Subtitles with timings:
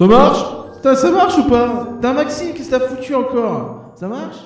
[0.00, 0.44] Ça marche?
[0.82, 1.88] Ça marche ou pas?
[2.00, 3.92] T'as Maxime, qu'est-ce que t'as foutu encore.
[3.96, 4.38] Ça marche?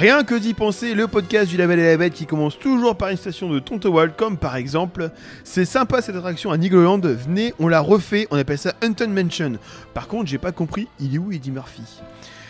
[0.00, 3.10] Rien que d'y penser, le podcast du Label et la Bête qui commence toujours par
[3.10, 5.10] une station de Tontowald, comme par exemple
[5.44, 9.58] C'est sympa cette attraction à Nigloland, venez, on l'a refait, on appelle ça Hunton Mansion.
[9.92, 11.82] Par contre, j'ai pas compris, il est où Eddie Murphy?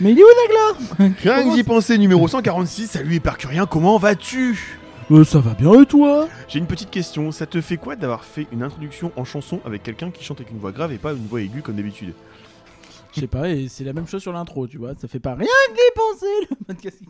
[0.00, 1.10] Mais il est où Nagla?
[1.24, 4.78] Rien que d'y penser, numéro 146, salut Éparcurien, comment vas-tu?
[5.10, 6.28] Euh, Ça va bien et toi?
[6.46, 9.82] J'ai une petite question, ça te fait quoi d'avoir fait une introduction en chanson avec
[9.82, 12.12] quelqu'un qui chante avec une voix grave et pas une voix aiguë comme d'habitude?
[13.14, 14.94] Je sais pas, et c'est la même chose sur l'intro, tu vois.
[14.94, 17.02] Ça fait pas rien que d'y penser le podcast.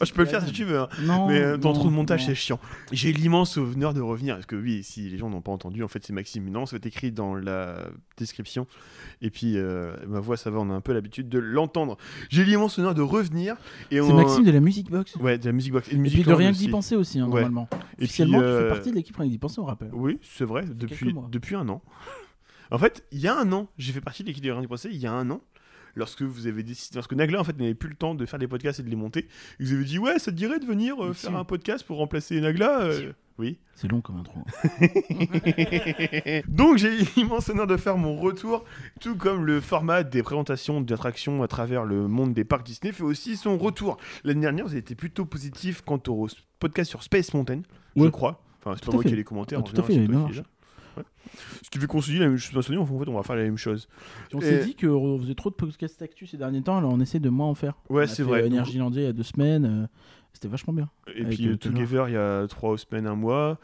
[0.00, 0.88] Oh, Je peux le faire si tu veux, hein.
[1.02, 1.28] Non.
[1.28, 2.58] mais euh, non, trop de montage c'est chiant.
[2.92, 5.88] J'ai l'immense honneur de revenir, parce que oui, si les gens n'ont pas entendu, en
[5.88, 6.48] fait c'est Maxime.
[6.48, 7.76] Non, ça va être écrit dans la
[8.16, 8.66] description.
[9.20, 11.96] Et puis euh, ma voix, ça va, on a un peu l'habitude de l'entendre.
[12.30, 13.56] J'ai l'immense honneur de revenir.
[13.90, 15.16] C'est on- Maxime de la Music Box.
[15.16, 15.88] Ouais, de la musique box.
[15.92, 17.42] Et, puis de rien que d'y penser aussi, hein, Ouais.
[17.42, 17.68] normalement.
[17.98, 19.90] Et Officiellement, puis, tu fais euh, partie de l'équipe rien que d'y penser, on rappelle.
[19.92, 21.82] Oui, c'est vrai, depuis, depuis un an.
[22.70, 24.66] En fait, il y a un an, j'ai fait partie de l'équipe de Rien du
[24.66, 25.40] Procès, il y a un an,
[25.96, 28.48] lorsque vous avez décidé, lorsque Nagla en fait n'avait plus le temps de faire des
[28.48, 31.02] podcasts et de les monter, ils vous avez dit ouais, ça te dirait de venir
[31.02, 33.58] euh, faire un podcast pour remplacer Nagla euh, Oui.
[33.74, 34.40] C'est long comme intro.
[36.48, 38.64] Donc j'ai l'immense honneur de faire mon retour,
[39.00, 43.04] tout comme le format des présentations d'attractions à travers le monde des parcs Disney fait
[43.04, 43.96] aussi son retour.
[44.24, 47.62] L'année dernière, vous avez été plutôt positif quant au podcast sur Space Mountain,
[47.96, 48.40] je crois.
[48.60, 49.58] Enfin, c'est pas moi qui ai les commentaires.
[49.58, 50.06] Ah, en tout à fait.
[50.96, 51.02] Ouais.
[51.62, 52.56] Ce qui fait qu'on se dit la même chose.
[52.56, 53.88] En fait, on va faire la même chose.
[54.32, 57.00] on Et- s'est dit qu'on faisait trop de podcasts actu ces derniers temps, alors on
[57.00, 57.74] essaie de moins en faire.
[57.88, 58.42] Ouais, c'est vrai.
[58.42, 59.86] euh, Energylandia il y a deux semaines, euh,
[60.32, 60.88] c'était vachement bien.
[61.14, 61.56] Et puis euh, euh.
[61.56, 63.58] Together, il y a trois semaines, un mois.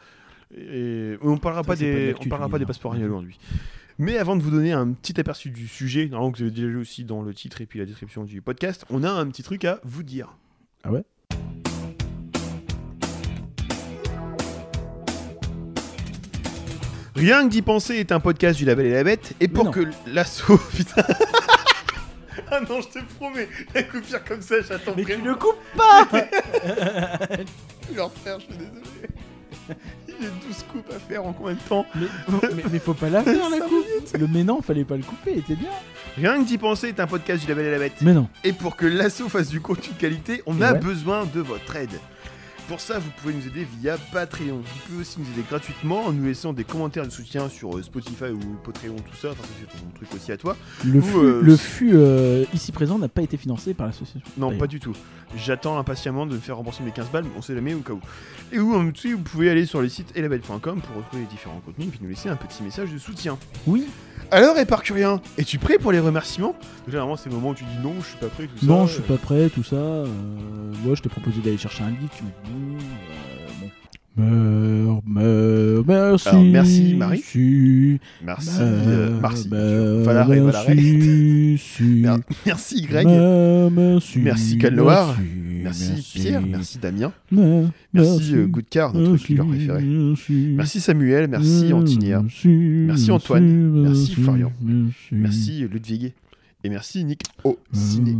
[0.55, 3.39] Et on parlera pas des, on parlera pas des passeports annuels aujourd'hui.
[3.97, 6.67] Mais avant de vous donner un petit aperçu du sujet, normalement que vous avez déjà
[6.67, 9.43] lu aussi dans le titre et puis la description du podcast, on a un petit
[9.43, 10.35] truc à vous dire.
[10.83, 11.03] Ah ouais?
[17.15, 19.71] Rien que d'y penser est un podcast du Label et la Bête, et pour non.
[19.71, 20.57] que l'assaut.
[20.75, 21.03] Putain.
[22.51, 25.25] ah non, je te promets, la coupure comme ça, j'attends Mais tu vraiment.
[25.29, 26.07] le coupes pas
[27.95, 29.09] Leur frère, je suis désolé.
[30.07, 32.05] Il y a 12 coupes à faire en combien de temps mais,
[32.55, 33.85] mais, mais faut pas la faire la coupe
[34.19, 35.69] Le mais non, fallait pas le couper, était bien.
[36.17, 37.93] Rien que d'y penser est un podcast du Label et la Bête.
[38.01, 38.27] Mais non.
[38.43, 40.79] Et pour que l'assaut fasse du contenu de qualité, on Et a ouais.
[40.79, 41.99] besoin de votre aide.
[42.71, 44.61] Pour ça, vous pouvez nous aider via Patreon.
[44.63, 47.83] Vous pouvez aussi nous aider gratuitement en nous laissant des commentaires de soutien sur euh,
[47.83, 49.31] Spotify ou Patreon, tout ça.
[49.31, 50.55] Enfin, c'est ton truc aussi à toi.
[50.85, 54.21] Le Ou, flux, euh, le flux, euh, ici présent n'a pas été financé par l'association.
[54.37, 54.93] Non, pas du tout.
[55.35, 57.91] J'attends impatiemment de me faire rembourser mes 15 balles, mais on sait jamais au cas
[57.91, 57.99] où.
[58.53, 61.59] Et où, en dessous, vous pouvez aller sur le site elabel.com pour retrouver les différents
[61.65, 63.37] contenus et puis nous laisser un petit message de soutien.
[63.67, 63.85] Oui.
[64.33, 66.55] Alors, Éparcurien, es-tu prêt pour les remerciements?
[66.85, 68.65] Déjà, normalement, c'est le moment où tu dis non, je suis pas prêt, tout ça.
[68.65, 69.75] Non, je suis pas prêt, tout ça.
[69.75, 70.05] Euh,
[70.85, 72.60] moi, je t'ai proposé d'aller chercher un livre, tu m'as dit non.
[72.61, 73.69] Euh, bon.
[74.17, 76.27] Meurs, meurs, merci.
[76.29, 77.23] Alors, merci, Marie.
[78.23, 79.49] Merci, euh, merci.
[79.49, 81.59] merci,
[82.45, 83.07] Merci, Greg.
[83.07, 84.57] merci, Merci, merci,
[85.63, 86.41] Merci, Pierre.
[86.41, 87.11] Merci, Damien.
[87.31, 89.83] meurs, Merci, euh, Goodcar, notre merci, killer préféré.
[89.83, 91.27] Merci, Merci, Samuel.
[91.29, 92.23] Merci, Antinia.
[92.45, 93.81] Merci, Antoine.
[93.83, 94.51] Merci, Florian.
[95.11, 96.13] Merci, Ludwig.
[96.63, 98.15] Et merci, Nick au ciné.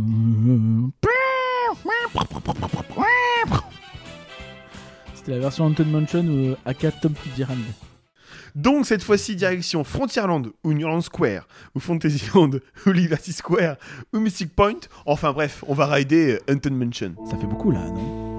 [5.22, 7.60] C'était la version Anton Mansion ou aka Tom Fitzgerald.
[8.56, 11.46] Donc, cette fois-ci, direction Frontierland, ou Newland Square,
[11.76, 12.50] ou Fantasyland,
[12.86, 13.76] ou Liberty Square,
[14.12, 14.80] ou Mystic Point.
[15.06, 17.14] Enfin bref, on va rider euh, Hunton Mansion.
[17.30, 18.31] Ça fait beaucoup là, non?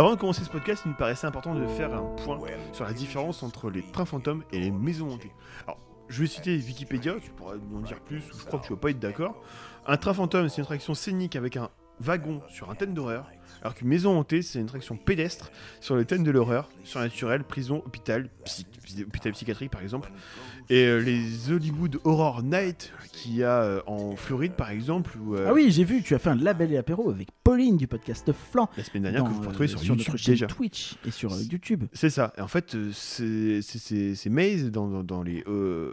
[0.00, 2.38] Avant de commencer ce podcast, il me paraissait important de faire un point
[2.72, 5.30] sur la différence entre les trains fantômes et les maisons hantées.
[5.66, 5.76] Alors,
[6.08, 8.78] je vais citer Wikipédia, tu pourras en dire plus, ou je crois que tu vas
[8.78, 9.34] pas être d'accord.
[9.86, 11.68] Un train fantôme, c'est une attraction scénique avec un
[12.00, 13.26] wagon sur un thème d'horreur,
[13.62, 15.50] alors qu'une maison hantée, c'est une attraction pédestre
[15.80, 18.66] sur le thème de l'horreur, surnaturel, prison, hôpital, psy-
[19.06, 20.10] hôpital psychiatrique par exemple.
[20.70, 25.34] Et euh, les Hollywood Horror Night qu'il y a euh, en Floride par exemple, ou
[25.36, 28.32] Ah oui, j'ai vu, tu as fait un label et apéro avec Pauline du podcast
[28.32, 28.70] Flan.
[28.76, 30.46] la semaine dernière que vous pouvez euh, retrouver sur, sur YouTube notre chaîne déjà.
[30.46, 31.84] Twitch et sur euh, YouTube.
[31.92, 32.32] C'est ça.
[32.38, 35.92] Et en fait, euh, c'est- c'est- c'est ces mazes dans, dans- dans les euh,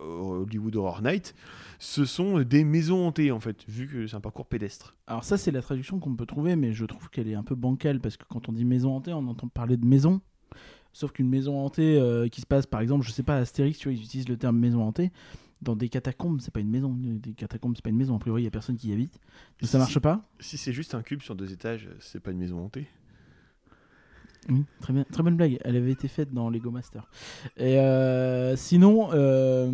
[0.00, 1.34] Hollywood Horror Night,
[1.78, 4.96] ce sont des maisons hantées en fait, vu que c'est un parcours pédestre.
[5.06, 7.54] Alors ça, c'est la traduction qu'on peut trouver, mais je trouve qu'elle est un peu
[7.54, 10.20] bancale parce que quand on dit maison hantée, on entend parler de maison.
[10.92, 13.88] Sauf qu'une maison hantée euh, qui se passe, par exemple, je sais pas, Astérix, tu
[13.88, 15.10] vois, ils utilisent le terme maison hantée.
[15.60, 16.94] Dans des catacombes, c'est pas une maison.
[16.96, 18.14] Des catacombes, c'est pas une maison.
[18.14, 19.18] A priori, il y a personne qui y habite.
[19.60, 20.28] Donc, ça marche pas?
[20.38, 22.86] Si c'est juste un cube sur deux étages, c'est pas une maison hantée.
[24.48, 25.58] Oui, très bien, très bonne blague.
[25.64, 27.08] Elle avait été faite dans Lego Master.
[27.56, 29.70] Et euh, sinon, euh,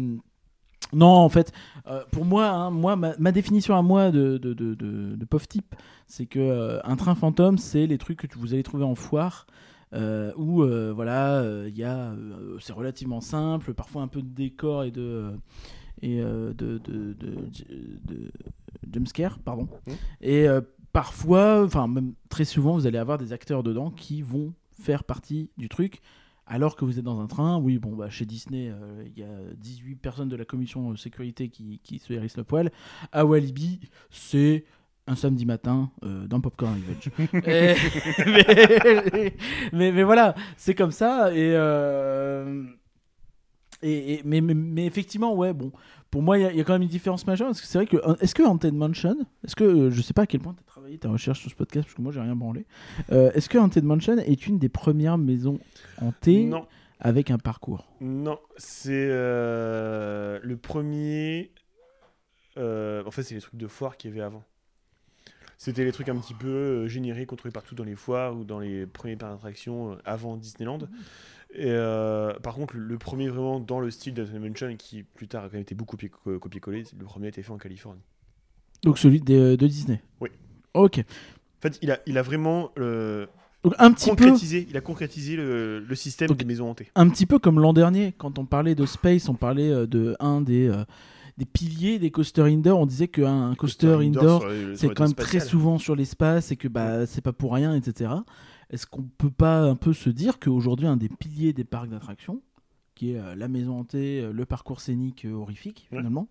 [0.93, 1.53] non, en fait,
[1.87, 5.25] euh, pour moi, hein, moi, ma, ma définition à moi de, de, de, de, de
[5.25, 5.75] pauvre type,
[6.07, 9.47] c'est que un train fantôme, c'est les trucs que vous allez trouver en foire.
[9.93, 14.91] euh, où euh, voilà, il euh, c'est relativement simple, parfois un peu de décor et
[14.93, 15.33] de
[16.03, 18.31] et de, de, de, de,
[18.93, 19.69] jumpscare, pardon.
[19.87, 19.95] Mhm.
[20.23, 20.47] Et
[20.93, 25.50] parfois, enfin même très souvent, vous allez avoir des acteurs dedans qui vont faire partie
[25.56, 26.00] du truc.
[26.47, 29.23] Alors que vous êtes dans un train, oui, bon, bah, chez Disney, euh, il y
[29.23, 32.73] a 18 personnes de la commission sécurité qui, qui se hérissent le poil.
[33.12, 33.79] À Walibi,
[34.11, 34.65] c'est
[35.06, 37.11] un samedi matin euh, dans Popcorn Revenge.
[37.47, 37.75] Et-
[38.27, 39.32] mais,
[39.73, 41.33] mais, mais voilà, c'est comme ça.
[41.33, 42.65] Et, euh,
[43.83, 45.73] et, et- mais, mais effectivement, ouais, bon,
[46.11, 47.49] pour moi, il y, a- il y a quand même une différence majeure.
[47.49, 50.23] Parce que c'est vrai que, est-ce que Haunted Mansion, est-ce que, euh, je sais pas
[50.23, 52.21] à quel point tu as travaillé ta recherche sur ce podcast, parce que moi, j'ai
[52.21, 52.67] rien branlé.
[53.12, 55.59] Euh, est-ce que Haunted Mansion est une des premières maisons
[56.01, 56.67] hantées Non,
[56.99, 57.87] avec un parcours?
[58.01, 61.53] Non, c'est euh, le premier.
[62.59, 64.43] euh, en fait, c'est les trucs de foire qu'il y avait avant.
[65.59, 68.59] C'était les trucs un petit peu génériques qu'on trouvait partout dans les foires ou dans
[68.61, 70.79] les d'attractions euh, avant Disneyland.
[71.55, 75.43] Et euh, par contre, le, premier vraiment dans le style d'Anthony Mansion, qui plus tard
[75.44, 78.02] a quand même été beaucoup copié- copié-collé, le premier a été fait en Californie.
[78.85, 80.31] Donc celui de, de Disney Oui.
[80.75, 80.99] Ok.
[81.00, 83.26] En fait, il a, il a vraiment euh,
[83.64, 84.17] Donc un petit peu.
[84.17, 86.88] concrétisé, il a concrétisé le, le système Donc- des maisons hantées.
[86.94, 90.17] un petit peu comme l'an dernier, quand on parlait de Space, on parlait euh, de
[90.20, 90.85] un des, euh,
[91.37, 92.79] des piliers des coaster indoor.
[92.79, 95.41] On disait qu'un coaster indoor, le- sur c'est quand même spatial.
[95.41, 98.11] très souvent sur l'espace et que bah, c'est pas pour rien, etc.
[98.71, 102.41] Est-ce qu'on peut pas un peu se dire qu'aujourd'hui, un des piliers des parcs d'attractions,
[102.95, 105.99] qui est euh, la maison hantée, euh, le parcours scénique euh, horrifique, Ouais.
[105.99, 106.29] finalement,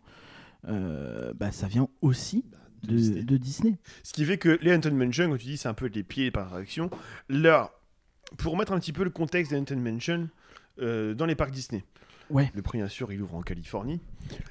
[0.68, 2.46] euh, bah, ça vient aussi
[2.84, 3.24] de de, Disney.
[3.24, 3.78] de Disney.
[4.04, 6.32] Ce qui fait que les Haunted Mansion, quand tu dis c'est un peu les pieds
[6.32, 6.90] par action,
[7.28, 7.72] là,
[8.38, 10.30] pour mettre un petit peu le contexte des Haunted Mansion
[10.82, 11.84] euh, dans les parcs Disney.
[12.30, 12.52] Ouais.
[12.54, 14.00] Le premier, bien sûr, il ouvre en Californie.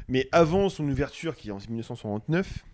[0.09, 2.65] Mais avant son ouverture, qui est en 1969,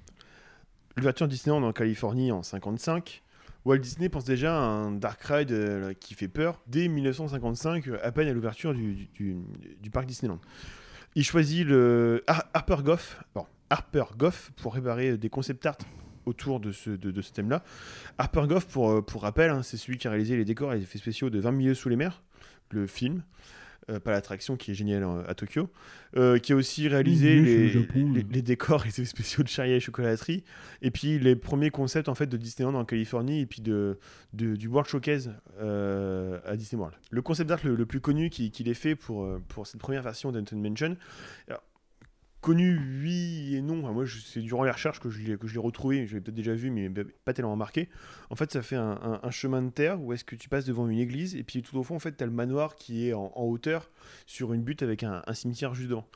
[0.96, 3.22] l'ouverture Disneyland en Californie en 55,
[3.64, 7.98] Walt Disney pense déjà à un dark ride euh, qui fait peur dès 1955, euh,
[8.02, 9.08] à peine à l'ouverture du,
[9.90, 10.38] parc Disneyland.
[11.14, 13.22] Il choisit le Har- Harper Goff,
[13.70, 15.78] Harper Goff pour réparer des concept art
[16.26, 16.90] autour de ce,
[17.32, 17.62] thème-là.
[18.18, 20.76] Harper Goff, pour, euh, pour rappel, hein, c'est celui qui a réalisé les décors et
[20.76, 22.22] les effets spéciaux de 20 milieux sous les mers,
[22.70, 23.22] le film,
[23.90, 25.68] euh, pas l'attraction qui est géniale euh, à Tokyo,
[26.16, 28.90] euh, qui a aussi réalisé Oui, oui, c'est les, au Japon, les, les décors et
[28.96, 30.44] les spéciaux de Charlie et Chocolaterie,
[30.82, 33.98] et puis les premiers concepts en fait de Disneyland en Californie et puis de,
[34.32, 36.96] de- du World Showcase euh, à Disney World.
[37.10, 40.02] Le concept art le, le plus connu qui- qu'il ait fait pour, pour cette première
[40.02, 40.96] version d'Anton Mansion,
[41.48, 41.62] alors,
[42.44, 43.80] connu oui et non.
[43.84, 46.06] Enfin, moi, c'est durant les recherches que je l'ai que je l'ai retrouvé.
[46.06, 46.88] Je l'ai peut-être déjà vu, mais
[47.24, 47.88] pas tellement marqué.
[48.30, 50.64] En fait, ça fait un, un- un chemin de terre où est-ce que tu passes
[50.64, 53.12] devant une église et puis tout au fond, en fait, t'as le manoir qui est
[53.14, 53.90] en, en hauteur
[54.26, 56.06] sur une butte avec un, un cimetière juste devant.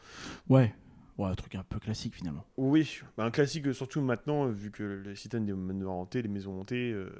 [0.48, 0.74] Ouais.
[1.16, 2.44] Ouais, un truc un peu classique finalement.
[2.56, 6.28] Oui, bah, un classique surtout maintenant, euh, vu que le système des manoirs hantés, les
[6.28, 7.10] maisons hantées, euh,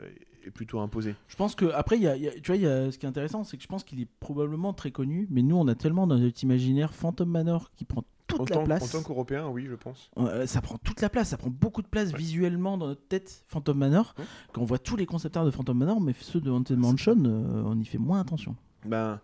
[0.47, 1.17] est plutôt imposé.
[1.27, 3.09] Je pense que après, y a, y a- tu vois, y a, ce qui est
[3.09, 6.07] intéressant, c'est que je pense qu'il est probablement très connu, mais nous, on a tellement
[6.07, 8.91] dans notre imaginaire Phantom Manor qui prend toute En la tant, en place.
[8.93, 10.11] tant qu'Européen, oui, je pense.
[10.19, 12.19] Euh, ça prend toute la place, ça prend beaucoup de place Ouais.
[12.19, 14.15] visuellement dans notre tête Phantom Manor.
[14.19, 14.25] Ouais.
[14.53, 17.17] Quand on voit tous les concept art de Phantom Manor, mais ceux de Haunted Mansion,
[17.25, 18.55] euh, on y fait moins attention.
[18.85, 19.21] Ben,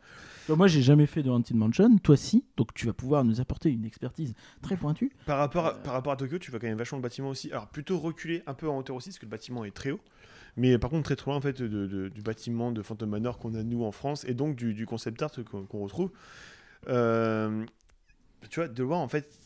[0.49, 3.41] vois, Moi, j'ai jamais fait de Haunted Mansion, toi si, donc tu vas pouvoir nous
[3.41, 5.13] apporter une expertise très pointue.
[5.27, 7.53] Par rapport, à, par rapport à Tokyo, tu vois quand même vachement le bâtiment aussi.
[7.53, 10.01] Alors plutôt reculé un peu en hauteur aussi, parce que le bâtiment est très haut.
[10.57, 13.39] Mais par contre très très loin en fait de- de- du bâtiment de Phantom Manor
[13.39, 16.11] qu'on a nous en France et donc du, du concept art qu'on qu'on retrouve.
[16.89, 17.65] Euh,
[18.49, 19.39] tu vois, de loin en fait,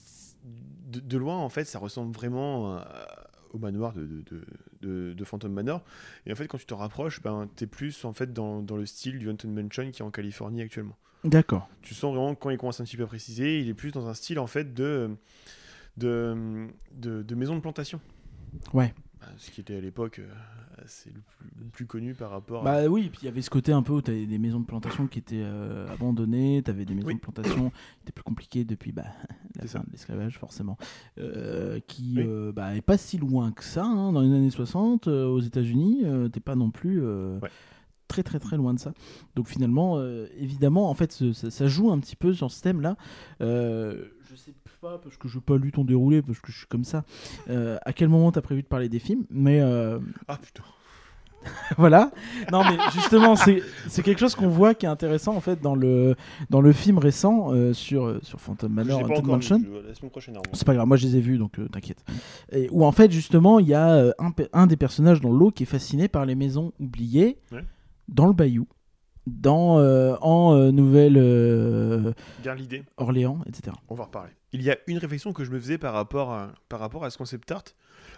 [0.86, 4.44] de, de loin en fait, ça ressemble vraiment à- au manoir de, de, de-
[4.82, 5.82] de, de Phantom Manor.
[6.26, 8.76] Et en fait, quand tu t'en rapproches, ben, tu es plus en fait dans, dans
[8.76, 10.96] le style du Haunted Mansion qui est en Californie actuellement.
[11.24, 11.68] D'accord.
[11.82, 13.90] Tu sens vraiment que quand il commence un petit peu à préciser, il est plus
[13.90, 15.10] dans un style en fait de,
[15.96, 18.00] de maison de plantation.
[18.72, 18.94] Ouais.
[19.28, 20.28] Bah, ce qui était à l'époque euh,
[20.86, 22.82] c'est le plus, le plus connu par rapport à...
[22.82, 24.60] Bah oui, puis il y avait ce côté un peu où tu avais des maisons
[24.60, 27.14] de plantation qui étaient euh, abandonnées, tu avais des maisons Oui.
[27.14, 29.04] de plantation qui étaient plus compliquées depuis bah,
[29.56, 29.78] la fin ça.
[29.80, 30.78] de l'esclavage, forcément,
[31.18, 32.24] euh, qui Oui.
[32.26, 33.84] euh, bah, est pas si loin que ça.
[33.84, 37.50] hein, dans les années 60, euh, aux États-Unis, euh, t'es pas non plus euh, Ouais.
[38.06, 38.94] très très très loin de ça.
[39.36, 42.96] Donc finalement, euh, évidemment, en fait, ça, ça joue un petit peu sur ce thème-là.
[43.42, 46.58] Euh, je sais pas, parce que je n'ai pas lu ton déroulé, parce que je
[46.58, 47.04] suis comme ça,
[47.50, 49.60] euh, à quel moment tu as prévu de parler des films, mais.
[49.60, 50.62] euh, Ah putain.
[51.78, 52.10] voilà.
[52.50, 53.62] Non, mais justement, c'est
[54.02, 56.16] quelque chose qu'on voit qui est intéressant en fait dans le,
[56.50, 59.60] dans le film récent euh, sur, sur Phantom Manor, Haunted Mansion.
[60.52, 62.04] C'est pas grave, moi je les ai vus donc euh, t'inquiète.
[62.72, 64.12] Où en fait, justement, il y a
[64.52, 67.64] un, des personnages dans l'eau qui est fasciné par les maisons oubliées Ouais.
[68.08, 68.66] dans le bayou,
[69.28, 72.84] dans, euh, en euh, Nouvelle-Orléans, Garde l'idée.
[73.46, 73.76] etc.
[73.88, 74.30] On va en reparler.
[74.52, 77.10] Il y a une réflexion que je me faisais par rapport à, par rapport à
[77.10, 77.64] ce concept art,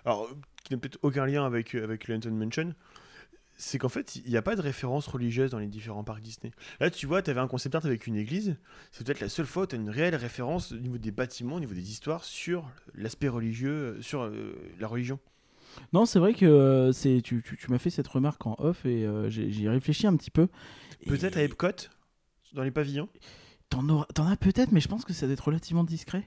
[0.04, 2.74] alors euh, qui n'a peut-être aucun lien avec, euh, avec le Haunted Mansion,
[3.56, 6.52] c'est qu'en fait, il n'y a pas de référence religieuse dans les différents parcs Disney.
[6.80, 8.56] Là, tu vois, tu avais un concept art avec une église,
[8.90, 11.56] c'est peut-être la seule fois où tu as une réelle référence au niveau des bâtiments,
[11.56, 15.18] au niveau des histoires, sur l'aspect religieux, euh, sur euh, la religion.
[15.92, 18.84] Non, c'est vrai que euh, c'est tu, tu, tu m'as fait cette remarque en off
[18.86, 20.48] et euh, j'ai j'y réfléchi un petit peu.
[21.06, 21.88] Peut-être à Epcot,
[22.54, 23.08] dans les pavillons.
[23.68, 26.24] T'en as peut-être, mais je pense que ça doit être relativement discret.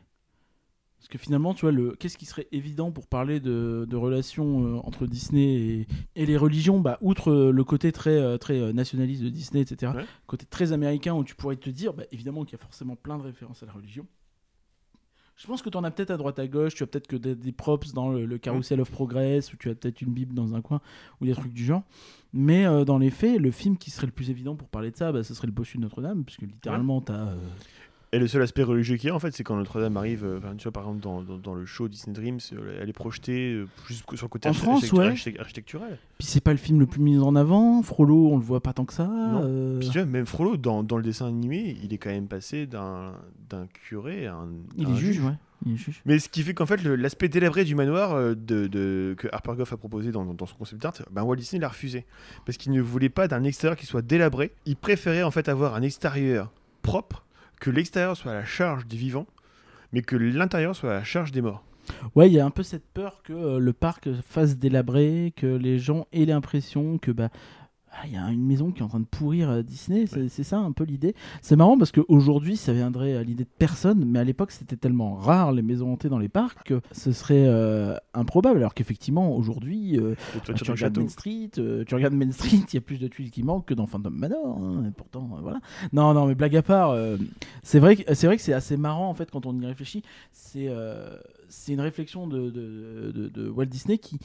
[0.97, 1.91] Parce que finalement, tu vois, le...
[1.99, 6.37] qu'est-ce qui serait évident pour parler de, de relations euh, entre Disney et, et les
[6.37, 6.79] religions?
[6.79, 10.05] Bah, Outre euh, le côté très, euh, très nationaliste de Disney, etc., Ouais.
[10.27, 13.17] côté très américain où tu pourrais te dire, bah, évidemment qu'il y a forcément plein
[13.17, 14.07] de références à la religion.
[15.35, 17.15] Je pense que tu en as peut-être à droite à gauche, tu as peut-être que
[17.15, 20.33] des, des props dans le, le Carousel of Progress, ou tu as peut-être une Bible
[20.35, 20.79] dans un coin,
[21.21, 21.83] ou des trucs du genre.
[22.33, 24.97] Mais euh, dans les faits, le film qui serait le plus évident pour parler de
[24.97, 27.35] ça, bah, ce serait le Bossu de Notre-Dame, puisque littéralement, tu as.
[28.13, 30.39] Et le seul aspect religieux qu'il y a, en fait, c'est quand Notre-Dame arrive, euh,
[30.57, 33.53] tu vois, par exemple, dans, dans, dans le show Disney Dreams, euh, elle est projetée
[33.53, 35.07] euh, juste sur le côté En archi- France, ouais.
[35.09, 35.97] architectu- architectural.
[36.19, 37.81] Puis c'est pas le film le plus mis en avant.
[37.81, 39.09] Frollo, on le voit pas tant que ça.
[39.43, 42.27] euh, Puis tu vois, même Frollo, dans, dans le dessin animé, il est quand même
[42.27, 43.13] passé d'un
[43.87, 44.49] curé à un.
[44.77, 45.33] il à est un juge, ouais.
[45.65, 46.01] Il est juge.
[46.05, 49.73] Mais ce qui fait qu'en fait, l'aspect délabré du manoir de, de- que Harper Goff
[49.73, 52.05] a proposé dans, dans son concept art, ben Walt Disney l'a refusé.
[52.45, 54.51] Parce qu'il ne voulait pas d'un extérieur qui soit délabré.
[54.65, 56.51] Il préférait en fait avoir un extérieur
[56.81, 57.25] propre,
[57.59, 59.27] que l'extérieur soit à la charge des vivants,
[59.91, 61.63] mais que l'intérieur soit à la charge des morts.
[62.15, 65.47] Ouais, il y a un peu cette peur que euh, le parc fasse délabrer, que
[65.47, 67.37] les gens aient l'impression que bah ah,
[68.05, 70.57] il y a une maison qui est en train de pourrir à Disney, c'est ça
[70.59, 71.15] un peu l'idée.
[71.41, 75.15] C'est marrant parce qu'aujourd'hui ça viendrait à l'idée de personne, mais à l'époque c'était tellement
[75.15, 78.57] rare les maisons hantées dans les parcs que ce serait euh, improbable.
[78.57, 82.77] Alors qu'effectivement aujourd'hui, euh, tu regardes Main Street, euh, tu regardes Main Street, il y
[82.77, 84.57] a plus de tuiles qui manquent que dans Phantom Manor.
[84.59, 85.59] hein, et pourtant, euh, voilà.
[85.93, 87.17] Non, non, mais blague à part, euh,
[87.61, 90.01] c'est vrai que c'est vrai que c'est assez marrant en fait quand on y réfléchit.
[90.31, 91.15] C'est euh,
[91.49, 94.17] c'est une réflexion de, de, de- de Walt Disney qui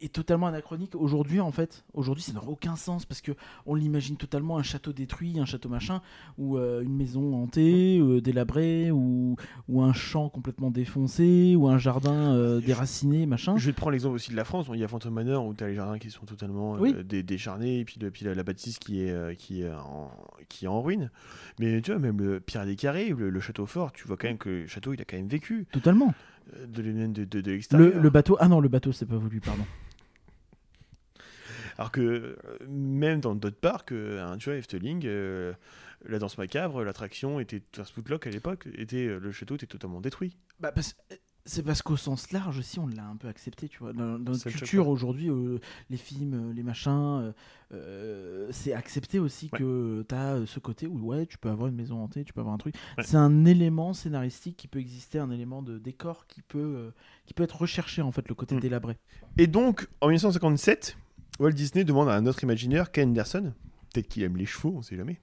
[0.00, 1.84] est- totalement anachronique aujourd'hui en fait.
[1.94, 3.32] Aujourd'hui, ça n'a aucun sens parce que
[3.66, 6.00] on l'imagine totalement un château détruit, un château machin,
[6.38, 9.36] ou euh, une maison hantée, euh, délabrée, ou,
[9.68, 13.56] ou un champ complètement défoncé, ou un jardin euh, déraciné, machin.
[13.56, 14.66] Je vais te prendre l'exemple aussi de la France.
[14.72, 16.94] Il y a Phantom Manor où tu as les jardins qui sont totalement Oui.
[17.04, 20.10] dé- décharnés et puis, le- puis la, la bâtisse qui est, qui, est en,
[20.48, 21.10] qui est en ruine.
[21.58, 24.28] Mais tu vois, même le Pierre des Carrés, le, le château fort, tu vois quand
[24.28, 26.12] même que le château il a quand même vécu Totalement.
[26.68, 28.00] de, de, de, de Le, l'extérieur.
[28.02, 28.36] le bateau.
[28.40, 29.64] Ah non, le bateau, c'est pas voulu, pardon.
[31.80, 32.36] Alors que euh,
[32.68, 35.54] même dans d'autres parcs, euh, hein, tu vois, Efteling, euh,
[36.06, 37.62] la danse macabre, l'attraction était.
[37.74, 40.36] Enfin, Spootlock à l'époque, était, le château était totalement détruit.
[40.60, 40.94] Bah, parce-
[41.46, 43.94] c'est parce qu'au sens large aussi, on l'a un peu accepté, tu vois.
[43.94, 45.58] Dans, dans notre culture aujourd'hui, euh,
[45.88, 47.32] les films, les machins,
[47.72, 49.58] euh, c'est accepté aussi Ouais.
[49.58, 52.40] que tu as ce côté où ouais, tu peux avoir une maison hantée, tu peux
[52.40, 52.74] avoir un truc.
[52.98, 53.04] Ouais.
[53.04, 56.90] C'est un élément scénaristique qui peut exister, un élément de décor qui peut, euh,
[57.24, 58.60] qui peut être recherché en fait, le côté Mm.
[58.60, 58.98] délabré.
[59.38, 60.98] Et donc, en 1957,
[61.40, 63.52] Walt Disney demande à un autre imaginaire, Ken Anderson,
[63.92, 65.18] peut-être qu'il aime les chevaux, on sait jamais.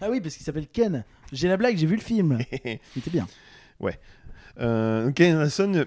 [0.00, 1.04] Ah oui, parce qu'il s'appelle Ken.
[1.32, 2.38] J'ai la blague, j'ai vu le film.
[2.64, 3.26] Il était bien.
[4.60, 5.86] Euh, Ken Anderson,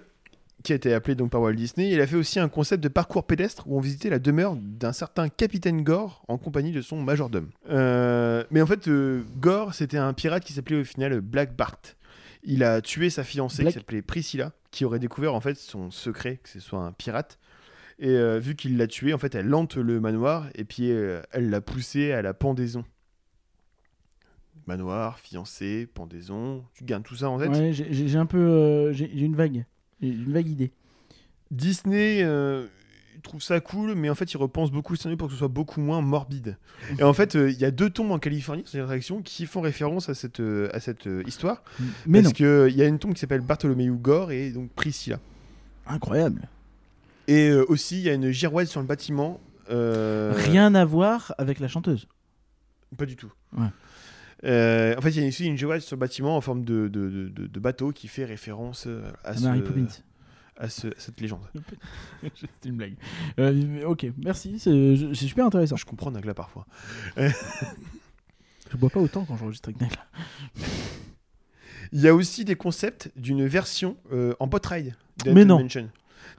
[0.63, 2.87] qui a été appelé donc par Walt Disney, il a fait aussi un concept de
[2.87, 7.01] parcours pédestre où on visitait la demeure d'un certain capitaine Gore en compagnie de son
[7.01, 7.49] majordome.
[7.69, 11.79] Euh, mais en fait, euh, Gore, c'était un pirate qui s'appelait au final Black Bart.
[12.43, 15.91] Il a tué sa fiancée Black- qui s'appelait Priscilla, qui aurait découvert en fait son
[15.91, 17.37] secret, que ce soit un pirate.
[17.99, 21.21] Et euh, vu qu'il l'a tué, en fait, elle hante le manoir et puis euh,
[21.31, 22.83] elle l'a poussé à la pendaison.
[24.67, 27.49] Manoir, fiancée, pendaison, tu gardes tout ça en tête?
[27.51, 28.39] Ouais, j'ai- un peu.
[28.39, 29.65] euh, j'ai une vague.
[30.01, 30.71] J'ai une vague idée.
[31.51, 35.33] Disney, il trouve ça cool, mais en fait, il repense beaucoup le scénario pour que
[35.33, 36.57] ce soit beaucoup moins morbide.
[36.97, 40.09] Et en fait, il y a deux tombes en Californie sur l'attraction qui font référence
[40.09, 41.63] à cette, à cette histoire.
[42.07, 45.19] Mais parce qu'il y a une tombe qui s'appelle Bartholomew Gore et donc Priscilla.
[45.85, 46.49] Incroyable.
[47.27, 49.39] Et euh, aussi, il y a une girouette sur le bâtiment.
[49.69, 52.07] euh, Rien à voir avec la chanteuse.
[52.97, 53.31] Pas du tout.
[53.57, 53.67] Ouais.
[54.43, 56.87] Euh, en fait, il y a aussi une girouette sur le bâtiment en forme de,
[56.87, 59.87] de, de- de- de bateau qui fait référence euh, à, ce- Mary Poppins.
[60.57, 61.41] à ce- à cette légende.
[62.35, 62.93] C'était une blague.
[63.39, 65.77] Euh, ok, merci, c'est je- c'est super intéressant.
[65.77, 66.67] Je comprends Nagla parfois.
[68.71, 70.05] Je bois pas autant quand j'enregistre avec Nagla.
[71.91, 75.59] Il y a aussi des concepts d'une version euh, en ride de Mais Haunted non.
[75.61, 75.89] Mansion,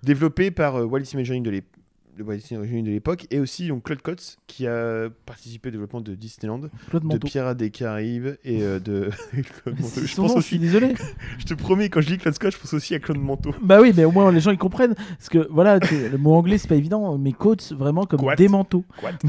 [0.02, 5.68] développée par euh, Wallis Imagining de l'époque et aussi donc Claude Coates qui a participé
[5.68, 7.18] au développement de Disneyland, de.
[7.18, 9.10] Pirates des Caraïbes et euh, de
[9.62, 10.00] Claude Manteau.
[10.00, 10.94] Je pense nom, je suis aussi, désolé.
[11.38, 13.54] je te promets quand je lis Claude Scott, je pense aussi à Claude Manteau.
[13.62, 14.94] bah oui, mais au moins les gens ils comprennent.
[14.94, 18.36] Parce que voilà, le mot anglais c'est pas évident, mais coats vraiment comme Quat.
[18.36, 18.84] des manteaux.
[19.00, 19.18] Quat.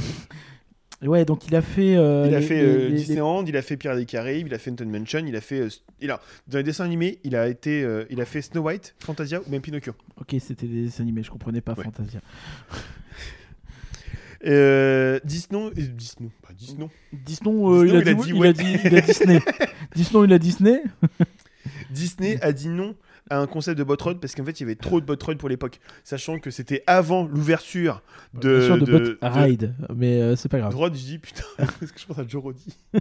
[1.04, 1.96] Ouais, donc il a fait.
[1.96, 4.06] euh, il a les- fait les- euh, les- les- Disneyland, il a fait Pirates des
[4.06, 5.70] Caraïbes, il a fait Haunted Mansion, il a fait euh,
[6.01, 8.96] il a dans les dessins animés, il a été euh, il a fait Snow White,
[9.00, 9.94] Fantasia ou même Pinocchio.
[10.20, 11.84] Ok, c'était des dessins animés, je comprenais pas Ouais.
[11.84, 12.20] Fantasia.
[14.46, 16.88] Euh, Disney, euh, Disney, pas Disney.
[17.12, 17.96] Disney, euh, il,
[18.46, 19.39] a dit, Disney.
[19.96, 20.82] Disney, il a Disney.
[21.89, 22.96] Disney a dit non
[23.29, 25.15] à un concept de bot road parce qu'en fait il y avait trop de bot
[25.22, 28.01] road pour l'époque, sachant que c'était avant l'ouverture
[28.34, 30.75] de, Bien sûr, de, de- Bot de- Ride, mais euh, c'est pas grave.
[30.75, 30.93] road.
[30.96, 31.43] Je dis putain,
[31.81, 32.75] est-ce que je pense à Joe Roddy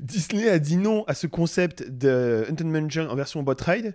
[0.00, 3.94] Disney a dit non à ce concept de Haunted Mansion en version bot ride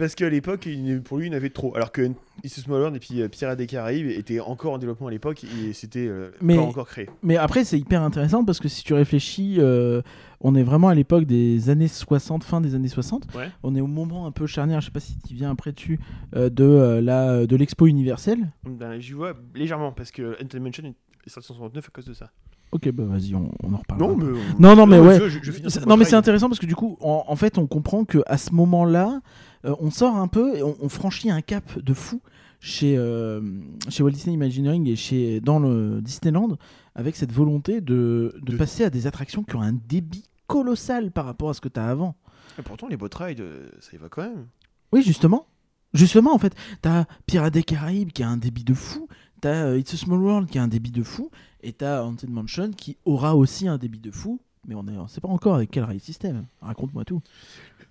[0.00, 0.66] parce qu'à l'époque,
[1.04, 1.76] pour lui, il en avait trop.
[1.76, 2.10] Alors que
[2.42, 5.10] It's a Small World et puis euh, Pirates des Caraïbes étaient encore en développement à
[5.10, 7.08] l'époque et c'était euh, pas encore créé.
[7.22, 10.00] Mais après, c'est hyper intéressant parce que si tu réfléchis, euh,
[10.40, 13.26] on est vraiment à l'époque des années 60, fin des années 60.
[13.36, 13.48] Ouais.
[13.62, 16.00] On est au moment un peu charnière, je sais pas si tu viens après dessus,
[16.34, 18.50] euh, de, la, de l'expo universelle.
[18.64, 20.84] Ben, j'y vois légèrement parce que Haunted Mansion
[21.26, 22.30] est sorti en 69 à cause de ça.
[22.72, 24.00] Ok, bah vas-y, on, on en reparle.
[24.00, 24.26] Non, mais
[24.60, 25.18] Non, non, mais ouais.
[25.28, 28.04] je- je- Non, mais c'est intéressant parce que du coup, en, en fait, on comprend
[28.04, 29.20] que à ce moment-là,
[29.64, 32.20] euh, on sort un peu et on, on franchit un cap de fou
[32.60, 33.40] chez, euh,
[33.88, 36.56] chez Walt Disney Imagineering et chez, dans le Disneyland
[36.94, 41.10] avec cette volonté de, de De- passer à des attractions qui ont un débit colossal
[41.10, 42.16] par rapport à ce que tu as avant.
[42.58, 44.46] Et pourtant, les rides, euh, ça y va quand même.
[44.92, 45.46] Oui, justement.
[45.94, 49.08] Justement, en fait, t'as Pirates des Caraïbes qui a un débit de fou,
[49.40, 51.30] t'as It's a Small World qui a un débit de fou,
[51.62, 55.20] et t'as Haunted Mansion qui aura aussi un débit de fou, mais on ne sait
[55.20, 56.46] pas encore avec quel rail système.
[56.60, 57.22] Raconte-moi tout.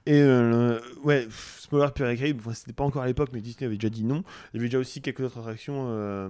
[0.05, 3.41] Et euh, ouais, pff, Small World Pirates des Caraïbes, c'était pas encore à l'époque, mais
[3.41, 4.23] Disney avait déjà dit non.
[4.53, 6.29] Il y avait déjà aussi quelques autres attractions euh,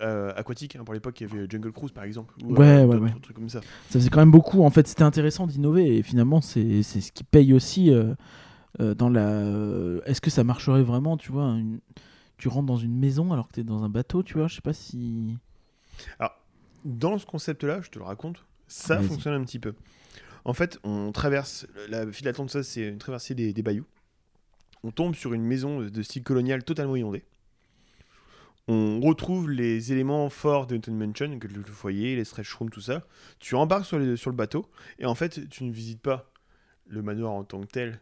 [0.00, 0.76] euh, aquatiques.
[0.76, 0.84] hein.
[0.84, 2.34] Pour l'époque, il y avait Jungle Cruise par exemple.
[2.42, 3.12] Ou, Ouais, euh, ouais, ouais.
[3.22, 3.60] trucs comme ça.
[3.60, 4.62] Ça faisait quand même beaucoup.
[4.64, 7.90] En fait, c'était intéressant d'innover, et finalement, c'est ce qui paye aussi
[8.78, 10.00] dans la.
[10.06, 11.80] Est-ce que ça marcherait vraiment, tu vois une-
[12.38, 14.60] Tu rentres dans une maison alors que t'es dans un bateau, tu vois Je sais
[14.62, 15.36] pas si.
[16.84, 19.06] Dans ce concept-là, je te le raconte, ça Vas-y.
[19.08, 19.74] fonctionne un petit peu.
[20.44, 23.86] En fait, on traverse, la file d'attente, ça, c'est une traversée des, des bayous.
[24.82, 27.24] On tombe sur une maison de style colonial totalement inondée.
[28.68, 32.70] On retrouve les éléments forts de Haunted Mansion, que le, le foyer, les stretch rooms,
[32.70, 33.04] tout ça.
[33.40, 36.30] Tu embarques sur, les- sur le bateau, et en fait, tu ne visites pas
[36.86, 38.00] le manoir en tant que tel,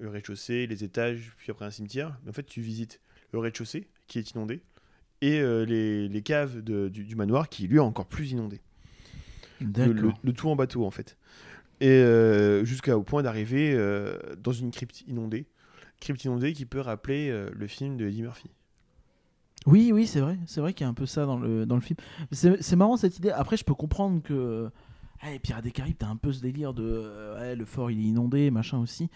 [0.00, 2.16] le rez-de-chaussée, les étages, puis après un cimetière.
[2.22, 3.00] Mais en fait, tu visites
[3.32, 4.62] le rez-de-chaussée, qui est inondé,
[5.20, 8.60] et euh, les, les caves de- du, du manoir, qui lui est encore plus inondé
[9.60, 9.94] le, D'accord.
[9.94, 11.16] le- le tout en bateau en fait.
[11.80, 15.46] Et euh, jusqu'au point d'arriver euh, dans une crypte inondée.
[16.00, 18.50] Crypte inondée qui peut rappeler euh, le film de Eddie Murphy.
[19.66, 20.38] Oui, oui, c'est vrai.
[20.46, 21.96] C'est vrai qu'il y a un peu ça dans le, dans le film.
[22.32, 23.30] C'est marrant cette idée.
[23.30, 24.70] Après, je peux comprendre que.
[25.20, 26.84] Ah, les Pirates des Caraïbes, t'as un peu ce délire de.
[26.84, 29.10] euh, ouais, le fort, il est inondé, machin aussi.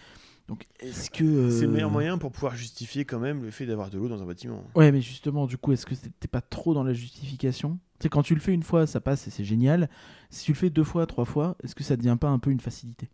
[0.49, 1.23] Donc, est-ce que.
[1.23, 4.09] euh, C'est le meilleur moyen pour pouvoir justifier quand même le fait d'avoir de l'eau
[4.09, 4.61] dans un bâtiment.
[4.75, 7.79] Ouais, mais justement, du coup, est-ce que t'es pas trop dans la justification?
[8.03, 9.89] Sais, quand tu le fais une fois, ça passe et c'est génial.
[10.29, 12.51] Si tu le fais deux fois, trois fois, est-ce que ça devient pas un peu
[12.51, 13.09] une facilité?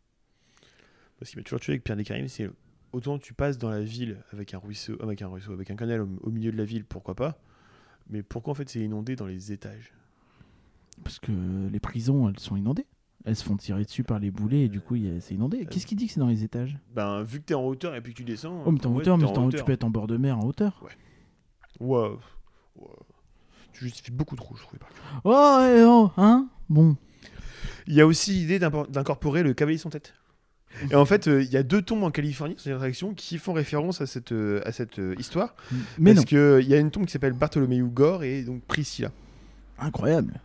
[1.18, 2.50] Parce qu'il m'a toujours tué avec Pierre des Caraïbes, c'est
[2.92, 6.02] autant tu passes dans la ville avec un ruisseau, avec un ruisseau, avec un canal
[6.02, 7.40] au, au milieu de la ville, pourquoi pas?
[8.10, 9.94] Mais pourquoi en fait c'est inondé dans les étages?
[11.04, 11.32] Parce que
[11.72, 12.86] les prisons, elles sont inondées.
[13.26, 15.66] Elles se font tirer dessus par les boulets et du coup, a- c'est inondé.
[15.66, 16.78] Qu'est-ce qui dit que c'est dans les étages?
[16.96, 18.64] Ben vu que t'es en hauteur et puis que tu descends.
[18.66, 19.66] Oh, mais t'es en ouais, hauteur, mais en en- tu hauteur.
[19.66, 20.82] peux être en bord de mer en hauteur.
[20.82, 20.92] Ouais.
[21.82, 22.18] ouais.
[23.74, 24.80] Tu justifies beaucoup trop, je trouve.
[25.24, 26.48] Oh, oh, hein?
[26.70, 26.98] Bon.
[27.88, 30.14] Il y a aussi l'idée d'incorporer le cavalier sans tête.
[30.92, 33.54] Et en fait, euh, il y a deux tombes en Californie sur l'attraction qui font
[33.54, 35.56] référence à cette, euh, à cette euh, histoire.
[35.98, 39.12] Mais parce qu'il y a une tombe qui s'appelle Bartholomew Gore et donc Priscilla.
[39.80, 40.40] Incroyable.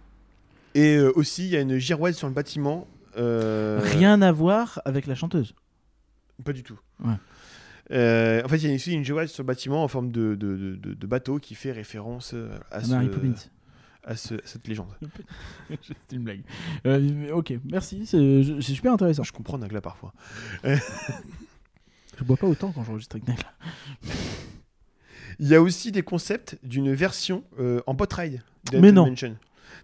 [0.75, 2.87] Et euh, aussi, il y a une girouette sur le bâtiment.
[3.19, 5.55] euh, Rien à voir avec la chanteuse.
[6.43, 6.79] Pas du tout.
[7.05, 7.15] Ouais.
[7.91, 10.35] Euh, en fait, il y a aussi une géoise sur le bâtiment en forme de,
[10.35, 13.35] de, de- de- de bateau qui fait référence euh, à, ce- Mary Poppins.
[14.05, 14.89] à ce- cette légende.
[15.83, 16.43] C'était une blague.
[16.87, 19.23] Euh, ok, merci, c'est c'est super intéressant.
[19.23, 20.13] Je comprends Nagla parfois.
[20.65, 23.53] Je bois pas autant quand j'enregistre avec Nagla.
[25.41, 28.41] Il y a aussi des concepts d'une version euh, en bot ride
[28.73, 29.07] de Mais non.
[29.09, 29.37] Mansion,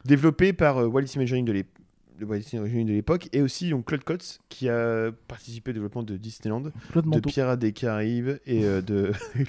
[0.04, 1.52] développée par euh, Wallis Imagining de
[2.24, 6.16] Wallis Imagining de l'époque et aussi donc Claude Coates qui a participé au développement de
[6.16, 6.61] Disneyland,
[6.94, 7.20] de.
[7.20, 9.44] Pirates des Caraïbes et euh, de Je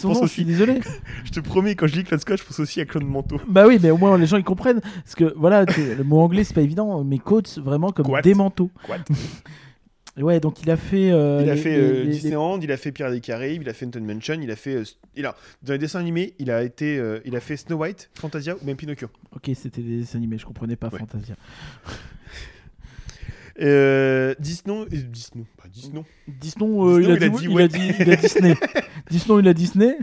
[0.00, 0.80] pense nom, je suis aussi, désolé.
[1.24, 3.40] je te promets quand je lis Claude Scott, je pense aussi à Claude Manteau.
[3.48, 4.80] bah oui, mais au moins les gens ils comprennent.
[4.80, 8.22] Parce que voilà, le mot anglais c'est pas évident, mais coats vraiment comme Quat.
[8.22, 8.70] des manteaux.
[8.86, 9.04] Quat.
[10.16, 11.10] Ouais, donc il a fait.
[11.10, 13.20] euh, il a les- fait les- euh, les- les- Disneyland, il a fait Pirates des
[13.20, 14.84] Caraïbes, il a fait Haunted Mansion, il a fait euh,
[15.16, 18.10] il a dans les dessins animés, il a été euh, il a fait Snow White,
[18.14, 19.08] Fantasia ou même Pinocchio.
[19.34, 21.00] Ok, c'était des dessins animés, je comprenais pas Ouais.
[21.00, 21.34] Fantasia.
[23.60, 26.02] Euh, Disney, euh, Disney, pas Disney.
[26.26, 28.56] Disney, euh, a dit, il a Disney.
[29.10, 29.98] Disney, il a Disney.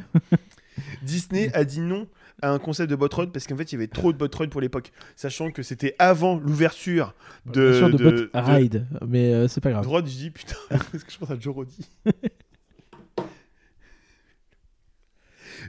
[1.01, 2.07] Disney a dit non
[2.41, 4.27] à un concept de bot rod parce qu'en fait il y avait trop de bot
[4.35, 7.13] rod pour l'époque, sachant que c'était avant l'ouverture
[7.45, 9.87] de, sûr, de, de- bot de- ride, mais euh, c'est pas grave.
[9.87, 11.87] Rod, je dis putain, parce que je pense à Joe Roddy.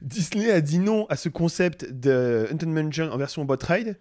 [0.00, 3.98] Disney a dit non à ce concept de Haunted Mansion en version bot ride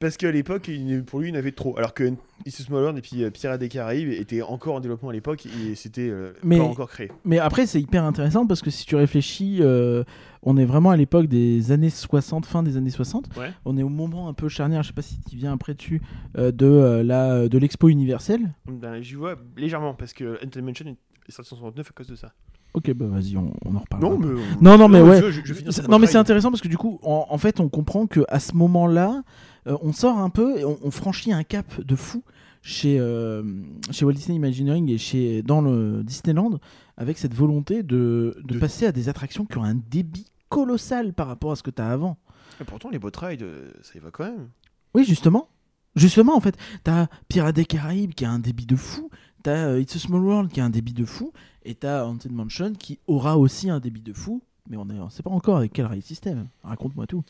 [0.00, 0.70] parce qu'à l'époque,
[1.06, 1.76] pour lui, il y en avait trop.
[1.78, 2.12] Alors que
[2.44, 5.12] It's a Small World et puis euh, Pirates des Caraïbes étaient encore en développement à
[5.12, 7.10] l'époque et c'était euh, pas encore créé.
[7.24, 10.04] Mais après, c'est hyper intéressant parce que si tu réfléchis, euh,
[10.42, 13.36] on est vraiment à l'époque des années 60, fin des années 60.
[13.36, 13.50] Ouais.
[13.64, 16.02] On est au moment un peu charnière, je sais pas si tu viens après dessus,
[16.36, 18.54] euh, de, la, de l'expo universelle.
[18.66, 22.16] Ben, J'y vois légèrement parce que Haunted Mansion est sorti en 69 à cause de
[22.16, 22.32] ça.
[22.74, 24.02] Ok, bah vas-y, on, on en reparle.
[24.02, 24.26] Non, mais.
[24.60, 25.30] Non, non, mais ouais.
[25.30, 28.08] Je, je, Non mais c'est intéressant parce que du coup en, en fait on comprend
[28.08, 29.22] que à ce moment-là
[29.66, 32.22] euh, on sort un peu et on, on franchit un cap de fou
[32.62, 33.42] chez euh,
[33.90, 36.58] chez Walt Disney Imagineering et chez dans le Disneyland
[36.96, 41.12] avec cette volonté de, de De- passer à des attractions qui ont un débit colossal
[41.12, 42.16] par rapport à ce que tu as avant.
[42.60, 44.48] Et pourtant, les rides, euh, ça y va quand même.
[44.94, 45.48] Oui justement.
[45.96, 49.10] Justement en fait, t'as Pirates des Caraïbes qui a un débit de fou,
[49.42, 51.32] t'as It's a Small World qui a un débit de fou
[51.64, 54.42] et t'as Haunted Mansion qui aura aussi un débit de fou.
[54.70, 56.48] Mais on ne sait pas encore avec quel rail système.
[56.62, 57.22] Raconte-moi tout.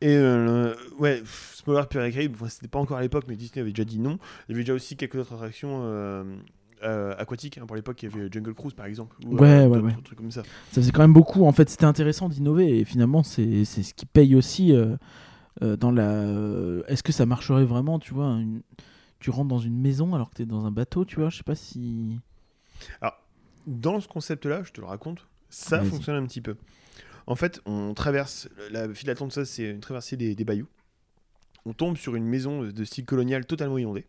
[0.00, 1.22] Et euh, ouais,
[1.66, 4.18] World Pirates Caraïbes, enfin, c'était pas encore à l'époque, mais Disney avait déjà dit non.
[4.48, 6.24] Il y avait déjà aussi quelques autres attractions euh,
[6.82, 7.58] euh, aquatiques.
[7.58, 7.66] hein.
[7.66, 9.16] Pour l'époque, il y avait Jungle Cruise par exemple.
[9.24, 10.02] Ou, Ouais, euh, ouais, d'autres ouais.
[10.04, 10.42] trucs comme ça.
[10.42, 11.44] Ça faisait quand même beaucoup.
[11.46, 14.74] En fait, c'était intéressant d'innover et finalement, c'est ce qui paye aussi
[15.60, 16.82] dans la.
[16.88, 18.62] Est-ce que ça marcherait vraiment Tu vois, une-
[19.20, 21.38] tu rentres dans une maison alors que tu es dans un bateau, tu vois Je
[21.38, 22.18] sais pas si.
[23.66, 25.26] Dans ce concept-là, je te le raconte,
[25.58, 25.88] ça Vas-y.
[25.90, 26.56] fonctionne un petit peu.
[27.26, 30.68] En fait, on traverse, la file d'attente, ça, c'est une traversée des, des bayous.
[31.64, 34.06] On tombe sur une maison de style colonial totalement inondée.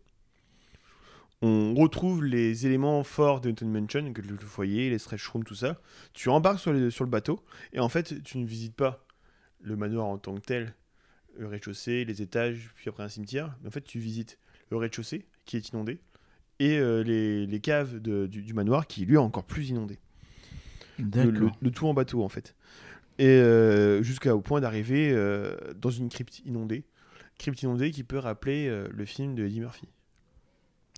[1.40, 5.44] On retrouve les éléments forts de Haunted Mansion, que le, le foyer, les stretch rooms,
[5.44, 5.80] tout ça.
[6.12, 7.40] Tu embarques sur, les- sur le bateau,
[7.72, 9.04] et en fait, tu ne visites pas
[9.60, 10.74] le manoir en tant que tel,
[11.36, 13.56] le rez-de-chaussée, les étages, puis après un cimetière.
[13.62, 14.38] Mais en fait, tu visites
[14.70, 16.00] le rez-de-chaussée, qui est inondé,
[16.58, 19.98] et euh, les, les caves de- du, du manoir, qui lui est encore plus inondé
[20.98, 21.32] le, D'accord.
[21.32, 22.54] le- le tout en bateau en fait.
[23.18, 26.84] Et euh, jusqu'au point d'arriver euh, dans une crypte inondée.
[27.38, 29.88] Crypte inondée qui peut rappeler euh, le film de Eddie Murphy.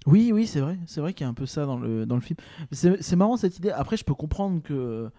[0.06, 0.78] Oui, oui, c'est vrai.
[0.86, 2.36] C'est vrai qu'il y a un peu ça dans le, dans le film.
[2.72, 3.70] C'est marrant cette idée.
[3.70, 5.10] Après, je peux comprendre que.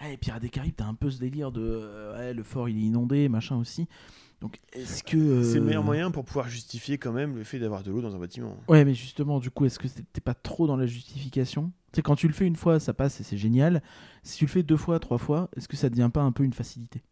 [0.00, 1.60] Les Pirates des Caraïbes, t'as un peu ce délire de.
[1.64, 3.88] euh, le fort, il est inondé, machin aussi.
[4.40, 5.42] Donc, est-ce que.
[5.42, 8.14] C'est le meilleur moyen pour pouvoir justifier quand même le fait d'avoir de l'eau dans
[8.14, 8.56] un bâtiment.
[8.68, 11.72] Ouais, mais justement, du coup, est-ce que t'es pas trop dans la justification?
[11.96, 13.82] Sais, quand tu le fais une fois, ça passe et c'est génial.
[14.22, 16.44] Si tu le fais deux fois, trois fois, est-ce que ça devient pas un peu
[16.44, 17.02] une facilité?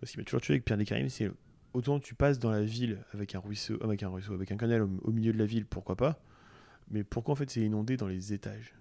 [0.00, 1.30] Parce qu'il m'a toujours tué avec Pierre des Caraïbes, c'est
[1.74, 4.82] autant tu passes dans la ville avec un ruisseau, avec un ruisseau, avec un canal
[4.82, 6.20] au, au milieu de la ville, pourquoi pas?
[6.90, 8.74] Mais pourquoi en fait c'est inondé dans les étages?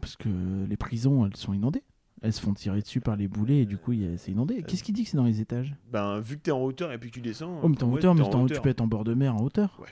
[0.00, 0.28] Parce que
[0.68, 1.84] les prisons, elles sont inondées.
[2.20, 4.62] Elles se font tirer dessus par les boulets et du coup, a- c'est inondé.
[4.64, 5.74] Qu'est-ce qui dit que c'est dans les étages?
[5.92, 7.60] Ben vu que t'es en hauteur et puis que tu descends.
[7.62, 9.42] Oh, mais t'es en ouais, hauteur, mais tu peux être en bord de mer en
[9.42, 9.80] hauteur.
[9.80, 9.86] Ouais.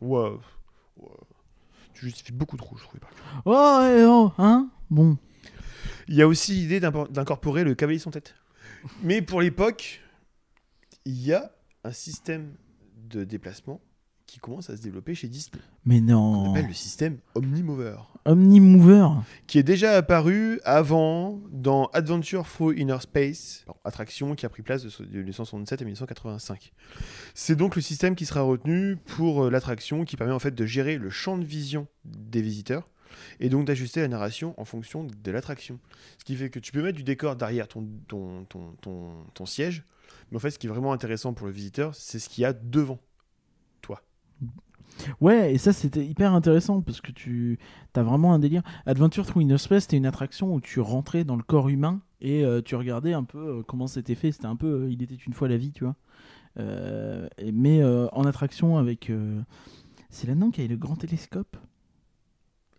[0.00, 0.38] ouais.
[1.94, 3.00] Tu justifies beaucoup trop, je trouve.
[3.00, 3.10] par.
[3.44, 4.70] Oh, ouais, oh, hein?
[4.90, 5.18] Bon.
[6.08, 8.34] Il y a aussi l'idée d'incorporer le cavalier sans tête.
[9.02, 10.00] Mais pour l'époque,
[11.04, 11.52] il y a
[11.84, 12.54] un système
[12.96, 13.80] de déplacement
[14.32, 15.60] qui commence à se développer chez Disney.
[15.84, 16.50] Mais On non.
[16.52, 17.96] appelle le système Omnimover.
[18.24, 19.08] Omnimover.
[19.46, 24.82] Qui est déjà apparu avant dans Adventure Through Inner Space, attraction qui a pris place
[24.84, 26.72] de so- de 1967 à 1985.
[27.34, 30.64] C'est donc le système qui sera retenu pour euh, l'attraction qui permet en fait de
[30.64, 32.88] gérer le champ de vision des visiteurs
[33.38, 35.78] et donc d'ajuster la narration en fonction de l'attraction.
[36.18, 39.44] Ce qui fait que tu peux mettre du décor derrière ton, ton, ton, ton, ton
[39.46, 39.84] siège,
[40.30, 42.44] mais en fait ce qui est vraiment intéressant pour le visiteur, c'est ce qu'il y
[42.46, 42.98] a devant.
[45.20, 47.58] Ouais, et ça c'était hyper intéressant parce que tu
[47.94, 48.62] as vraiment un délire.
[48.86, 52.44] Adventure Through Inner Space, c'était une attraction où tu rentrais dans le corps humain et
[52.44, 54.32] euh, tu regardais un peu euh, comment c'était fait.
[54.32, 55.96] C'était un peu euh, Il était une fois la vie, tu vois.
[57.38, 59.10] Et- mais en attraction avec.
[60.10, 61.56] c'est là-dedans qu'il y a le grand télescope.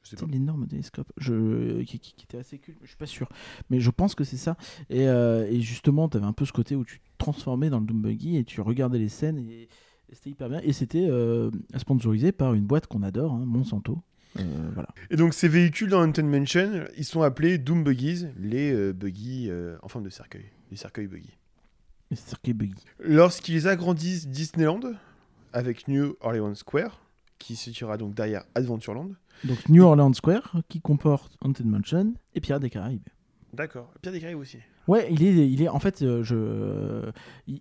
[0.04, 0.32] Je sais C'est pas.
[0.32, 1.82] l'énorme télescope je...
[1.84, 3.30] qui, qui- qui était assez cool, je suis pas sûr.
[3.70, 4.58] Mais je pense que c'est ça.
[4.90, 7.86] Et, et justement, tu avais un peu ce côté où tu te transformais dans le
[7.86, 9.70] Doom Buggy et tu regardais les scènes et
[10.14, 10.60] c'était hyper bien.
[10.64, 14.00] Et c'était euh, sponsorisé par une boîte qu'on adore, hein, Monsanto.
[14.40, 14.90] Euh, voilà.
[15.10, 19.48] Et donc ces véhicules dans Haunted Mansion, ils sont appelés Doom Buggies, les euh, buggy
[19.50, 21.38] euh, en forme de cercueil, les cercueils buggy.
[22.12, 22.76] C'est circuit Buggy.
[23.00, 24.82] Lorsqu'ils agrandissent Disneyland
[25.52, 27.02] avec New Orleans Square,
[27.40, 29.10] qui se situera donc derrière Adventureland.
[29.44, 33.08] Donc New Orleans Square qui comporte Haunted Mansion et Pirates des Caraïbes.
[33.54, 33.92] D'accord.
[34.02, 34.60] Pierre des Caraïbes aussi.
[34.88, 37.10] Ouais, il est, il est en fait, euh, je,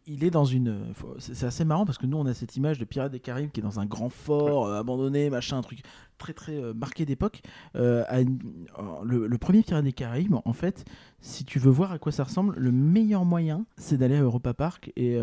[0.06, 0.92] il, est dans une.
[1.18, 3.60] C'est assez marrant parce que nous, on a cette image de Pirates des Caraïbes qui
[3.60, 5.82] est dans un grand fort euh, abandonné, machin, un truc
[6.18, 7.42] très très euh, marqué d'époque.
[7.74, 10.84] Le, premier Pirates des Caraïbes, en fait,
[11.20, 14.52] si tu veux voir à quoi ça ressemble, le meilleur moyen, c'est d'aller à Europa
[14.52, 15.16] Park et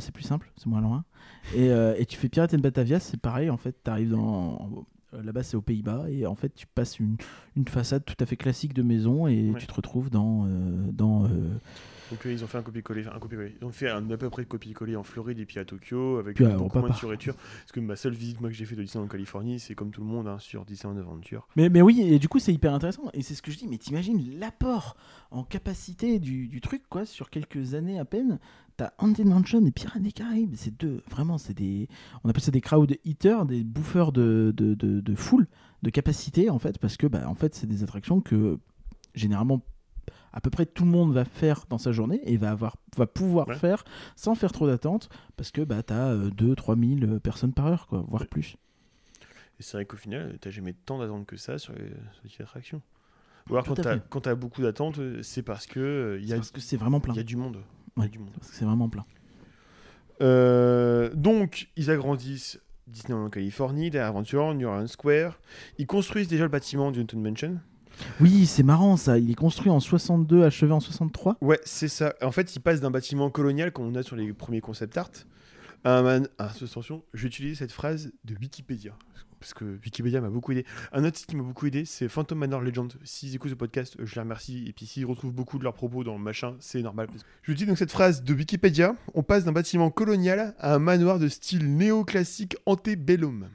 [0.00, 1.04] c'est plus simple, c'est moins loin.
[1.54, 4.84] Et, tu fais Pirates and Batavia, c'est pareil, en fait, tu arrives dans.
[5.22, 7.16] Là-bas, c'est aux Pays-Bas, et en fait, tu passes une,
[7.56, 9.60] une façade tout à fait classique de maison, et Ouais.
[9.60, 10.48] tu te retrouves dans, euh,
[10.92, 11.28] dans euh,
[12.10, 13.54] Donc euh, ils ont fait un copier-coller, copier-coller.
[13.60, 16.36] Ils ont fait un à peu près copier-coller en Floride et puis à Tokyo avec
[16.36, 17.34] Puis beaucoup moins de surréture.
[17.34, 19.90] Parce que ma seule visite moi que j'ai fait de Disneyland en Californie, c'est comme
[19.90, 21.46] tout le monde hein, sur Disneyland Adventure.
[21.56, 23.04] Mais, mais oui, et du coup, c'est hyper intéressant.
[23.14, 24.96] Et c'est ce que je dis, mais t'imagines l'apport
[25.30, 28.38] en capacité du, du truc, quoi, sur quelques années à peine.
[28.76, 30.54] T'as Haunted Mansion et Pirates des Caraïbes.
[30.56, 31.88] C'est deux, vraiment, c'est des.
[32.24, 35.46] On appelle ça des crowd eaters, des bouffeurs de, de, de, de foule,
[35.82, 38.58] de capacité, en fait, parce que, bah, en fait, c'est des attractions que,
[39.14, 39.62] généralement,
[40.32, 43.06] à peu près tout le monde va faire dans sa journée et va, avoir, va
[43.06, 43.54] pouvoir Ouais.
[43.54, 43.84] faire
[44.16, 48.22] sans faire trop d'attente, parce que bah, t'as 2-3 000 personnes par heure, quoi, voire
[48.22, 48.28] Ouais.
[48.28, 48.56] plus.
[49.60, 52.42] Et c'est vrai qu'au final, t'as jamais tant d'attentes que ça sur les, sur les
[52.42, 52.82] attractions.
[53.48, 54.02] Ou alors Tout quand fait.
[54.10, 56.60] quand t'as beaucoup d'attentes, euh, c'est parce que euh, il y, C'est a- Parce que
[56.60, 57.14] c'est vraiment plein.
[57.14, 57.58] il y a du monde.
[57.96, 58.08] Il Ouais.
[58.08, 58.30] du monde.
[58.38, 59.04] Parce que c'est vraiment plein.
[60.20, 65.38] Euh, donc, ils agrandissent Disneyland en Californie, derrière Adventure, New Orleans Square.
[65.78, 67.58] Ils construisent déjà le bâtiment du Haunted Mansion.
[68.20, 69.18] Oui, c'est marrant ça.
[69.18, 71.36] Il est construit en 62, achevé en 63.
[71.40, 72.14] Ouais, c'est ça.
[72.22, 75.10] En fait, ils passent d'un bâtiment colonial, comme on a sur les premiers concept art,
[75.84, 76.28] à un man...
[76.38, 78.92] ah, attention, utiliser cette phrase de Wikipédia.
[79.44, 80.64] Parce que Wikipédia m'a beaucoup aidé.
[80.90, 82.90] Un autre site qui m'a beaucoup aidé, c'est Phantom Manor Legend.
[83.04, 84.64] S'ils écoutent ce podcast, je les remercie.
[84.66, 87.08] Et puis s'ils retrouvent beaucoup de leurs propos dans le machin, c'est normal.
[87.42, 88.96] Je dis donc cette phrase de Wikipédia.
[89.12, 93.50] On passe d'un bâtiment colonial à un manoir de style néoclassique antebellum.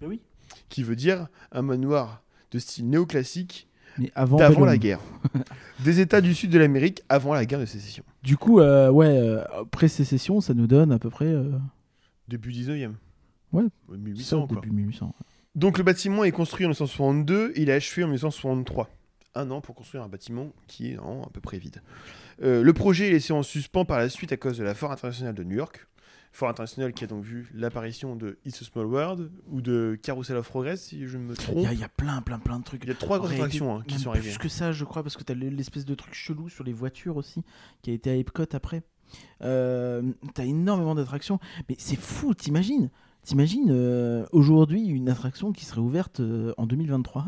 [0.00, 0.20] Mais oui.
[0.68, 3.66] Qui veut dire un manoir de style néoclassique
[3.98, 5.00] Mais avant, la guerre.
[5.84, 8.04] Des États du sud de l'Amérique avant la guerre de sécession.
[8.22, 11.58] Du coup, euh, ouais, euh, pré-sécession, ça nous donne à peu près euh,
[12.28, 12.92] Début 19e.
[13.52, 13.62] Ouais.
[13.62, 14.60] Ouais, ça, 1800 quoi.
[14.60, 15.14] début 1800.
[15.54, 18.88] Donc le bâtiment est construit en 1962 et il est achevé en 1963.
[19.34, 21.82] Un an pour construire un bâtiment qui est non, à peu près vide.
[22.42, 24.92] Euh, le projet est laissé en suspens par la suite à cause de la Foire
[24.92, 25.86] internationale de New York.
[26.32, 30.38] Foire internationale qui a donc vu l'apparition de It's a Small World ou de Carousel
[30.38, 31.68] of Progress si je ne me trompe.
[31.70, 32.84] il y a plein, plein, plein de trucs.
[32.84, 34.36] Il y a trois grosses attractions hein, qui sont plus arrivées.
[34.38, 37.42] que ça, je crois, parce que t'as l'espèce de truc chelou sur les voitures aussi,
[37.82, 38.82] qui a été à Epcot après.
[39.42, 40.02] Euh,
[40.34, 41.38] t'as énormément d'attractions.
[41.68, 42.90] Mais c'est fou, t'imagines?
[43.22, 47.26] T'imagines euh, aujourd'hui une attraction qui serait ouverte euh, en 2023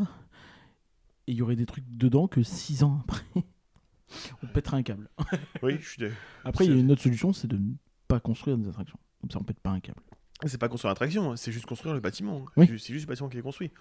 [1.27, 3.23] et il y aurait des trucs dedans que 6 ans après.
[4.43, 5.09] on pèterait un câble.
[5.63, 6.17] Oui, je suis d'accord.
[6.43, 7.73] Après, il y a une autre solution, c'est de ne
[8.07, 8.99] pas construire des attractions.
[9.21, 10.01] Comme ça, on pète pas un câble.
[10.45, 12.43] C'est pas construire l'attraction, hein, c'est juste construire le bâtiment.
[12.57, 12.67] Oui.
[12.77, 13.71] C'est juste- le bâtiment qui est construit.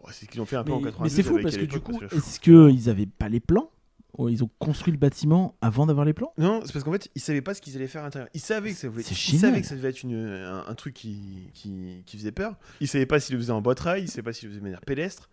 [0.00, 1.56] Oh, c'est ce qu'ils ont fait un peu Mais, en mais 92 c'est fou parce
[1.56, 3.70] que du coup, est-ce qu'ils avaient pas les plans
[4.28, 6.32] Ils ont construit le bâtiment avant d'avoir les plans?
[6.38, 8.28] Non, c'est parce qu'en fait, ils savaient pas ce qu'ils allaient faire à l'intérieur.
[8.34, 9.04] Ils savaient que ça voulait...
[9.04, 12.56] Ils savaient que ça devait être une, un, un truc qui, qui, qui faisait peur.
[12.80, 14.60] Ils savaient pas s'ils le faisaient en boîte rail, ils savaient pas s'ils le faisaient
[14.60, 15.28] de manière pédestre,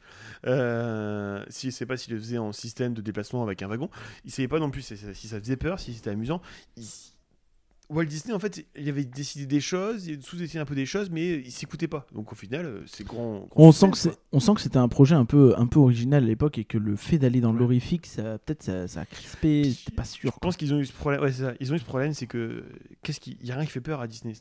[0.46, 3.90] euh, s'ils savaient pas s'ils le faisaient en système de déplacement avec un wagon.
[4.26, 6.42] Ils savaient pas non plus si ça, si ça faisait peur, si c'était amusant.
[6.78, 7.13] Ils-
[7.94, 11.10] Walt Disney, en fait, il avait décidé des choses, il sous-estimé un peu des choses,
[11.10, 12.06] mais il s'écoutait pas.
[12.14, 13.48] Donc au final, euh, c'est grand.
[13.50, 16.24] grand On sent, que on sent que c'était un projet un peu, un peu original
[16.24, 17.60] à l'époque et que le fait d'aller dans Ouais.
[17.60, 20.32] l'horrifique, ça, peut-être ça, ça a crispé, j'étais pas sûr.
[20.34, 21.22] Je pense qu'ils ont eu ce problème.
[21.22, 21.54] Ouais, c'est ça.
[21.60, 22.64] Ils ont eu ce problème, c'est que
[23.04, 24.34] qu'est-ce qui, y a rien qui fait peur à Disney.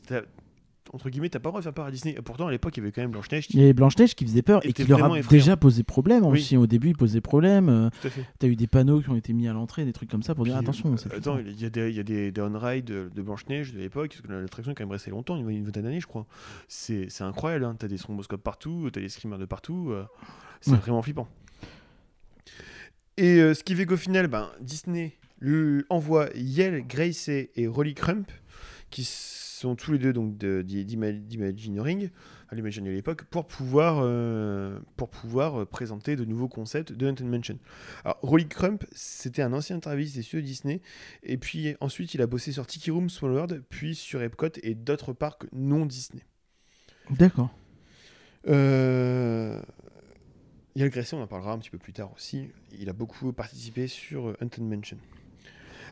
[0.91, 2.13] Entre guillemets, t'as pas le droit de faire peur à Disney.
[2.17, 3.47] Et pourtant, à l'époque, il y avait quand même Blanche Neige.
[3.49, 5.41] Il y avait Blanche-Neige qui faisait peur et qui leur a effrayant.
[5.41, 6.39] déjà posé problème Oui.
[6.39, 6.57] aussi.
[6.57, 7.69] Au début, il posait problème.
[7.69, 7.89] euh.
[8.37, 10.43] T'as eu des panneaux qui ont été mis à l'entrée, des trucs comme ça pour
[10.45, 10.93] dire attention.
[10.93, 13.47] euh, attends, il y a des, il y a des, des on-ride de, de Blanche
[13.47, 16.01] Neige de l'époque, parce que l'attraction est quand même restée longtemps, une, une vingtaine d'années,
[16.01, 16.27] je crois.
[16.67, 17.63] C'est incroyable.
[17.65, 17.75] Hein.
[17.79, 19.89] T'as des stromboscopes partout, t'as des screamers de partout.
[19.91, 20.03] euh,
[20.61, 20.77] c'est Ouais.
[20.77, 21.27] vraiment flippant.
[23.17, 25.17] Et euh, ce qui fait qu'au final, ben, Disney
[25.89, 28.31] envoie Yale Gracie et Rolly Crump,
[28.89, 29.03] qui
[29.63, 32.09] sont tous les deux donc d'Imagineering,
[32.49, 37.07] à l'Imagineering à l'époque, pour pouvoir, euh, pour pouvoir euh, présenter de nouveaux concepts de
[37.07, 37.57] Haunted Mansion.
[38.03, 40.81] Alors, Rolly Crump, c'était un ancien travailliste des studios Disney,
[41.23, 44.75] et puis ensuite il a bossé sur Tiki Room, Small World, puis sur Epcot et
[44.75, 46.23] d'autres parcs non Disney.
[47.09, 47.49] D'accord.
[48.47, 49.61] Euh...
[50.75, 52.49] Yann Gresset, on en parlera un petit peu plus tard aussi.
[52.79, 54.97] Il a beaucoup participé sur euh, Haunted Mansion.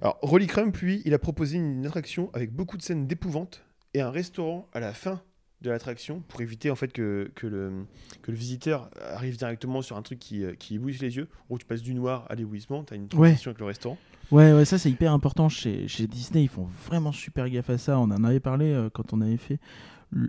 [0.02, 4.02] Alors, Rolly Crump, lui, il a proposé une attraction avec beaucoup de scènes d'épouvante et
[4.02, 5.22] un restaurant à la fin
[5.62, 7.86] de l'attraction pour éviter en fait que, que, le,
[8.24, 11.28] que le visiteur arrive directement sur un truc qui, euh, qui éblouisse les yeux.
[11.52, 13.98] Où tu passes du noir à l'éblouissement, tu as une transition avec le restaurant.
[14.32, 16.44] Ouais, ouais, ça c'est hyper important chez, chez Disney.
[16.46, 18.00] Ils font vraiment super gaffe à ça.
[18.00, 19.60] On en avait parlé euh, quand on avait fait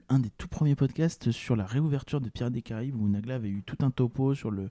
[0.09, 3.49] un des tout premiers podcasts sur la réouverture de Pirates des Caraïbes où Nagla avait
[3.49, 4.71] eu tout un topo sur le,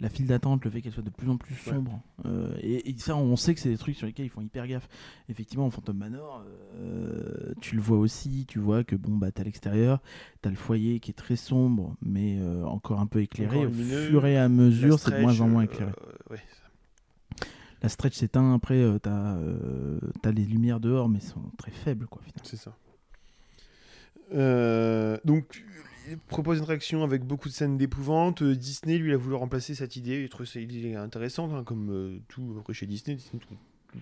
[0.00, 1.74] la file d'attente, le fait qu'elle soit de plus en plus Ouais.
[1.74, 2.00] sombre.
[2.24, 4.66] Euh, et, et ça, on sait que c'est des trucs sur lesquels ils font hyper
[4.66, 4.88] gaffe.
[5.28, 6.42] Effectivement, en Phantom Manor,
[6.76, 8.46] euh, tu le vois aussi.
[8.48, 10.00] Tu vois que bon, bah, t'as l'extérieur,
[10.40, 13.66] t'as le foyer qui est très sombre, mais euh, encore un peu éclairé.
[13.66, 15.92] Au fur et à mesure, c'est de moins en moins éclairé.
[16.30, 16.40] ouais.
[17.82, 20.00] La stretch s'éteint, après euh, t'as euh,
[20.32, 22.22] les lumières dehors, mais elles sont très faibles quoi.
[22.22, 22.42] Finalement.
[22.44, 22.74] C'est ça.
[24.34, 25.64] Euh, donc,
[26.08, 28.42] il propose une attraction avec beaucoup de scènes d'épouvante.
[28.42, 30.22] Euh, Disney, lui, il a voulu remplacer cette idée.
[30.22, 33.16] Il trouve cette idée intéressante, hein, comme euh, tout après chez Disney.
[33.16, 33.58] Disney trouve,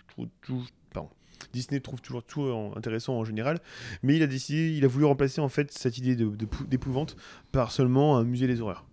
[0.09, 1.11] trouve- tout- pardon.
[1.53, 3.61] Disney trouve toujours tout en- intéressant en général,
[4.03, 7.17] mais il a décidé, il a voulu remplacer en fait cette idée de- de d'épouvante
[7.53, 8.87] par seulement un musée des horreurs,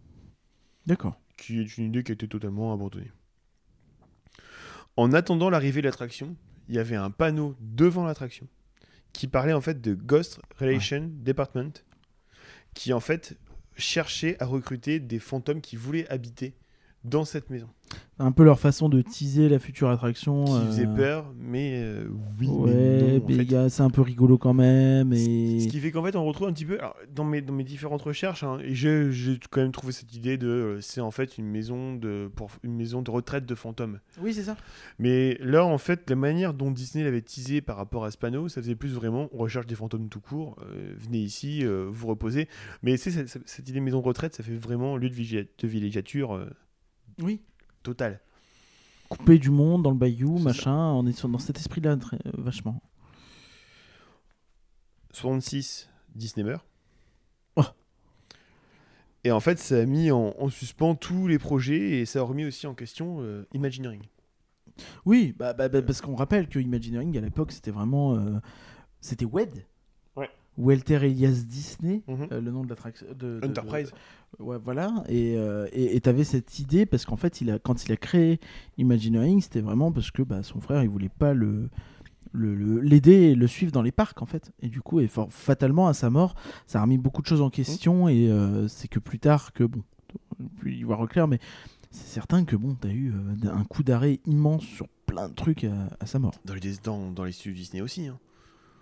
[0.85, 1.19] D'accord.
[1.37, 3.11] qui est une idée qui a été totalement abandonnée.
[4.97, 6.35] En attendant l'arrivée de l'attraction,
[6.67, 8.47] il y avait un panneau devant l'attraction
[9.13, 11.83] qui parlait en fait de Ghost Relation Department,
[12.73, 13.37] qui en fait
[13.77, 16.53] cherchait à recruter des fantômes qui voulaient habiter
[17.03, 17.67] dans cette maison.
[18.19, 20.45] Un peu leur façon de teaser la future attraction.
[20.45, 22.07] Qui euh, faisait peur, mais euh,
[22.39, 23.69] oui, mais Ouais, non, en fait.
[23.69, 25.11] c'est un peu rigolo quand même.
[25.11, 25.59] Et...
[25.59, 27.63] Ce qui fait qu'en fait, on retrouve un petit peu, alors, dans, mes, dans mes
[27.63, 31.11] différentes recherches, hein, et j'ai j'ai quand même trouvé cette idée de, euh, c'est en
[31.11, 33.99] fait une maison de, pour une maison de retraite de fantômes.
[34.21, 34.55] Oui, c'est ça.
[34.99, 38.47] Mais là, en fait, la manière dont Disney l'avait teasé par rapport à ce panneau,
[38.47, 42.07] ça faisait plus vraiment, on recherche des fantômes tout court, euh, venez ici, euh, vous
[42.07, 42.47] reposez.
[42.83, 45.67] Mais c'est cette, idée de maison de retraite, ça fait vraiment lieu de, villégia- de
[45.67, 46.45] villégiature euh,
[47.21, 47.41] Oui.
[47.83, 48.19] totale.
[49.09, 50.91] Coupé du monde dans le bayou, C'est machin.
[50.93, 52.81] On est sur- dans cet esprit-là euh, vachement.
[55.13, 56.65] 66, Disney meurt.
[57.57, 57.63] Oh.
[59.23, 62.23] Et en fait, ça a mis en, en suspens tous les projets et ça a
[62.23, 64.01] remis aussi en question euh, Imagineering.
[65.05, 68.15] Oui, bah, bah, bah, parce qu'on rappelle que Imagineering à l'époque c'était vraiment.
[68.15, 68.39] euh,
[69.01, 69.65] c'était WED.
[70.61, 72.27] Walter Elias Disney, Mhm.
[72.31, 73.07] euh, le nom de l'attraction.
[73.17, 73.91] de- de- Enterprise.
[74.39, 75.03] de- ouais, voilà.
[75.09, 77.97] Et euh, et et t'avais cette idée parce qu'en fait, il a, quand il a
[77.97, 78.39] créé
[78.77, 81.69] Imagineering, c'était vraiment parce que bah, son frère il voulait pas le
[82.33, 85.87] l'aider et le suivre dans les parcs en fait et du coup et for- fatalement
[85.89, 86.33] à sa mort
[86.65, 89.65] ça a remis beaucoup de choses en question et euh, c'est que plus tard que
[89.65, 89.83] bon
[90.39, 91.39] on peut y voir au clair mais
[91.89, 95.65] c'est certain que bon t'as eu euh, un coup d'arrêt immense sur plein de trucs
[95.65, 98.07] à, à sa mort Dans les, dans, dans les studios Disney aussi.
[98.07, 98.17] hein.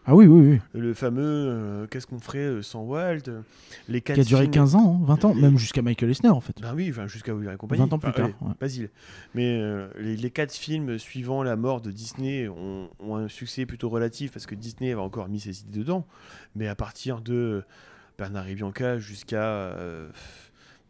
[0.05, 3.41] Ah oui oui oui Le fameux euh, Qu'est-ce qu'on ferait euh, sans Walt euh,
[3.87, 6.29] Les qui a duré films- 15 ans hein, 20 ans Les- même jusqu'à Michael Eisner
[6.29, 7.81] en fait Ben oui, enfin, jusqu'à Oliver et compagnie.
[7.81, 8.53] 20 ans plus Enfin, tard, ouais.
[8.59, 8.89] Basile.
[9.35, 13.65] Mais euh, les, les quatre films suivant la mort de Disney ont, ont un succès
[13.65, 16.07] plutôt relatif parce que Disney avait encore mis ses idées dedans.
[16.55, 17.63] Mais à partir de
[18.17, 20.09] Bernard et Bianca jusqu'à euh,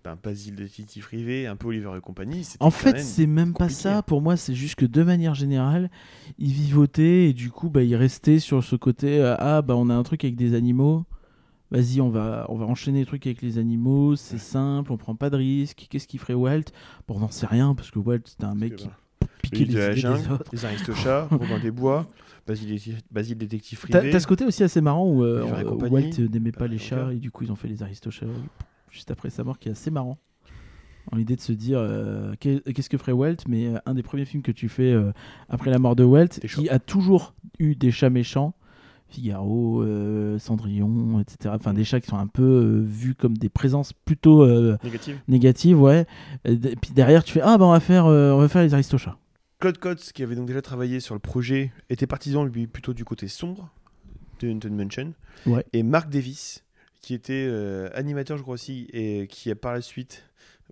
[0.04, 2.48] ben, Basile détective privé, un peu Oliver et compagnie.
[2.60, 4.02] En fait, c'est même pas ça.
[4.02, 5.90] Pour moi, c'est juste que de manière générale,
[6.38, 9.90] ils vivotaient et du coup, bah, ils restaient sur ce côté euh, ah bah on
[9.90, 11.06] a un truc avec des animaux.
[11.72, 14.16] Vas-y, on va on va enchaîner les trucs avec les animaux.
[14.16, 15.86] C'est simple, on prend pas de risques.
[15.90, 16.64] Qu'est-ce qu'il ferait Walt?
[17.08, 19.74] Bon, on n'en sait rien parce que Walt c'était un mec qui ben, piquait de
[19.74, 20.50] les la idées des jungle, autres.
[20.52, 22.08] les Aristochats, Robin des Bois,
[22.48, 22.80] Basile,
[23.12, 24.12] Basile détective T'as privé.
[24.12, 27.18] t'as ce côté aussi assez marrant où euh, compagnie, Walt n'aimait pas les chats et
[27.18, 28.26] du coup ils ont fait les Aristochats
[28.92, 30.18] juste après sa mort qui est assez marrant.
[31.12, 34.04] En l'idée de se dire euh, qu'est- qu'est-ce que ferait Walt, mais euh, un des
[34.04, 35.12] premiers films que tu fais euh,
[35.48, 36.04] après la mort de
[36.46, 36.62] chats.
[36.62, 38.54] qui a toujours eu des chats méchants,
[39.08, 39.84] Figaro,
[40.38, 41.54] Cendrillon, etc.
[41.56, 44.46] Enfin des chats qui sont un peu vus comme des présences plutôt
[44.84, 45.20] Négative.
[45.28, 46.06] négatives, ouais.
[46.46, 49.18] Et puis derrière tu fais ah bah on va faire on va faire les Aristochats.
[49.60, 53.04] Claude Coates, qui avait donc déjà travaillé sur le projet, était partisan lui plutôt du
[53.04, 53.70] côté sombre
[54.42, 55.14] de Haunted Mansion.
[55.48, 55.66] Ouais.
[55.74, 56.64] Et Mark Davis,
[57.02, 60.26] qui était euh, animateur, je crois aussi, et qui a par la suite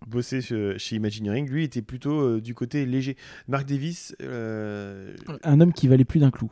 [0.05, 3.17] bossé chez chez Imagineering, lui était plutôt euh, du côté léger.
[3.47, 6.51] Mark Davis, euh, Un homme qui valait plus d'un clou.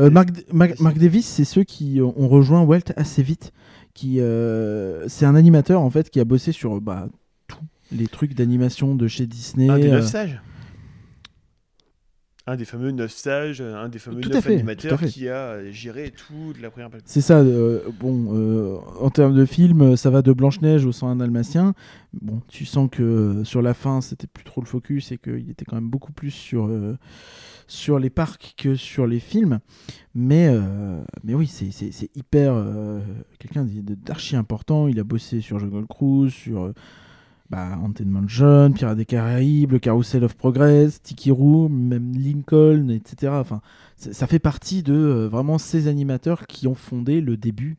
[0.00, 3.52] Euh, Mark, Mark- Mark Davis, c'est ceux qui ont rejoint Walt assez vite.
[3.94, 7.08] Qui, euh, c'est un animateur en fait qui a bossé sur bah,
[7.48, 7.58] tous
[7.90, 9.68] les trucs d'animation de chez Disney.
[9.68, 10.40] un des euh, neuf sages.
[12.50, 16.10] Un des fameux neuf sages, un des fameux Tout neuf fait, animateurs qui a géré
[16.16, 17.04] tout de la première partie.
[17.06, 21.16] C'est ça, euh, bon, euh, en termes de film, ça va de Blanche-Neige au 101
[21.16, 21.74] Dalmatien.
[22.20, 25.50] Bon, tu sens que euh, sur la fin, c'était plus trop le focus et qu'il
[25.50, 26.96] était quand même beaucoup plus sur, euh,
[27.66, 29.58] sur les parcs que sur les films.
[30.14, 31.68] Mais, euh, mais oui, c'est-
[32.16, 32.54] hyper.
[32.54, 33.00] euh,
[33.38, 33.66] Quelqu'un
[34.04, 34.88] d'archi important.
[34.88, 36.72] Il a bossé sur Jungle Cruise, sur.
[37.50, 43.32] Bah, Haunted Mansion, Pirates des Caraïbes, le Carousel of Progress, Tiki Room, même Lincoln, etc.
[43.34, 43.62] Enfin,
[43.96, 47.78] ça fait partie de euh, vraiment ces animateurs qui ont fondé le début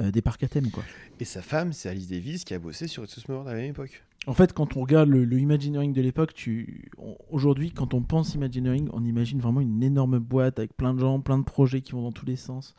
[0.00, 0.70] euh, des parcs à thème.
[0.70, 0.84] Quoi.
[1.18, 3.70] Et sa femme, c'est Alice Davis qui a bossé sur It's World à la même
[3.70, 4.04] époque.
[4.26, 6.90] En fait, quand on regarde le, le Imagineering de l'époque, tu...
[7.30, 11.18] aujourd'hui, quand on pense Imagineering, on imagine vraiment une énorme boîte avec plein de gens,
[11.20, 12.76] plein de projets qui vont dans tous les sens.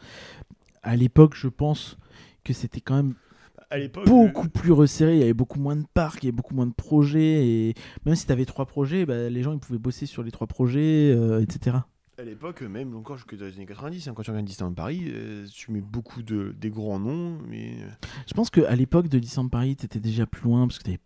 [0.84, 1.98] À l'époque, je pense
[2.44, 3.16] que c'était quand même
[3.72, 5.16] À l'époque, beaucoup plus resserré.
[5.16, 7.48] Il y avait beaucoup moins de parcs, il y avait beaucoup moins de projets.
[7.48, 7.74] Et
[8.06, 10.48] même si tu avais trois projets, bah, les gens ils pouvaient bosser sur les trois
[10.48, 11.78] projets, euh, etc.
[12.18, 15.06] À l'époque, même encore jusque dans les années 90, hein, quand tu regardes Disneyland Paris,
[15.08, 17.88] euh, tu mets beaucoup de des grands noms, mais euh,
[18.28, 21.00] Je pense qu'à l'époque de Disneyland Paris, tu étais déjà plus loin parce que tu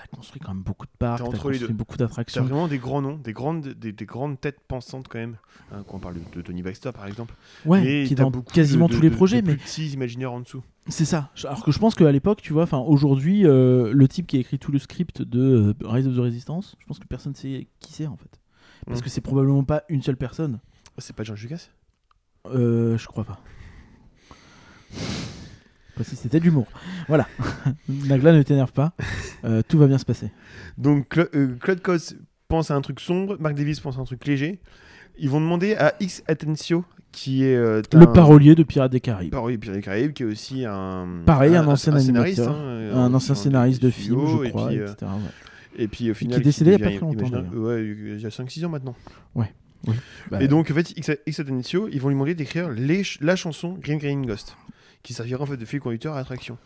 [0.00, 1.74] as construit quand même beaucoup de parcs, T'es tu as entre les construit deux.
[1.74, 2.42] beaucoup t'as d'attractions.
[2.44, 5.36] vraiment des grands noms, des grandes, des, des grandes têtes pensantes quand même.
[5.72, 7.34] Hein, quand on parle de, de Tony Baxter par exemple,
[7.66, 10.32] Ouais, mais qui est t'as dans quasiment de- tous les projets, mais plus petits imaginaires
[10.32, 10.62] en dessous.
[10.88, 11.30] C'est ça.
[11.44, 14.40] Alors que je pense qu'à l'époque, tu vois, enfin aujourd'hui, euh, le type qui a
[14.40, 17.66] écrit tout le script de euh, Rise of the Resistance, je pense que personne sait
[17.80, 18.40] qui c'est en fait.
[18.86, 19.02] Parce Mm.
[19.02, 20.60] que c'est probablement pas une seule personne.
[20.96, 21.68] C'est pas George Lucas?
[22.46, 23.38] Euh, je crois pas.
[26.04, 26.66] Si c'était de l'humour.
[27.08, 27.26] Voilà.
[27.88, 28.92] Nagla, ne t'énerve pas.
[29.44, 30.30] Euh, tout va bien se passer.
[30.76, 32.14] Donc Cla- euh, Claude Cos
[32.48, 34.60] pense à un truc sombre, Mark Davis pense à un truc léger.
[35.18, 39.00] Ils vont demander à X Atencio, qui est euh, Le un- parolier de Pirates des
[39.00, 39.32] Caraïbes.
[39.32, 43.14] parolier Pirates des Caraïbes, qui est aussi un Pareil, un ancien scénariste, animateur, hein, un
[43.14, 44.96] ancien scénariste de studio, films, je et crois, puis, euh, etc.
[45.02, 45.82] ouais.
[45.82, 47.84] Et puis au final, est décédé il y a pas devient très longtemps, imaginaire- ouais,
[48.16, 48.94] il y a 5-6 ans maintenant.
[50.30, 53.18] Bah, Et donc, en fait, X, X Atencio, ils vont lui demander d'écrire les ch-
[53.20, 54.56] la chanson Green Green Ghost,
[55.02, 56.58] qui servira en fait de fil conducteur à l'attraction.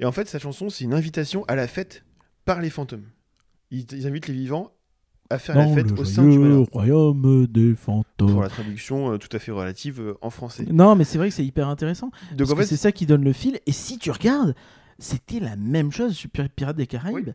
[0.00, 2.04] Et en fait, cette chanson, c'est une invitation à la fête
[2.44, 3.04] par les fantômes.
[3.70, 4.72] Ils, ils invitent les vivants
[5.30, 6.66] à faire la fête au sein du malheur.
[6.72, 8.30] royaume des fantômes.
[8.32, 10.66] Pour la traduction euh, tout à fait relative euh, en français.
[10.70, 12.10] Non, mais c'est vrai que c'est hyper intéressant.
[12.30, 13.58] Donc Parce en que fait, c'est ça qui donne le fil.
[13.66, 14.54] Et si tu regardes,
[14.98, 17.30] c'était la même chose sur Pir- Pirates des Caraïbes.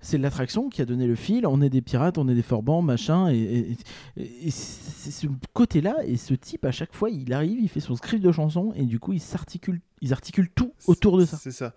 [0.00, 1.46] C'est l'attraction qui a donné le fil.
[1.46, 3.28] On est des pirates, on est des forbans, machin.
[3.30, 3.76] Et-
[4.16, 5.96] et c'est ce côté-là.
[6.06, 8.72] Et ce type, à chaque fois, il arrive, il fait son script de chanson.
[8.74, 9.80] Et du coup, il s'articule.
[10.06, 11.38] Ils articulent tout autour de ça.
[11.38, 11.72] C'est ça.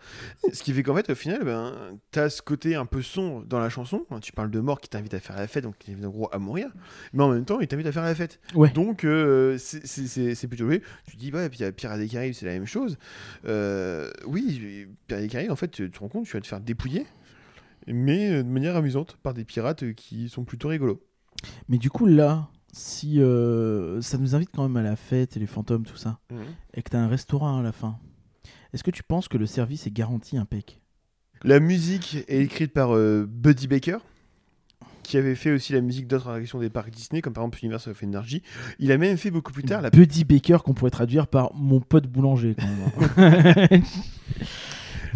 [0.52, 3.58] Ce qui fait qu'en fait, au final, ben, t'as ce côté un peu sombre dans
[3.60, 4.06] la chanson.
[4.22, 6.28] Tu parles de mort qui t'invite à faire la fête, donc qui t'invite en gros
[6.34, 6.68] à mourir.
[7.14, 8.42] Mais en même temps, il t'invite à faire la fête.
[8.54, 8.70] Ouais.
[8.72, 10.84] Donc, euh, c'est- plutôt joué.
[11.06, 12.98] Tu dis, ouais, et puis il y a Pirates des Caraïbes, c'est la même chose.
[13.46, 16.60] Euh, oui, Pirates des Caraïbes, en fait, tu te rends compte, tu vas te faire
[16.60, 17.06] dépouiller,
[17.88, 21.02] mais de manière amusante, par des pirates qui sont plutôt rigolos.
[21.70, 25.40] Mais du coup, là, si euh, ça nous invite quand même à la fête et
[25.40, 26.20] les fantômes, tout ça,
[26.74, 27.98] et que tu as un restaurant à la fin,
[28.74, 30.80] est-ce que tu penses que le service est garanti impec
[31.44, 33.98] La musique est écrite par euh, Buddy Baker,
[35.04, 37.92] qui avait fait aussi la musique d'autres attractions des parcs Disney, comme par exemple Universal
[37.92, 38.44] of Energy.
[38.80, 41.80] Il a même fait beaucoup plus tard la Buddy Baker qu'on pourrait traduire par mon
[41.80, 42.56] pote boulanger.
[42.56, 43.84] Quand même.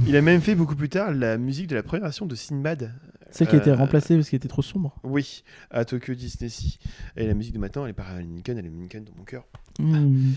[0.08, 2.94] Il a même fait beaucoup plus tard la musique de la première version de Sinbad.
[3.32, 4.96] Celle qui a été Euh, remplacée parce qu'elle était trop sombre.
[5.04, 6.78] Oui, à Tokyo Disney Sea.
[7.16, 9.24] Et la musique de maintenant, elle est par Alan Lincoln, elle est Lincoln dans mon
[9.24, 9.46] cœur.
[9.80, 10.32] Mmh.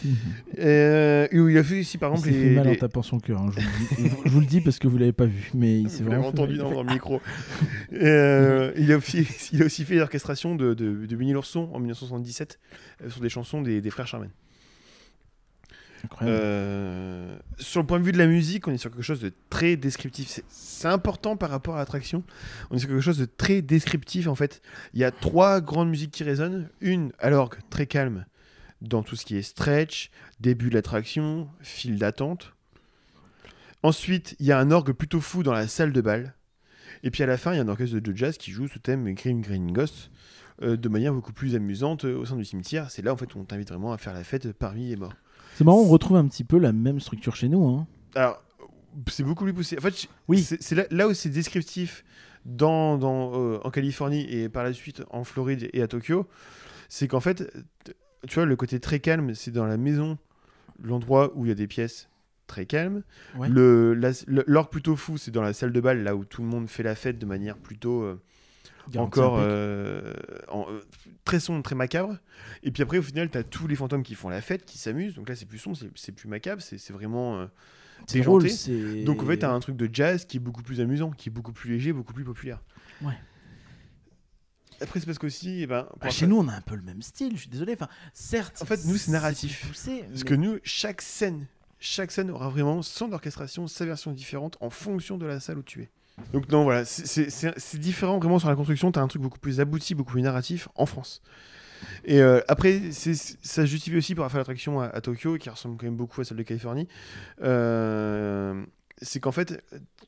[0.61, 2.55] Euh, il a fait aussi par Il exemple s'est fait les.
[2.55, 3.41] mal en les- tapant son cœur.
[3.43, 4.13] hein, je, vous le dis.
[4.25, 6.29] je vous le dis parce que vous l'avez pas vu, mais il s'est vraiment fait
[6.29, 6.65] entendu mal.
[6.65, 7.21] dans, dans le micro.
[7.93, 12.61] Euh, il, a aussi, il a aussi fait l'orchestration de, de, de en 1977
[13.03, 14.31] euh, sur des chansons des, des frères Charman.
[16.29, 19.33] Euh, sur le point de vue de la musique, on est sur quelque chose de
[19.51, 20.29] très descriptif.
[20.29, 22.23] C'est- C'est important par rapport à l'attraction.
[22.71, 24.61] On est sur quelque chose de très descriptif en fait.
[24.93, 26.69] Il y a trois grandes musiques qui résonnent.
[26.81, 28.27] Une à l'orgue, très calme,
[28.83, 32.53] dans tout ce qui est stretch, début de l'attraction, file d'attente.
[33.83, 36.35] Ensuite, il y a un orgue plutôt fou dans la salle de bal.
[37.03, 38.79] Et puis à la fin, il y a un orchestre de jazz qui joue ce
[38.79, 40.11] thème Green Green Ghost
[40.63, 42.91] euh, de manière beaucoup plus amusante euh, au sein du cimetière.
[42.91, 45.13] C'est là en fait où on t'invite vraiment à faire la fête parmi les morts.
[45.55, 47.65] C'est marrant, on retrouve un petit peu la même structure chez nous.
[47.67, 47.87] Hein.
[48.15, 48.43] Alors,
[49.09, 49.77] c'est beaucoup plus poussé.
[49.79, 50.43] En fait, Oui.
[50.43, 52.05] c'est là, là où c'est descriptif
[52.45, 56.27] dans, dans, euh, en Californie et par la suite en Floride et à Tokyo,
[56.89, 57.51] c'est qu'en fait,
[58.29, 60.19] tu vois, le côté très calme, c'est dans la maison,
[60.83, 62.09] l'endroit où il y a des pièces
[62.47, 63.03] très calmes.
[63.39, 63.49] Ouais.
[63.51, 66.83] L'orgue plutôt fou, c'est dans la salle de bal, là où tout le monde fait
[66.83, 68.21] la fête de manière plutôt euh,
[68.97, 70.13] encore euh,
[70.49, 70.81] en- euh,
[71.25, 72.17] très sombre, très macabre.
[72.63, 74.79] Et puis après, au final, tu as tous les fantômes qui font la fête, qui
[74.79, 75.15] s'amusent.
[75.15, 77.39] Donc là, c'est plus sombre, c'est- plus macabre, c'est vraiment.
[77.41, 77.47] euh,
[78.07, 78.43] C'est drôle,
[79.05, 81.33] donc en fait, t'as un truc de jazz qui est beaucoup plus amusant, qui est
[81.33, 82.61] beaucoup plus léger, beaucoup plus populaire.
[84.81, 86.83] après, c'est parce qu'aussi, eh ben, Bah, un chez nous, on a un peu le
[86.83, 87.73] même style, je suis désolé.
[87.75, 88.61] Enfin, certes.
[88.61, 89.67] En fait, nous, c'est narratif.
[89.67, 91.47] poussé, Parce mais- que nous, chaque scène,
[91.79, 95.63] chaque scène aura vraiment son orchestration, sa version différente en fonction de la salle où
[95.63, 95.91] tu es.
[96.33, 98.93] Donc non, voilà, c'est- différent vraiment sur la construction.
[98.93, 101.23] T'as un truc beaucoup plus abouti, beaucoup plus narratif en France.
[102.05, 105.77] Et euh, après, ça se justifie aussi pour faire l'attraction à, à Tokyo, qui ressemble
[105.77, 106.89] quand même beaucoup à celle de Californie.
[107.43, 108.65] Euh,
[109.03, 109.63] c'est qu'en fait,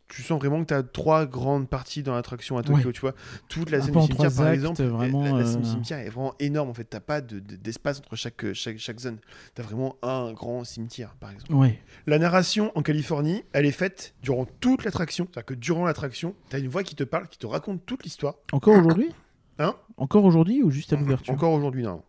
[0.08, 2.92] tu sens vraiment que tu as trois grandes parties dans l'attraction à Tokyo, Ouais.
[2.92, 3.14] tu vois.
[3.48, 5.98] Toute la scène du cimetière, par actes, exemple, vraiment, la, la scène du euh, cimetière
[5.98, 6.70] est vraiment énorme.
[6.70, 9.18] En fait, t'as pas de- de- d'espace entre chaque, chaque, chaque zone.
[9.54, 11.52] T'as vraiment un grand cimetière, par exemple.
[11.54, 11.80] Ouais.
[12.06, 15.26] La narration en Californie, elle est faite durant toute l'attraction.
[15.30, 18.34] C'est-à-dire que durant l'attraction, t'as une voix qui te parle, qui te raconte toute l'histoire.
[18.52, 19.10] Encore aujourd'hui?
[19.58, 19.74] Hein?
[19.96, 21.32] Encore aujourd'hui ou juste à l'ouverture?
[21.32, 22.02] Encore aujourd'hui, non.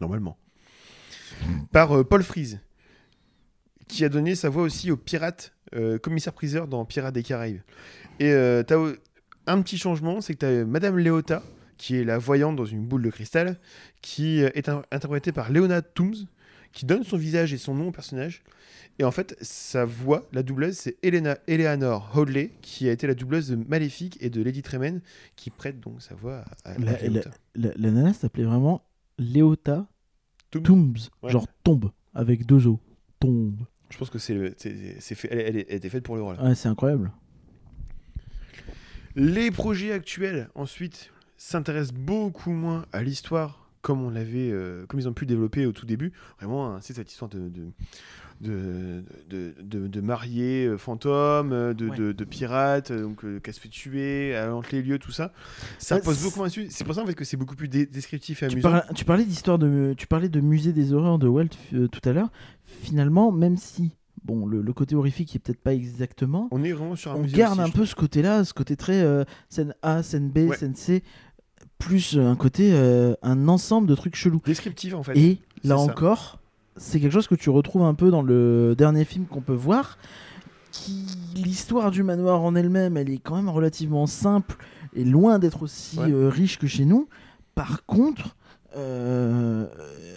[0.00, 0.38] Normalement.
[1.70, 2.60] Par euh, Paul Freeze,
[3.88, 7.60] qui a donné sa voix aussi au pirate, euh, commissaire-priseur dans Pirates des Caraïbes.
[8.20, 8.96] Et euh, t'as euh,
[9.46, 11.42] un petit changement, c'est que t'as Madame Léota,
[11.76, 13.58] qui est la voyante dans une boule de cristal,
[14.02, 16.26] qui euh, est in- interprétée par Leona Toombs,
[16.72, 18.42] qui donne son visage et son nom au personnage.
[18.98, 23.14] Et en fait, sa voix, la doubleuse, c'est Elena, Eleanor Hoadley, qui a été la
[23.14, 25.00] doubleuse de Maléfique et de Lady Tremaine,
[25.34, 26.98] qui prête donc sa voix à, La-.
[27.54, 28.82] La, la nana s'appelait vraiment
[29.18, 29.86] Léota
[30.50, 30.62] Toombs.
[30.62, 31.10] Toombs.
[31.22, 31.30] Ouais.
[31.30, 32.78] Genre tombe, avec deux os.
[33.18, 33.60] Tombe.
[33.92, 34.34] Je pense que c'est
[35.14, 36.36] fait, elle, elle- elle était faite pour le rôle.
[36.40, 37.12] Ouais, c'est incroyable.
[39.14, 45.08] Les projets actuels, ensuite, s'intéressent beaucoup moins à l'histoire comme on l'avait, euh, comme ils
[45.08, 46.12] ont pu le développer au tout début.
[46.38, 47.66] Vraiment, hein, c'est cette histoire de de
[48.42, 51.96] de, de, de- de mariés euh, fantômes, euh, de, Ouais.
[51.96, 55.32] de, de pirates, euh, donc euh, qu'à se fait tuer, entre les lieux, tout ça.
[55.78, 56.66] Ça c'est- beaucoup moins dessus.
[56.70, 58.80] C'est pour ça en fait que c'est beaucoup plus dé- descriptif et Tu, amusant.
[58.94, 62.12] tu parlais d'histoire de, tu parlais de musée des horreurs de Walt euh, tout à
[62.12, 62.30] l'heure.
[62.64, 63.92] Finalement, même si
[64.24, 67.22] bon, le, le côté horrifique est peut-être pas exactement, On est vraiment sur un on
[67.22, 70.48] musée garde aussi, un peu ce côté-là, ce côté très euh, scène A, scène B,
[70.48, 70.56] Ouais.
[70.56, 71.02] scène C,
[71.78, 74.40] plus un côté, euh, un ensemble de trucs chelous.
[74.44, 75.16] Descriptif en fait.
[75.18, 75.82] Et là ça.
[75.82, 76.38] encore,
[76.76, 79.98] c'est quelque chose que tu retrouves un peu dans le dernier film qu'on peut voir.
[80.70, 84.56] Qui l'histoire du manoir en elle-même, elle est quand même relativement simple
[84.94, 86.10] et loin d'être aussi Ouais.
[86.10, 87.08] euh, riche que chez nous.
[87.54, 88.36] Par contre,
[88.76, 89.66] euh,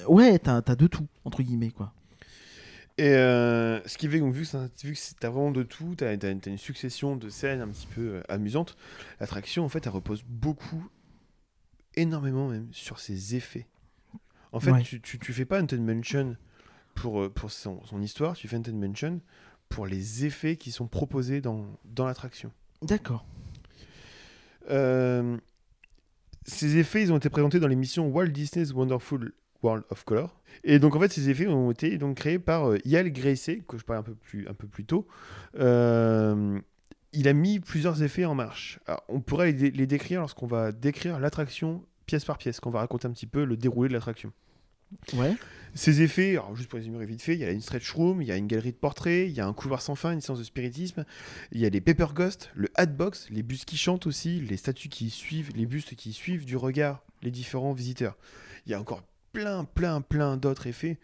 [0.07, 1.91] ouais, t'as as de tout entre guillemets quoi.
[2.97, 6.11] Et euh, ce qui fait donc, vu que, vu que t'as vraiment de tout, t'as
[6.11, 8.77] as, une succession de scènes un petit peu amusantes,
[9.19, 10.87] l'attraction en fait elle repose beaucoup,
[11.95, 13.67] énormément même, sur ses effets.
[14.55, 14.81] En fait, Ouais.
[14.83, 16.35] tu, tu, tu fais pas Haunted Mansion
[16.95, 19.19] pour, euh, pour son, son histoire, tu fais Haunted Mansion
[19.69, 22.51] pour les effets qui sont proposés dans, dans l'attraction.
[22.81, 23.25] D'accord.
[24.69, 25.37] Euh,
[26.45, 29.33] ces effets, ils ont été présentés dans l'émission Walt Disney's Wonderful
[29.63, 30.39] World of Color.
[30.63, 33.77] Et donc, en fait, ces effets ont été donc créés par euh, Yael Gracie, que
[33.77, 35.07] je parlais un peu plus, un peu plus tôt.
[35.59, 36.59] Euh,
[37.13, 38.79] il a mis plusieurs effets en marche.
[38.87, 42.69] Alors, on pourrait les, dé- les décrire lorsqu'on va décrire l'attraction pièce par pièce, qu'on
[42.69, 44.31] va raconter un petit peu le déroulé de l'attraction.
[45.13, 45.35] Ouais.
[45.73, 48.27] Ces effets, alors juste pour résumer vite fait, il y a une stretch room, il
[48.27, 50.39] y a une galerie de portraits, il y a un couloir sans fin, une séance
[50.39, 51.03] de spiritisme,
[51.51, 54.87] il y a les paper ghosts, le hatbox, les bustes qui chantent aussi, les statues
[54.87, 58.17] qui suivent, les bustes qui suivent du regard les différents visiteurs.
[58.65, 60.97] Il y a encore plein, plein, plein d'autres effets.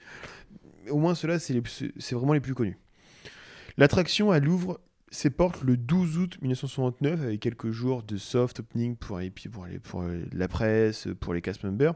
[0.89, 2.77] Au moins ceux-là, c'est vraiment les plus connus.
[3.77, 4.79] L'attraction, elle ouvre
[5.09, 9.19] ses portes le 12 août 1969 avec quelques jours de soft opening pour,
[9.51, 11.95] pour, pour euh, la presse, pour les cast members.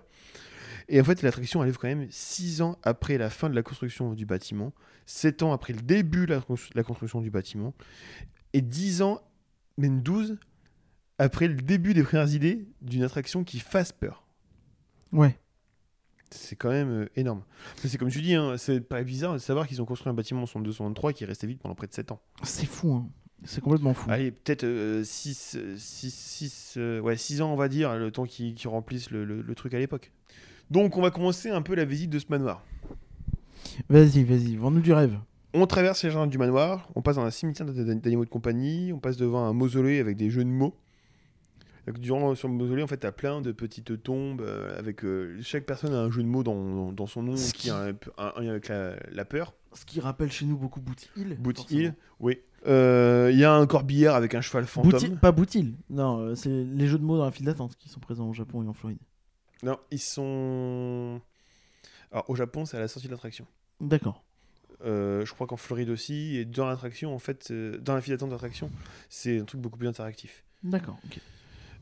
[0.88, 4.14] Et en fait, l'attraction arrive quand même 6 ans après la fin de la construction
[4.14, 4.72] du bâtiment,
[5.08, 7.74] 7 ans après le début de la, cons- la construction du bâtiment,
[8.54, 9.22] et 10 ans,
[9.78, 10.38] même 12,
[11.18, 14.28] après le début des premières idées d'une attraction qui fasse peur.
[15.12, 15.40] Ouais.
[16.32, 17.44] C'est quand même euh, énorme.
[17.84, 20.44] C'est comme tu dis, hein, c'est pas bizarre de savoir qu'ils ont construit un bâtiment
[20.54, 22.22] en 223 qui est resté vide pendant près de 7 ans.
[22.44, 22.94] C'est fou.
[22.94, 23.10] Hein.
[23.44, 24.10] C'est complètement fou.
[24.10, 24.66] Allez, peut-être
[25.06, 29.74] 6 ouais, six ans, on va dire, le temps qu'ils remplissent le, le- le truc
[29.74, 30.12] à l'époque.
[30.72, 32.64] Donc, on va commencer un peu la visite de ce manoir.
[33.90, 35.18] Vas-y, vas-y, vends-nous du rêve.
[35.54, 39.00] On traverse les jardins du manoir, on passe dans un cimetière d'animaux de compagnie, on
[39.00, 40.76] passe devant un mausolée avec des jeux de mots.
[41.88, 45.38] Donc, durant sur le mausolée, en fait, t'as plein de petites tombes euh, avec euh,
[45.42, 47.78] chaque personne a un jeu de mots dans, dans- dans son nom Ce qui a
[48.18, 49.54] un, lien avec la, la peur.
[49.74, 51.38] Ce qui rappelle chez nous beaucoup Boot Hill.
[51.40, 51.70] Boot.
[51.72, 52.40] Hill, oui.
[52.68, 55.18] Euh, Il y a un corbillard avec un cheval fantôme.
[55.20, 55.76] Pas Boot Hill.
[55.92, 58.64] Non, c'est les jeux de mots dans la file d'attente qui sont présents au Japon
[58.64, 58.98] et en Floride.
[59.66, 61.20] Non, ils sont.
[62.12, 63.48] Alors, au Japon, c'est à la sortie de l'attraction.
[63.82, 64.24] D'accord.
[64.86, 68.14] Euh, je crois qu'en Floride aussi, et dans l'attraction, en fait, euh, dans la file
[68.14, 68.70] d'attente d'attraction,
[69.10, 70.44] c'est un truc beaucoup plus interactif.
[70.62, 71.00] D'accord.
[71.06, 71.20] ok.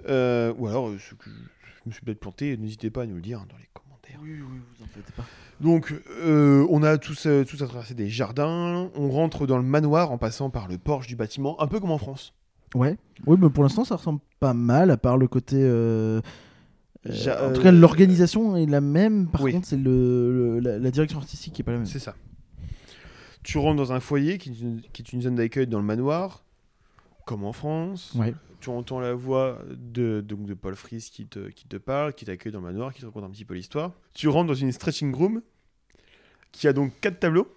[0.08, 3.22] Euh, ou alors, ce que je me suis peut-être planté, n'hésitez pas à nous le
[3.22, 4.20] dire hein, dans les commentaires.
[4.22, 5.26] Oui, oui, vous en faites pas.
[5.60, 10.18] Donc, on a tous, tous à traverser des jardins, on rentre dans le manoir en
[10.18, 12.34] passant par le porche du bâtiment, un peu comme en France.
[12.76, 12.98] Ouais.
[13.28, 15.58] Oui, mais pour l'instant, ça ressemble pas mal, à part le côté.
[17.10, 19.28] En tout euh, cas, l'organisation est la même.
[19.28, 19.52] Par oui.
[19.52, 21.86] contre, c'est le, le- la, la direction artistique qui est pas la même.
[21.86, 22.16] C'est ça.
[23.44, 25.86] Tu rentres dans un foyer qui est une, qui est une zone d'accueil dans le
[25.86, 26.46] manoir,
[27.26, 28.14] comme en France.
[28.16, 28.34] Ouais.
[28.62, 32.24] Tu entends la voix de, donc de Paul Fries qui te, qui te parle, qui
[32.24, 33.92] t'accueille dans le manoir, qui te raconte un petit peu l'histoire.
[34.14, 35.42] Tu rentres dans une stretching room
[36.54, 37.54] qui a donc quatre tableaux.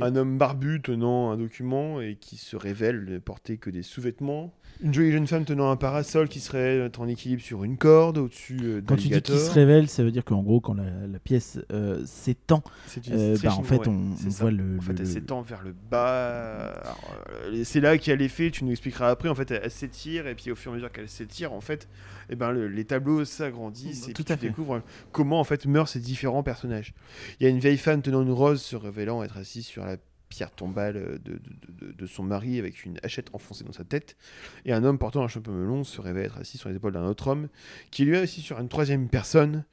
[0.00, 4.54] Un homme barbu tenant un document et qui se révèle ne porter que des sous-vêtements.
[4.82, 8.18] Une jolie jeune femme tenant un parasol qui serait être en équilibre sur une corde
[8.18, 10.84] au-dessus euh, Quand tu dis qu'il se révèle, ça veut dire qu'en gros, quand la,
[11.10, 12.62] la pièce euh, s'étend,
[13.10, 14.76] euh, bah, en fait, on, voit le.
[14.78, 16.10] En fait, le- elle s'étend vers le bas.
[16.10, 19.28] Euh, c'est là qu'il y a l'effet, tu nous expliqueras après.
[19.28, 21.60] En fait, elle, elle s'étire, et puis au fur et à mesure qu'elle s'étire, en
[21.60, 21.88] fait,
[22.28, 24.48] eh ben, le- les tableaux s'agrandissent, et Tout puis à tu fait.
[24.48, 26.94] découvres comment en fait meurent ces différents personnages.
[27.40, 29.96] Il y a une vieille femme tenant une rose se révélant être assise sur la
[30.34, 31.40] pierre tombale de, de-
[31.86, 34.16] de- de- son mari avec une hachette enfoncée dans sa tête.
[34.64, 37.06] Et un homme portant un chapeau melon se révèle être assis sur les épaules d'un
[37.06, 37.48] autre homme
[37.92, 39.64] qui lui est assis sur une troisième personne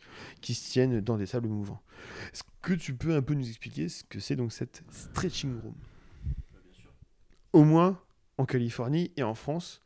[0.42, 1.82] qui se tiennent dans des sables mouvants.
[2.32, 5.74] Est-ce que tu peux un peu nous expliquer ce que c'est donc cette stretching room?
[7.54, 8.00] Au moins
[8.38, 9.82] en Californie et en France,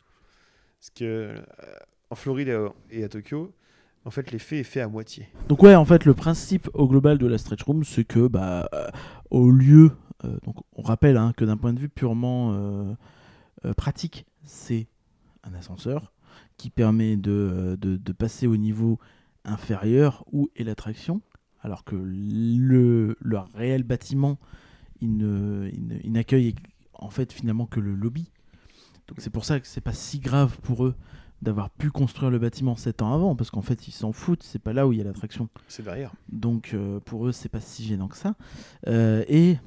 [0.80, 1.36] parce que euh,
[2.10, 2.54] en Floride
[2.92, 3.54] et à- Tokyo,
[4.06, 5.28] en fait l'effet est fait à moitié.
[5.50, 8.70] Donc ouais, en fait, le principe au global de la stretch room, c'est que bah,
[8.74, 8.88] euh,
[9.32, 10.05] au lieu, euh,
[10.44, 12.94] donc on rappelle hein, que d'un point de vue purement euh,
[13.66, 14.88] euh, pratique, c'est
[15.44, 16.12] un ascenseur
[16.58, 19.00] qui permet de, euh, de, de passer au niveau
[19.44, 21.22] inférieur où est l'attraction,
[21.62, 24.40] alors que le, le réel bâtiment,
[25.02, 25.70] il ne-
[26.04, 26.56] il n'accueille
[26.94, 28.32] en fait finalement que le lobby.
[29.08, 30.96] Donc c'est pour ça que c'est pas si grave pour eux
[31.42, 34.58] d'avoir pu construire le bâtiment 7 ans avant, parce qu'en fait ils s'en foutent, c'est
[34.58, 35.50] pas là où il y a l'attraction.
[35.68, 36.14] C'est derrière.
[36.32, 38.36] Donc euh, pour eux, c'est pas si gênant que ça.
[38.88, 39.58] Euh, et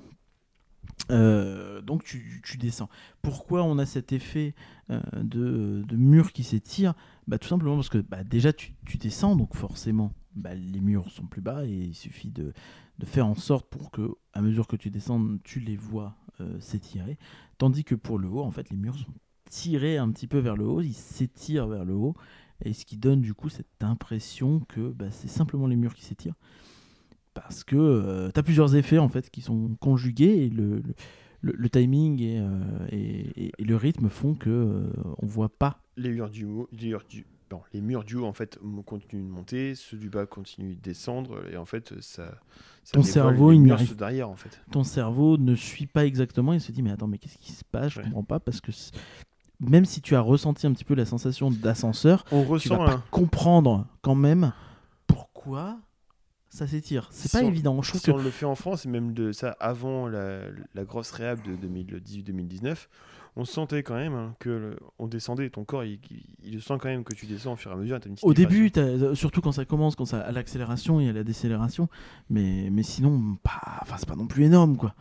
[1.11, 2.89] euh, donc tu, descends.
[3.23, 4.55] Pourquoi on a cet effet
[4.91, 6.95] euh, de, mur qui s'étire?
[7.27, 11.11] Bah, Tout simplement parce que bah, déjà tu, tu descends, donc forcément bah, les murs
[11.11, 12.53] sont plus bas et il suffit de,
[12.99, 16.61] de faire en sorte pour que, à mesure que tu descends, tu les vois euh,
[16.61, 17.19] s'étirer.
[17.59, 19.13] Tandis que pour le haut, en fait, les murs sont
[19.51, 22.15] tirés un petit peu vers le haut, ils s'étirent vers le haut.
[22.65, 26.05] Et ce qui donne du coup cette impression que bah, c'est simplement les murs qui
[26.05, 26.35] s'étirent.
[27.35, 30.83] Parce que tu as plusieurs effets en fait qui sont conjugués et le,
[31.41, 35.81] le, timing et, euh, et- le rythme font que euh, on voit pas.
[35.97, 39.23] Les murs du haut, les murs du, non, les murs du haut en fait continuent
[39.25, 42.35] de monter, ceux du bas continuent de descendre et en fait ça.
[42.83, 44.61] ça Ton cerveau, il murs derrière en fait.
[44.73, 47.65] Ton cerveau ne suit pas exactement et se dit mais attends mais qu'est-ce qui se
[47.65, 47.93] passe?
[47.93, 48.05] Je Ouais.
[48.05, 48.73] comprends pas parce que
[49.61, 52.77] même si tu as ressenti un petit peu la sensation d'ascenseur, On tu vas ressent
[52.79, 54.53] pas un- comprendre quand même
[55.07, 55.79] pourquoi
[56.51, 57.09] ça s'étire.
[57.13, 57.81] C'est pas on- évident.
[57.83, 60.41] Je si que on le fait en France, et même de ça avant la,
[60.75, 62.89] la grosse réhab de 2018-2019,
[63.37, 66.01] on sentait quand même hein, que le- on descendait, ton corps il,
[66.43, 67.99] il, sent quand même que tu descends au fur et à mesure.
[68.05, 71.23] une Au début, euh, surtout quand ça commence, quand ça à l'accélération et à la
[71.25, 71.89] décélération,
[72.31, 74.95] mais, mais sinon, pas, enfin, c'est pas non plus énorme, quoi.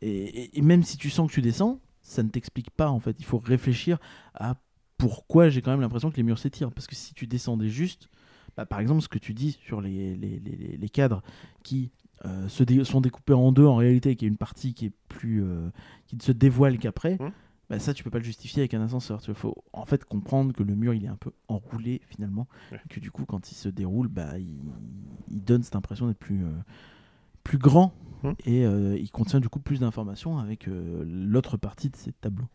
[0.00, 3.00] Et, et- et même si tu sens que tu descends, ça ne t'explique pas, en
[3.00, 3.16] fait.
[3.18, 3.98] Il faut réfléchir
[4.34, 4.56] à
[4.98, 6.72] pourquoi j'ai quand même l'impression que les murs s'étirent.
[6.72, 8.08] Parce que si tu descendais juste,
[8.56, 11.22] bah, par exemple, ce que tu dis sur les, les, les- les cadres
[11.62, 11.90] qui
[12.24, 14.92] euh, se dé- sont découpés en deux en réalité, qui est une partie qui est
[15.08, 15.68] plus, euh,
[16.06, 17.16] qui ne se dévoile qu'après.
[17.20, 17.30] Mhm.
[17.68, 19.20] Bah ça, tu peux pas le justifier avec un ascenseur.
[19.26, 22.80] Il faut en fait comprendre que le mur il est un peu enroulé finalement, Ouais.
[22.84, 24.56] et que du coup, quand il se déroule, bah, il,
[25.30, 26.50] il donne cette impression d'être plus, euh,
[27.44, 27.92] plus grand
[28.22, 28.34] Mhm.
[28.46, 32.46] et euh, il contient du coup plus d'informations avec euh, l'autre partie de ces tableaux.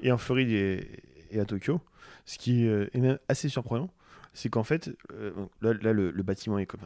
[0.00, 1.80] Et en Floride et, et à Tokyo,
[2.24, 3.90] ce qui est même assez surprenant,
[4.34, 6.80] c'est qu'en fait, euh, là, là, le, le bâtiment est comme.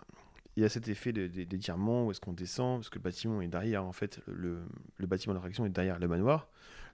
[0.56, 3.02] Il y a cet effet de- de- d'étirement où est-ce qu'on descend, parce que le
[3.02, 4.62] bâtiment est derrière, en fait, le,
[4.98, 6.46] le bâtiment d'attraction est derrière le manoir.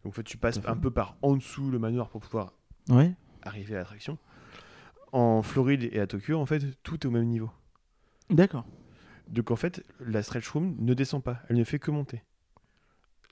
[0.05, 2.53] Donc en fait, tu passes un peu par en dessous le manoir pour pouvoir
[2.89, 3.13] Ouais.
[3.43, 4.17] arriver à l'attraction.
[5.13, 7.51] En Floride et à Tokyo, en fait, tout est au même niveau.
[8.31, 8.65] D'accord.
[9.27, 12.23] Donc en fait, la stretch room ne descend pas, elle ne fait que monter.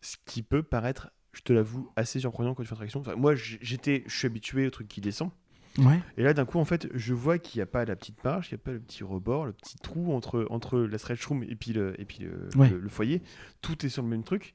[0.01, 3.01] Ce qui peut paraître, je te l'avoue, assez surprenant quand tu fais attraction.
[3.01, 5.31] Enfin, moi, j'étais, je suis habitué au truc qui descend.
[5.79, 6.01] Ouais.
[6.17, 8.51] Et là, d'un coup, en fait, je vois qu'il n'y a pas la petite marche,
[8.51, 11.43] il n'y a pas le petit rebord, le petit trou entre, entre la stretch room
[11.43, 12.71] et puis le, et puis le, Ouais.
[12.71, 13.23] le- le foyer.
[13.61, 14.55] Tout est sur le même truc.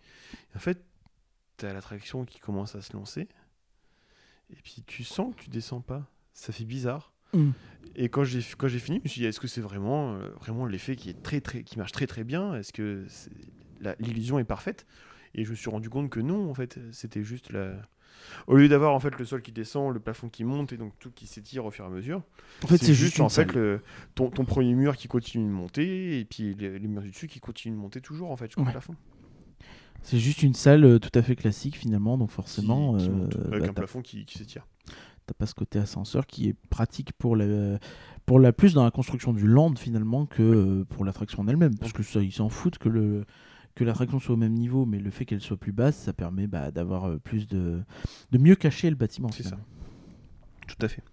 [0.54, 0.84] Et en fait,
[1.58, 3.28] tu as l'attraction qui commence à se lancer.
[4.52, 6.10] Et puis tu sens que tu descends pas.
[6.34, 7.14] Ça fait bizarre.
[7.34, 7.52] Mm.
[7.96, 10.30] Et quand j'ai quand j'ai fini, je me suis dit est-ce que c'est vraiment euh,
[10.40, 12.56] vraiment l'effet qui est très très qui marche très très bien?
[12.56, 13.06] Est-ce que
[14.00, 14.86] l'illusion est parfaite?
[15.34, 17.74] Et je me suis rendu compte que non en fait, c'était juste la
[18.47, 20.93] au lieu d'avoir en fait le sol qui descend, le plafond qui monte et donc
[20.99, 22.22] tout qui s'étire au fur et à mesure.
[22.64, 23.82] En fait, c'est juste en fait le,
[24.16, 27.28] ton, ton premier mur qui continue de monter et puis les, les murs du dessus
[27.28, 28.72] qui continuent de monter toujours en fait jusqu'au Ouais.
[28.72, 28.95] plafond.
[30.03, 33.47] C'est juste une salle euh, tout à fait classique finalement, donc forcément, Qui- qui euh,
[33.51, 34.66] avec bah, un plafond qui, qui s'étire.
[35.28, 37.78] T'as pas ce côté ascenseur qui est pratique pour la,
[38.26, 41.78] pour la plus dans la construction du land finalement que euh, pour l'attraction en elle-même.
[41.78, 43.26] Parce que ça, ils s'en foutent que le
[43.76, 46.48] que l'attraction soit au même niveau, mais le fait qu'elle soit plus basse, ça permet
[46.48, 47.82] bah, d'avoir euh, plus de
[48.32, 49.30] de mieux cacher le bâtiment.
[49.32, 49.58] C'est ça.
[50.68, 51.04] Tout à fait.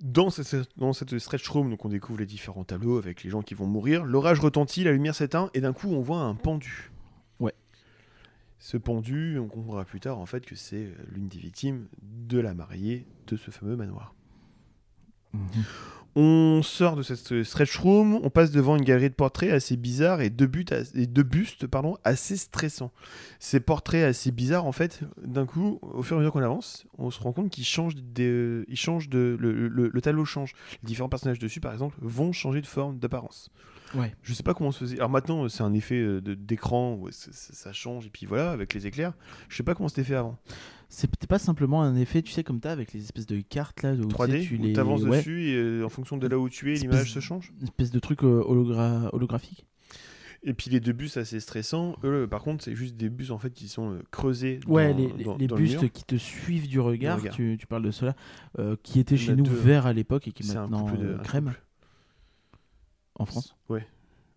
[0.00, 3.42] Dans cette, dans cette stretch room, donc on découvre les différents tableaux avec les gens
[3.42, 4.04] qui vont mourir.
[4.04, 6.90] L'orage retentit, la lumière s'éteint, et d'un coup on voit un pendu.
[7.38, 7.54] Ouais.
[8.58, 12.54] Ce pendu, on comprendra plus tard en fait que c'est l'une des victimes de la
[12.54, 14.14] mariée de ce fameux manoir.
[15.32, 15.64] Mhm.
[16.16, 20.20] On sort de cette stretch room, on passe devant une galerie de portraits assez bizarres
[20.20, 22.92] et deux, buts as- et deux bustes pardon, assez stressants.
[23.40, 26.86] Ces portraits assez bizarres, en fait, d'un coup, au fur et à mesure qu'on avance,
[26.98, 30.52] on se rend compte qu'ils changent, des, ils changent de, le, le- le tableau change.
[30.84, 33.50] Les différents personnages dessus, par exemple, vont changer de forme, d'apparence.
[33.96, 34.12] Ouais.
[34.22, 34.96] Je sais pas comment on se faisait.
[34.96, 39.12] Alors maintenant, c'est un effet euh, d'écran ça change et puis voilà, avec les éclairs.
[39.48, 40.36] Je sais pas comment c'était fait avant.
[40.96, 43.92] C'était pas simplement un effet, tu sais, comme t'as avec les espèces de cartes là,
[43.94, 44.72] où 3D, tu sais, tu où les...
[44.74, 47.52] t'avances ouais, dessus et euh, en fonction de là où tu es, l'image se change.
[47.58, 49.66] une espèce de truc euh, hologra- holographique.
[50.46, 53.38] Et puis les deux bus assez stressants, eux par contre c'est juste des bus en
[53.38, 55.90] fait qui sont euh, creusés Ouais, dans, les, dans- les dans le bustes mur.
[55.90, 57.34] qui te suivent du regard, regard.
[57.34, 58.14] Tu, tu parles de cela,
[58.58, 59.50] euh, qui en chez nous deux.
[59.54, 61.54] verts à l'époque et qui C'est maintenant de- crème
[63.18, 63.56] en France.
[63.68, 63.86] Ouais,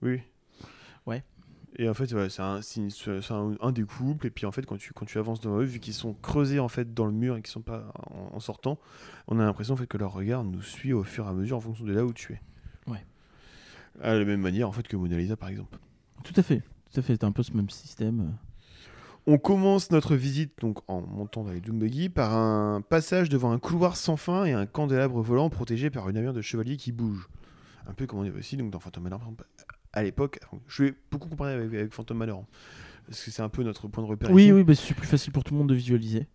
[0.01, 0.21] oui.
[1.05, 1.23] Ouais.
[1.75, 4.77] Et en fait ouais, c'est un, un, un des couples et puis en fait quand
[4.77, 7.35] tu, quand tu avances dans eux, vu qu'ils sont creusés en fait dans le mur
[7.37, 8.79] et qu'ils sont pas en, en sortant,
[9.27, 11.57] on a l'impression en fait que leur regard nous suit au fur et à mesure
[11.57, 12.41] en fonction de là où tu es.
[12.89, 13.05] Ouais.
[14.01, 15.77] À la même manière en fait que Mona Lisa par exemple.
[16.23, 16.61] Tout à fait,
[16.91, 17.13] tout à fait.
[17.13, 18.37] C'est un peu ce même système.
[19.27, 23.51] On commence notre visite donc en montant dans les Doom Buggy par un passage devant
[23.51, 26.93] un couloir sans fin et un candélabre volant protégé par une armure de chevalier qui
[26.93, 27.27] bouge.
[27.87, 29.21] Un peu comme on est aussi donc dans Phantom Manor
[29.97, 30.39] à l'époque.
[30.67, 32.45] Je vais beaucoup comparer avec, avec Phantom Manor
[33.07, 34.31] parce que c'est un peu notre point de repère.
[34.31, 34.51] Oui, ici.
[34.53, 36.27] oui, bah, c'est plus facile pour tout le monde de visualiser.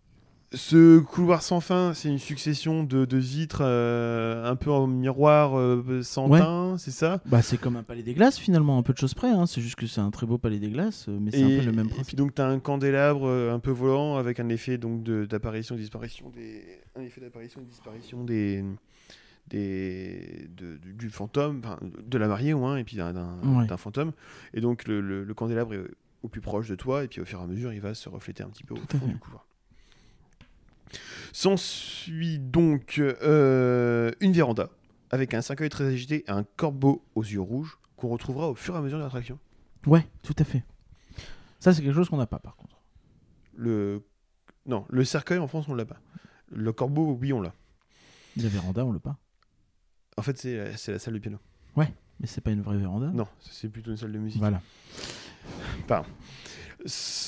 [0.55, 5.57] Ce couloir sans fin, c'est une succession de, de vitres euh, un peu en miroir
[5.57, 6.37] euh, sans Ouais.
[6.39, 7.19] teint, c'est ça?
[7.25, 9.29] Bah, c'est comme un palais des glaces finalement, un peu de choses près.
[9.29, 9.47] hein.
[9.47, 11.65] C'est juste que c'est un très beau palais des glaces, euh, mais c'est un peu
[11.65, 12.17] le même Et puis principe.
[12.19, 16.29] donc tu as un candélabre un peu volant avec un effet donc de- d'apparition disparition
[16.29, 16.61] des
[16.95, 18.63] un effet d'apparition et disparition des
[19.47, 23.13] des de- du, du fantôme de la mariée au moins et puis d'un
[23.43, 23.77] Ouais.
[23.77, 24.11] fantôme
[24.53, 25.83] et donc le, le- le candélabre est
[26.23, 28.07] au plus proche de toi et puis au fur et à mesure il va se
[28.09, 29.45] refléter un petit peu au Tout fond du couloir.
[31.31, 34.69] S'ensuit donc euh, une véranda
[35.09, 38.75] avec un cercueil très agité et un corbeau aux yeux rouges qu'on retrouvera au fur
[38.75, 39.39] et à mesure de l'attraction.
[39.85, 40.63] Ouais, tout à fait.
[41.59, 42.77] Ça, c'est quelque chose qu'on n'a pas par contre.
[43.55, 44.01] Le...
[44.65, 45.99] Non, le cercueil en France, on l'a pas.
[46.51, 47.53] Le corbeau, oui, on l'a.
[48.37, 49.17] La véranda, on l'a pas.
[50.17, 51.37] En fait, c'est la, c'est la salle de piano.
[52.19, 53.07] Mais c'est pas une vraie véranda.
[53.13, 54.39] Non, c'est plutôt une salle de musique.
[54.39, 54.61] Voilà.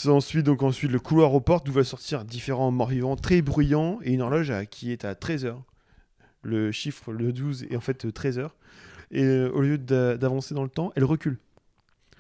[0.08, 4.00] Ensuite, donc ensuite, le couloir aux portes d'où va sortir différents morts vivants très bruyants
[4.04, 5.56] et une horloge à- qui est à 13h.
[6.44, 8.50] Le chiffre, le 12, est en fait 13h.
[9.12, 11.40] Et euh, au lieu d'a- d'avancer dans le temps, elle recule.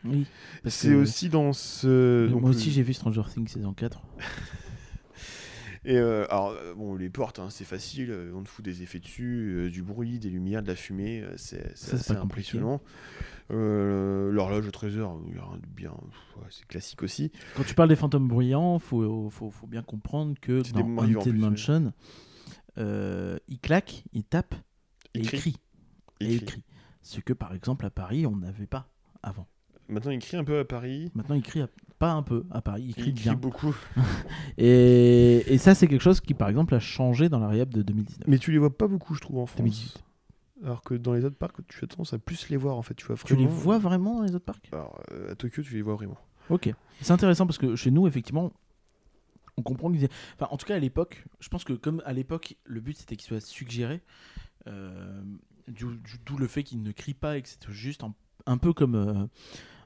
[0.03, 0.26] Oui.
[0.63, 2.28] parce C'est que- aussi dans ce.
[2.30, 4.01] donc, Moi aussi, j'ai vu Stranger Things saison 4.
[5.88, 8.81] Et euh, alors, euh, bon, les portes, hein, c'est facile, euh, on te fout des
[8.81, 11.95] effets dessus, euh, du bruit, des lumières, de la fumée, euh, c'est c'est Ça, c'est
[11.97, 12.57] assez pas compliqué.
[12.57, 12.81] impressionnant.
[13.51, 17.31] Euh, L'horloge au 13h, il y a rien de bien, pff, ouais, c'est classique aussi.
[17.55, 20.88] Quand tu parles des fantômes bruyants, faut, faut, faut bien comprendre que C'est des dans
[20.88, 21.49] morts vivants en Haunted plus, oui.
[21.49, 21.93] Mansion,
[22.77, 24.55] euh, il claque, il tape
[25.13, 25.55] et il crie.
[26.19, 26.45] Et il crie.
[26.45, 26.63] crie.
[27.03, 28.89] Ce que par exemple à Paris, on n'avait pas
[29.21, 29.47] avant.
[29.88, 31.11] Maintenant, il crie un peu à Paris.
[31.13, 31.69] Maintenant, il crie à-
[31.99, 33.31] pas un peu à Paris, il crie Il bien.
[33.33, 33.75] crie beaucoup.
[34.57, 37.81] Et, et ça, c'est quelque chose qui, par exemple, a changé dans la réhab de
[37.81, 38.27] 2019.
[38.27, 39.57] Mais tu les vois pas beaucoup, je trouve, en France.
[39.57, 40.03] 2018.
[40.63, 42.93] Alors que dans les autres parcs, tu as tendance à plus les voir, en fait.
[42.93, 44.69] Tu, vois Tu les vraiment- vois vraiment dans les autres parcs?
[44.71, 46.17] Alors, euh, à Tokyo, tu les vois vraiment.
[46.49, 46.73] Ok.
[47.01, 48.53] C'est intéressant parce que chez nous, effectivement,
[49.57, 52.13] on comprend qu'ils aient- Enfin, en tout cas, à l'époque, je pense que comme à
[52.13, 54.01] l'époque, le but c'était qu'il soit suggéré,
[54.67, 55.21] euh,
[55.67, 58.13] d'où le fait qu'il ne crie pas et que c'est juste un,
[58.45, 58.95] un peu comme.
[58.95, 59.25] euh,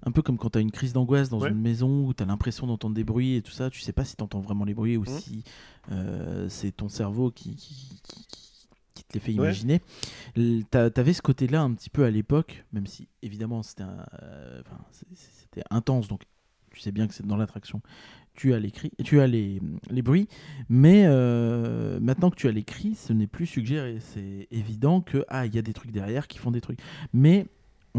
[0.03, 1.49] un peu comme quand tu as une crise d'angoisse dans Ouais.
[1.49, 4.05] une maison où tu as l'impression d'entendre des bruits et tout ça, tu sais pas
[4.05, 5.19] si tu entends vraiment les bruits ou Mhm.
[5.19, 5.43] si
[5.91, 7.73] euh, c'est ton cerveau qui, qui,
[8.03, 9.35] qui- qui- qui te les fait Ouais.
[9.35, 9.81] imaginer.
[10.35, 13.83] L- t'a- T'avais ce côté-là un petit peu à l'époque, même si évidemment c'était
[14.23, 14.61] euh,
[15.15, 16.23] c'était intense, donc
[16.71, 17.81] tu sais bien que c'est dans l'attraction.
[18.35, 20.29] Tu as les cris, tu as les, les bruits,
[20.69, 23.97] mais euh, maintenant que tu as les cris, ce n'est plus suggéré.
[23.99, 26.79] C'est évident que ah il y a des trucs derrière qui font des trucs,
[27.11, 27.47] mais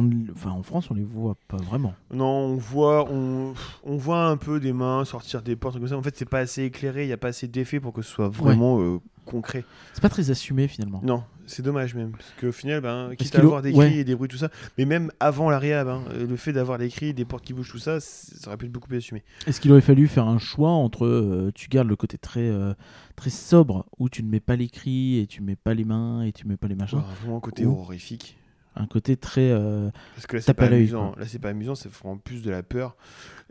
[0.00, 1.94] on, enfin en France on les voit pas vraiment.
[2.12, 5.96] Non, on voit, on, on voit un peu des mains sortir des portes comme ça.
[5.96, 8.10] En fait, c'est pas assez éclairé, il n'y a pas assez d'effet pour que ce
[8.10, 9.64] soit vraiment euh, concret.
[9.92, 11.00] C'est pas très assumé finalement.
[11.04, 13.88] Non, C'est dommage même, parce qu'au final, ben, quitte à avoir des ouais.
[13.90, 14.48] cris et des bruits, tout ça,
[14.78, 17.52] mais même avant la réhab, hein, euh, le fait d'avoir des cris, des portes qui
[17.52, 19.22] bougent, tout ça, ça aurait pu être beaucoup plus assumé.
[19.46, 22.72] Est-ce qu'il aurait fallu faire un choix entre euh, tu gardes le côté très, euh,
[23.14, 26.22] très sobre où tu ne mets pas les cris et tu mets pas les mains
[26.22, 28.36] et tu mets pas les machins, vraiment un côté Ou- horrifique.
[28.76, 31.14] Un côté très euh, Parce que là, c'est pas amusant.
[31.16, 32.96] Là, c'est pas amusant, c'est vraiment plus de la peur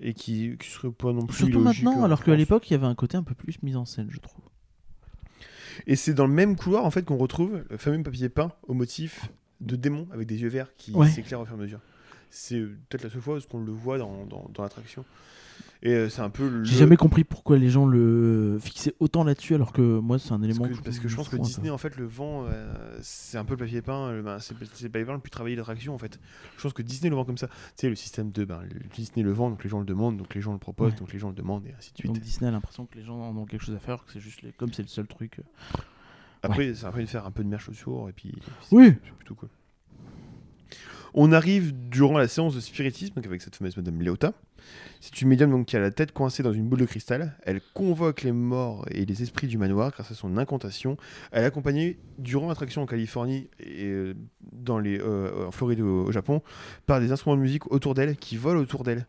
[0.01, 1.35] et qui, qui serait pas non plus.
[1.37, 3.75] surtout maintenant en alors qu'à l'époque il y avait un côté un peu plus mise
[3.75, 4.43] en scène je trouve.
[5.87, 8.73] Et c'est dans le même couloir en fait qu'on retrouve le fameux papier peint au
[8.73, 9.29] motif
[9.61, 11.09] de démon avec des yeux verts qui Ouais.
[11.09, 11.79] s'éclairent au fur et à mesure.
[12.29, 12.59] C'est
[12.89, 15.03] peut-être la seule fois où qu'on le voit dans, dans, dans l'attraction.
[15.81, 16.63] Et euh, c'est un peu le.
[16.65, 20.39] J'ai jamais compris pourquoi les gens le fixaient autant là-dessus alors que moi c'est un
[20.39, 21.37] Parce élément que, que, parce que je pense que.
[21.37, 24.11] Disney, en fait, le vend, euh, c'est un peu le papier peint.
[24.11, 26.19] le- ben, c'est le papier peint le plus travaillé l'attraction, en fait.
[26.57, 27.47] Je pense que Disney le vend comme ça.
[27.47, 28.43] Tu sais, le système de.
[28.43, 28.59] Ben,
[28.93, 30.99] Disney le vend, donc les gens le demandent, donc les gens le proposent, Ouais.
[30.99, 32.11] donc les gens le demandent, et ainsi de suite.
[32.11, 34.19] Donc Disney a l'impression que les gens en ont quelque chose à faire, que c'est
[34.19, 34.51] juste les...
[34.51, 35.39] comme c'est le seul truc.
[35.39, 35.77] euh.
[36.43, 38.33] Après, ça permet de faire un peu de merch autour, et puis.
[38.71, 38.93] Oui.
[39.03, 39.49] C'est plutôt cool.
[41.13, 44.33] On arrive durant la séance de spiritisme, donc avec cette fameuse Madame Léota.
[44.99, 47.37] C'est une médium donc, qui a la tête coincée dans une boule de cristal.
[47.43, 50.97] Elle convoque les morts et les esprits du manoir grâce à son incantation.
[51.31, 54.13] Elle est accompagnée durant l'attraction en Californie et euh,
[54.51, 56.41] dans les, euh, en Floride au, au Japon
[56.85, 59.07] par des instruments de musique autour d'elle qui volent autour d'elle.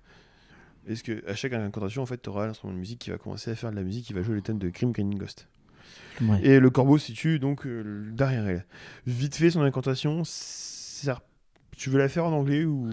[0.86, 3.51] Est-ce que à chaque incantation, en fait, tu auras l'instrument de musique qui va commencer
[3.51, 5.48] à faire de la musique, qui va jouer le thème de Grim Cleaning Ghost.
[6.22, 6.40] Ouais.
[6.42, 8.64] Et le corbeau se situe donc euh, derrière elle.
[9.07, 11.20] Vite fait, son incantation, ça-
[11.81, 12.89] tu veux la faire en anglais ou,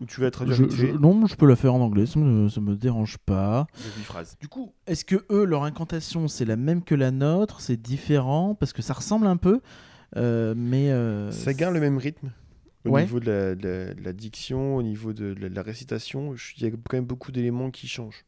[0.00, 2.48] ou tu veux la traduire Je- non, je peux la faire en anglais, ça me,
[2.48, 3.66] ça me dérange pas.
[4.04, 4.36] Phrase.
[4.40, 8.54] Du coup, est-ce que eux, leur incantation, c'est la même que la nôtre C'est différent?
[8.54, 9.60] Parce que ça ressemble un peu,
[10.16, 10.90] euh, mais.
[10.92, 12.30] euh, Ça garde le même rythme
[12.84, 13.02] au Ouais.
[13.02, 16.34] niveau de la, de la- de la diction, au niveau de la, de la récitation.
[16.36, 18.24] je- Il y a quand même beaucoup d'éléments qui changent.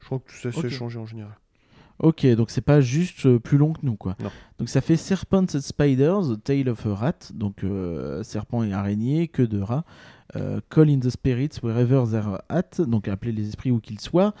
[0.00, 1.36] Je crois que tout ça s'est changé en général.
[1.98, 4.16] Ok, donc c'est pas juste euh, plus long que nous, quoi.
[4.22, 4.30] Non.
[4.58, 9.28] Donc ça fait Serpents and Spiders, Tale of a Rat, donc euh, serpent et araignée,
[9.28, 9.84] que de rats.
[10.34, 14.34] Euh, Call in the spirits wherever they're at, donc appeler les esprits où qu'ils soient.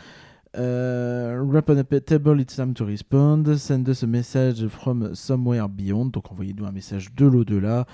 [0.56, 3.56] Euh, Rap on a table, it's time to respond.
[3.56, 7.86] Send us a message from somewhere beyond, donc envoyez-nous un message de l'au-delà.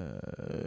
[0.00, 0.18] Euh,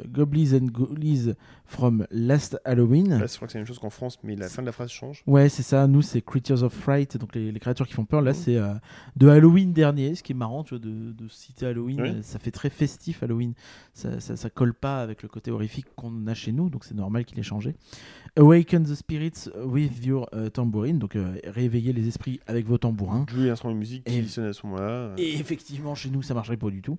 [0.07, 1.34] Goblies and Ghoulies
[1.65, 3.09] from Last Halloween.
[3.09, 4.71] Là, je crois que c'est la même chose qu'en France, mais la fin de la
[4.71, 5.21] phrase change.
[5.28, 5.86] Ouais, c'est ça.
[5.88, 8.21] Nous, c'est Creatures of Fright, donc les, les créatures qui font peur.
[8.21, 8.38] Là, Mhm.
[8.38, 8.73] c'est euh,
[9.17, 12.21] de Halloween dernier, ce qui est marrant, tu vois, de, de citer Halloween.
[12.23, 13.53] Ça fait très festif Halloween.
[13.93, 16.95] Ça, ça, ça colle pas avec le côté horrifique qu'on a chez nous, donc c'est
[16.95, 17.75] normal qu'il ait changé.
[18.38, 23.25] Awaken the spirits with your euh, tambourine, donc euh, réveiller les esprits avec vos tambourins.
[23.29, 25.13] Jouer l'instrument de musique qui Et- sonne à ce moment-là.
[25.17, 26.97] Et effectivement, chez nous, ça marcherait pas du tout.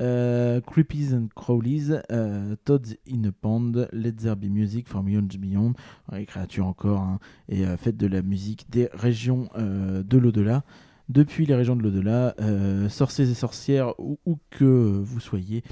[0.00, 5.28] Euh, Creepies and Crawlies, euh, Toads in a Pond, Let There Be Music from Beyond
[5.38, 5.74] Beyond,
[6.12, 7.18] les créatures encore, hein,
[7.50, 10.64] et euh, faites de la musique des régions euh, de l'au-delà.
[11.10, 15.62] Depuis les régions de l'au-delà, euh, sorciers et sorcières, où, où que vous soyez,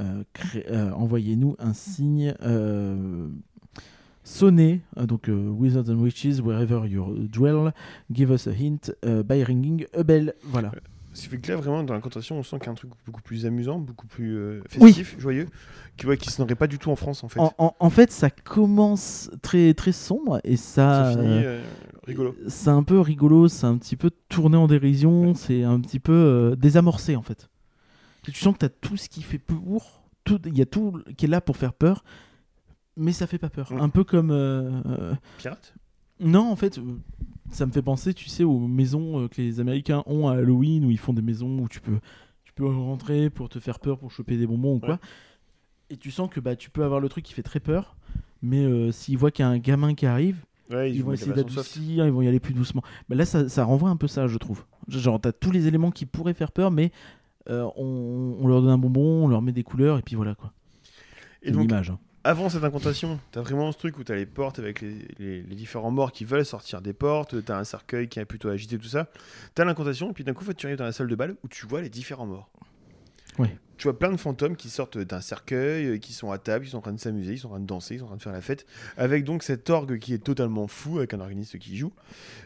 [0.00, 0.24] euh,
[0.68, 2.34] euh, envoyez-nous un signe.
[4.22, 7.72] Euh, Sonnez, euh, donc euh, Wizards and Witches, wherever you dwell,
[8.12, 10.34] give us a hint uh, by ringing a bell.
[10.44, 10.70] Voilà.
[11.14, 12.90] Ce qui fait que là, vraiment, dans l'incantation, on sent qu'il y a un truc
[13.04, 14.94] beaucoup plus amusant, beaucoup plus euh, Oui.
[14.94, 15.46] festif, joyeux,
[15.98, 17.38] qui, ouais, qui se n'aurait pas du tout en France, en fait.
[17.38, 21.62] En, en- en fait, ça commence très très sombre et ça, Ça finit euh, euh,
[22.06, 22.34] rigolo.
[22.48, 26.12] c'est un peu rigolo, c'est un petit peu tourné en dérision, c'est un petit peu
[26.12, 27.50] euh, désamorcé en fait.
[28.26, 30.02] Et tu sens que tu as tout ce qui fait pour,
[30.46, 32.04] il y a tout qui est là pour faire peur,
[32.96, 33.72] mais ça fait pas peur.
[33.72, 35.74] Un peu comme euh, euh, Pirate?
[36.20, 36.82] Non, en fait, euh,
[37.50, 40.84] ça me fait penser, tu sais, aux maisons euh, que les Américains ont à Halloween,
[40.84, 41.98] où ils font des maisons où tu peux,
[42.44, 44.94] tu peux rentrer pour te faire peur, pour choper des bonbons ou quoi.
[44.94, 45.00] Ouais.
[45.90, 47.96] Et tu sens que bah, tu peux avoir le truc qui fait très peur,
[48.40, 51.32] mais euh, s'ils voient qu'il y a un gamin qui arrive, Ouais, ils, vont essayer
[51.34, 52.82] d'adoucir, ils vont y aller plus doucement.
[53.10, 54.64] Mais là, ça, ça renvoie un peu ça, je trouve.
[54.88, 56.92] Genre, t'as tous les éléments qui pourraient faire peur, mais
[57.50, 60.34] euh, on, on leur donne un bonbon, on leur met des couleurs, et puis voilà
[60.34, 60.52] quoi.
[61.42, 61.90] Et une donc, image.
[61.90, 61.98] hein.
[62.24, 65.54] Avant cette incantation, t'as vraiment ce truc où t'as les portes avec les, les- les
[65.54, 68.86] différents morts qui veulent sortir des portes, t'as un cercueil qui est plutôt agité, tout
[68.88, 69.08] ça.
[69.54, 71.66] T'as l'incantation, et puis d'un coup, tu arrives dans la salle de bal où tu
[71.66, 72.48] vois les différents morts.
[73.38, 73.56] Ouais.
[73.78, 76.70] Tu vois plein de fantômes qui sortent d'un cercueil, euh, qui sont à table, qui
[76.70, 78.16] sont en train de s'amuser, ils sont en train de danser, ils sont en train
[78.18, 78.66] de faire la fête,
[78.96, 81.92] avec donc cet orgue qui est totalement fou, avec un organiste qui joue.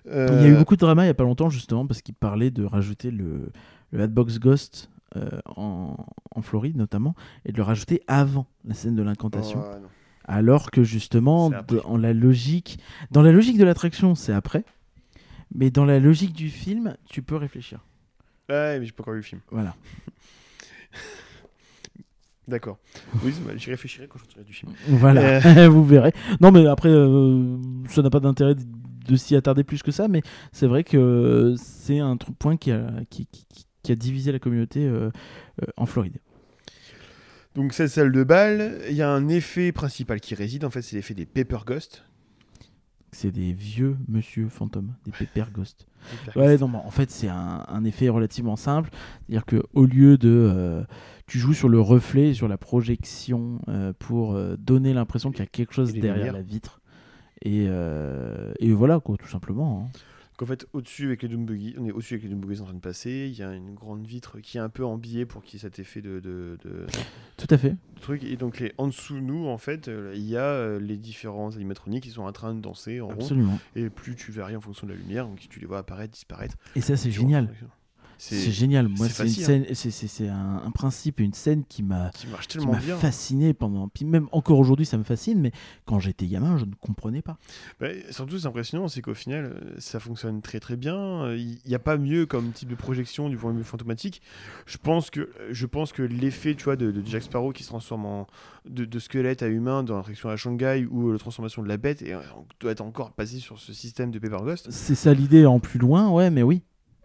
[0.06, 2.00] Il y a eu Euh, beaucoup de drama il y a pas longtemps justement parce
[2.00, 3.50] qu'il parlait de rajouter le,
[3.90, 5.96] le Hatbox Ghost euh, en,
[6.34, 9.62] en Floride notamment et de le rajouter avant la scène de l'incantation.
[9.64, 9.86] oh.
[10.24, 11.76] Alors que justement, après.
[11.84, 12.80] dans la logique,
[13.12, 14.64] dans la logique de l'attraction, c'est après.
[15.54, 17.78] Mais dans la logique du film, tu peux réfléchir.
[18.48, 19.40] Ouais, mais j'ai pas encore vu le film.
[19.52, 19.76] Voilà.
[22.48, 22.78] D'accord.
[23.24, 24.72] Oui, j'y réfléchirai quand je sortirai du film.
[24.88, 26.12] Voilà, vous verrez.
[26.40, 27.56] Non, mais après, euh,
[27.88, 28.62] ça n'a pas d'intérêt de,
[29.08, 32.70] de s'y attarder plus que ça, mais c'est vrai que c'est un truc point qui
[32.70, 35.10] a, qui, qui- qui- a divisé la communauté euh,
[35.62, 36.18] euh, en Floride.
[37.54, 40.82] Donc cette salle de bal, il y a un effet principal qui réside, en fait
[40.82, 42.04] c'est l'effet des Paper Ghost.
[43.12, 45.86] C'est des vieux monsieur fantômes, des Pepper Ghost.
[46.26, 46.60] Paper Ouais, Ghost.
[46.72, 48.90] non, en fait, c'est un, un effet relativement simple.
[49.26, 50.28] C'est-à-dire que au lieu de.
[50.28, 50.84] euh,
[51.26, 55.42] tu joues sur le reflet, sur la projection, euh, pour euh, donner l'impression qu'il y
[55.44, 56.32] a quelque chose derrière lumières.
[56.34, 56.82] la vitre.
[57.42, 57.66] Et,
[58.60, 59.88] et voilà, quoi, tout simplement.
[59.94, 59.98] hein.
[60.38, 62.60] Donc en fait, au-dessus avec les Doom Buggy, on est au-dessus avec les Doom Buggy
[62.60, 63.28] en train de passer.
[63.32, 65.56] Il y a une grande vitre qui est un peu en biais pour qu'il y
[65.56, 66.86] ait cet effet de, de, de-
[67.38, 67.70] Tout à fait.
[67.70, 68.22] de truc.
[68.22, 70.98] Et donc les, en dessous de nous, en fait, euh, il y a euh, les
[70.98, 73.14] différents animatroniques qui sont en train de danser en rond.
[73.14, 73.58] Absolument.
[73.76, 76.56] Et plus tu varies en fonction de la lumière, donc tu les vois apparaître, disparaître.
[76.74, 77.50] Et ça, c'est génial.
[78.18, 78.88] C'est génial.
[78.88, 82.10] Moi, c'est une facile, scène, c'est- un, un principe, une scène qui m'a
[82.98, 83.88] fasciné pendant.
[83.88, 85.52] Puis même encore aujourd'hui, ça me fascine, mais
[85.84, 87.36] quand j'étais gamin, je ne comprenais pas.
[87.80, 90.96] Bah, surtout, c'est impressionnant, c'est qu'au final, euh, ça fonctionne très très bien.
[91.24, 94.22] Euh, Il n'y a pas mieux comme type de projection du point de vue fantomatique.
[94.66, 97.68] Je pense que, je pense que l'effet, tu vois, de, de Jack Sparrow qui se
[97.68, 98.26] transforme en
[98.68, 101.76] de, de squelette à humain dans l'attraction à Shanghai ou euh, la transformation de la
[101.76, 102.20] bête, et on
[102.60, 104.68] doit être encore passé sur ce système de Paper Ghost.
[104.70, 106.62] C'est ça l'idée en plus loin, ouais, mais oui.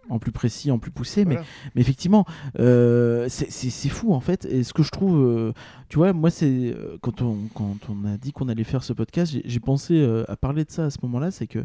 [0.09, 1.47] En plus précis, en plus poussé, mais Voilà.
[1.75, 2.25] Mais effectivement,
[2.59, 3.49] euh, c'est-
[3.89, 4.45] fou en fait.
[4.45, 5.53] Et ce que je trouve, euh,
[5.89, 8.93] tu vois, moi, c'est euh, quand on, quand on a dit qu'on allait faire ce
[8.93, 11.29] podcast, j'ai- pensé euh, à parler de ça à ce moment-là.
[11.31, 11.63] C'est que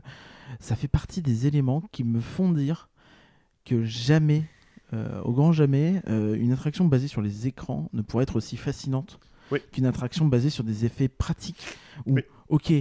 [0.60, 2.88] ça fait partie des éléments qui me font dire
[3.64, 4.44] que jamais,
[5.24, 9.18] au grand jamais, une attraction basée sur les écrans ne pourrait être aussi fascinante
[9.50, 9.58] Oui.
[9.72, 11.66] qu'une attraction basée sur des effets pratiques.
[12.06, 12.22] Où, Oui.
[12.48, 12.72] ok.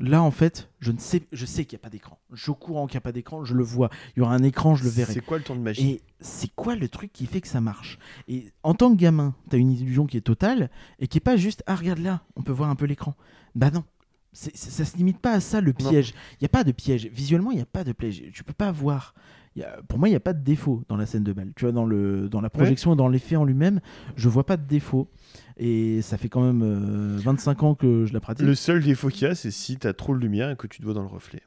[0.00, 2.18] Là, en fait, je ne sais, je sais qu'il n'y a pas d'écran.
[2.32, 3.90] Je suis au courant qu'il n'y a pas d'écran, je le vois.
[4.16, 5.12] Il y aura un écran, je le verrai.
[5.12, 7.60] C'est quoi le temps de magie Et c'est quoi le truc qui fait que ça
[7.60, 7.98] marche?
[8.26, 10.68] Et en tant que gamin, t'as une illusion qui est totale
[10.98, 13.14] et qui est pas juste ah regarde là, on peut voir un peu l'écran.
[13.54, 13.84] Bah non.
[14.32, 16.12] Ça se limite pas à ça le piège.
[16.40, 17.06] Il y a pas de piège.
[17.06, 18.20] Visuellement, il y a pas de piège.
[18.32, 19.14] Tu peux pas voir.
[19.54, 21.32] Il y a- pour moi, il y a pas de défaut dans la scène de
[21.32, 21.52] balle.
[21.54, 23.80] Tu vois, dans le dans la projection et dans l'effet en lui-même,
[24.16, 25.08] je vois pas de défaut.
[25.56, 28.44] Et ça fait quand même euh, 25 ans que je la pratique.
[28.44, 30.66] Le seul défaut qu'il y a, c'est si tu as trop de lumière et que
[30.66, 31.42] tu te vois dans le reflet.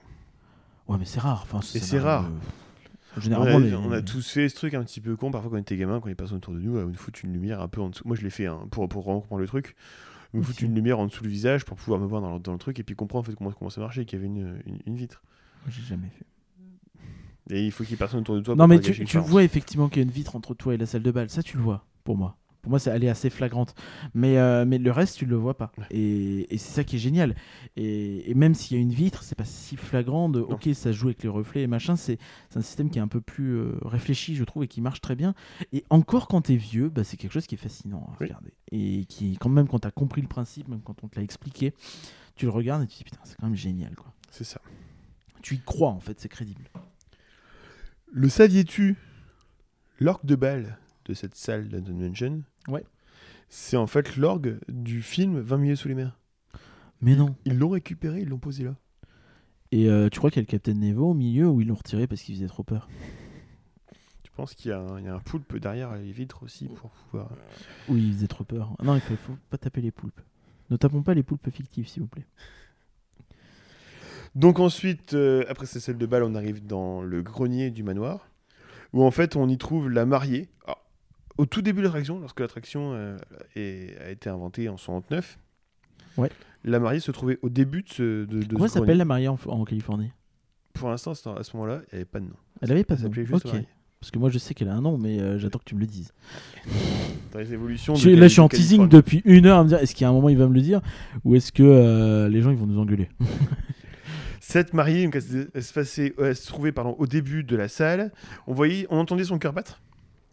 [0.88, 1.42] Ouais, mais c'est rare.
[1.44, 2.26] Enfin, Et c'est rare.
[2.26, 5.32] euh, On Généralement, a, les- on a tous fait ce truc un petit peu con
[5.32, 7.34] parfois quand on était gamin, quand les personnes autour de nous, euh, nous foutent une
[7.34, 8.04] lumière un peu en dessous.
[8.08, 9.76] Moi je l'ai fait hein, pour, pour vraiment comprendre le truc.
[10.34, 10.46] Me Ok.
[10.46, 12.60] foutre une lumière en dessous le visage pour pouvoir me voir dans le, dans le
[12.60, 14.80] truc et puis comprendre en fait comment, comment ça marchait, qu'il y avait une, une,
[14.86, 15.22] une vitre.
[15.70, 16.26] J'ai jamais fait.
[17.50, 18.56] Et il faut qu'il y ait personne autour de toi.
[18.56, 20.78] Non, pour mais tu, tu vois effectivement qu'il y a une vitre entre toi et
[20.78, 21.30] la salle de bal.
[21.30, 22.38] Ça, tu le vois, pour moi.
[22.68, 23.74] Pour moi, c'est- elle est assez flagrante.
[24.14, 25.72] Mais, euh, mais le reste, tu le vois pas.
[25.90, 27.34] Et, et c'est ça qui est génial.
[27.78, 30.92] Et, et même s'il y a une vitre, c'est pas si flagrant de ok, ça
[30.92, 31.96] joue avec les reflets et machin.
[31.96, 32.18] C'est
[32.58, 35.16] un système qui est un peu plus euh, réfléchi, je trouve, et qui marche très
[35.16, 35.34] bien.
[35.72, 38.26] Et encore quand t'es vieux, bah, c'est quelque chose qui est fascinant à Oui.
[38.28, 38.52] regarder.
[38.74, 41.74] Et qui, quand même, quand t'as compris le principe, même quand on te l'a expliqué,
[42.36, 43.96] tu le regardes et tu te dis putain, c'est quand même génial.
[43.96, 44.12] Quoi.
[44.30, 44.60] C'est ça.
[45.42, 46.70] Tu y crois en fait, c'est crédible.
[48.12, 48.98] Le saviez-tu?
[50.02, 50.78] L'orgue de balle
[51.08, 52.84] de cette salle d'Anton Mansion, Ouais.
[53.50, 56.18] c'est en fait l'orgue du film 20 milieux sous les mers.
[57.02, 57.36] Mais non.
[57.46, 58.76] Ils l'ont récupéré, ils l'ont posé là.
[59.72, 61.76] Et euh, tu crois qu'il y a le Captain Nemo au milieu ou ils l'ont
[61.76, 62.88] retiré parce qu'il faisait trop peur?
[64.24, 66.68] Tu penses qu'il y, a un- il y a un poulpe derrière les vitres aussi
[66.68, 67.30] pour pouvoir.
[67.90, 68.76] Oui, il faisait trop peur.
[68.80, 70.22] Ah Non, il faut, faut pas taper les poulpes.
[70.70, 72.26] Ne tapons pas les poulpes fictifs, s'il vous plaît.
[74.36, 78.28] Donc ensuite, euh, après cette salle de bal, on arrive dans le grenier du manoir,
[78.94, 80.50] où en fait on y trouve la mariée.
[80.66, 80.84] Alors,
[81.38, 83.18] au tout début de l'attraction, lorsque l'attraction euh,
[83.56, 85.38] a été inventée en 69,
[86.18, 86.32] Ouais.
[86.64, 89.38] la mariée se trouvait au début de ce, de, de Comment s'appelle la mariée en,
[89.46, 90.12] en Californie?
[90.74, 92.34] Pour l'instant, à ce moment-là, il n'y avait pas de nom.
[92.62, 93.10] Elle avait pas de nom.
[93.36, 93.46] Ok.
[93.46, 93.68] mariée.
[94.00, 95.80] Parce que moi je sais qu'elle a un nom, mais euh, j'attends que tu me
[95.80, 96.14] le dises.
[97.34, 97.96] Dans les évolutions.
[97.96, 100.06] Je- là je suis en teasing depuis une heure à me dire est-ce qu'il y
[100.06, 100.82] a un moment il va me le dire
[101.24, 103.10] ou est-ce que euh, les gens ils vont nous engueuler?
[104.40, 107.56] Cette mariée, donc, elle, se- elle se passait- elle se trouvait pardon, au début de
[107.56, 108.12] la salle.
[108.46, 109.82] On voyait, on entendait son cœur battre.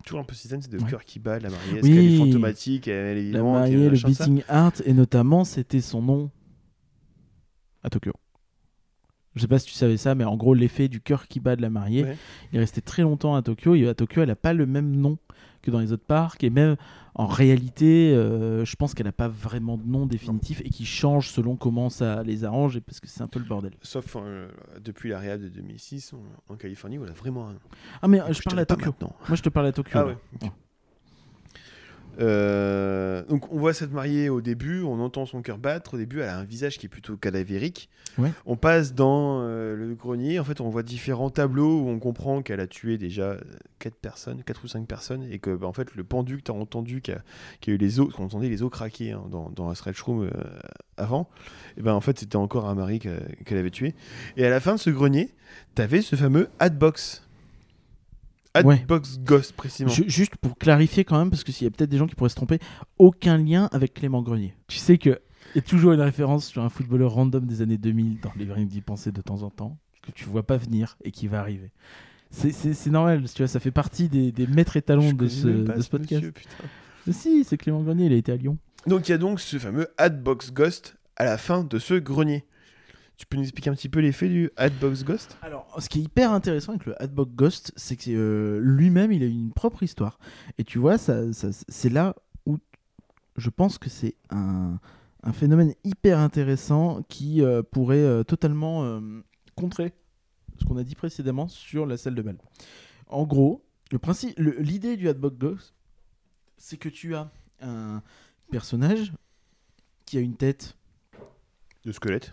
[0.04, 0.90] Toujours un peu système, c'est de Ouais.
[0.90, 1.78] cœur qui bat, la mariée.
[1.78, 1.94] Est-ce Oui.
[1.94, 5.80] qu'elle est fantomatique Elle est La vivante, mariée, et le beating heart et notamment c'était
[5.80, 6.30] son nom
[7.82, 8.12] à Tokyo.
[9.34, 11.56] Je sais pas si tu savais ça, mais en gros l'effet du cœur qui bat
[11.56, 12.16] de la mariée, Ouais.
[12.52, 13.74] il est resté très longtemps à Tokyo.
[13.74, 15.18] Et à Tokyo, elle a pas le même nom
[15.62, 16.76] que dans les autres parcs et même
[17.16, 21.30] en réalité, euh, je pense qu'elle n'a pas vraiment de nom définitif et qui change
[21.30, 23.72] selon comment ça les arrange et parce que c'est un peu le bordel.
[23.82, 24.48] Sauf euh,
[24.82, 27.54] depuis la réhab de 2006 on- en Californie où elle a vraiment un.
[28.02, 28.92] Ah mais euh, Donc, je parle à Tokyo.
[29.00, 29.92] Moi je te parle à Tokyo.
[29.98, 30.16] Ah ouais.
[32.20, 35.94] Euh, donc on voit cette mariée au début, on entend son cœur battre.
[35.94, 37.88] Au début, elle a un visage qui est plutôt cadavérique.
[38.18, 38.32] Ouais.
[38.46, 40.38] On passe dans euh, le grenier.
[40.38, 43.36] En fait, on voit différents tableaux où on comprend qu'elle a tué déjà
[43.80, 46.54] 4 personnes, 4 ou 5 personnes, et que bah, en fait le pendu que as
[46.54, 47.22] entendu, qui a,
[47.66, 50.30] eu les os, qu'on entendait les os craquer hein, dans, dans un stretch room euh,
[50.96, 51.28] avant,
[51.76, 53.94] et ben en fait c'était encore un mari que- qu'elle avait tué.
[54.36, 55.34] Et à la fin de ce grenier,
[55.74, 56.48] tu avais ce fameux
[58.54, 59.16] Hatbox.
[59.16, 59.22] Ouais.
[59.24, 59.90] Ghost, précisément.
[59.90, 62.14] Ju- juste pour clarifier quand même, parce que s'il y a peut-être des gens qui
[62.14, 62.58] pourraient se tromper,
[62.98, 64.54] aucun lien avec Clément Grenier.
[64.68, 65.20] Tu sais que
[65.54, 68.50] il y a toujours une référence sur un footballeur random des années 2000 dans les
[68.50, 71.40] Rien d'y penser de temps en temps, que tu vois pas venir et qui va
[71.40, 71.70] arriver.
[72.30, 75.88] C'est- normal, tu vois, ça fait partie des, des maîtres étalons de ce, de ce
[75.88, 76.22] podcast.
[76.24, 76.32] monsieur.
[77.06, 78.56] Mais si, c'est Clément Grenier, il a été à Lyon.
[78.86, 82.44] Donc il y a donc ce fameux Hatbox Ghost à la fin de ce grenier.
[83.16, 85.36] Tu peux nous expliquer un petit peu l'effet du Hatbox Ghost?
[85.42, 89.22] Alors, ce qui est hyper intéressant avec le Hatbox Ghost, c'est que euh, lui-même, il
[89.22, 90.18] a une propre histoire.
[90.58, 92.58] Et tu vois, ça, ça- c'est là où
[93.36, 94.80] je pense que c'est un,
[95.22, 99.00] un phénomène hyper intéressant qui euh, pourrait euh, totalement
[99.54, 99.92] contrer
[100.58, 102.36] ce qu'on a dit précédemment sur la salle de bal.
[103.06, 105.74] En gros, le principe, l'idée du Hatbox Ghost,
[106.56, 108.02] c'est que tu as un
[108.50, 109.12] personnage
[110.04, 110.76] qui a une tête
[111.84, 112.32] De squelette.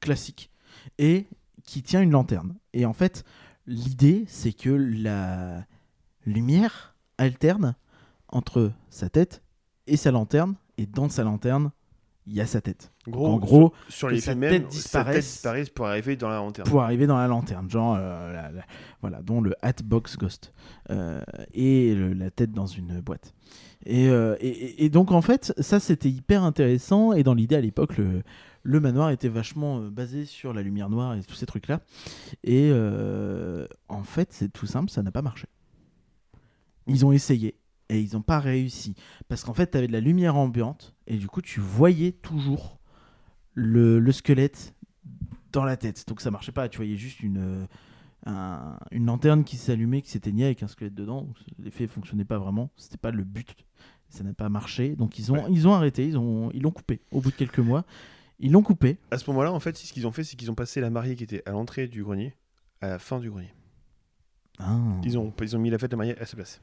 [0.00, 0.50] Classique
[0.98, 1.26] et
[1.64, 2.54] qui tient une lanterne.
[2.72, 3.24] Et en fait,
[3.66, 5.64] l'idée, c'est que la
[6.26, 7.74] lumière alterne
[8.28, 9.42] entre sa tête
[9.86, 11.70] et sa lanterne, et dans sa lanterne,
[12.26, 12.92] il y a sa tête.
[13.08, 16.68] Gros, en gros, sur, l'effet sa même, tête sa disparaisse pour arriver dans la lanterne.
[16.70, 18.64] pour arriver dans la lanterne, genre euh, la- la-
[19.00, 20.52] voilà, dont le Hatbox Ghost
[20.90, 21.20] Euh,
[21.52, 23.34] et le- la tête dans une boîte.
[23.86, 27.56] Et, euh, et- et- et donc en fait, ça c'était hyper intéressant et dans l'idée
[27.56, 28.22] à l'époque, le,
[28.64, 31.80] le manoir était vachement euh, basé sur la lumière noire et tous ces trucs là.
[32.44, 35.48] Et euh, en fait, c'est tout simple, ça n'a pas marché.
[36.86, 37.56] Ils ont essayé
[37.88, 38.94] et ils n'ont pas réussi
[39.28, 42.78] parce qu'en fait, tu avais de la lumière ambiante et du coup, tu voyais toujours
[43.54, 44.74] le, le squelette
[45.52, 46.06] dans la tête.
[46.08, 46.68] Donc ça marchait pas.
[46.68, 47.66] Tu voyais juste une, euh,
[48.26, 51.28] un- une lanterne qui s'allumait, qui s'éteignait avec un squelette dedans.
[51.58, 52.70] L'effet fonctionnait pas vraiment.
[52.76, 53.54] C'était pas le but.
[54.08, 54.96] Ça n'a pas marché.
[54.96, 55.50] Donc ils ont, Ouais.
[55.50, 56.06] ils ont arrêté.
[56.06, 57.00] Ils ont, ils l'ont coupé.
[57.12, 57.84] Au bout de quelques mois,
[58.38, 58.98] ils l'ont coupé.
[59.10, 61.14] À ce moment-là, en fait, ce qu'ils ont fait, c'est qu'ils ont passé la mariée
[61.16, 62.34] qui était à l'entrée du grenier
[62.80, 63.54] à la fin du grenier.
[64.58, 64.78] Ah.
[65.04, 66.60] Ils ont, ils ont mis la fête de mariée à sa place.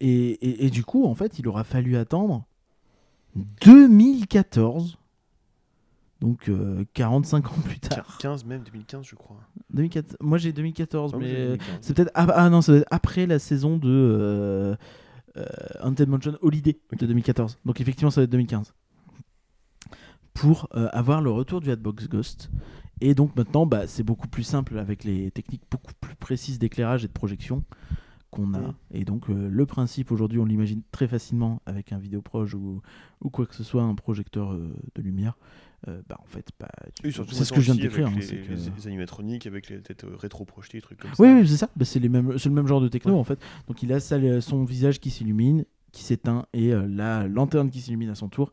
[0.00, 2.44] Et, et- et du coup, en fait, il aura fallu attendre
[3.64, 4.98] 2014.
[6.20, 8.18] Donc euh, 45 ans plus tard.
[8.20, 9.38] 15 même, 2015, je crois.
[9.70, 11.78] 2014 Moi j'ai 2014, Ah mais j'ai euh, 2015.
[11.80, 14.76] c'est peut-être ah, ah non, être après la saison de euh,
[15.36, 15.44] euh,
[15.80, 17.58] Haunted Mansion Holiday de 2014.
[17.64, 18.72] Donc effectivement, ça doit être 2015.
[20.34, 22.50] Pour euh, avoir le retour du Hatbox Ghost.
[23.00, 27.04] Et donc maintenant, bah, c'est beaucoup plus simple avec les techniques beaucoup plus précises d'éclairage
[27.04, 27.64] et de projection
[28.30, 28.74] qu'on a.
[28.92, 32.80] Et donc euh, le principe aujourd'hui, on l'imagine très facilement avec un vidéoproche ou,
[33.20, 35.36] ou quoi que ce soit, un projecteur euh, de lumière.
[35.88, 36.68] Euh, bah, en fait, bah,
[37.04, 38.06] Oui, c'est ce que je viens de décrire.
[38.06, 41.34] hein, avec les, que- les- animatroniques, avec les têtes rétro-projetées, trucs comme oui, ça.
[41.34, 41.68] oui, c'est ça.
[41.76, 43.18] Bah, c'est les mêmes, c'est le même genre de techno Ouais.
[43.18, 43.38] en fait.
[43.66, 47.80] Donc il a ça, son visage qui s'illumine, qui s'éteint et euh, la lanterne qui
[47.80, 48.50] s'illumine à son tour.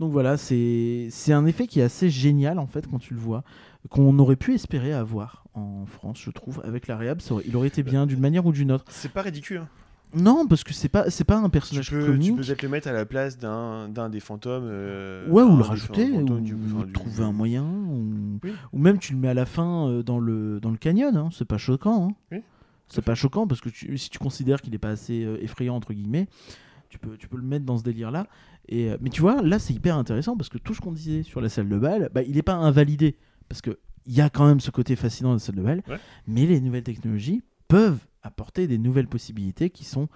[0.00, 3.44] Donc voilà, c'est un effet qui est assez génial en fait quand tu le vois,
[3.90, 7.20] qu'on aurait pu espérer avoir en France, je trouve, avec la réhab.
[7.20, 8.84] ça aurait- il aurait été bien d'une manière ou d'une autre.
[8.88, 9.58] C'est pas ridicule.
[9.58, 9.68] hein.
[10.14, 12.36] Non, parce que c'est pas c'est pas un Tu personnage peux, tu comique.
[12.36, 14.64] peux peut-être le mettre à la place d'un des fantômes.
[14.66, 18.38] euh, Ouais, ou le rajouter, ou du- enfin, du- trouver un moyen, ou...
[18.44, 18.52] Oui.
[18.74, 21.28] ou même tu le mets à la fin euh, dans, le, dans le canyon, hein,
[21.32, 22.08] c'est pas choquant.
[22.10, 22.14] hein.
[22.30, 22.42] Oui,
[22.88, 25.94] C'est pas choquant parce que tu- si tu considères qu'il est pas assez effrayant, entre
[25.94, 26.28] guillemets,
[26.92, 28.26] tu peux, tu peux le mettre dans ce délire-là.
[28.68, 31.22] Et, euh, mais tu vois, là c'est hyper intéressant parce que tout ce qu'on disait
[31.22, 33.16] sur la salle de bal, bah, il est pas invalidé
[33.48, 35.82] parce que il y a quand même ce côté fascinant de la salle de bal,
[35.88, 35.98] Ouais.
[36.26, 40.08] mais les nouvelles technologies peuvent apporter des nouvelles possibilités qui sont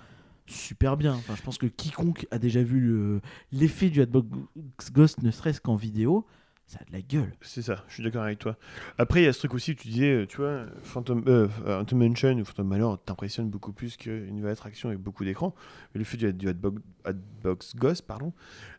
[0.47, 1.14] super bien.
[1.14, 3.20] Enfin, je pense que quiconque a déjà vu le-
[3.53, 6.27] l'effet du Hatbox Ghost, ne serait-ce qu'en vidéo,
[6.67, 7.33] ça a de la gueule.
[7.43, 8.57] C'est ça, je suis d'accord avec toi.
[8.99, 11.99] Après, il y a ce truc aussi tu disais, euh, tu vois, Phantom, euh, Phantom
[12.09, 15.55] Mansion ou Phantom Malheur t'impressionne beaucoup plus qu'une nouvelle attraction avec beaucoup d'écrans.
[15.95, 18.33] Mais le fait du, du Hatbox Ghost, pardon,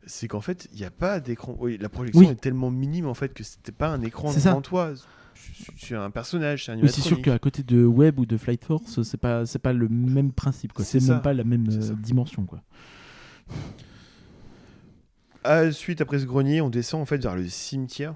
[0.06, 1.56] c'est qu'en fait, il n'y a pas d'écran.
[1.60, 2.28] Oui, la projection Oui.
[2.28, 4.50] est tellement minime en fait que c'était pas un écran C'est ça.
[4.50, 4.94] devant toi.
[5.78, 8.66] Suis un personnage, c'est un Oui, c'est sûr qu'à côté de Web ou de Flight
[8.66, 10.84] Force, c'est pas c'est pas le même principe quoi.
[10.84, 12.62] C'est C'est même pas la même C'est euh, dimension quoi.
[15.71, 18.15] Suite après ce grenier, on descend en fait vers le cimetière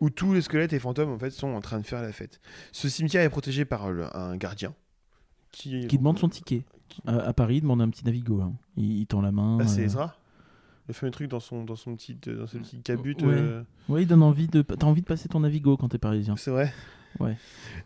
[0.00, 2.40] où tous les squelettes et fantômes en fait sont en train de faire la fête.
[2.72, 4.74] Ce cimetière est protégé par le- un gardien
[5.52, 6.62] qui, Qui demande son ticket.
[7.06, 8.40] À, à Paris, il demande un petit Navigo.
[8.40, 8.52] hein.
[8.76, 9.58] Il, il tend la main.
[9.60, 10.16] Ah, c'est euh, Ezra
[10.88, 13.14] Le fameux truc dans son, dans son petit, dans ce petit cabut.
[13.20, 13.26] Ouais.
[13.28, 14.62] euh, Ouais, il donne envie de.
[14.62, 16.36] T'as envie de passer ton Navigo quand t'es parisien.
[16.36, 16.72] c'est vrai
[17.18, 17.36] Ouais.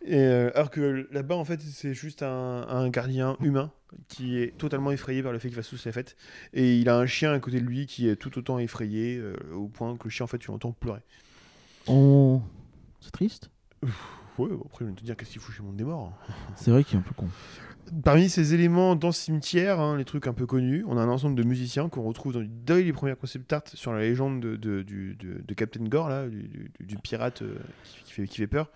[0.04, 3.72] Et, euh, alors que là-bas, en fait, c'est juste un, un gardien humain
[4.08, 6.16] qui est totalement effrayé par le fait qu'il fasse tous la fête.
[6.52, 9.36] Et il a un chien à côté de lui qui est tout autant effrayé, euh,
[9.54, 11.00] au point que le chien, en fait, tu l'entends pleurer.
[11.86, 12.42] On...
[13.00, 13.50] C'est triste?
[14.38, 16.12] Ouais, après, je vais te dire qu'est-ce qu'il fout chez monde des morts.
[16.56, 17.28] C'est vrai qu'il est un peu con.
[18.02, 21.08] Parmi ces éléments dans ce cimetière, hein, les trucs un peu connus, on a un
[21.08, 24.56] ensemble de musiciens qu'on retrouve dans, dès les premières concept art sur la légende de,
[24.56, 27.54] de, du- de- de Captain Gore, là, du, du- du pirate euh,
[27.84, 28.70] qui, qui fait, qui fait peur.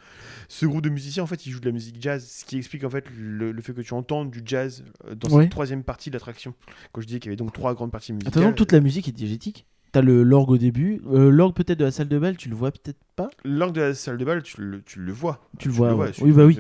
[0.49, 2.85] Ce groupe de musiciens, en fait, ils jouent de la musique jazz, ce qui explique
[2.85, 6.11] en fait le, le fait que tu entends du jazz euh, dans cette troisième partie
[6.11, 6.55] de l'attraction.
[6.93, 8.33] Quand je disais qu'il y avait donc trois grandes parties musicales.
[8.33, 9.67] Attention, toute la musique est diégétique.
[9.99, 11.01] T'as l'orgue au début.
[11.11, 13.31] Euh, l'orgue peut-être de la salle de bal, tu le vois peut-être pas.
[13.45, 15.41] L'orgue de la salle de bal, tu le, tu le vois.
[15.59, 15.95] Tu le vois.
[15.95, 16.13] ouais.
[16.21, 16.55] Oui, bah oui.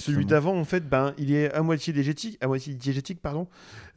[0.00, 3.48] celui- Tu d'avant, en fait, ben, il est à moitié diégétique, à moitié diégétique, pardon,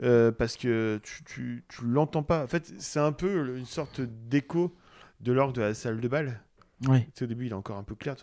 [0.03, 2.43] euh, parce que tu, tu, tu l'entends pas.
[2.43, 4.73] En fait, c'est un peu une sorte d'écho
[5.21, 6.39] de l'orgue de la salle de bal.
[6.87, 7.01] Ouais.
[7.01, 8.15] Tu sais, au début, il est encore un peu clair,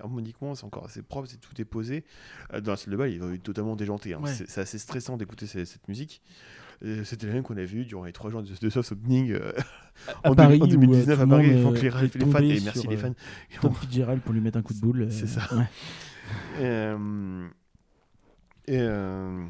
[0.00, 2.04] harmoniquement, c'est encore assez propre, c'est tout est posé.
[2.52, 4.14] Euh, Dans la salle de bal, il est totalement déjanté.
[4.14, 4.20] hein.
[4.22, 4.32] Ouais.
[4.32, 6.22] C'est assez stressant d'écouter ce- cette musique.
[6.84, 9.30] Euh, C'était le même qu'on a vu durant les trois jours de, de Soft Opening
[9.32, 9.52] euh,
[10.24, 11.46] en, Paris, en euh, 2019 tout à Paris.
[11.48, 11.90] monde, Il faut que les,
[12.32, 13.14] fans, et merci les fans.
[13.60, 15.06] Tom Fitzgerald pour lui mettre un coup de boule.
[15.10, 15.42] C'est ça.
[15.54, 15.64] ouais.
[16.60, 17.46] Euh,
[18.66, 19.44] et euh,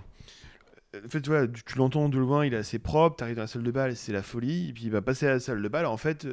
[0.96, 3.16] en fait, voilà, tu, tu l'entends de loin, il est assez propre.
[3.16, 4.70] T'arrives dans la salle de bal, c'est la folie.
[4.70, 5.86] Et puis, il va passer à la salle de bal.
[5.86, 6.26] En fait,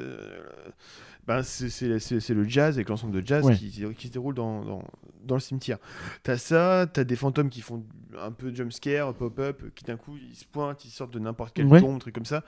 [1.29, 3.55] ben, c'est- le jazz avec l'ensemble de jazz Ouais.
[3.55, 4.83] qui, qui se déroule dans, dans,
[5.23, 5.77] dans le cimetière.
[6.23, 7.83] T'as ça, t'as des fantômes qui font
[8.19, 11.67] un peu jumpscare, pop-up, qui d'un coup ils se pointent, ils sortent de n'importe quelle
[11.67, 11.81] Ouais.
[11.81, 12.43] tombe, truc comme ça.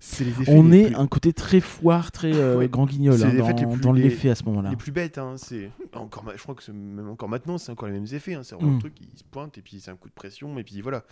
[0.00, 2.68] C'est les effets On les est plus- un côté très foire, très euh, Ouais.
[2.68, 3.32] grand guignol hein,
[3.80, 4.68] dans, l'effet à ce moment-là.
[4.68, 7.94] les plus bêtes, hein, c'est encore, je crois que même encore maintenant, c'est encore les
[7.94, 8.34] mêmes effets.
[8.34, 8.74] hein, c'est vraiment Mm.
[8.74, 11.04] le truc, il se pointe et puis c'est un coup de pression et puis voilà.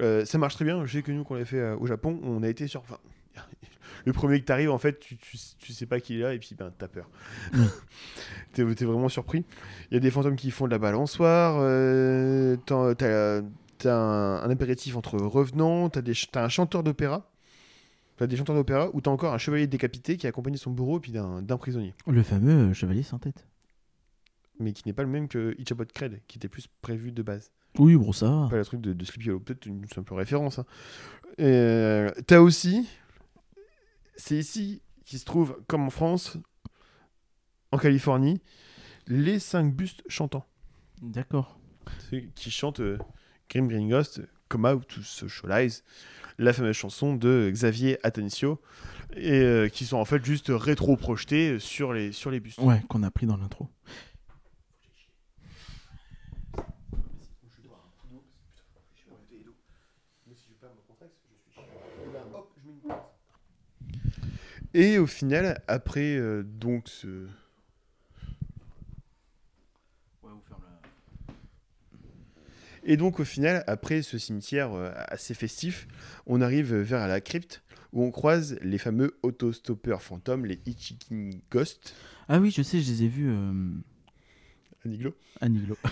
[0.00, 0.84] Euh, ça marche très bien.
[0.86, 2.80] Je sais que nous, qu'on l'a fait euh, au Japon, on a été sur.
[2.80, 2.98] Enfin,
[4.08, 6.38] le premier que t'arrives, en fait, tu, tu, tu sais pas qui est là et
[6.38, 7.08] puis ben t'as peur.
[7.52, 7.64] Mm.
[8.52, 9.44] t'es, vraiment surpris.
[9.90, 11.56] Il y a des fantômes qui font de la balançoire.
[11.60, 13.42] Euh, t'as,
[13.84, 15.90] un, un apéritif entre revenants.
[15.90, 16.00] T'as,
[16.42, 17.30] un chanteur d'opéra.
[18.16, 21.00] T'as des chanteurs d'opéra où t'as encore un chevalier décapité qui accompagne son bourreau et
[21.00, 21.92] puis d'un, prisonnier.
[22.06, 23.46] Le fameux euh, chevalier sans tête.
[24.58, 27.52] mais qui n'est pas le même que Ichabod Cred, qui était plus prévu de base.
[27.78, 28.48] Oui, bon, ça.
[28.50, 30.58] Pas le truc de, de Sleepy Hollow, peut-être une simple référence.
[30.58, 30.64] hein.
[31.40, 32.88] Euh, T'as aussi,
[34.18, 36.36] c'est ici qui se trouve, comme en France,
[37.72, 38.42] en Californie,
[39.06, 40.46] les cinq bustes chantants.
[41.00, 41.58] D'accord.
[42.10, 42.98] Ceux qui chantent euh,
[43.48, 45.82] Grim Green Ghost, Come Out to Socialize,
[46.38, 48.60] la fameuse chanson de Xavier Atencio,
[49.16, 52.58] et euh, qui sont en fait juste rétro-projetés sur les, sur les bustes.
[52.58, 53.68] Ouais, qu'on a pris dans l'intro.
[64.78, 67.26] Et au final, après euh, donc ce,
[72.84, 75.88] Et donc au final, après ce cimetière euh, assez festif,
[76.26, 81.96] on arrive vers la crypte où on croise les fameux autostoppeurs fantômes, les Hitchhiking Ghosts,
[82.28, 83.52] Ah oui, je sais, je les ai vus euh,
[85.40, 85.76] à Niglo.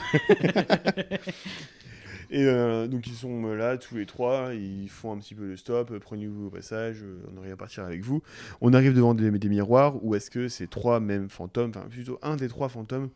[2.30, 5.46] Et euh, donc ils sont euh, là tous les trois, ils font un petit peu
[5.46, 8.22] le stop, euh, prenez-vous au passage, on arrive à partir avec vous.
[8.60, 12.18] On arrive devant des, des miroirs où est-ce que ces trois mêmes fantômes, enfin plutôt
[12.22, 13.10] un des trois fantômes,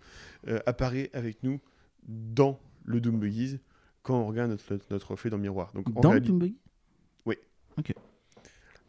[0.48, 1.60] euh, apparaît avec nous
[2.08, 3.58] dans le Doom Buggies
[4.02, 4.50] quand on regarde
[4.90, 5.72] notre, reflet dans le miroir.
[5.74, 6.56] Donc, Dans réalité- Toon Buggy?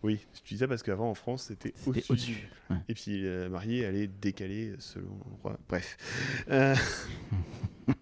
[0.04, 2.12] Oui, je dis ça parce qu'avant en France c'était C'était au-dessus.
[2.12, 2.50] au-dessus.
[2.72, 2.76] ouais.
[2.90, 5.60] Et puis la mariée, elle est décalée selon l'endroit.
[5.70, 5.96] Bref.
[6.50, 6.74] Euh,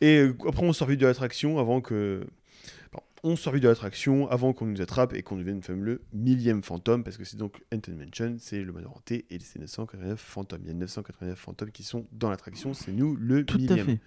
[0.00, 2.24] Et euh, après, on sort vite de l'attraction avant que.
[3.22, 6.62] On sort vite de l'attraction avant qu'on nous attrape et qu'on devienne le fameux millième
[6.62, 10.60] fantôme, parce que c'est donc Haunted Mansion, c'est le manoir hanté et c'est 989 fantômes.
[10.64, 13.86] Il y a 989 fantômes qui sont dans l'attraction, c'est nous le Tout à millième.
[13.86, 13.98] fait.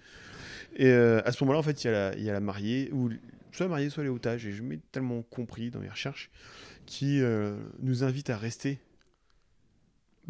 [0.78, 2.40] Et euh, à ce moment-là, en fait, il y, a la- il y a la
[2.40, 3.08] mariée, ou
[3.52, 6.28] soit la mariée, soit les otages, et je m'ai tellement compris dans mes recherches,
[6.84, 8.80] qui euh, nous invite à rester.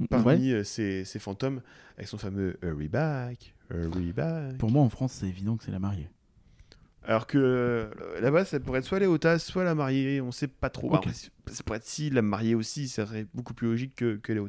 [0.09, 1.61] Parmi euh, ces, ces fantômes
[1.97, 4.59] avec son fameux Hurry Back, Hurry Back.
[4.59, 6.09] Pour moi, en France, c'est évident que c'est la mariée.
[7.07, 10.71] Alors que euh, là-bas, ça pourrait être soit les soit la mariée, on sait pas
[10.71, 10.95] trop.
[10.95, 11.05] Ok.
[11.05, 11.15] Alors,
[11.49, 14.41] ça pourrait être si la mariée aussi, ça serait beaucoup plus logique que, que les.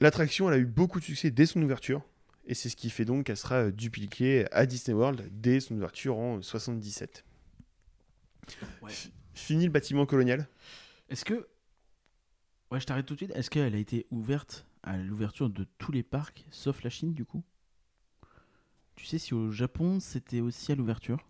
[0.00, 2.02] L'attraction, elle a eu beaucoup de succès dès son ouverture,
[2.46, 5.74] et c'est ce qui fait donc qu'elle sera euh, dupliquée à Disney World dès son
[5.74, 7.24] ouverture en 77.
[8.82, 8.90] Ouais.
[8.92, 10.46] F- Fini le bâtiment colonial.
[11.08, 11.48] Est-ce que.
[12.70, 13.32] Ouais, je t'arrête tout de suite.
[13.34, 17.24] Est-ce qu'elle a été ouverte à l'ouverture de tous les parcs, sauf la Chine, du
[17.24, 17.42] coup?
[18.96, 21.24] Tu sais si au Japon, c'était aussi à l'ouverture?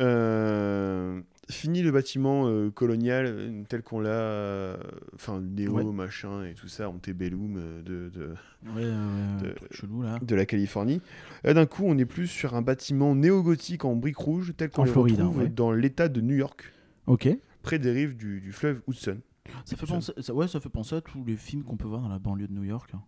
[0.00, 4.76] Euh, fini le bâtiment euh, colonial euh, tel qu'on l'a, euh,
[5.14, 5.84] enfin néo Ouais.
[5.84, 8.34] machin et tout ça, antebellum euh, de, de,
[8.74, 10.18] Ouais, ouais, De- chelou là.
[10.20, 11.00] de la Californie.
[11.44, 14.84] Là d'un coup on est plus sur un bâtiment néo-gothique en briques rouges tel qu'on
[14.84, 15.48] Floride, retrouve hein, ouais.
[15.48, 16.72] dans l'état de New York,
[17.06, 17.28] Ok.
[17.62, 19.18] près des rives du, du fleuve Hudson.
[19.64, 22.00] Ça fait, penser, ça, ouais, ça fait penser à tous les films qu'on peut voir
[22.00, 22.90] dans la banlieue de New York.
[22.94, 23.02] hein.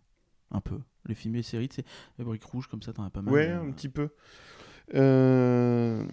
[0.50, 0.78] un peu.
[1.06, 1.84] Les films et les séries, tu sais,
[2.18, 3.32] les briques rouges comme ça, t'en as pas mal.
[3.32, 4.10] Ouais, euh, un petit peu.
[4.94, 6.04] Euh,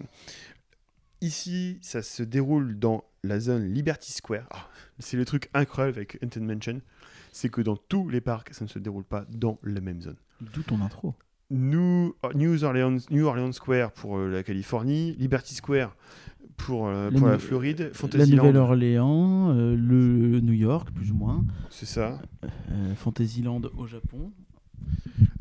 [1.20, 4.46] Ici, ça se déroule dans la zone Liberty Square.
[4.50, 4.68] Ah,
[4.98, 6.80] c'est le truc incroyable avec Haunted Mansion,
[7.32, 10.16] c'est que dans tous les parcs, ça ne se déroule pas dans la même zone.
[10.42, 11.14] D'où ton intro.
[11.50, 15.96] New, New, Orleans, New Orleans Square pour euh, la Californie, Liberty Square
[16.56, 21.14] pour, euh, La pour la Floride, La Fantasyland, Nouvelle-Orléans, euh, le New York, plus ou
[21.14, 24.32] moins, c'est ça, euh, Fantasyland au Japon.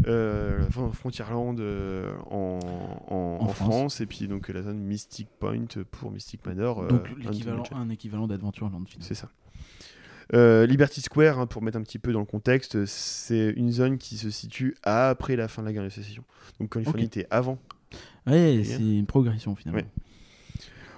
[0.05, 1.59] Fron- Frontierland
[2.29, 2.59] en,
[3.07, 3.55] en, En en France.
[3.69, 4.01] France.
[4.01, 6.87] et puis donc la zone Mystic Point pour Mystic Manor.
[6.87, 7.63] Donc Mansion.
[7.77, 9.07] un équivalent d'Adventureland finalement.
[9.07, 9.29] C'est ça.
[10.33, 13.97] Euh, Liberty Square, hein, pour mettre un petit peu dans le contexte, c'est une zone
[13.97, 16.23] qui se situe après la fin de la guerre de sécession.
[16.59, 17.17] Donc Californie Ok.
[17.17, 17.57] était avant.
[18.25, 19.81] Ouais, c'est une progression finalement.
[19.83, 19.87] Ouais.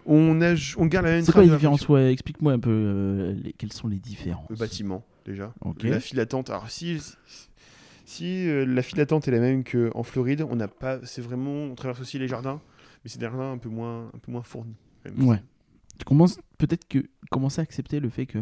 [0.06, 3.34] On, a, on garde la même C'est quoi les différences Ouais, explique-moi un peu euh,
[3.34, 4.50] les- quelles sont les différences.
[4.50, 5.54] Le bâtiment, déjà.
[5.62, 5.84] Ok.
[5.84, 6.50] La file d'attente.
[6.50, 7.02] Alors, si,
[8.06, 11.00] si euh, la file d'attente est la même qu'en Floride, on n'a pas.
[11.04, 11.52] C'est vraiment.
[11.52, 12.62] On traverse aussi les jardins,
[13.04, 14.76] mais c'est des jardins un peu moins, un peu moins fournis.
[15.18, 15.42] Ouais.
[15.98, 17.00] Tu commences peut-être que
[17.32, 18.40] commencer à accepter le fait que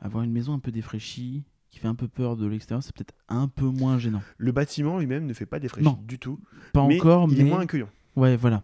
[0.00, 3.14] avoir une maison un peu défraîchie, qui fait un peu peur de l'extérieur, c'est peut-être
[3.28, 4.20] un peu moins gênant.
[4.38, 5.98] Le bâtiment lui-même ne fait pas Non.
[6.06, 6.38] du tout.
[6.72, 7.88] Pas mais encore, il mais est moins accueillant.
[8.16, 8.62] ouais, voilà.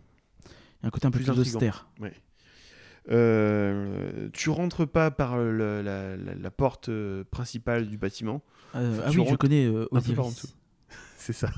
[0.81, 1.89] Il y a un côté un peu Plus austère.
[2.01, 2.13] Ouais.
[3.11, 8.43] Euh, tu rentres pas par le- la, la- la porte euh, principale du bâtiment,
[8.75, 9.89] Euh, ah oui, je connais euh,
[11.17, 11.51] c'est ça.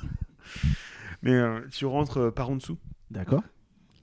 [1.22, 2.78] Mais euh, tu rentres par en dessous.
[3.10, 3.42] D'accord.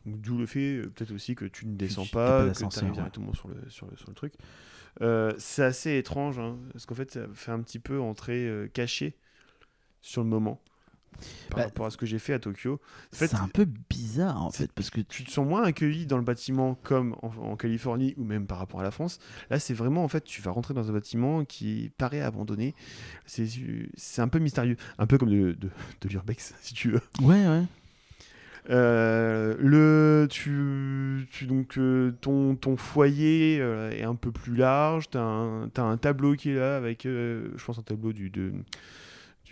[0.06, 2.84] D'où le fait peut-être aussi que tu ne descends tu- pas pas, que tu arrives
[2.84, 2.92] ouais.
[2.92, 4.34] directement sur le, sur le, sur le truc.
[5.40, 9.18] C'est assez étrange, hein, parce qu'en fait, ça fait un petit peu entrer caché
[10.02, 10.62] sur le moment.
[11.50, 12.80] Par Bah, rapport à ce que j'ai fait à Tokyo.
[13.14, 16.06] En fait, C'est un peu bizarre en fait, parce que tu te sens moins accueilli
[16.06, 19.20] dans le bâtiment comme en, en Californie ou même par rapport à la France.
[19.50, 22.76] Là, c'est vraiment en fait, tu vas rentrer dans un bâtiment qui paraît abandonné.
[23.26, 23.48] C'est
[23.96, 25.70] c'est un peu mystérieux, un peu comme de, de,
[26.02, 27.02] de l'urbex, si tu veux.
[27.22, 27.64] ouais, ouais.
[28.70, 35.10] Euh, le, tu, tu- donc euh, ton, ton foyer euh, est un peu plus large.
[35.10, 38.54] T'as un, un tableau qui est là avec, je pense, un tableau du, de,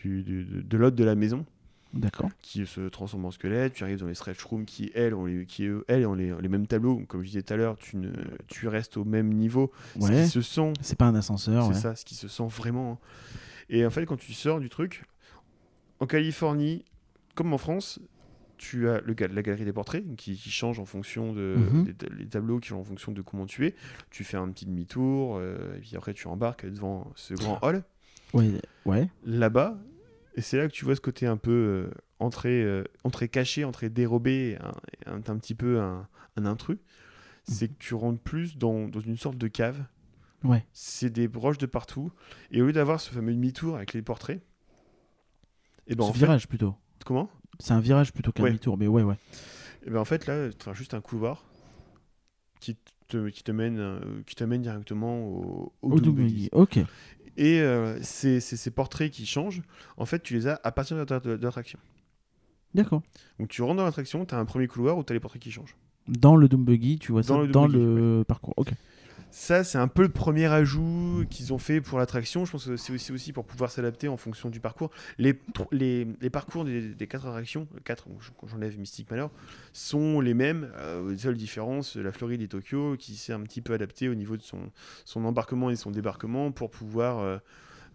[0.01, 1.45] du- du- de, l'hôte de la maison
[1.93, 2.29] D'accord.
[2.41, 3.73] qui se transforme en squelette.
[3.73, 6.33] Tu arrives dans les stretch rooms qui, elles, ont les, qui, eux, elles, ont les,
[6.39, 7.01] les mêmes tableaux.
[7.07, 8.11] Comme je disais tout à l'heure, tu, ne,
[8.47, 9.71] tu restes au même niveau.
[9.99, 11.63] Ce qui se sent, C'est pas un ascenseur.
[11.63, 11.79] c'est ouais.
[11.79, 12.93] ça, ce qui se sent vraiment.
[12.93, 12.97] hein.
[13.69, 15.03] Et en fait, quand tu sors du truc,
[15.99, 16.85] en Californie,
[17.35, 17.99] comme en France,
[18.57, 21.93] tu as le, la galerie des portraits qui, qui change en fonction de Mhm.
[22.17, 23.75] les tableaux qui changent en fonction de comment tu es.
[24.09, 27.83] Tu fais un petit demi-tour euh, et puis après tu embarques devant ce grand hall
[28.37, 29.09] Ouais, ouais.
[29.25, 29.77] là-bas.
[30.35, 33.63] Et c'est là que tu vois ce côté un peu euh, entrée, euh, entrée cachée,
[33.65, 34.57] entrée dérobée,
[35.07, 36.77] un, un, un petit peu un, un intrus.
[37.49, 39.83] C'est que tu rentres plus dans, dans une sorte de cave.
[40.43, 40.65] Ouais.
[40.73, 42.11] C'est des broches de partout.
[42.51, 44.41] Et au lieu d'avoir ce fameux demi-tour avec les portraits,
[45.87, 46.75] et ben en fait, virage plutôt.
[47.05, 47.29] comment?
[47.59, 48.49] C'est un virage plutôt qu'un Ouais.
[48.49, 49.15] demi-tour, mais ouais, ouais.
[49.85, 51.45] Et ben en fait là, tu as juste un couloir
[52.59, 52.77] qui
[53.07, 56.27] te, qui te mène, euh, directement au, au Au double.
[56.51, 56.79] Ok.
[57.37, 59.61] Et euh, ces, ces- ces portraits qui changent,
[59.97, 61.79] en fait, tu les as à partir de la- de l'attraction.
[62.73, 63.01] D'accord.
[63.39, 65.41] Donc tu rentres dans l'attraction, tu as un premier couloir où tu as les portraits
[65.41, 65.75] qui changent.
[66.07, 68.53] Dans le Doom Buggy, tu vois ça Dans le dans Doom Buggy, le parcours.
[68.57, 68.71] Ok.
[69.29, 72.45] Ça, c'est un peu le premier ajout qu'ils ont fait pour l'attraction.
[72.45, 74.89] Je pense que c'est aussi, aussi pour pouvoir s'adapter en fonction du parcours.
[75.19, 75.39] Les,
[75.71, 78.07] les, les parcours des, des quatre attractions, quatre,
[78.47, 79.31] j'enlève Mystic Manor,
[79.73, 80.71] sont les mêmes.
[80.77, 84.15] Euh, les seules différences, la Floride et Tokyo, qui s'est un petit peu adapté au
[84.15, 84.71] niveau de son,
[85.05, 87.37] son embarquement et son débarquement pour pouvoir euh,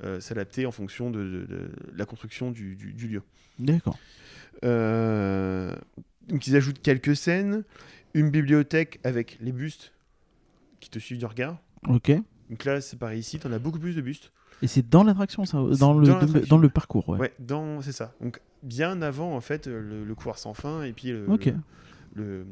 [0.05, 3.23] euh, s'adapter en fonction de, de- de la construction du- du- du lieu.
[3.59, 3.99] D'accord.
[4.65, 5.75] Euh,
[6.29, 7.65] donc ils ajoutent quelques scènes,
[8.15, 9.92] une bibliothèque avec les bustes
[10.83, 11.57] qui te suivent du regard.
[11.89, 12.13] Ok.
[12.51, 14.31] Donc là, c'est pareil ici, t'en as beaucoup plus de bustes.
[14.61, 17.19] Et c'est dans l'attraction, ça C'est Dans le, dans le parcours, ouais.
[17.19, 18.13] Ouais, dans c'est ça.
[18.21, 21.47] Donc bien avant en fait le, le couloir sans fin et puis le, Ok.
[21.47, 21.55] le,
[22.15, 22.47] le-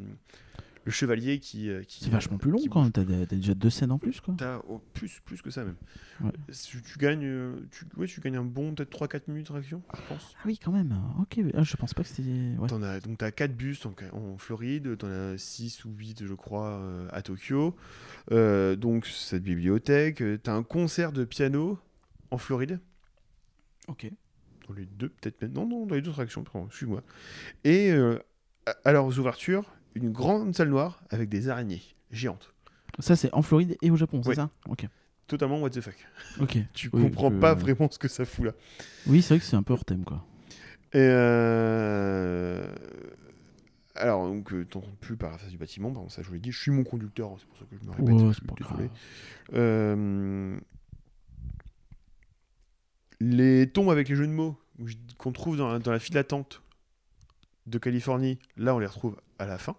[0.84, 2.92] le chevalier qui euh, qui C'est vachement plus long qui quand même.
[2.92, 4.34] T'as t'as déjà deux scènes en plus, quoi.
[4.38, 5.76] T'as oh, plus plus que ça même.
[6.22, 6.32] Ouais.
[6.52, 9.82] Tu, tu gagnes euh, tu, ouais, tu gagnes un bon peut-être 3 4 minutes d'action,
[9.94, 10.34] je pense.
[10.36, 10.98] Ah oui, quand même.
[11.20, 11.40] Ok.
[11.54, 12.56] Ah, je pense pas que c'était.
[12.58, 12.68] Ouais.
[12.68, 15.90] T'en as, donc tu as 4 bustes en, en Floride, tu en as 6 ou
[15.90, 17.76] 8 je crois euh, à Tokyo.
[18.32, 21.78] Euh, donc cette bibliothèque, tu as un concert de piano
[22.30, 22.80] en Floride.
[23.88, 24.10] Ok.
[24.68, 25.52] Dans les deux peut-être même.
[25.52, 27.02] Non, non, dans les deux attractions, pardon, suis-moi.
[27.64, 28.18] Et euh,
[28.84, 32.52] à leurs ouvertures, une grande salle noire avec des araignées géantes.
[32.98, 34.34] Ça, c'est en Floride et au Japon, c'est Ouais.
[34.34, 34.50] ça?
[34.68, 34.86] Ok.
[35.26, 35.94] Totalement what the fuck.
[36.40, 36.58] Ok.
[36.74, 38.52] Tu Oui, comprends que- pas vraiment ce que ça fout là.
[39.06, 40.24] Oui, c'est vrai que c'est un peu hors thème, quoi.
[40.92, 42.66] Et euh,
[43.94, 46.40] Alors, donc, euh, t'entends plus par la face du bâtiment, pardon, ça je vous l'ai
[46.40, 48.08] dit, je suis mon conducteur, c'est pour ça que je me répète.
[48.08, 48.90] Ouais, pas désolé.
[49.54, 50.58] Euh,
[53.20, 54.56] Les tombes avec les jeux de mots
[55.18, 56.62] qu'on trouve dans la, dans la file d'attente
[57.66, 59.76] de Californie, là on les retrouve à la fin.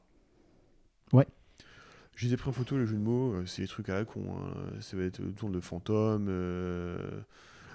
[1.14, 1.28] Ouais.
[2.16, 3.94] Je les ai pris en photo, les jeux de mots, euh, c'est des trucs à
[3.96, 4.24] la con.
[4.38, 4.54] hein.
[4.82, 6.28] Ça va être autour de fantômes.
[6.30, 7.22] euh,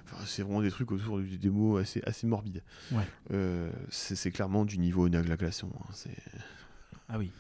[0.04, 2.62] Enfin, c'est vraiment des trucs autour du- des mots assez, assez morbides.
[2.92, 3.02] Ouais.
[3.32, 5.68] Euh, c'est clairement du niveau Nagla Glaçon.
[5.74, 5.84] hein.
[5.92, 6.16] C'est
[7.08, 7.32] Ah oui.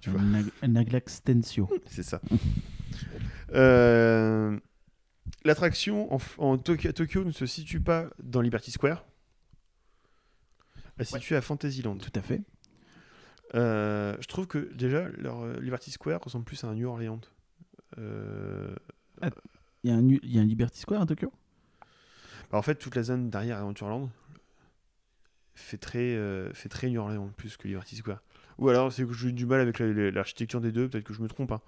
[0.00, 0.20] Tu vois.
[0.22, 1.68] Nag- Naglaxtensio.
[1.90, 2.20] c'est ça.
[5.44, 9.04] L'attraction en, en Tokyo, Tokyo ne se situe pas dans Liberty Square.
[10.98, 11.20] Elle se Ouais.
[11.20, 11.96] situe à Fantasyland.
[11.96, 12.42] Tout à fait.
[13.54, 17.20] Euh, je trouve que déjà, leur euh, Liberty Square ressemble plus à un New Orleans.
[17.98, 18.74] Euh,
[19.84, 21.32] Il y, a un, il y a un Liberty Square à Tokyo?
[22.50, 24.10] Bah, en fait, toute la zone derrière Adventureland
[25.54, 28.22] fait très, euh, fait très New Orleans plus que Liberty Square.
[28.58, 31.14] Ou alors, c'est que j'ai du mal avec la- la- l'architecture des deux, peut-être que
[31.14, 31.52] je me trompe.
[31.52, 31.60] hein.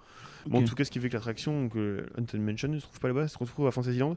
[0.45, 2.99] Bon, en tout cas, ce qui fait que l'attraction, euh, Haunted Mansion, ne se trouve
[2.99, 4.15] pas là-bas, se retrouve à Fantasyland.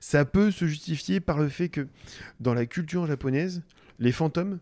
[0.00, 1.86] Ça peut se justifier par le fait que
[2.40, 3.62] dans la culture japonaise,
[4.00, 4.58] les fantômes,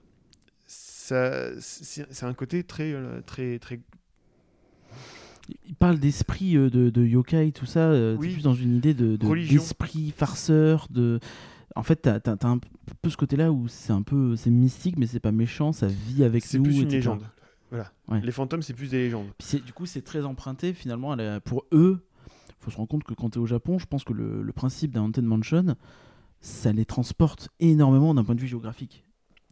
[1.08, 3.80] ça, c'est c'est un côté très, euh, très, très.
[5.66, 7.80] Il parle d'esprit euh, de, de yokai, tout ça.
[7.90, 8.28] euh, Oui.
[8.28, 10.86] T'es plus dans une idée de de- d'esprit farceur.
[10.90, 11.20] De...
[11.76, 12.58] En fait, t'as as, un
[13.02, 16.24] peu ce côté-là où c'est un peu c'est mystique, mais c'est pas méchant, ça vit
[16.24, 16.64] avec C'est nous.
[16.64, 16.96] plus une etc.
[16.96, 17.22] légende.
[17.70, 17.92] Voilà.
[18.08, 18.20] Ouais.
[18.22, 19.26] Les fantômes, c'est plus des légendes.
[19.38, 21.12] Puis c'est- du coup, c'est très emprunté finalement.
[21.12, 22.06] à la- pour eux,
[22.60, 24.52] faut se rendre compte que quand tu es au Japon, je pense que le, le
[24.52, 25.76] principe d'un Haunted Mansion,
[26.40, 29.04] ça les transporte énormément d'un point de vue géographique.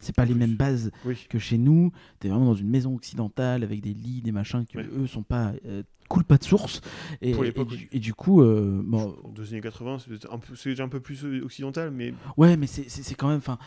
[0.03, 1.27] C'est pas les mêmes bases Oui.
[1.31, 1.93] que chez nous.
[2.21, 5.23] Tu es vraiment dans une maison occidentale avec des lits, des machins qui eux sont
[5.23, 6.81] pas euh, coulent pas de source.
[7.23, 10.39] Et, Pour et du, et du coup, euh, bon, En deux années 80, c'est un
[10.85, 13.39] un peu plus euh, occidental, mais Ouais, mais c'est- quand même.
[13.39, 13.59] Enfin,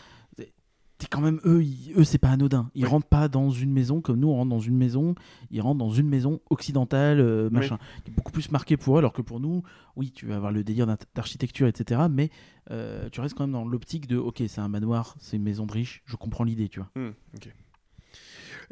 [0.98, 1.62] t'es quand même eux.
[1.62, 2.70] ils- eux, c'est pas anodin.
[2.74, 2.90] Ils Ouais.
[2.90, 4.28] rentrent pas dans une maison comme nous.
[4.28, 5.14] On rentre dans une maison.
[5.50, 8.98] Ils rentrent dans une maison occidentale, euh, machin, qui est beaucoup plus marqué pour eux,
[8.98, 9.62] alors que pour nous,
[9.96, 12.02] oui, tu vas avoir le délire d'architecture, etc.
[12.10, 12.30] Mais
[12.70, 15.66] euh, tu restes quand même dans l'optique de, ok, c'est un manoir, c'est une maison
[15.66, 16.02] de riche.
[16.06, 16.90] Je comprends l'idée, tu vois.
[16.96, 17.52] Hmm, ok.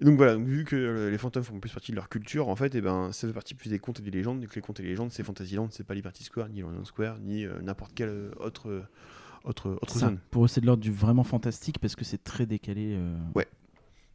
[0.00, 2.48] Et donc voilà, donc vu que euh, les fantômes font plus partie de leur culture,
[2.48, 4.54] en fait, et ben, ça fait partie plus des contes et des légendes, et que
[4.56, 7.44] les contes et les légendes, c'est Fantasyland, c'est pas Liberty Square, ni London Square, ni
[7.44, 8.82] euh, n'importe euh, autre,
[9.44, 10.18] autre, autre zone.
[10.30, 12.94] pour eux, c'est de l'ordre du vraiment fantastique parce que c'est très décalé.
[12.96, 13.16] euh.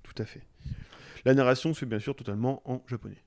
[0.03, 0.41] Tout à fait.
[1.25, 3.21] La narration se fait bien sûr totalement en japonais.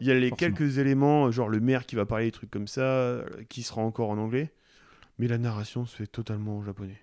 [0.00, 0.56] Il y a les Forcément.
[0.56, 3.82] quelques éléments, genre le maire qui va parler des trucs comme ça, euh, qui sera
[3.82, 4.52] encore en anglais,
[5.18, 6.98] mais la narration se fait totalement en japonais.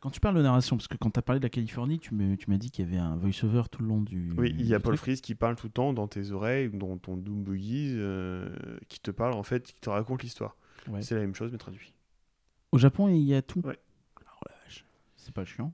[0.00, 2.14] Quand tu parles de narration, parce que quand tu as parlé de la Californie, tu
[2.14, 4.30] m'as dit qu'il y avait un voice-over tout le long du.
[4.36, 4.96] Oui, il y a Paul.
[4.96, 8.48] Freeze qui parle tout le temps dans tes oreilles, dans ton Doom Buggy, euh,
[8.88, 10.56] qui te parle en fait, qui te raconte l'histoire.
[10.88, 11.02] Ouais.
[11.02, 11.92] C'est la même chose mais traduit.
[12.72, 13.60] Au Japon, il y a tout.
[13.60, 13.78] Ouais.
[14.20, 14.84] Oh la vache.
[15.16, 15.72] C'est pas chiant.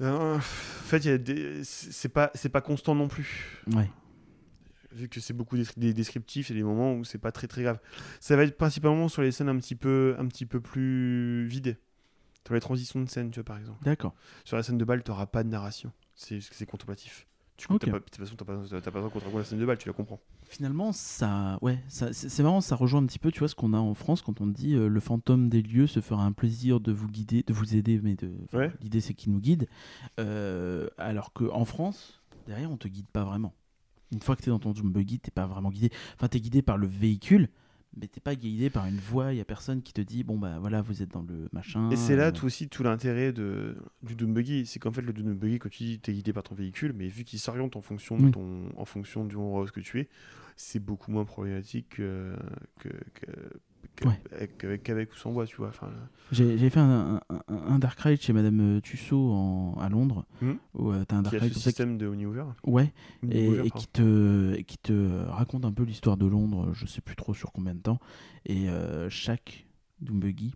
[0.00, 3.62] Euh, en fait, des- c'est pas, c'est pas constant non plus.
[3.72, 3.90] Ouais.
[4.92, 7.32] Vu que c'est beaucoup des, des descriptifs, il y a des moments où c'est pas
[7.32, 7.78] très très grave.
[8.20, 11.78] Ça va être principalement sur les scènes un petit peu, un petit peu plus vides.
[12.44, 13.78] Sur les transitions de scène, tu vois, par exemple.
[13.84, 14.14] D'accord.
[14.44, 15.92] Sur la scène de balle, tu n'auras pas de narration.
[16.14, 17.26] C'est contemplatif.
[17.68, 17.80] Tu Ok.
[17.80, 20.20] t'as pas, de toute façon, t'as pas, raconte la scène de balle, tu la comprends.
[20.44, 23.72] Finalement, ça, ouais, ça, c'est marrant, ça rejoint un petit peu, tu vois, ce qu'on
[23.72, 26.80] a en France quand on dit euh, le fantôme des lieux se fera un plaisir
[26.80, 28.72] de vous guider, de vous aider, mais de, Ouais.
[28.80, 29.68] l'idée c'est qu'il nous guide.
[30.18, 33.54] Euh, alors que en France, derrière, on te guide pas vraiment.
[34.12, 35.90] Une fois que tu es dans ton Doom Buggy, t'es pas vraiment guidé.
[36.16, 37.48] Enfin, tu es guidé par le véhicule,
[37.96, 39.32] mais t'es pas guidé par une voix.
[39.32, 41.90] Il y a personne qui te dit bon bah voilà, vous êtes dans le machin.
[41.90, 44.66] Et c'est là euh, tout aussi tout l'intérêt de, du Doom Buggy.
[44.66, 47.08] C'est qu'en fait, le Doom Buggy, quand tu dis t'es guidé par ton véhicule, mais
[47.08, 48.30] vu qu'il s'oriente en fonction de Oui.
[48.32, 50.08] ton, en fonction du endroit où que tu es,
[50.56, 52.34] c'est beaucoup moins problématique que,
[52.78, 53.50] que, que-
[54.04, 54.20] Ouais.
[54.58, 55.68] qu'avec, qu'avec ou sans voix, tu vois.
[55.68, 55.88] Enfin.
[56.32, 60.56] J'ai fait un, un- un- un Dark Ride chez Madame Tussaud en, à Londres, Mhm.
[60.74, 62.44] où euh, t'as un qui Dark a ce qui- système de Hoover.
[62.64, 62.92] Ouais,
[63.30, 67.34] et, qui te qui te raconte un peu l'histoire de Londres, je sais plus trop
[67.34, 68.00] sur combien de temps.
[68.46, 69.66] Et euh, chaque
[70.00, 70.54] Doom Buggy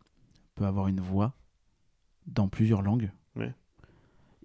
[0.54, 1.34] peut avoir une voix
[2.26, 3.10] dans plusieurs langues.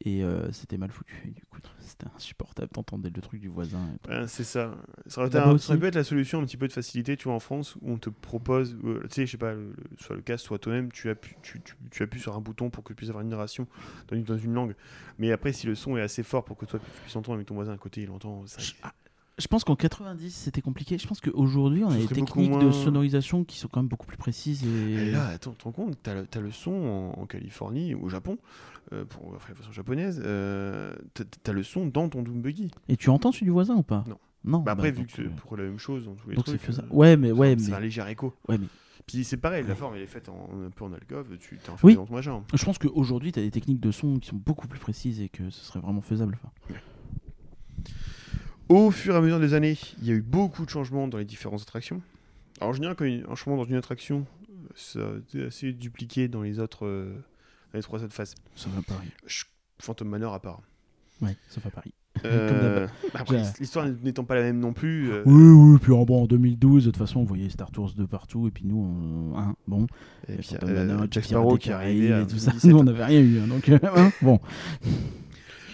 [0.04, 1.16] Et euh, c'était mal foutu.
[1.28, 2.70] Et du coup, c'était insupportable.
[2.70, 3.80] T'entendais le truc du voisin.
[4.28, 4.76] c'est ça.
[5.08, 7.26] Ça aurait, un- ça aurait pu être la solution un petit peu de facilité, tu
[7.26, 10.16] vois, en France, où on te propose, euh, tu sais, je sais pas, le- soit
[10.16, 12.94] le casque, soit toi-même, tu appuies, tu, tu, tu appuies sur un bouton pour que
[12.94, 13.68] tu puisses avoir une narration
[14.08, 14.76] dans une, dans une langue.
[15.20, 17.48] Mais après, si le son est assez fort pour que toi tu puisses entendre avec
[17.48, 18.46] ton voisin à côté, il entend.
[18.48, 18.94] ça- ah,
[19.38, 20.98] je pense qu'en 90, c'était compliqué.
[20.98, 24.18] Je pense qu'aujourd'hui, on a des techniques de sonorisation qui sont quand même beaucoup plus
[24.18, 24.64] précises.
[24.66, 25.08] Et...
[25.08, 26.72] Et là, attends, tu te rends compte, t'as le, t'as le son
[27.18, 28.38] en, en Californie ou au Japon,
[28.94, 30.94] euh, pour enfin, façon japonaise, euh,
[31.44, 32.70] t'as- le son dans ton Doom Buggy.
[32.90, 34.04] Et tu entends celui du voisin ou pas?
[34.08, 34.18] Non.
[34.44, 34.60] Non.
[34.60, 36.36] Bah après, bah, vu donc, que c'est euh, pour la même chose dans tous les
[36.36, 36.62] donc c'est trucs.
[36.62, 36.88] faisable.
[36.92, 38.34] euh, Ouais, mais ouais, un- c'est un léger écho.
[38.50, 38.66] ouais, mais
[39.06, 41.70] Puis c'est pareil, la forme elle est faite en, un peu en alcove, tu t'es
[41.70, 41.74] Oui.
[41.74, 42.44] enfermé dans ton machin.
[42.54, 45.30] Je pense qu'aujourd'hui, tu as des techniques de son qui sont beaucoup plus précises et
[45.30, 46.38] que ce serait vraiment faisable.
[46.42, 46.80] Enfin,
[48.70, 51.18] Au fur et à mesure des années, il y a eu beaucoup de changements dans
[51.18, 52.02] les différentes attractions.
[52.60, 54.26] Alors, en général, quand il y a un changement dans une attraction,
[54.76, 57.14] ça a été assez dupliqué dans les autres, euh,
[57.74, 58.36] les trois autres phases.
[58.56, 59.10] Sauf à Paris.
[59.80, 60.62] Phantom Manor à part.
[61.22, 61.94] Ouais, sauf à Paris.
[62.26, 62.88] Euh,
[63.30, 65.10] J'ai- l'histoire n'étant pas la même non plus.
[65.12, 65.44] euh, Oui,
[65.74, 68.48] oui, puis en, bon, en 2012, de toute façon, on voyait Star Tours de partout,
[68.48, 68.78] et puis nous,
[69.34, 69.88] on, hein, bon,
[70.28, 72.52] et et puis euh, Manor, Jack Sparrow qui est arrivé et tout ça.
[72.52, 72.64] 2017.
[72.72, 74.40] Nous, on n'avait rien eu, hein, donc, hein, bon.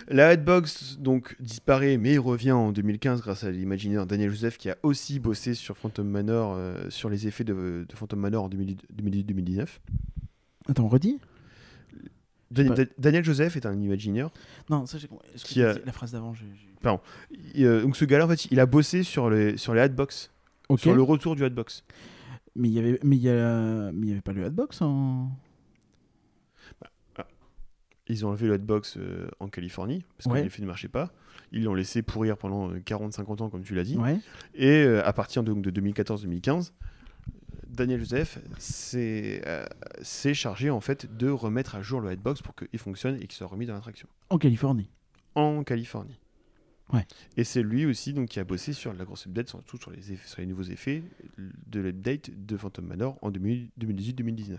[0.10, 4.70] La Headbox donc disparaît, mais il revient en 2015 grâce à l'imaginaire Daniel Joseph qui
[4.70, 8.50] a aussi bossé sur Phantom Manor, euh, sur les effets de, de Phantom Manor en
[8.50, 9.68] 2018-2019.
[10.70, 11.20] Attends, redis
[12.52, 14.30] Dan- pas- Da- Daniel Joseph est un Imagineer.
[14.70, 15.28] Non, ça j'ai compris.
[15.36, 16.46] Qui a- La phrase d'avant, j'ai.
[17.56, 20.32] Et, euh, donc ce gars-là, en fait, il a bossé sur les, sur les Headbox,
[20.70, 20.80] Ok.
[20.80, 21.84] sur le retour du Headbox.
[22.56, 24.82] Mais il y avait, mais il y a, mais il y avait pas le Hatbox
[24.82, 25.30] en.
[28.10, 30.40] Ils ont enlevé le Headbox euh, en Californie parce Ouais.
[30.40, 31.12] que l'effet ne marchait pas.
[31.52, 33.98] Ils l'ont laissé pourrir pendant 40-50 ans, comme tu l'as dit.
[33.98, 34.20] Ouais.
[34.56, 36.72] Et euh, à partir de, de 2014-2015,
[37.70, 39.66] Daniel Joseph s'est euh,
[40.02, 43.34] s'est chargé en fait de remettre à jour le Headbox pour qu'il fonctionne et qu'il
[43.34, 44.90] soit remis dans l'attraction En Californie.
[45.36, 46.20] en Californie.
[46.94, 47.06] Ouais.
[47.36, 50.14] Et c'est lui aussi donc qui a bossé sur la grosse update, surtout sur les,
[50.14, 51.04] effets- sur les nouveaux effets
[51.38, 54.58] de l'update de Phantom Manor en 2000 2018-2019.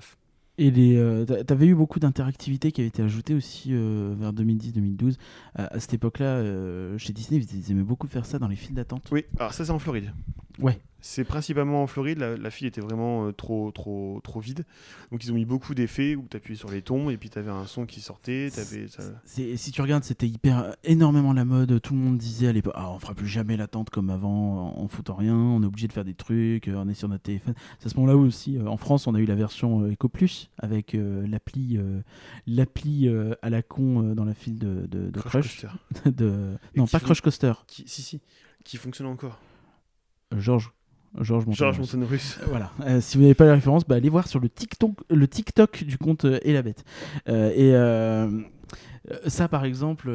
[0.59, 4.33] Et les, euh, t'a- t'avais eu beaucoup d'interactivité qui avait été ajoutée aussi euh, vers
[4.33, 5.15] 2010-2012.
[5.55, 8.75] À, à cette époque-là, euh, chez Disney, ils aimaient beaucoup faire ça dans les files
[8.75, 9.05] d'attente.
[9.13, 10.13] Oui, alors ça c'est en Floride.
[10.59, 10.79] Ouais.
[11.11, 14.67] C'est principalement en Floride, la, la file était vraiment euh, trop, trop, trop vide.
[15.11, 17.39] Donc ils ont mis beaucoup d'effets où tu appuyais sur les tons et puis tu
[17.39, 18.51] avais un son qui sortait.
[18.51, 18.63] ça-
[19.25, 21.81] Si tu regardes, c'était hyper énormément la mode.
[21.81, 24.83] Tout le monde disait à l'époque ah, on fera plus jamais l'attente comme avant en,
[24.83, 25.35] en foutant rien.
[25.35, 26.69] On est obligé de faire des trucs.
[26.69, 27.55] euh, On est sur notre téléphone.
[27.79, 30.11] C'est à ce moment-là aussi, euh, en France, on a eu la version euh, Eco
[30.11, 32.03] Plus avec euh, l'appli euh,
[32.47, 35.65] l'appli euh, à la con euh, dans la file de, de, de Crush
[36.05, 36.59] de...
[36.77, 37.55] Non, pas font- Crush Coaster.
[37.67, 38.21] Qui, si, si,
[38.63, 39.39] qui fonctionne encore.
[40.35, 40.71] Euh, Georges.
[41.21, 41.47] Georges.
[41.47, 42.39] Montanus.
[42.41, 42.71] Euh, Voilà.
[42.81, 45.85] Euh, si vous n'avez pas la référence, bah, allez voir sur le TikTok, le TikTok
[45.85, 46.85] du compte euh, Et la Bête.
[47.27, 47.73] Et
[49.27, 50.11] ça, par exemple,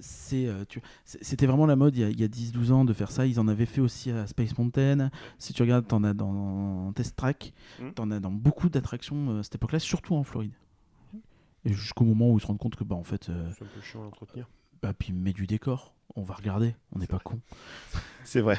[0.00, 3.26] c'était vraiment la mode il y a, a 10-12 ans de faire ça.
[3.26, 5.10] Ils en avaient fait aussi à Space Mountain.
[5.38, 7.92] Si tu regardes, t'en as dans Test Track, Mhm.
[7.94, 10.52] t'en as dans beaucoup d'attractions à cette époque-là, surtout en Floride.
[11.64, 13.68] Et jusqu'au moment où ils se rendent compte que, bah, en fait, euh, C'est un
[13.74, 14.48] peu chiant à entretenir.
[14.82, 15.92] bah, puis met du décor.
[16.14, 16.74] On va regarder.
[16.92, 17.40] On n'est pas con.
[18.22, 18.58] C'est vrai.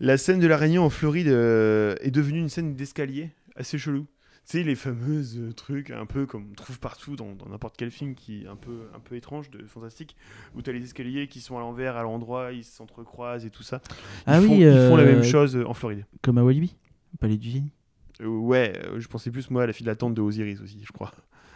[0.00, 4.06] La scène de l'araignée en Floride euh, est devenue une scène d'escalier assez chelou.
[4.48, 7.90] Tu sais, les fameuses euh, trucs un peu comme on trouve partout dans n'importe quel
[7.90, 10.16] film qui est un peu, un peu étrange, de fantastique,
[10.54, 13.64] où tu as les escaliers qui sont à l'envers, à l'endroit, ils s'entrecroisent et tout
[13.64, 13.82] ça.
[13.88, 16.04] Ils, Ah font, oui, ils font la euh, même chose en Floride.
[16.22, 16.76] Comme à Walibi,
[17.18, 17.72] Palais du Génie.
[18.20, 21.10] Ouais, je pensais plus moi à la file d'attente de Osiris aussi, je crois.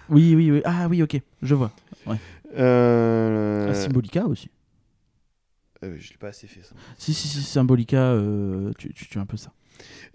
[0.08, 0.62] Oui, oui, oui.
[0.64, 1.20] Ah oui, ok.
[1.42, 1.70] Je vois.
[2.56, 3.68] Euh...
[3.70, 4.50] Ah, Symbolica aussi.
[5.82, 6.74] Euh, je l'ai pas assez fait ça.
[6.98, 9.52] Si, si, si, Symbolica, euh, tu, tu, tu as un peu ça.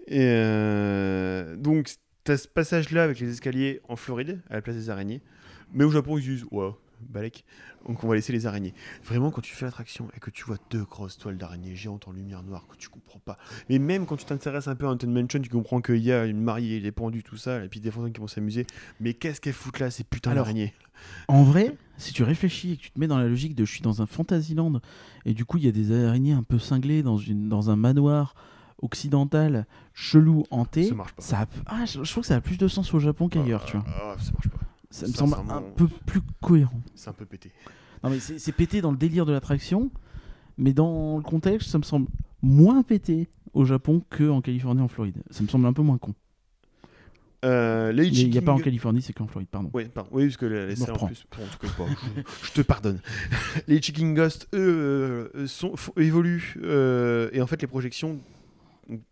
[0.06, 1.90] Et euh, donc,
[2.24, 5.22] tu as ce passage-là avec les escaliers en Floride, à la place des araignées.
[5.72, 6.70] Mais au Japon, ils disent, ouais,
[7.00, 7.44] balèque.
[7.86, 8.74] Donc, on va laisser les araignées.
[9.04, 12.12] Vraiment, quand tu fais l'attraction et que tu vois deux grosses toiles d'araignées géantes en
[12.12, 13.38] lumière noire, que tu comprends pas.
[13.68, 16.26] Mais même quand tu t'intéresses un peu à Haunted Mansion, tu comprends qu'il y a
[16.26, 18.66] une mariée, des pendus, tout ça, et puis des fantômes qui vont s'amuser.
[19.00, 20.74] Mais qu'est-ce qu'elles foutent là, ces putains d'araignées?
[21.28, 23.70] En vrai, si tu réfléchis et que tu te mets dans la logique de je
[23.72, 24.80] suis dans un Fantasyland
[25.24, 27.76] et du coup il y a des araignées un peu cinglées dans, une, dans un
[27.76, 28.34] manoir
[28.82, 31.22] occidental chelou hanté, Ça marche pas.
[31.22, 33.64] ça a- ah, je, je trouve que ça a plus de sens au Japon qu'ailleurs,
[33.64, 33.86] tu vois.
[33.88, 34.58] Ah, ça marche pas.
[34.90, 36.80] Ça me semble un peu plus cohérent.
[36.94, 37.52] C'est un peu pété.
[38.02, 39.90] Non mais c'est pété dans le délire de l'attraction,
[40.56, 42.08] mais dans le contexte, ça me semble
[42.42, 45.22] moins pété au Japon que en Californie et en Floride.
[45.30, 46.14] Ça me semble un peu moins con.
[47.44, 49.70] Euh, les Il n'y a pas en Californie, c'est qu'en Floride, pardon.
[49.72, 50.10] Ouais, pardon.
[50.12, 51.24] Oui, parce que les, en plus.
[51.36, 53.00] Bon, en tout cas, bon, je, je te pardonne.
[53.68, 56.56] les Chicken Ghosts, eux, euh, sont, font- évoluent.
[56.62, 58.18] euh, et en fait, les projections,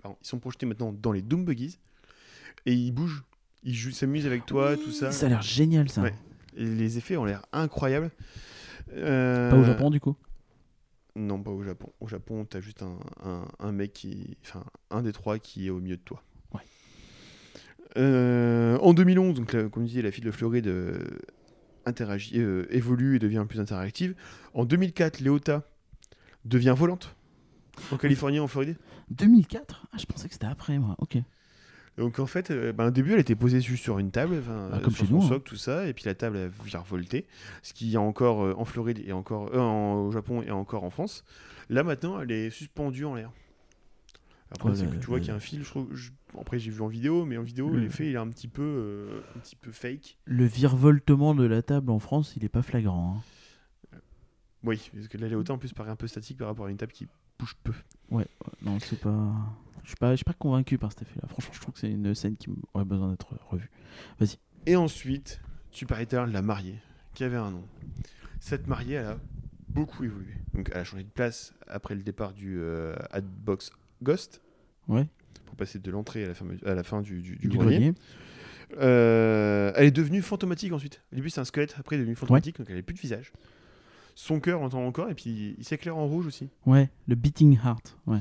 [0.02, 1.78] pardon, ils sont projetés maintenant dans les Doom Buggies.
[2.66, 3.22] Et ils bougent.
[3.62, 5.10] Ils jouent- s'amusent avec toi, tout ça.
[5.12, 6.02] Ça a l'air génial ça.
[6.02, 6.14] Ouais.
[6.56, 8.10] Et les effets ont l'air incroyables.
[8.94, 10.16] Euh, Pas au Japon du coup.
[11.16, 11.92] Non, pas au Japon.
[12.00, 14.36] Au Japon, t'as juste un, un, un mec qui.
[14.44, 16.22] Enfin, un des trois qui est au milieu de toi.
[16.54, 16.60] Ouais.
[17.96, 20.98] Euh, en 2011, donc, la- comme je disais, la file de Floride euh,
[21.86, 24.14] interagit, euh, évolue et devient plus interactive.
[24.54, 25.62] En 2004, Léota
[26.44, 27.16] devient volante.
[27.92, 28.76] En Californie, en Floride.
[29.10, 30.94] 2004 Ah, je pensais que c'était après moi.
[30.98, 31.16] Ok.
[31.98, 34.42] Donc en fait, euh, ben, au début, elle était posée juste sur une table,
[34.72, 35.28] Ah, comme sur chez son nous, hein.
[35.28, 37.26] socle, tout ça, et puis la table a virevolté,
[37.62, 40.84] ce qui a encore euh, en Floride et encore euh, en- au Japon et encore
[40.84, 41.24] en France.
[41.70, 43.30] Là maintenant, elle est suspendue en l'air.
[44.50, 45.62] Après, Ouais, c'est que tu vois qu'il y a un fil.
[45.64, 48.18] Je trouve, je- Après, j'ai vu en vidéo, mais en vidéo, Le- l'effet il est
[48.18, 50.18] un petit peu, euh, un petit peu fake.
[50.26, 53.16] Le virevoltement de la table en France, il est pas flagrant.
[53.94, 53.98] hein.
[54.64, 56.76] Oui, parce que la Léota en plus paraît un peu statique par rapport à une
[56.76, 57.06] table qui
[57.38, 57.72] bouge peu.
[58.62, 59.32] Non, c'est pas.
[59.82, 61.28] Je suis pas, je suis pas convaincu par cet effet-là.
[61.28, 63.70] Franchement, je trouve que c'est une scène qui aurait besoin d'être revue.
[64.18, 64.36] Vas-y.
[64.66, 65.40] Et ensuite,
[65.70, 66.78] tu parlais tout à l'heure de la mariée,
[67.14, 67.64] qui avait un nom.
[68.40, 69.18] Cette mariée, elle a
[69.68, 70.32] beaucoup évolué.
[70.54, 73.70] Donc, elle a changé de place après le départ du euh, Adbox
[74.02, 74.40] Ghost,
[74.88, 75.06] Ouais.
[75.44, 77.76] pour passer de l'entrée à la fin, à la fin du, du- du Du grenier.
[77.78, 77.94] grenier.
[78.78, 81.02] Euh, elle est devenue fantomatique ensuite.
[81.12, 83.00] Au début, c'est un squelette, après, elle est devenue fantomatique, donc elle n'a plus de
[83.00, 83.32] visage.
[84.18, 86.48] Son cœur entend encore, et puis il s'éclaire en rouge aussi.
[86.64, 87.98] Ouais, le Beating Heart.
[88.06, 88.18] Ouais.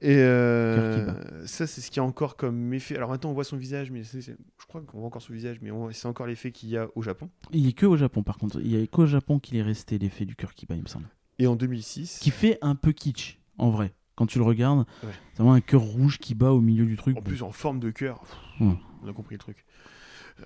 [0.00, 2.94] Et euh, ça, c'est ce qu'il y a encore comme effet.
[2.96, 4.30] Alors maintenant, on voit son visage, mais je
[4.68, 7.28] crois qu'on voit encore son visage, mais c'est encore l'effet qu'il y a au Japon.
[7.50, 8.60] Il est que au Japon, par contre.
[8.60, 10.88] Il y a qu'au Japon qu'il est resté l'effet du cœur qui bat, il me
[10.88, 11.08] semble.
[11.40, 13.92] Et en 2006, Qui fait un peu kitsch, en vrai.
[14.14, 15.10] Quand tu le regardes, Ouais.
[15.32, 17.16] c'est vraiment un cœur rouge qui bat au milieu du truc.
[17.18, 18.22] en plus en forme de cœur,
[18.60, 18.72] Ouais.
[19.02, 19.64] on a compris le truc.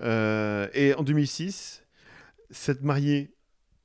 [0.01, 1.83] Euh, et en 2006,
[2.49, 3.35] cette mariée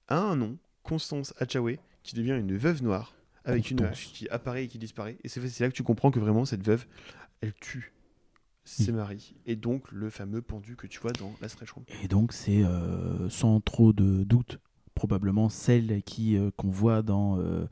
[0.08, 0.56] a un nom,
[0.88, 5.18] Constance Hathaway, qui devient une veuve noire avec une hache qui apparaît et qui disparaît.
[5.22, 6.86] Et c'est là que tu comprends que vraiment cette veuve,
[7.40, 7.92] elle tue
[8.64, 8.96] ses Mm.
[8.96, 9.34] maris.
[9.46, 11.84] Et donc le fameux pendu que tu vois dans la stretch room.
[12.02, 14.60] Et donc, c'est euh, sans trop de doute,
[14.94, 17.66] probablement celle qui euh, qu'on voit dans, euh,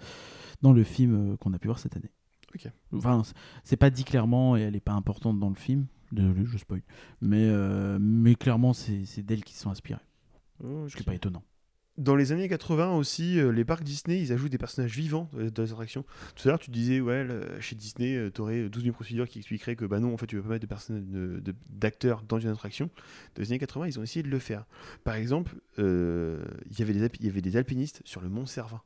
[0.63, 2.11] dans le film qu'on a pu voir cette année.
[2.55, 2.71] Ok.
[2.93, 3.23] Enfin,
[3.65, 5.87] c'est pas dit clairement et elle est pas importante dans le film.
[6.13, 6.83] Désolé, je spoil.
[7.21, 7.51] Mais,
[7.99, 10.01] mais clairement, c'est d'elle qui se sont inspirés.
[10.63, 11.43] Ce qui n'est pas étonnant.
[11.99, 15.63] Dans les années 80 aussi, euh, les parcs Disney, ils ajoutent des personnages vivants dans
[15.63, 16.05] les attractions.
[16.35, 17.27] Tout à l'heure, tu disais, ouais,
[17.61, 20.37] chez Disney, tu aurais 12 000 procédures qui expliqueraient que, bah non, en fait, tu
[20.37, 22.91] peux pas mettre de d'acteurs dans une attraction.
[23.35, 24.67] Dans les années 80, ils ont essayé de le faire.
[25.05, 28.29] Par exemple, euh, il y avait des alpi- il y avait des alpinistes sur le
[28.29, 28.83] Mont Cervin.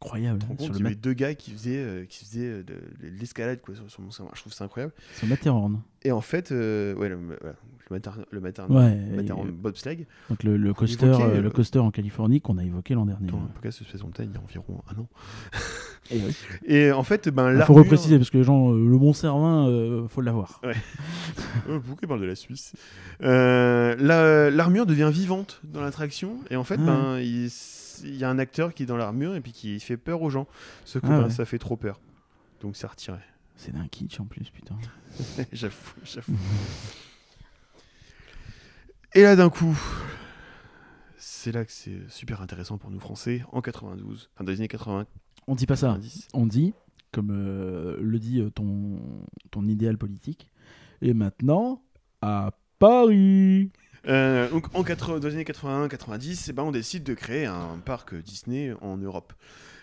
[0.00, 0.38] Incroyable.
[0.44, 2.62] Hein, compte, sur il le, y avait deux gars qui faisaient, euh, qui faisaient euh,
[2.62, 4.10] de, de l'escalade quoi, sur, sur Mont.
[4.34, 4.92] Je trouve ça incroyable.
[5.16, 5.80] sur Matterhorn.
[6.04, 7.56] Et en fait, euh, ouais, le, voilà,
[7.90, 11.50] le Matterhorn, le Matterhorn, Ouais, Matterhorn bobsleigh, Donc le, le coaster, évoquait, euh, euh, le
[11.50, 13.26] coaster en Californie qu'on a évoqué l'an dernier.
[13.28, 15.08] dans le podcast Space Mountain, il y a environ un an.
[16.10, 16.36] Et oui.
[16.66, 20.06] Et en fait, ben, Il faut repréciser parce que les gens, le Mont Cervin, euh,
[20.08, 20.60] faut l'avoir.
[21.68, 22.72] Euh, pourquoi il parle de la Suisse?
[23.22, 27.50] Euh, la- L'armure devient vivante dans l'attraction et en fait, Ah ben, il,
[28.04, 30.30] il y a un acteur qui est dans l'armure et puis qui fait peur aux
[30.30, 30.46] gens.
[30.84, 31.30] Sauf que Ah ouais.
[31.30, 32.00] ça fait trop peur.
[32.60, 33.18] Donc c'est retiré.
[33.56, 34.76] C'est d'un kitsch en plus, putain.
[35.52, 36.36] j'avoue, j'avoue.
[39.14, 39.76] Et là d'un coup,
[41.16, 43.42] c'est là que c'est super intéressant pour nous Français.
[43.52, 45.06] En 92, enfin dans les années 80,
[45.46, 45.88] On dit pas ça.
[45.88, 46.28] 90.
[46.34, 46.74] On dit,
[47.12, 49.00] comme euh, le dit euh, ton,
[49.50, 50.50] ton idéal politique,
[51.00, 51.82] et maintenant,
[52.22, 53.70] à Paris.
[54.08, 57.78] Euh, donc en 80 dans les années 81-90, eh ben, on décide de créer un
[57.84, 59.32] parc Disney en Europe.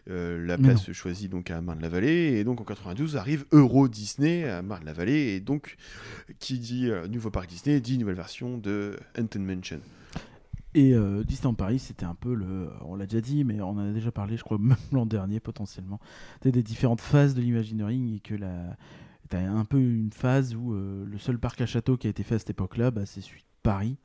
[0.08, 4.48] Euh, la place se choisit donc à Marne-la-Vallée et donc en 92 arrive Euro Disney
[4.48, 5.78] à Marne-la-Vallée et donc
[6.38, 9.80] qui dit euh, nouveau parc Disney dit nouvelle version de Haunted Mansion.
[10.76, 12.70] Et euh, Disneyland Paris, c'était un peu le.
[12.82, 15.40] On l'a déjà dit, mais on en a déjà parlé, je crois, même l'an dernier
[15.40, 16.00] potentiellement.
[16.36, 18.78] C'était des différentes phases de l'Imagineering et que la.
[19.30, 22.36] T'as un peu une phase où le seul parc à château qui a été fait
[22.36, 23.98] à cette époque-là, bah, c'est celui de Paris.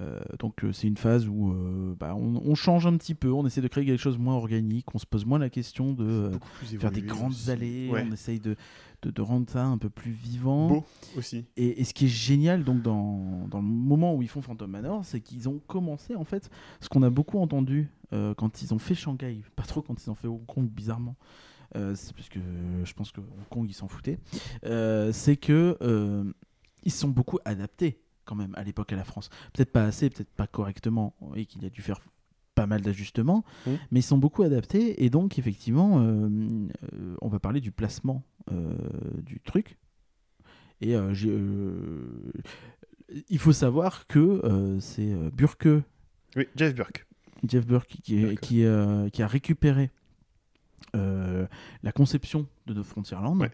[0.00, 3.30] Euh, donc euh, c'est une phase où euh, bah, on, on change un petit peu,
[3.30, 5.92] on essaie de créer quelque chose de moins organique, on se pose moins la question
[5.92, 6.30] de
[6.78, 7.50] faire des grandes aussi.
[7.50, 8.04] allées, Ouais.
[8.08, 8.56] on essaye de,
[9.02, 10.68] de, de rendre ça un peu plus vivant.
[10.68, 10.84] Beau
[11.16, 11.44] aussi.
[11.58, 14.70] Et, et ce qui est génial donc dans, dans le moment où ils font Phantom
[14.70, 16.48] Manor, c'est qu'ils ont commencé en fait
[16.80, 17.90] ce qu'on a beaucoup entendu
[18.36, 21.16] quand ils ont fait Shanghai, pas trop quand ils ont fait Hong Kong bizarrement.
[21.74, 22.40] C'est parce que
[22.84, 24.18] je pense que Hong Kong ils s'en foutaient.
[25.12, 25.76] C'est que
[26.84, 29.28] ils se sont beaucoup adaptés quand même à l'époque à la France.
[29.52, 32.00] Peut-être pas assez, peut-être pas correctement, et qu'il a dû faire
[32.54, 33.78] pas mal d'ajustements, Mhm.
[33.90, 36.28] mais ils sont beaucoup adaptés et donc effectivement euh,
[36.92, 38.74] euh, on va parler du placement euh,
[39.22, 39.78] du truc
[40.82, 40.94] et
[43.30, 45.68] il faut savoir que c'est Burke,
[46.36, 47.06] Oui, Jeff Burke.
[47.48, 48.64] Jeff Burke, qui, est- qui,
[49.12, 49.90] qui a récupéré
[50.94, 53.50] la conception de No Frontierland Ouais.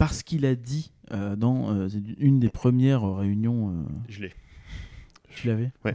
[0.00, 3.68] Parce qu'il a dit euh, dans euh, une des premières réunions.
[3.68, 4.32] euh, Je l'ai.
[5.28, 5.72] tu l'avais?
[5.84, 5.94] Ouais.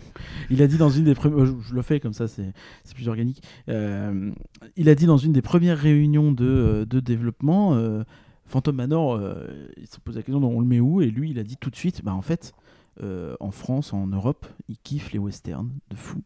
[0.51, 1.43] Il a dit dans une des premières.
[1.47, 2.53] Je, je le fais comme ça, c'est
[2.93, 3.41] plus organique.
[3.67, 7.75] Il a dit dans une des premières réunions de, de développement,
[8.45, 9.19] Phantom Manor,
[9.75, 11.01] il se pose la question on le met où?
[11.01, 12.53] Et lui, il a dit tout de suite bah en fait,
[13.01, 16.21] en France, en Europe, il kiffe les westerns de fou.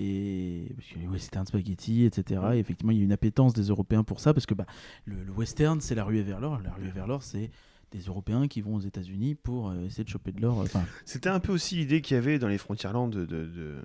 [0.00, 2.40] Et parce que les western spaghetti, etc.
[2.54, 4.66] Et effectivement, il y a une appétence des Européens pour ça parce que bah,
[5.06, 6.60] le, le western, c'est la ruée vers l'or.
[6.62, 7.50] La ruée vers l'or, c'est
[7.90, 10.58] des Européens qui vont aux États-Unis pour euh, essayer de choper de l'or.
[10.58, 13.76] Enfin, C'était un peu aussi l'idée qu'il y avait dans les Frontierland de, de- de-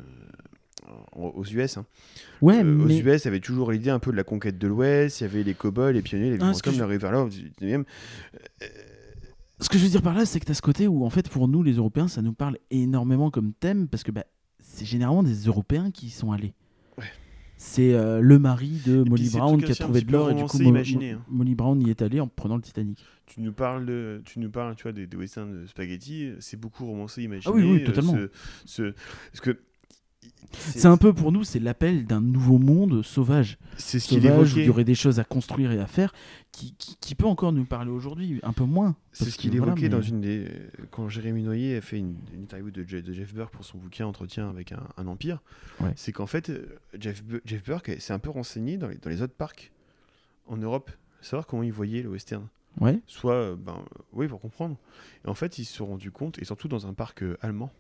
[1.16, 1.78] en- aux US.
[1.78, 1.86] hein.
[2.42, 4.58] ouais, Euh, mais Aux US, il y avait toujours l'idée un peu de la conquête
[4.58, 6.98] de l'Ouest, il y avait les cow-boys, les pionniers, les Ah, comme je- la rue
[6.98, 7.86] vers l'or du 19e.
[9.60, 11.10] Ce que je veux dire par là, c'est que tu as ce côté où, en
[11.10, 14.26] fait, pour nous, les Européens, ça nous parle énormément comme thème, parce que bah,
[14.74, 16.54] c'est généralement des Européens qui y sont allés.
[16.98, 17.06] Ouais.
[17.58, 20.58] c'est euh, le mari de Molly Brown qui a trouvé de l'or et du coup
[20.62, 21.22] imaginé, hein.
[21.30, 23.04] Molly Brown y est allée en prenant le Titanic.
[23.26, 26.32] Tu nous parles de, tu nous parles, tu vois, des, des westerns de spaghetti.
[26.40, 27.54] C'est beaucoup romancé, imaginé.
[27.54, 28.14] Ah oui, oui, euh, totalement.
[28.14, 28.30] ce-
[28.66, 28.94] ce-
[29.32, 29.60] parce que
[30.56, 33.58] C'est un peu pour nous, c'est l'appel d'un nouveau monde sauvage.
[33.78, 34.62] c'est ce qu'il Sauvage, où évoquait.
[34.62, 36.14] il y aurait des choses à construire et à faire
[36.52, 38.96] qui, qui, qui peut encore nous parler aujourd'hui, un peu moins.
[39.14, 40.48] C'est ce qu'il voilà, évoquait mais- dans une des.
[40.92, 43.80] Quand Jérémy Noyer a fait une, une interview de, Je- de Jeff Burke pour son
[43.80, 45.42] bouquin Entretien avec un, un empire,
[45.80, 45.92] Ouais.
[45.96, 49.10] c'est qu'en fait, euh, Jeff, Bu- Jeff Burke s'est un peu renseigné dans les, dans
[49.10, 49.72] les autres parcs
[50.48, 50.92] en Europe,
[51.22, 52.48] savoir comment ils voyaient le western.
[52.80, 53.00] Ouais.
[53.08, 54.78] Soit, euh, ben, euh, oui, pour comprendre.
[55.26, 57.72] Et en fait, ils se sont rendus compte, et surtout dans un parc euh, allemand,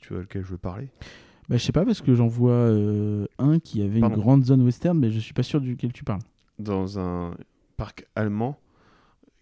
[0.00, 0.88] tu vois lequel je veux parler.
[1.48, 4.16] Bah, je sais pas, parce que j'en vois euh, un qui avait Pardon.
[4.16, 6.20] une grande zone western, mais je suis pas sûr duquel tu parles.
[6.58, 7.34] Dans un
[7.76, 8.58] parc allemand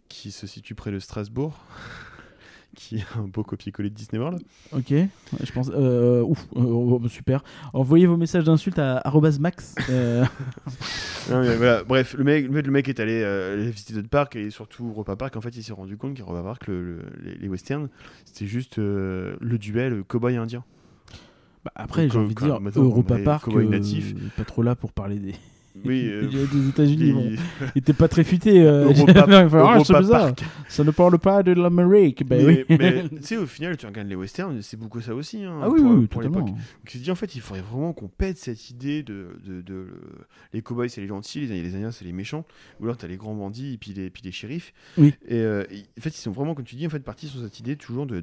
[0.08, 1.58] qui se situe près de Strasbourg,
[2.77, 4.40] qui est un beau copier-coller de Disney World.
[4.70, 5.09] Ok, ouais,
[5.43, 5.70] je pense.
[5.74, 7.43] euh, ouf, euh, oh, super.
[7.73, 9.03] Envoyez vos messages d'insultes à
[9.40, 9.74] max.
[9.90, 10.24] euh,
[11.31, 14.86] Non, mais voilà, Bref, le mec, le mec est allé visiter d'autres parcs et surtout
[14.89, 15.36] Europa Park.
[15.36, 17.89] En fait, il s'est rendu compte qu'à Europa Park, le- le- les, les westerns,
[18.24, 20.62] c'était juste le duel cowboy indien.
[21.65, 24.15] bah, après, j'ai envie de dire, Europa Park, natif.
[24.36, 25.35] pas trop là pour parler des,
[25.85, 27.12] Oui, euh, des- des États-Unis.
[27.12, 27.31] bon.
[27.74, 28.62] Il était pas très futé.
[28.62, 30.35] Euh, il Ah, c'est bizarre.
[30.35, 30.44] Park.
[30.69, 32.27] Ça ne parle pas de l'Amérique.
[32.27, 32.77] Ben mais oui.
[32.78, 35.44] mais, tu sais, au final, tu regardes les westerns, c'est beaucoup ça aussi.
[35.44, 36.47] hein, ah oui, pour, oui, pour l'époque.
[36.47, 39.61] Donc, il s'est dit, en fait, il faudrait vraiment qu'on pète cette idée de, de,
[39.62, 40.01] de- le-
[40.53, 42.44] les cowboys, c'est les gentils, les, les Indiens, c'est les méchants.
[42.81, 44.73] Ou alors, t'as les grands bandits et puis les, puis les shérifs.
[44.98, 45.15] Oui.
[45.28, 47.40] Et euh, et en fait, ils sont vraiment, comme tu dis, en fait, partis sur
[47.40, 48.23] cette idée toujours de,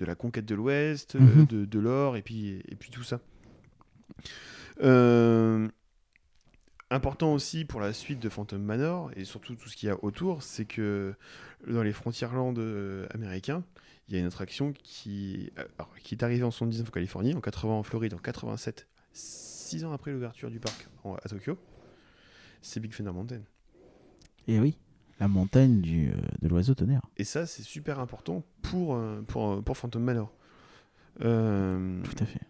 [0.00, 1.46] la conquête de l'Ouest, euh, Mhm.
[1.46, 3.20] de, de l'or et puis, et puis tout ça.
[4.82, 5.68] Euh,
[6.92, 9.96] important aussi pour la suite de Phantom Manor et surtout tout ce qu'il y a
[10.04, 11.14] autour, c'est que
[11.66, 13.64] dans les Frontierland euh, américains,
[14.08, 17.34] il y a une attraction qui, euh, alors, qui est arrivée en 79 en Californie,
[17.34, 21.56] en 80 en Floride, en 87, 6 ans après l'ouverture du parc en- à Tokyo.
[22.60, 23.40] C'est Big Thunder Mountain.
[24.48, 24.76] Et oui,
[25.20, 27.02] la montagne du, euh, de l'oiseau tonnerre.
[27.16, 30.32] Et ça, c'est super important pour, pour, pour Phantom Manor.
[31.22, 32.40] Euh, Tout à fait.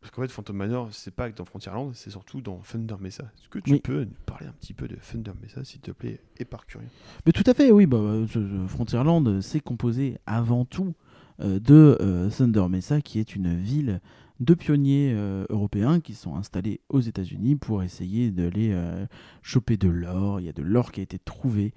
[0.00, 3.24] Parce qu'en fait, Phantom Manor, c'est pas que dans Frontierland, c'est surtout dans Thunder Mesa.
[3.38, 3.80] Est-ce que tu Oui.
[3.80, 6.88] peux nous parler un petit peu de Thunder Mesa, s'il te plaît, et par curieux
[7.26, 7.84] Mais tout à fait, oui.
[7.84, 10.94] Bah, euh, ce Frontierland, euh, c'est composé avant tout
[11.40, 14.00] euh, de euh, Thunder Mesa, qui est une ville
[14.40, 15.12] de pionniers
[15.50, 19.04] européens qui sont installés aux États-Unis pour essayer d'aller euh,
[19.42, 20.40] choper de l'or.
[20.40, 21.74] Il y a de l'or qui a été trouvé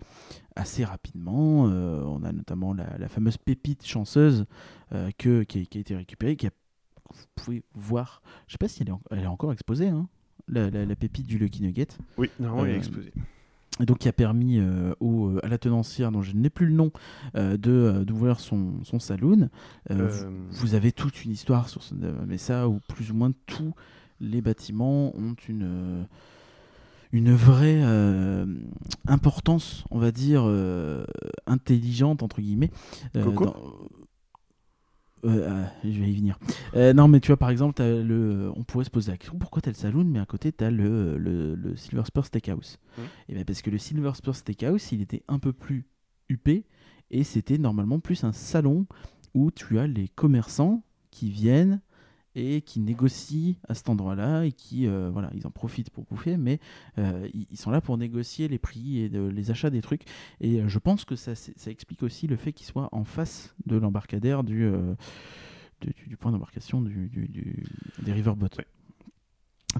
[0.56, 1.64] assez rapidement.
[1.64, 4.45] On a notamment la, la fameuse pépite chanceuse
[5.18, 6.52] que, qui, a, qui a été récupérée, qui a-
[7.11, 8.21] vous pouvez voir.
[8.47, 10.07] Je sais pas si elle est, en- elle est encore exposée, hein,
[10.47, 11.88] la, la- la pépite du Lucky Nugget.
[12.17, 13.11] Oui, normalement, il est Euh, exposé.
[13.80, 16.67] Et donc qui a permis euh, au, euh, à la tenancière, dont je n'ai plus
[16.67, 16.91] le nom,
[17.35, 19.49] euh, de d'ouvrir son, son saloon.
[19.89, 20.07] Euh,
[20.51, 21.95] vous, vous avez toute une histoire sur ce
[22.27, 23.73] mais ça où plus ou moins tous
[24.21, 26.05] les bâtiments ont une
[27.13, 27.81] une vraie
[29.07, 30.43] importance, on va dire
[31.47, 32.71] intelligente entre guillemets.
[33.13, 33.55] Coco dans-
[35.26, 36.38] euh, ah, je vais y venir.
[36.76, 39.38] Euh, non, mais tu vois, par exemple, t'as le, on pourrait se poser la question
[39.38, 42.26] pourquoi tu as le saloon, mais à côté, tu as le, le, le Silver Spur
[42.26, 43.04] Steakhouse Mhm.
[43.30, 45.86] Et bien, parce que le Silver Spur Steakhouse, il était un peu plus
[46.30, 46.66] huppé
[47.10, 48.86] et c'était normalement plus un salon
[49.34, 51.82] où tu as les commerçants qui viennent
[52.35, 56.38] et qui négocient à cet endroit-là et qui, euh, voilà, ils en profitent pour bouffer,
[56.38, 56.60] mais
[56.97, 60.03] euh, ils, sont là pour négocier les prix et les achats des trucs.
[60.41, 63.55] Et euh, je pense que ça, ça explique aussi le fait qu'ils soient en face
[63.65, 64.69] de l'embarcadère du,
[66.07, 67.64] du, point d'embarcation du, du-
[68.01, 68.49] des riverboats.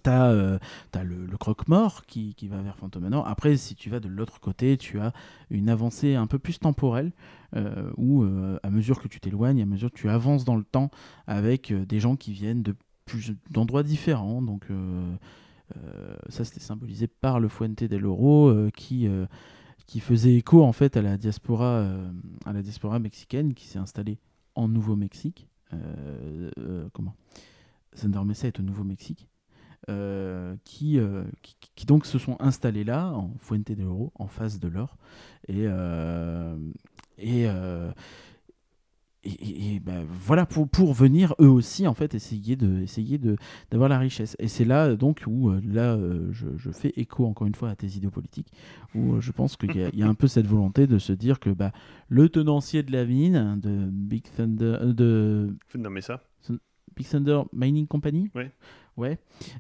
[0.02, 0.58] T'as euh,
[1.04, 3.24] le, croque-mort qui, va vers Phantom.
[3.26, 5.14] Après, si tu vas de l'autre côté, tu as
[5.50, 7.12] une avancée un peu plus temporelle
[7.56, 10.64] euh, où, euh, à mesure que tu t'éloignes, à mesure que tu avances dans le
[10.64, 10.90] temps
[11.28, 12.76] avec euh, des gens qui viennent de
[13.06, 14.42] plus d'endroits différents.
[14.42, 14.66] Donc,
[16.30, 19.10] ça, c'était symbolisé par le Fuente del Oro qui,
[20.00, 21.86] faisait écho en fait à la diaspora,
[22.46, 24.20] à la diaspora mexicaine qui s'est installée
[24.56, 25.50] en Nouveau-Mexique.
[26.94, 27.16] Comment?
[28.00, 29.28] Thunder Mesa est au Nouveau-Mexique.
[29.90, 34.28] Euh, qui, euh, qui, qui donc se sont installés là, en Fuente del Oro, en
[34.28, 34.98] face de l'or.
[35.48, 36.56] Et, euh,
[37.18, 37.48] et,
[39.26, 43.38] et, ben, voilà, pour, pour venir eux aussi, en fait, essayer de essayer de
[43.72, 44.36] d'avoir la richesse.
[44.40, 45.98] Et c'est là, donc, où là,
[46.32, 48.52] je, je fais écho, encore une fois, à tes idées politiques,
[48.96, 51.50] où je pense qu'il y, y a un peu cette volonté de se dire que
[51.50, 51.72] bah,
[52.10, 56.22] le tenancier de la mine, de Big Thunder, de Thunder Mesa.
[56.96, 58.52] Big Thunder Mining Company Ouais.
[58.98, 59.18] Ouais.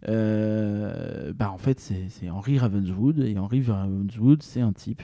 [0.08, 3.20] Euh, bah en fait, c'est c'est Henry Ravenswood.
[3.20, 5.02] Et Henry Ravenswood, c'est un type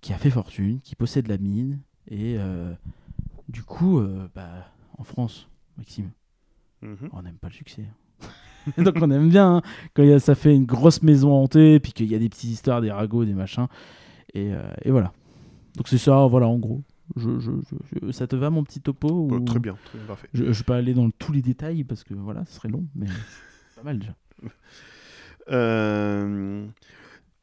[0.00, 1.80] qui a fait fortune, qui possède la mine.
[2.10, 2.72] Et euh,
[3.48, 6.10] du coup, euh, bah, en France, Maxime,
[6.82, 7.08] Mhm.
[7.12, 7.84] on n'aime pas le succès.
[8.78, 9.62] Donc on aime bien hein,
[9.94, 12.50] quand y a- ça fait une grosse maison hantée, puis qu'il y a des petites
[12.50, 13.66] histoires, des ragots, des machins.
[14.34, 14.50] Et,
[14.82, 15.12] et voilà.
[15.76, 16.82] Donc c'est ça, voilà, en gros.
[17.16, 19.98] Je, je- je- je- ça te va mon petit topo ou- Oh, très bien, très
[19.98, 20.28] bien, parfait.
[20.34, 22.84] Je, je vais pas aller dans tous les détails parce que voilà, ce serait long,
[22.94, 23.06] mais
[23.78, 24.14] pas mal déjà.
[25.50, 26.66] Euh,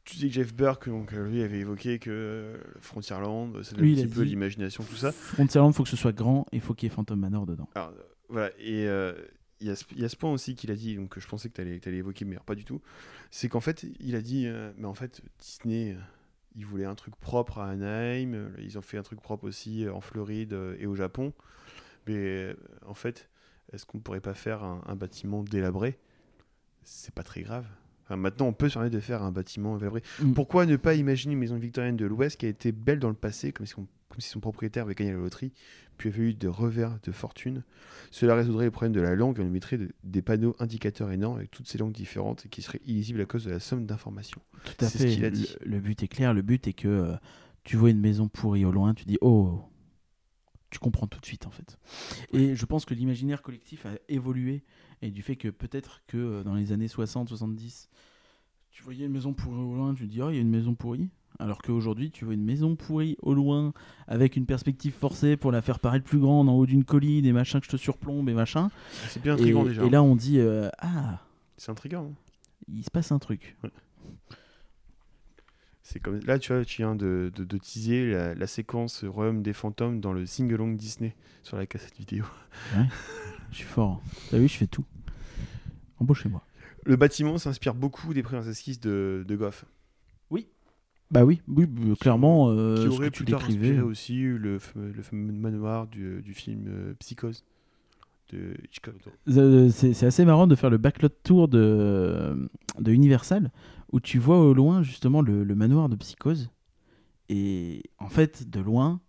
[0.04, 3.78] tu dis que Jeff Burke, donc, euh, lui, avait évoqué que euh, Frontierland, c'est un
[3.80, 5.10] Lui, il petit a peu dit- l'imagination, tout ça.
[5.10, 7.68] Frontierland, faut que ce soit grand et faut qu'il y ait Phantom Manor dedans.
[7.74, 9.12] Alors, euh, voilà, et euh,
[9.60, 11.20] il y, a ce- il y a ce point aussi qu'il a dit, donc que
[11.20, 12.80] je pensais que tu allais, évoquer, mais alors pas du tout.
[13.32, 16.00] C'est qu'en fait, il a dit, euh, mais en fait, Disney, euh,
[16.54, 19.84] ils voulaient un truc propre à Anaheim, euh, ils ont fait un truc propre aussi
[19.84, 21.32] euh, en Floride euh, et au Japon.
[22.06, 22.54] Mais euh,
[22.86, 23.28] en fait,
[23.72, 25.98] est-ce qu'on pourrait pas faire un, un bâtiment délabré?
[26.88, 27.66] C'est pas très grave.
[28.04, 29.76] Enfin, maintenant, on peut se permettre de faire un bâtiment.
[29.76, 30.32] Mm.
[30.34, 33.14] Pourquoi ne pas imaginer une maison victorienne de l'Ouest qui a été belle dans le
[33.16, 35.52] passé, comme si, on- comme si son propriétaire avait gagné la loterie,
[35.98, 37.64] puis avait eu des revers de fortune?
[38.12, 41.38] Cela résoudrait les problèmes de la langue et on mettrait de- des panneaux indicateurs énormes
[41.38, 44.40] avec toutes ces langues différentes et qui seraient illisibles à cause de la somme d'informations.
[44.64, 45.08] Tout à ce fait.
[45.10, 45.48] qu'il a dit.
[45.64, 46.32] Le, le but est clair.
[46.32, 47.14] Le but est que euh,
[47.64, 49.60] tu vois une maison pourrie au loin, tu dis oh,
[50.70, 51.76] tu comprends tout de suite en fait.
[52.32, 54.62] Et je pense que l'imaginaire collectif a évolué
[55.06, 57.88] et du fait que peut-être que euh, dans les années 60-70,
[58.70, 60.50] tu voyais une maison pourrie au loin, tu te dis oh il y a une
[60.50, 61.08] maison pourrie.
[61.38, 63.74] Alors qu'aujourd'hui, tu vois une maison pourrie au loin,
[64.08, 67.32] avec une perspective forcée pour la faire paraître plus grande en haut d'une colline, des
[67.32, 68.70] machins que je te surplombe et machin.
[69.08, 69.84] C'est bien Et, intriguant déjà.
[69.84, 71.20] et là, on dit euh, ah,
[71.58, 72.06] C'est intriguant.
[72.10, 72.14] hein.
[72.68, 73.54] il se passe un truc.
[75.82, 79.42] C'est comme là, tu vois, tu viens de, de, de teaser la, la séquence Royaume
[79.42, 82.24] des fantômes dans le single-long Disney sur la cassette vidéo.
[83.52, 84.02] Je suis fort.
[84.30, 84.84] T'as vu, je fais tout.
[85.98, 86.42] Embauchez-moi.
[86.84, 89.64] Le bâtiment s'inspire beaucoup des premières esquisses de, de Goff,
[91.10, 93.68] Bah oui, oui, bah, clairement, euh, qui ce aurait que tu plus tard décrivais.
[93.68, 97.44] inspiré aussi le fameux, le fameux manoir du, du film euh, Psychose
[98.32, 98.94] de Hitchcock.
[99.28, 102.50] Euh, C'est assez marrant de faire le backlot tour de,
[102.80, 103.52] de Universal,
[103.92, 106.50] où tu vois au loin justement le, le manoir de Psychose.
[107.28, 109.00] Et en fait, de loin,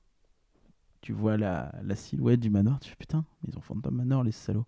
[1.01, 2.79] tu vois la, la silhouette du manoir.
[2.79, 4.65] Tu fais putain, ils ont Phantom Manor, les salauds.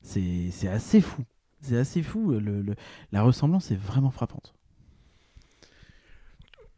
[0.00, 1.22] C'est assez fou.
[1.62, 2.32] C'est assez fou.
[2.32, 2.74] Le, le-
[3.12, 4.54] la ressemblance est vraiment frappante.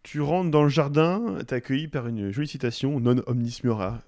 [0.03, 4.03] Tu rentres dans le jardin, t'es accueilli par une jolie citation non omnis mura.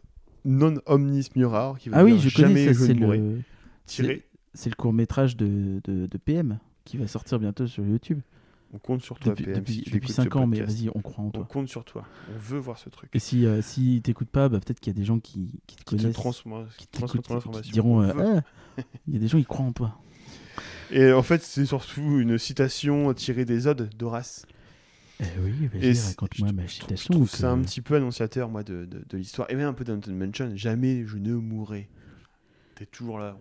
[0.44, 3.00] Non omnis mura, qui veut Ah oui, dire je connais, jamais ça, je c'est ne
[3.00, 3.18] mourrai.
[3.18, 3.42] le,
[3.86, 8.20] Tiré, c'est le court métrage de, de, de PM qui va sortir bientôt sur YouTube.
[8.74, 10.60] on compte sur toi, Depuis, PM, depuis, si tu depuis écoutes 5 ce ans, mais
[10.60, 11.44] vas-y, on croit en On toi.
[11.50, 12.04] compte sur toi.
[12.34, 13.08] On veut voir ce truc.
[13.14, 15.76] Et si, euh, si t'écoutes pas, bah, peut-être qu'il y a des gens qui, qui
[15.76, 16.16] te Qui te connaissent,
[16.76, 17.72] qui transmettront qui l'information.
[17.72, 18.40] diront On euh.
[18.76, 19.98] Ah, il y a des gens qui croient en toi.
[20.90, 24.46] Et en fait, c'est surtout une citation tirée des odes d'Horace.
[25.20, 26.96] Eh oui, Et vas-y, raconte-moi ma citation.
[26.96, 29.50] Je trouve ou que c'est un petit peu annonciateur, moi, de, de, de l'histoire.
[29.50, 30.52] Et même un peu d'Anton Mention.
[30.56, 31.88] Jamais je ne mourrai.
[32.74, 33.36] T'es toujours là.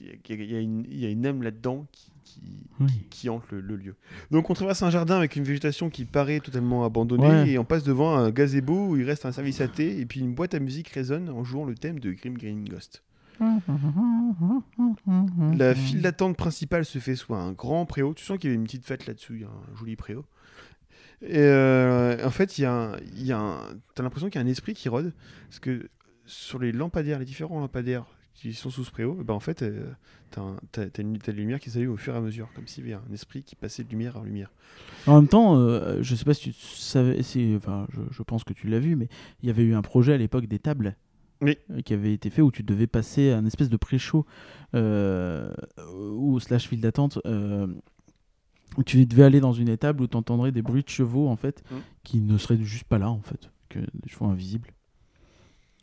[0.00, 2.40] Il y y y a une âme là-dedans qui, qui,
[2.80, 2.90] Oui.
[3.10, 3.94] qui hante le, le lieu.
[4.32, 7.50] Donc on traverse un jardin avec une végétation qui paraît totalement abandonnée Ouais.
[7.50, 10.18] et on passe devant un gazebo où il reste un service à thé et puis
[10.18, 13.04] une boîte à musique résonne en jouant le thème de Grim Green Ghost.
[15.56, 18.58] La file d'attente principale se fait soit un grand préau, tu sens qu'il y avait
[18.60, 20.24] une petite fête là-dessus, il y a un joli préau.
[21.22, 22.96] Et euh, en fait, il y a,
[23.94, 25.12] t'as l'impression qu'il y a un esprit qui rôde,
[25.48, 25.88] parce que
[26.26, 28.04] sur les lampadaires, les différents lampadaires
[28.34, 29.92] qui sont sous ce préau, eh ben en fait, euh,
[30.32, 32.48] t'as, un- t'as- t'as une, t'as des lumières qui s'allument au fur et à mesure,
[32.54, 34.50] comme s'il y avait un esprit qui passait de lumière en lumière.
[35.06, 37.20] En même temps, euh, je sais pas si tu savais,
[37.56, 39.08] enfin, je, je pense que tu l'as vu, mais
[39.42, 40.96] il y avait eu un projet à l'époque des tables.
[41.40, 41.56] Oui.
[41.70, 44.24] euh, Qui avait été fait où tu devais passer un espèce de pré-show
[44.74, 45.52] euh,
[46.12, 47.66] ou slash file d'attente euh,
[48.76, 51.36] où tu devais aller dans une étable où tu entendrais des bruits de chevaux en
[51.36, 51.76] fait Mm.
[52.02, 54.70] qui ne seraient juste pas là en fait, que des chevaux invisibles.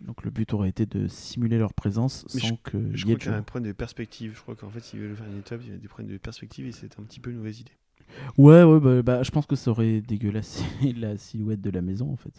[0.01, 3.15] Donc le but aurait été de simuler leur présence Mais sans que Je y ait
[3.15, 3.43] crois qu'il y a un chevaux.
[3.45, 4.33] problème de perspective.
[4.35, 6.17] Je crois qu'en fait, s'ils veulent faire une étape, il y a des problèmes de
[6.17, 7.71] perspective et c'est un petit peu une mauvaise idée.
[8.37, 10.63] Ouais, ouais, bah, bah, je pense que ça aurait dégueulassé
[10.97, 12.33] la silhouette de la maison en fait.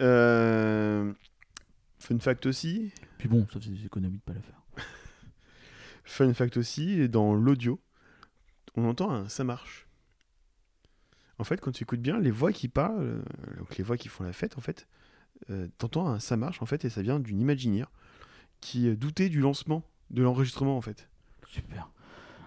[0.00, 1.12] Euh,
[1.98, 4.60] Fun fact aussi, Puis bon, ça faisait des économies de pas la faire.
[6.04, 7.80] Fun fact aussi, dans l'audio,
[8.74, 9.86] on entend un ça marche.
[11.38, 13.22] En fait, quand tu écoutes bien, les voix qui parlent, euh,
[13.58, 14.86] donc les voix qui font la fête, en fait,
[15.50, 17.90] euh, t'entends un ça marche, en fait, et ça vient d'une Imagineer
[18.60, 21.08] qui euh, doutait du lancement de l'enregistrement, en fait.
[21.48, 21.90] Super.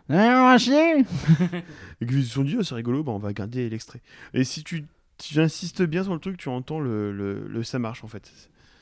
[2.01, 4.01] Et qu'ils se sont dit, oh, c'est rigolo, bah, on va garder l'extrait.
[4.33, 4.85] Et si tu,
[5.17, 8.31] tu insistes bien sur le truc, tu entends le, le- le ça marche, en fait.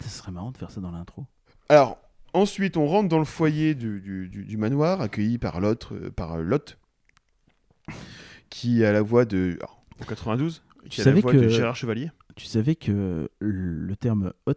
[0.02, 1.26] Ça serait marrant de faire ça dans l'intro.
[1.70, 1.98] Alors,
[2.34, 6.10] ensuite, on rentre dans le foyer du, du- du- du manoir, accueilli par l'autre, euh,
[6.12, 6.78] par euh, Lot,
[8.50, 9.58] qui a la voix de.
[9.62, 12.12] alors, en 92, qui a la savais voix que- de Gérard Chevalier.
[12.36, 14.54] Tu savais que le terme hot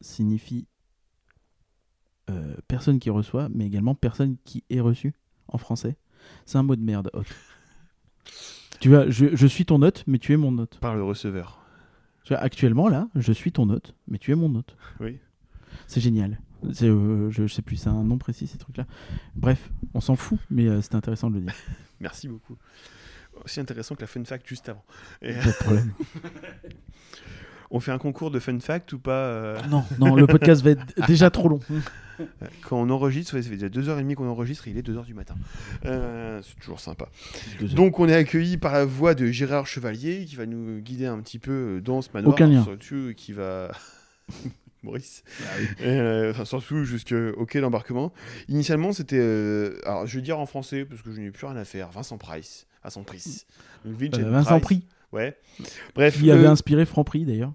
[0.00, 0.66] signifie
[2.30, 5.12] euh, personne qui reçoit, mais également personne qui est reçu
[5.48, 5.96] en français.
[6.46, 7.26] C'est un mot de merde, Hawk.
[8.82, 10.78] tu vois, je, je suis ton hôte, mais tu es mon hôte.
[10.80, 11.64] Par le receveur.
[12.24, 14.76] Tu vois, actuellement, là, je suis ton hôte, mais tu es mon hôte.
[14.98, 15.20] Oui.
[15.86, 16.40] C'est génial.
[16.72, 18.86] C'est, euh, je, je sais plus, c'est un nom précis, ces trucs-là.
[19.36, 21.54] Bref, on s'en fout, mais euh, c'était intéressant de le dire.
[22.00, 22.56] Merci beaucoup.
[23.44, 24.84] Aussi intéressant que la fun fact juste avant.
[25.22, 25.92] Et, Pas de problème.
[27.72, 30.70] on fait un concours de fun fact ou pas euh, non, non, le podcast va
[30.70, 31.60] être déjà trop long.
[32.68, 35.34] Quand on enregistre, ça fait déjà 2h30 qu'on enregistre, il est 2h du matin.
[35.86, 37.08] Euh, c'est toujours sympa.
[37.74, 41.18] Donc on est accueilli par la voix de Gérard Chevalier qui va nous guider un
[41.20, 42.34] petit peu dans ce manoir.
[42.34, 42.62] Aucun lien.
[42.62, 43.72] Surtout qui va...
[44.82, 45.22] Maurice.
[45.40, 45.66] Ah oui.
[45.80, 48.12] Et, euh, enfin, surtout jusqu'au quai d'embarquement.
[48.48, 49.18] Initialement, c'était...
[49.18, 51.90] euh, alors je vais dire en français parce que je n'ai plus rien à faire.
[51.90, 52.66] Vincent Price.
[52.82, 53.46] Vincent Price.
[53.84, 54.80] Donc, Vincent Euh, Vincent Price.
[54.80, 55.36] Prix, Ouais.
[55.94, 57.52] Bref, qui le, avait inspiré Franprix d'ailleurs.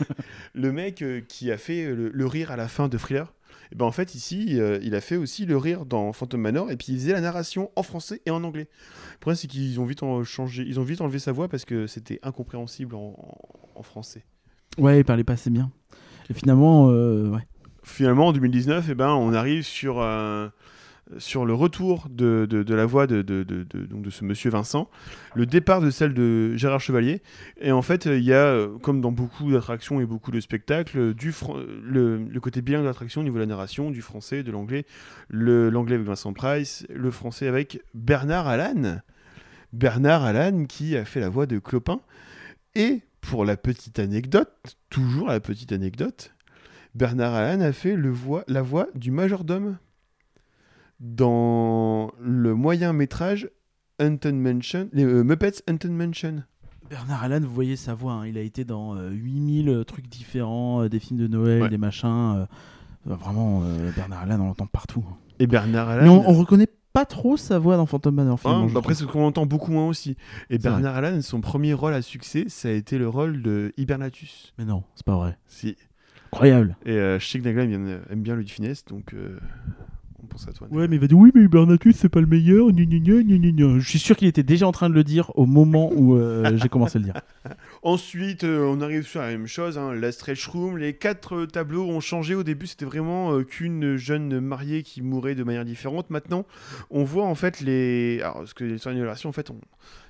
[0.54, 3.32] le mec euh, qui a fait le, le rire à la fin de Thriller,
[3.72, 6.70] et ben en fait ici, euh, il a fait aussi le rire dans Phantom Manor
[6.70, 8.68] et puis il faisait la narration en français et en anglais.
[9.14, 11.64] Le problème c'est qu'ils ont vite en changé, ils ont vite enlevé sa voix parce
[11.64, 14.24] que c'était incompréhensible en, en- en français.
[14.78, 15.70] Ouais, il parlait pas assez bien.
[16.28, 17.46] Et finalement, euh, ouais.
[17.82, 20.48] Finalement en 2019, et ben on arrive sur euh,
[21.18, 24.90] sur le retour de, de- la voix de, de- donc de ce monsieur Vincent,
[25.34, 27.22] le départ de celle de Gérard Chevalier.
[27.60, 31.14] Et en fait, il y a, euh, comme dans beaucoup d'attractions et beaucoup de spectacles,
[31.14, 31.32] du
[31.82, 34.84] le, côté bilingue de l'attraction au niveau de la narration, du français, de l'anglais,
[35.30, 39.00] l'anglais avec Vincent Price, le français avec Bernard Allan.
[39.72, 42.00] Bernard Allan qui a fait la voix de Clopin.
[42.74, 46.34] Et pour la petite anecdote, toujours la petite anecdote,
[46.94, 49.78] Bernard Allan a fait le voix, la voix du majordome
[51.00, 53.50] dans le moyen métrage
[54.00, 56.42] Haunted Mansion, les euh, Muppets Haunted Mansion.
[56.88, 60.82] Bernard Allan, vous voyez sa voix, hein, il a été dans euh, 8000 trucs différents,
[60.82, 61.68] euh, des films de Noël, Ouais.
[61.68, 62.34] des machins.
[62.36, 62.46] euh,
[63.10, 65.04] euh, vraiment, euh, Bernard Allan, on l'entend partout.
[65.38, 66.02] Et Bernard Allan.
[66.04, 68.68] Mais on, on reconnaît pas trop sa voix dans Phantom Manor, finalement.
[68.68, 70.16] je après, c'est ce qu'on entend beaucoup moins aussi.
[70.48, 74.54] Et Bernard Allan, son premier rôle à succès, ça a été le rôle de Hibernatus.
[74.58, 75.36] Mais non, c'est pas vrai.
[75.46, 75.76] Si.
[76.32, 76.76] Incroyable.
[76.86, 79.14] Et euh, que Nagla aime bien, aime bien de Finesse, donc
[80.26, 80.68] toi.
[80.70, 82.70] Ouais, mais il va dire oui, mais Bernatus, c'est pas le meilleur.
[82.70, 83.78] gna, gna, gna, gna, gna, gna.
[83.78, 86.56] Je suis sûr qu'il était déjà en train de le dire au moment où euh,
[86.62, 87.20] j'ai commencé à le dire.
[87.82, 90.78] Ensuite, euh, on arrive sur la même chose, hein, la stretch room.
[90.78, 92.34] Les quatre euh, tableaux ont changé.
[92.34, 96.10] Au début, c'était vraiment euh, qu'une jeune mariée qui mourait de manière différente.
[96.10, 96.46] Maintenant,
[96.90, 98.20] on voit en fait les.
[98.22, 99.60] Alors, parce que l'annulation, en fait, on...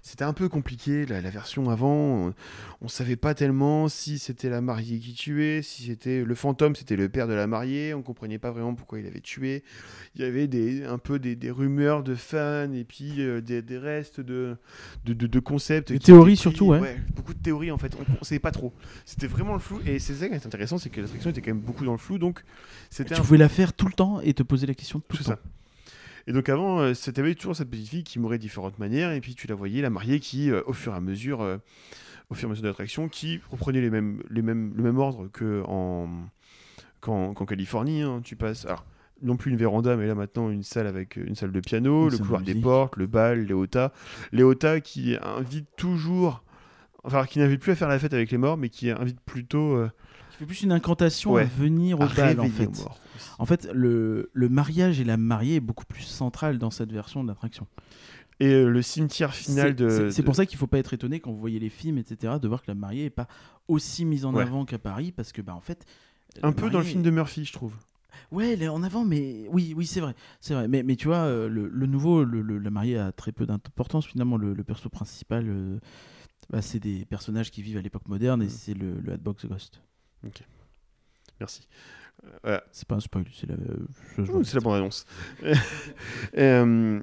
[0.03, 1.05] c'était un peu compliqué.
[1.07, 2.35] La, la version avant, on...
[2.81, 6.97] on savait pas tellement si c'était la mariée qui tuait, si c'était le fantôme, c'était
[6.97, 7.93] le père de la mariée.
[7.95, 9.65] On comprenait pas vraiment pourquoi il avait tué.
[10.15, 13.63] Il y avait des, un peu des, des rumeurs de fans et puis euh, des,
[13.63, 14.57] des restes de,
[15.05, 15.91] de, de- de concepts.
[15.93, 16.99] Des théories surtout, ouais.
[17.15, 17.93] Beaucoup de théories en fait.
[17.97, 18.73] On, on savait pas trop.
[19.05, 19.81] C'était vraiment le flou.
[19.87, 21.99] Et c'est ça qui est intéressant, c'est que l'attraction était quand même beaucoup dans le
[21.99, 22.19] flou.
[22.19, 22.45] Donc
[22.91, 25.17] c'était Tu un pouvais la faire tout le temps et te poser la question tout
[25.19, 25.31] le temps.
[25.33, 25.39] ça.
[26.27, 29.21] Et donc avant, euh, c'était toujours cette petite fille qui mourait de différentes manières, et
[29.21, 31.59] puis tu la voyais, la mariée, qui, euh, au fur et à mesure, euh,
[32.31, 34.99] au fur et à mesure de l'attraction, qui reprenait les mêmes, les mêmes, le même
[34.99, 36.09] ordre que en,
[37.01, 38.03] qu'en, Californie.
[38.03, 38.21] hein.
[38.25, 38.85] Tu passes, alors,
[39.23, 42.11] non plus une véranda, mais là maintenant une salle avec une salle de piano, Une
[42.11, 43.93] le de couloir des portes, le bal, les otas.
[44.33, 46.43] Les otas qui invitent toujours,
[47.05, 49.77] enfin qui n'invitent plus à faire la fête avec les morts, mais qui invitent plutôt
[49.77, 49.91] euh,
[50.37, 51.43] Tu fais plus une incantation Ouais.
[51.43, 52.85] à venir au à bal, en fait.
[53.39, 57.23] En fait, le, le mariage et la mariée est beaucoup plus central dans cette version
[57.23, 57.67] de l'attraction.
[58.39, 60.11] Et euh, le cimetière final de.
[60.11, 62.35] C'est de- pour ça qu'il faut pas être étonné quand vous voyez les films, etc.,
[62.41, 63.29] de voir que la mariée est pas
[63.69, 64.43] aussi mise en Ouais.
[64.43, 65.87] avant qu'à Paris, parce que, bah, en fait.
[66.43, 67.73] Un peu dans le film de Murphy, je trouve.
[68.33, 70.69] Ouais, elle est en avant, mais oui, oui, c'est vrai, c'est vrai.
[70.69, 73.47] Mais, mais tu vois, euh, le, le nouveau, le, le- la mariée a très peu
[73.47, 74.37] d'importance finalement.
[74.37, 75.79] Le, perso principal, euh,
[76.51, 78.51] bah, c'est des personnages qui vivent à l'époque moderne et Mm.
[78.51, 79.81] c'est le, le Hatbox Ghost.
[81.41, 81.67] Merci.
[82.25, 82.65] Euh, voilà.
[82.73, 83.57] C'est pas un spoil, c'est la.
[84.61, 85.05] bande-annonce.
[86.39, 87.01] Euh,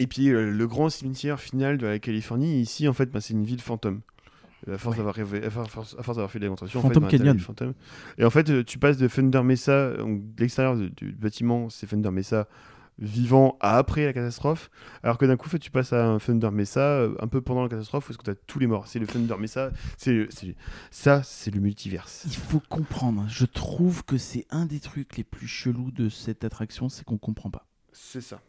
[0.00, 3.34] et puis euh, le grand cimetière final de la Californie, ici en fait, bah, c'est
[3.34, 4.00] une ville fantôme.
[4.70, 5.04] À force Ouais.
[5.04, 7.74] d'avoir rêvé- à force, d'avoir fait des démonstrations, Phantom en fait, bah, Canyon.
[8.16, 11.86] Et en fait, euh, tu passes de Thunder Mesa, donc de l'extérieur du bâtiment, c'est
[11.86, 12.48] Thunder Mesa
[12.98, 14.70] vivant à après la catastrophe,
[15.02, 17.62] alors que d'un coup, fait, tu passes à un Thunder Mesa euh, un peu pendant
[17.62, 18.86] la catastrophe, où est-ce que tu as tous les morts?
[18.86, 20.28] C'est le Thunder Mesa, c'est
[20.90, 22.24] ça, c'est le multiverse.
[22.26, 23.24] Il faut comprendre.
[23.28, 27.18] Je trouve que c'est un des trucs les plus chelous de cette attraction, c'est qu'on
[27.18, 27.66] comprend pas.
[27.92, 28.40] C'est ça.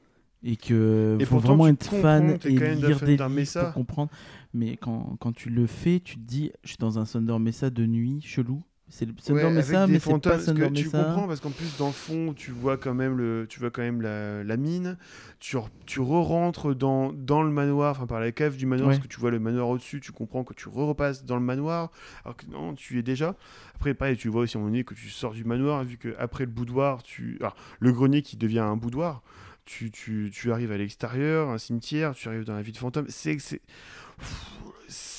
[0.44, 4.12] Et que Et faut vraiment être fan et lire des livres pour comprendre.
[4.54, 7.72] Mais quand, quand tu le fais, tu te dis, je suis dans un Thunder Mesa
[7.72, 8.64] de nuit, chelou.
[8.88, 11.40] C'est le Ouais, avec Mesa, des mais c'est fantômes, pas parce que tu comprends parce
[11.40, 14.44] qu'en plus dans le fond tu vois quand même le tu vois quand même la,
[14.44, 14.98] la mine.
[15.40, 18.95] Tu re- tu re-rentres dans, dans le manoir enfin par la cave du manoir Ouais.
[18.95, 21.91] parce que tu vois le manoir au-dessus tu comprends que tu repasses dans le manoir
[22.24, 23.36] alors que non tu y es déjà.
[23.76, 25.98] Après pareil tu vois aussi à un moment donné que tu sors du manoir vu
[25.98, 29.24] que après le boudoir tu alors, le grenier qui devient un boudoir
[29.66, 33.07] tu, tu, tu arrives à l'extérieur un cimetière tu arrives dans la vie de fantôme.
[33.10, 33.62] C'est c'est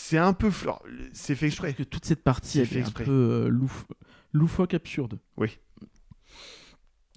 [0.08, 0.50] c'est un peu
[1.12, 3.48] c'est fait exprès Parce que toute cette partie C'est elle fait est un peu euh,
[3.48, 3.86] louf-
[4.32, 5.18] loufoque, absurde.
[5.36, 5.58] Oui.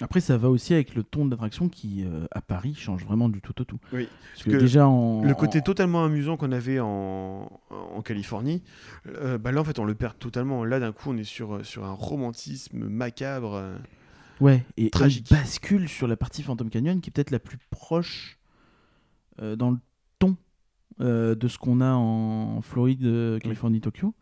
[0.02, 3.28] Après, ça va aussi avec le ton de l'attraction qui, euh, à Paris, change vraiment
[3.28, 3.80] du tout au tout.
[3.92, 4.08] Oui.
[4.34, 5.24] Parce que, que déjà en.
[5.24, 8.64] Le côté en- totalement amusant qu'on avait en, en Californie,
[9.08, 10.64] euh, bah là en fait on le perd totalement.
[10.64, 13.56] Là d'un coup on est sur, sur un romantisme macabre.
[13.56, 13.78] euh.
[14.40, 15.28] Ouais, et Tragique.
[15.32, 18.40] on bascule sur la partie Phantom Canyon qui est peut-être la plus proche
[19.42, 19.78] dans le
[21.02, 24.14] euh, de ce qu'on a en Floride, euh, Californie, Tokyo,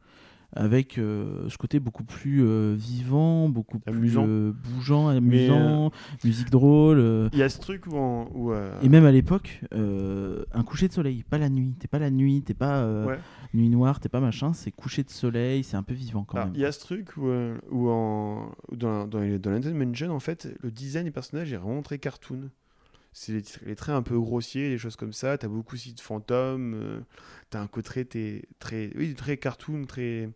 [0.54, 4.24] avec euh, ce côté beaucoup plus euh, vivant, beaucoup Amusant.
[4.24, 5.92] plus bougeant, amusant,
[6.24, 7.30] musique drôle.
[7.34, 10.94] Il y a ce truc où, en- où, Et même à l'époque, un coucher de
[10.94, 11.76] soleil, pas la nuit.
[11.80, 13.20] T'es pas la nuit, t'es pas ouais.
[13.54, 16.48] nuit noire, t'es pas machin, c'est coucher de soleil, c'est un peu vivant quand Alors,
[16.48, 16.56] même.
[16.56, 17.28] il y a ce truc où,
[17.70, 21.82] où en, où dans, dans, dans Mansion en fait le design des personnages est vraiment
[21.82, 22.50] très cartoon.
[23.20, 25.40] C'est les, les traits un peu grossiers, des choses comme ça.
[25.40, 26.76] T'as beaucoup aussi de fantômes.
[26.76, 27.00] euh,
[27.50, 30.30] T'as un côté très, très, oui, très cartoon, très,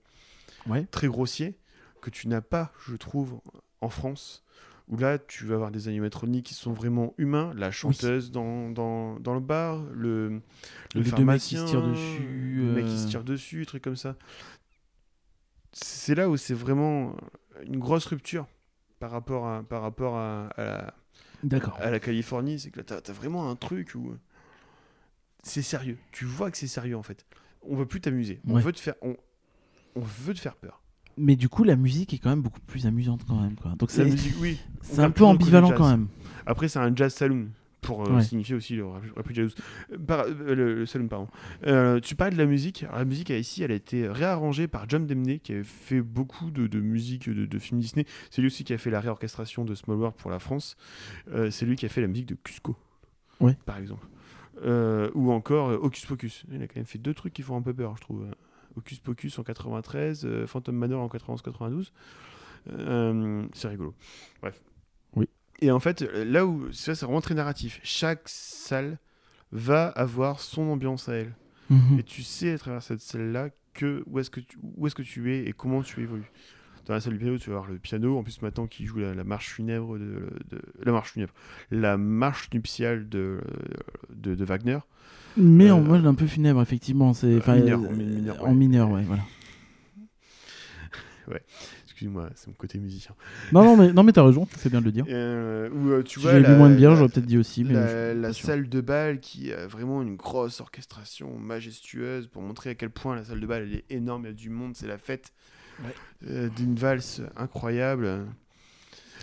[0.66, 0.88] Ouais.
[0.90, 1.60] très grossier
[2.02, 3.40] que tu n'as pas, je trouve,
[3.82, 4.44] en France.
[4.88, 7.54] Où là, tu vas avoir des animatroniques qui sont vraiment humains.
[7.56, 10.42] La chanteuse dans, dans, dans le bar, le, le
[10.96, 13.10] Les deux pharmacien, mecs qui se tirent dessus, le mec qui se euh.
[13.10, 14.16] tire dessus, des trucs comme ça.
[15.72, 17.16] C'est là où c'est vraiment
[17.64, 18.48] une grosse rupture
[19.00, 21.01] par rapport à, par rapport à, à la, D'accord.
[21.80, 22.60] À la Californie.
[22.60, 24.16] C'est que là, t'as as vraiment un truc où
[25.44, 25.98] c'est sérieux.
[26.12, 27.26] Tu vois que c'est sérieux en fait.
[27.64, 28.42] On veut plus t'amuser.
[28.48, 29.16] On veut te faire, on,
[29.96, 30.82] on veut te faire peur.
[31.18, 33.56] Mais du coup, la musique est quand même beaucoup plus amusante quand même.
[33.56, 33.74] Quoi.
[33.78, 34.04] Donc c'est
[34.40, 34.60] oui.
[34.98, 36.08] un peu ambivalent quand même.
[36.46, 37.50] Après, c'est un jazz saloon
[37.82, 38.22] pour euh, Ouais.
[38.22, 39.54] signifier aussi le rap- jazz.
[39.92, 41.28] Euh, par- euh, le, le saloon, pardon.
[41.66, 42.84] Euh, tu parlais de la musique.
[42.84, 46.52] Alors, la musique ici, elle a été réarrangée par John Demney, qui avait fait beaucoup
[46.52, 48.06] de, de musique de, de films Disney.
[48.30, 50.78] C'est lui aussi qui a fait la réorchestration de Small World pour la France.
[51.50, 52.76] C'est lui qui a fait la musique de Cusco,
[53.40, 53.58] Ouais.
[53.66, 54.06] par exemple.
[55.16, 56.46] Ou encore Hocus Pocus.
[56.52, 58.26] Il a quand même fait deux trucs qui font un peu peur, je trouve.
[58.78, 61.92] Hocus Pocus en 93, euh, Phantom Manor en 91-92.
[62.70, 63.94] Euh, c'est rigolo.
[64.42, 64.62] Bref.
[65.62, 67.80] Et en fait, euh, là où ça, c'est vraiment très narratif.
[67.84, 68.98] Chaque salle
[69.52, 71.36] va avoir son ambiance à elle.
[71.70, 72.00] Mhm.
[72.00, 75.02] Et tu sais à travers cette salle-là que où est-ce que tu, où est-ce que
[75.04, 76.30] tu es et comment tu évolues.
[76.88, 78.98] Dans la salle du piano, tu vas avoir le piano, en plus maintenant qui joue
[78.98, 81.32] la, la marche funèbre de, de- la marche funèbre,
[81.70, 83.40] la marche nuptiale de,
[84.10, 84.80] de, de Wagner.
[85.38, 87.14] Mais en Euh, mode un peu funèbre, effectivement.
[87.14, 88.54] C'est enfin, mineur, euh, en mi- mineur, en ouais.
[88.56, 89.24] mineur, ouais, voilà.
[92.02, 93.14] Excuse-moi, c'est mon côté musicien.
[93.52, 95.06] Non, non, mais, non, mais t'as raison, c'est bien de le dire.
[95.08, 97.38] Euh, où, euh, tu Si vois, j'avais bu la- moins de bière, j'aurais peut-être dit
[97.38, 97.64] aussi.
[97.64, 102.76] Mais la, salle de bal qui a vraiment une grosse orchestration majestueuse pour montrer à
[102.76, 104.88] quel point la salle de bal elle est énorme, il y a du monde, c'est
[104.88, 105.32] la fête
[105.84, 105.94] Ouais.
[106.30, 108.26] Euh, d'une valse incroyable.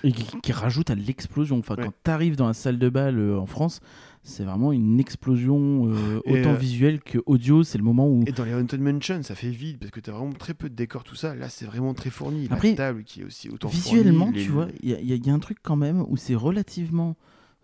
[0.05, 1.59] Et qui, qui rajoute à l'explosion.
[1.59, 1.85] Enfin, Ouais.
[1.85, 3.81] quand t'arrives dans la salle de bal euh, en France,
[4.29, 7.63] c'est vraiment une explosion euh, autant euh, visuelle que audio.
[7.63, 8.23] C'est le moment où.
[8.27, 10.75] Et dans les Haunted Mansion, ça fait vide parce que t'as vraiment très peu de
[10.75, 11.35] décors, tout ça.
[11.35, 12.47] Là, c'est vraiment très fourni.
[12.51, 15.01] Après, la table qui est aussi autant Visuellement, fournie, les- tu vois, il y, a-
[15.01, 17.17] y y un truc quand même où c'est relativement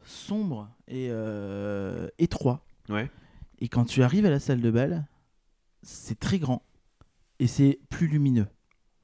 [0.04, 2.64] sombre et euh, étroit.
[2.88, 3.10] Ouais.
[3.60, 5.06] Et quand tu arrives à la salle de bal,
[5.82, 6.62] c'est très grand
[7.38, 8.46] et c'est plus lumineux.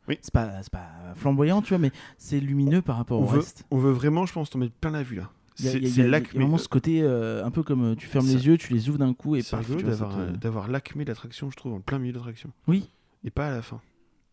[0.09, 0.19] Oui.
[0.23, 3.65] C'est pas, pas flamboyant, tu vois, mais c'est lumineux par rapport On au veut, reste.
[3.71, 5.31] on veut vraiment, je pense, t'en mettre plein la vue là.
[5.61, 6.41] C'est l'acmé.
[6.41, 8.99] vraiment ce côté euh, un peu comme euh, tu fermes les yeux, tu les ouvres
[8.99, 11.99] d'un coup et paf, d'avoir te- euh, d'avoir l'acmé de l'attraction, je trouve, en plein
[11.99, 12.51] milieu de l'attraction.
[12.67, 12.89] Oui.
[13.25, 13.81] Et pas à la fin.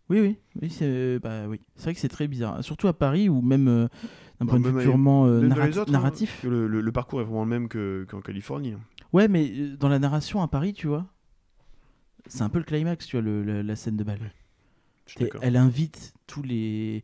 [0.09, 1.59] Oui, oui, oui, c'est bah, oui.
[1.75, 3.87] c'est vrai que c'est très bizarre, surtout à Paris ou même euh,
[4.39, 6.43] d'un Bah, point de vue purement euh, narrati- autres, hein, narratif.
[6.43, 8.71] le, le- le parcours est vraiment le même que- qu'en Californie.
[8.73, 8.79] hein.
[9.11, 11.05] Ouais, mais euh, dans la narration à Paris, tu vois,
[12.27, 14.19] c'est un peu le climax, tu vois, le- la scène de bal.
[15.05, 15.41] Je suis T'es- d'accord.
[15.43, 17.03] Elle invite tous les.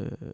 [0.00, 0.30] euh, euh,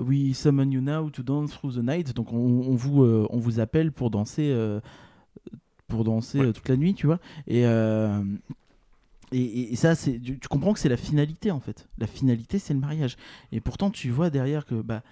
[0.00, 2.14] We summon you now to dance through the night.
[2.14, 4.80] Donc on, on vous, euh, on vous appelle pour danser, euh,
[5.88, 6.46] pour danser Ouais.
[6.46, 7.18] euh, toute la nuit, tu vois.
[7.46, 8.22] Et, euh,
[9.32, 11.88] et, ça, c'est, tu, tu comprends que c'est la finalité en fait.
[11.98, 13.16] La finalité, c'est le mariage.
[13.50, 15.02] Et pourtant, tu vois derrière que bah,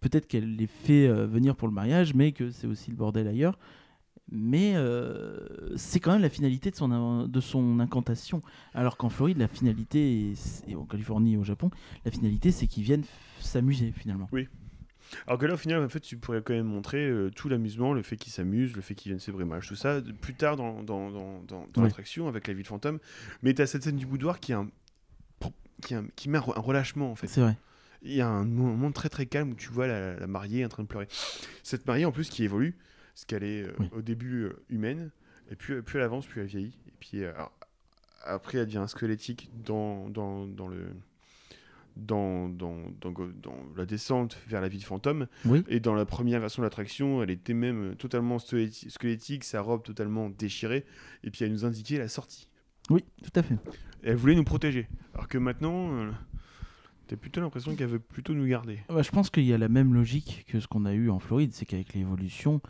[0.00, 3.26] peut-être qu'elle les fait euh, venir pour le mariage, mais que c'est aussi le bordel
[3.26, 3.58] ailleurs.
[4.30, 8.40] Mais euh, c'est quand même la finalité de son, de son incantation.
[8.72, 11.70] Alors qu'en Floride, la finalité, est- et en Californie et au Japon,
[12.04, 13.04] la finalité, c'est qu'ils viennent
[13.40, 14.28] s'amuser finalement.
[15.26, 17.92] Alors que là, au final, en fait, tu pourrais quand même montrer euh, tout l'amusement,
[17.92, 21.10] le fait qu'ils s'amusent, le fait qu'ils viennent mariage, tout ça, plus tard dans, dans,
[21.10, 21.88] dans, dans, dans Ouais.
[21.88, 22.98] l'attraction avec la ville fantôme.
[23.42, 24.70] Mais tu as cette scène du boudoir qui est un.
[25.82, 27.26] qui, a- qui met un, re- un relâchement en fait.
[27.26, 27.56] C'est vrai.
[28.02, 30.68] Il y a un moment très très calme où tu vois la, la mariée en
[30.68, 31.08] train de pleurer.
[31.62, 32.78] Cette mariée en plus qui évolue,
[33.14, 33.88] parce qu'elle est euh, Oui.
[33.92, 35.10] au début euh, humaine,
[35.50, 36.78] et puis plus elle avance, plus elle vieillit.
[36.88, 37.52] Et puis euh, alors,
[38.24, 40.86] après elle devient squelettique dans, dans, dans le.
[41.94, 45.26] Dans, dans, dans, dans la descente vers la vie de fantôme.
[45.44, 45.62] Oui.
[45.68, 50.30] Et dans la première version de l'attraction, elle était même totalement squelettique, sa robe totalement
[50.30, 50.86] déchirée.
[51.22, 52.48] Et puis elle nous indiquait la sortie.
[52.88, 53.56] Oui, tout à fait.
[54.04, 54.88] Et elle voulait nous protéger.
[55.12, 56.10] Alors que maintenant, euh,
[57.08, 58.78] t'as plutôt l'impression qu'elle veut plutôt nous garder.
[58.88, 61.18] Bah, je pense qu'il y a la même logique que ce qu'on a eu en
[61.18, 62.62] Floride, c'est qu'avec l'évolution,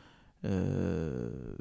[0.44, 1.54] elle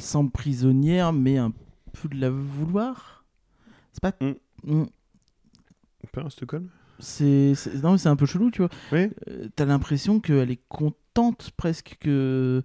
[0.00, 1.52] semble prisonnière, mais un
[1.92, 3.24] peu de la vouloir.
[3.92, 4.12] C'est pas.
[4.20, 4.34] Mm.
[4.64, 4.86] Mm.
[6.12, 6.68] Pas à Stockholm
[6.98, 8.70] C'est non, c'est un peu chelou, tu vois.
[8.92, 9.10] Oui.
[9.28, 12.62] Euh, T'as l'impression qu'elle est contente presque que.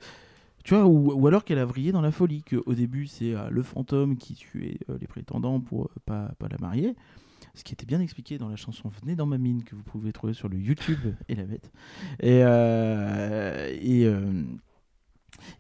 [0.64, 3.50] Tu vois, ou, ou alors qu'elle a vrillé dans la folie, qu'au début c'est euh,
[3.50, 6.96] le fantôme qui tuait euh, les prétendants pour euh, pas, pas la marier.
[7.56, 10.12] Ce qui était bien expliqué dans la chanson Venez dans ma mine que vous pouvez
[10.12, 11.72] trouver sur le YouTube et la bête.
[12.20, 14.44] Et, euh, et, euh,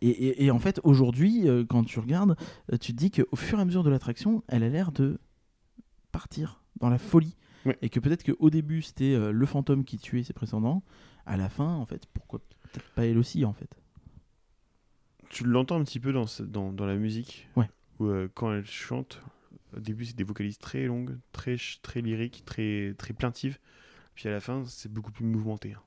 [0.02, 2.36] et, et- et en fait, aujourd'hui, euh, quand tu regardes,
[2.72, 5.20] euh, tu te dis qu'au fur et à mesure de l'attraction, elle a l'air de
[6.11, 7.36] partir dans la folie.
[7.65, 7.78] Ouais.
[7.82, 10.84] Et que peut-être qu'au début, c'était euh, le fantôme qui tuait ses prétendants.
[11.26, 13.70] À la fin, en fait, pourquoi peut-être pas elle aussi, en fait?
[15.30, 17.48] Tu l'entends un petit peu dans, dans, dans la musique?
[17.56, 17.70] Ouais.
[17.99, 19.22] Où quand elle chante,
[19.76, 23.58] au début c'est des vocalises très longues, très, très lyriques, très, très plaintives.
[24.16, 25.74] Puis à la fin, c'est beaucoup plus mouvementé.
[25.74, 25.82] hein.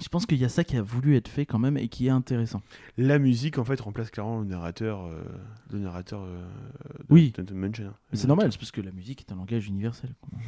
[0.00, 2.06] Je pense qu'il y a ça qui a voulu être fait quand même et qui
[2.06, 2.62] est intéressant.
[2.98, 5.22] La musique en fait remplace clairement le narrateur, euh,
[5.72, 6.46] le narrateur euh,
[7.00, 7.32] de Oui.
[7.38, 7.94] Haunted Mansion, hein.
[8.12, 10.14] C'est normal, c'est parce que la musique est un langage universel.
[10.20, 10.38] quoi.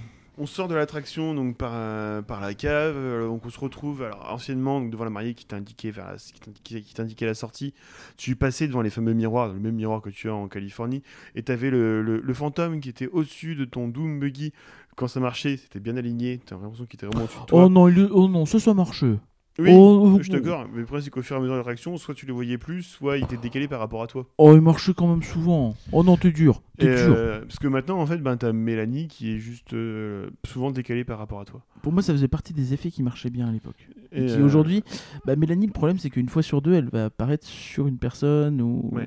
[0.43, 4.27] On sort de l'attraction donc par, euh, la cave, euh, donc on se retrouve alors
[4.33, 7.75] anciennement devant la mariée qui t'indiquait vers la, qui t'indiquait- la sortie.
[8.17, 11.03] Tu passais devant les fameux miroirs, le même miroir que tu as en Californie,
[11.35, 14.55] et tu avais le, le- fantôme qui était au-dessus de ton Doom Buggy.
[14.97, 17.65] Quand ça marchait, c'était bien aligné, tu as l'impression qu'il était vraiment au-dessus de toi.
[17.65, 19.17] Oh non, il oh non, ça, ça marchait.
[19.61, 21.59] Oui, oh, je suis d'accord, mais le problème c'est qu'au fur et à mesure de
[21.59, 24.27] l'attraction, soit tu le voyais plus, soit il était décalé par rapport à toi.
[24.39, 25.75] Oh, il marchait quand même souvent.
[25.93, 26.63] Oh non, t'es dur.
[26.79, 27.15] T'es dur.
[27.17, 30.71] euh, parce que maintenant en fait, ben, tu as Mélanie qui est juste euh, souvent
[30.71, 31.63] décalée par rapport à toi.
[31.83, 33.89] Pour moi, ça faisait partie des effets qui marchaient bien à l'époque.
[34.13, 34.83] Et, Et, qui euh, aujourd'hui,
[35.25, 38.61] bah, Mélanie, le problème, c'est qu'une fois sur deux, elle va apparaître sur une personne
[38.61, 38.91] ou...
[38.93, 39.07] Ouais.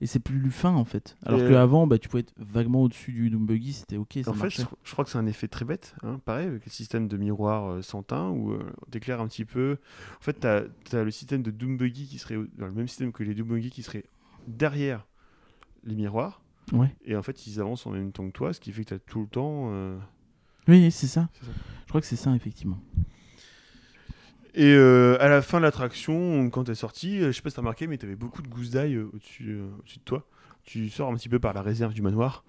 [0.00, 1.16] et c'est plus fin en fait.
[1.24, 4.30] Alors euh, qu'avant, bah, tu pouvais être vaguement au-dessus du Doom Buggy, c'était ok, ça
[4.30, 6.70] En fait, je, je crois que c'est un effet très bête, hein, pareil, avec le
[6.70, 9.73] système de miroir sans teint, où euh, on t'éclaire un petit peu.
[10.18, 10.46] En fait, tu
[10.96, 13.48] as, le système de Doom Buggy qui serait dans le même système que les Doom
[13.48, 14.04] Buggy qui serait
[14.46, 15.06] derrière
[15.84, 16.40] les miroirs,
[16.72, 16.94] Ouais.
[17.04, 18.94] et en fait, ils avancent en même temps que toi, ce qui fait que tu
[18.94, 19.68] as tout le temps.
[19.72, 19.98] euh,
[20.66, 21.28] Oui, c'est ça.
[21.42, 22.78] Je crois que c'est ça, effectivement.
[24.54, 27.56] Et euh, à la fin de l'attraction, quand t'es sorti, euh, je sais pas si
[27.56, 30.26] t'as remarqué, mais t'avais beaucoup de gousses d'ail au-dessus euh, au-dessus de toi.
[30.62, 32.44] Tu sors un petit peu par la réserve du manoir.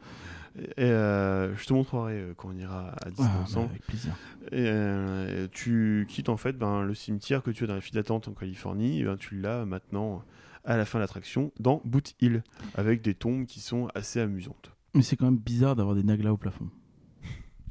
[0.78, 3.70] Et euh, je te montrerai euh, quand on ira à Disney Ah, bah, ensemble.
[3.72, 4.14] avec plaisir.
[4.52, 7.96] Et euh, tu quittes en fait ben, le cimetière que tu as dans la file
[7.96, 10.24] d'attente en Californie, et ben, tu l'as maintenant
[10.64, 12.42] à la fin de l'attraction dans Boot Hill,
[12.74, 14.72] avec des tombes qui sont assez amusantes.
[14.94, 16.70] Mais c'est quand même bizarre d'avoir des naglas au plafond.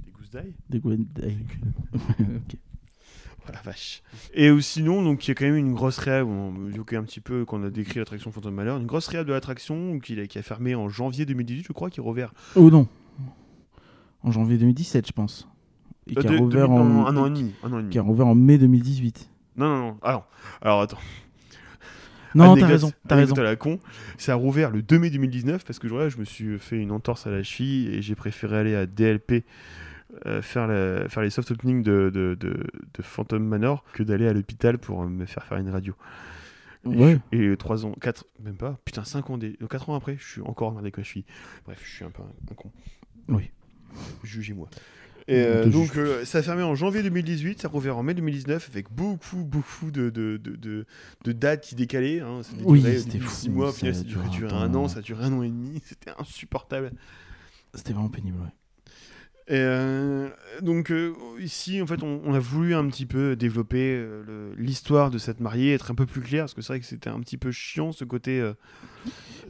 [0.05, 0.52] Des gousses d'ail?
[0.69, 1.06] Des Gwen
[2.20, 2.56] Ok.
[3.47, 4.03] Oh la vache.
[4.33, 7.03] Et ou sinon, donc il y a quand même une grosse réhab, on évoquait un
[7.05, 10.19] petit peu quand on a décrit l'attraction Phantom Malheur, une grosse réhab de l'attraction qui,
[10.19, 12.89] a- qui a fermé en janvier 2018, je crois, qui est rouvert Oh non.
[14.23, 15.49] En janvier 2017, je pense.
[16.07, 16.85] Et Euh, qui a de- rouvert en...
[16.85, 17.53] non, un an et demi.
[17.62, 17.91] Un an et demi.
[17.93, 19.29] Qui a rouvert en mai 2018.
[19.57, 19.99] Non, non, non.
[20.03, 20.27] Alors,
[20.62, 20.99] alors attends.
[22.35, 22.93] Non, t'as raison.
[23.07, 23.35] T'as raison.
[23.37, 23.79] à la con.
[24.19, 26.91] Ça a rouvert le 2 mai 2019 parce que je, je me suis fait une
[26.91, 29.45] entorse à la cheville et j'ai préféré aller à DLP
[30.27, 32.51] euh, faire, la- faire les soft openings de, de, de,
[32.95, 35.95] de Phantom Manor que d'aller à l'hôpital pour euh, me faire faire une radio.
[36.85, 37.19] Ouais.
[37.32, 40.41] Et 3 ans, 4, même pas, putain, 5 ans, des, 4 ans après, je suis
[40.43, 41.24] encore emmerdé avec ma cheville.
[41.65, 42.70] Bref, je suis un peu un, un con.
[43.28, 43.51] Oui.
[44.23, 44.69] Jugez-moi.
[45.27, 48.12] Et euh, donc, euh, ça a fermé en janvier 2018, ça a rouvert en mai
[48.12, 50.85] 2019 avec beaucoup, beaucoup de, de, de,
[51.24, 52.20] de, dates qui décalaient.
[52.20, 52.43] Hein.
[52.43, 54.86] Ça Oui, c'était fou, 6 mois, au ça final, a ça durait, duré un an,
[54.89, 56.93] ça a duré un an et demi, c'était insupportable.
[57.73, 58.51] C'était vraiment pénible, ouais.
[59.47, 60.31] Et euh,
[60.62, 65.11] donc euh, ici, en fait, on, on a voulu un petit peu développer euh, l'histoire
[65.11, 67.21] de cette mariée, être un peu plus clair, parce que c'est vrai que c'était un
[67.21, 68.43] petit peu chiant ce côté.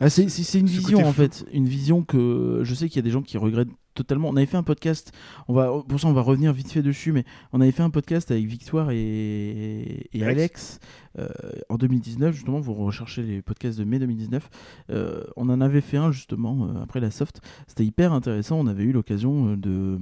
[0.01, 3.03] Ah, c'est une Ce vision en fait, une vision que je sais qu'il y a
[3.03, 4.29] des gens qui regrettent totalement.
[4.29, 5.13] On avait fait un podcast,
[5.49, 7.91] on va pour ça on va revenir vite fait dessus, mais on avait fait un
[7.91, 10.81] podcast avec Victoire et, et Alex.
[11.19, 11.29] Euh,
[11.69, 12.61] en 2019 justement.
[12.61, 14.51] Vous recherchez les podcasts de mai 2019.
[14.91, 17.41] Euh, on en avait fait un justement euh, après la soft.
[17.69, 18.59] C'était hyper intéressant.
[18.59, 19.99] On avait eu l'occasion de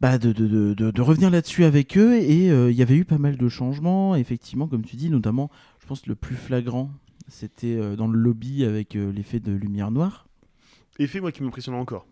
[0.00, 3.36] bah, de, de, de, revenir là-dessus avec eux et il y avait eu pas mal
[3.36, 5.50] de changements effectivement comme tu dis notamment
[5.80, 6.90] je pense le plus flagrant
[7.28, 10.26] c'était dans le lobby avec l'effet de lumière noire
[10.98, 12.06] effet, moi, qui m'impressionnait encore.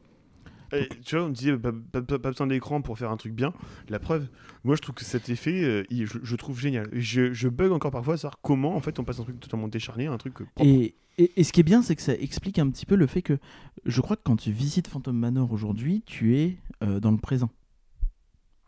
[0.73, 3.35] Et, tu vois, on disait pas, pas- pas- pas besoin d'écran pour faire un truc
[3.35, 3.53] bien.
[3.89, 4.29] La preuve,
[4.65, 6.89] moi je trouve que cet effet, euh, il- je, je trouve génial.
[6.93, 9.69] Je, je bug encore parfois à savoir comment en fait on passe un truc totalement
[9.69, 10.69] décharné à un truc euh, propre.
[10.71, 13.07] Et, et, et ce qui est bien, c'est que ça explique un petit peu le
[13.07, 13.39] fait que
[13.85, 17.51] je crois que quand tu visites Phantom Manor aujourd'hui, tu es euh, dans le présent.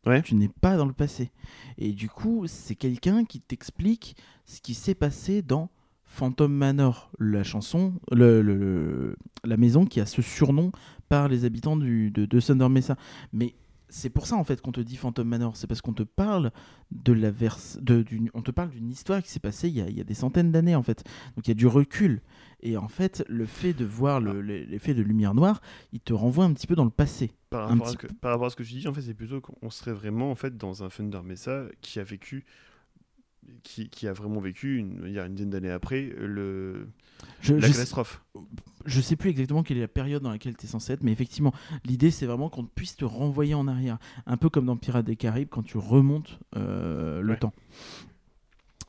[0.07, 0.21] Ouais.
[0.21, 1.31] Tu n'es pas dans le passé.
[1.79, 5.71] Et du coup, c'est quelqu'un qui t'explique ce qui s'est passé dans
[6.15, 10.71] Phantom Manor, la chanson, le, le- le- la maison qui a ce surnom
[11.09, 12.97] par les habitants du, de, de Thunder Mesa.
[13.33, 13.55] Mais
[13.89, 16.53] c'est pour ça en fait qu'on te dit Phantom Manor, c'est parce qu'on te parle
[16.93, 19.81] de la verse, de, d'une- on te parle d'une histoire qui s'est passée il y,
[19.81, 21.03] a, il y a des centaines d'années en fait.
[21.37, 22.21] Donc il y a du recul.
[22.61, 25.61] Et en fait, le fait de voir le- le- l'effet de lumière noire,
[25.93, 27.33] il te renvoie un petit peu dans le passé.
[27.51, 29.03] Par rapport, à ce petit que, par rapport à ce que tu dis, en fait,
[29.03, 32.45] c'est plutôt qu'on serait vraiment en fait dans un Thunder Mesa qui a vécu,
[33.63, 36.89] qui, qui a vraiment vécu une, il y a une dizaine d'années après le,
[37.41, 38.23] Je, la je sais- catastrophe.
[38.85, 41.13] je sais plus exactement quelle est la période dans laquelle tu es censé être, mais
[41.13, 41.53] effectivement,
[41.85, 43.99] l'idée c'est vraiment qu'on puisse te renvoyer en arrière.
[44.27, 47.39] Un peu comme dans Pirates des Caraïbes quand tu remontes euh, le Ouais.
[47.39, 47.53] temps.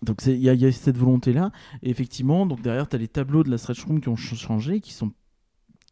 [0.01, 1.51] Donc il y, a- il y a cette volonté-là.
[1.81, 4.39] Et effectivement, donc derrière, tu as les tableaux de la stretch room qui ont ch-
[4.39, 5.11] changé, qui sont,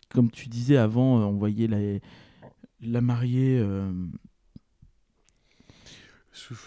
[0.10, 1.78] comme tu disais avant, euh, on voyait la,
[2.82, 3.58] la mariée.
[3.60, 3.92] euh,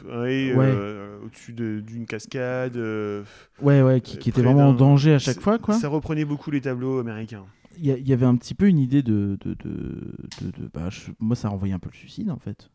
[0.04, 0.54] ouais, Ouais.
[0.56, 2.76] euh, au-dessus de- d'une cascade.
[2.76, 3.24] euh,
[3.60, 5.74] Ouais, ouais, qui, Euh, qui était vraiment en danger à chaque fois, quoi.
[5.74, 7.44] Ça reprenait beaucoup les tableaux américains.
[7.78, 9.36] Il y, avait un petit peu une idée de.
[9.44, 12.70] de, de, bah, je- moi, ça renvoyait un peu le suicide, en fait.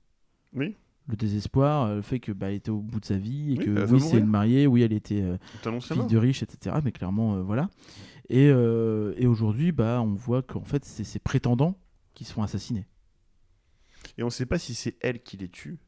[0.53, 0.75] Oui.
[1.07, 3.57] Le désespoir, euh, le fait que bah, elle était au bout de sa vie, et
[3.57, 6.75] Oui, que oui, c'est une mariée, oui, elle était euh, fille de riche, etc.
[6.83, 7.69] Mais clairement, euh, voilà.
[8.29, 11.79] Et, euh, et aujourd'hui, bah, on voit qu'en fait, c'est ses prétendants
[12.13, 12.85] qui se font assassiner.
[14.19, 15.79] Et on sait pas si c'est elle qui les tue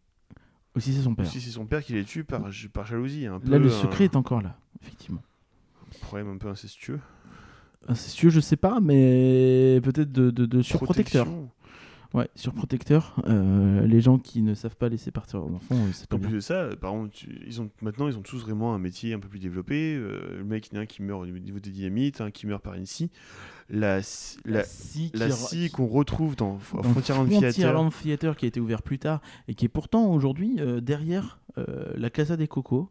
[0.76, 1.28] Aussi, c'est son père.
[1.28, 2.42] si c'est son père qui les tue par,
[2.74, 3.28] par jalousie.
[3.28, 5.22] Un peu Là, le un secret est encore là, effectivement.
[6.02, 7.00] problème un peu incestueux.
[7.88, 11.26] Incestueux, je sais pas, mais peut-être de, de, de surprotecteur.
[11.26, 11.50] Protection.
[12.14, 13.16] Ouais, surprotecteur.
[13.28, 16.20] Euh, les gens qui ne savent pas laisser partir leurs enfants, euh, c'est pas En
[16.20, 16.28] bien.
[16.30, 19.20] plus de ça, par tu- ils ont, maintenant ils ont tous vraiment un métier un
[19.20, 19.96] peu plus développé.
[19.96, 22.30] Euh, le mec, il y en a un qui meurt au niveau des dynamites, un
[22.30, 23.10] qui meurt par une scie.
[23.70, 24.00] La,
[24.46, 24.64] la,
[25.16, 27.28] la scie qu'on retrouve dans, dans Frontierland
[27.92, 28.36] Theater.
[28.38, 31.40] Qui a été ouvert plus tard et qui est pourtant aujourd'hui euh, derrière
[31.96, 32.90] la Casa des Cocos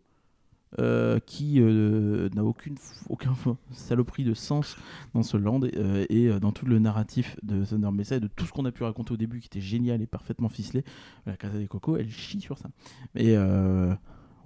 [0.79, 2.77] euh, qui euh, n'a aucune
[3.11, 3.35] aucun
[3.73, 4.77] saloperie de sens
[5.13, 8.47] dans ce land et, euh, dans tout le narratif de Thunder Mesa et de tout
[8.47, 10.83] ce qu'on a pu raconter au début qui était génial et parfaitement ficelé
[11.27, 12.71] la Casa des Cocos elle chie sur ça.
[13.15, 13.37] Et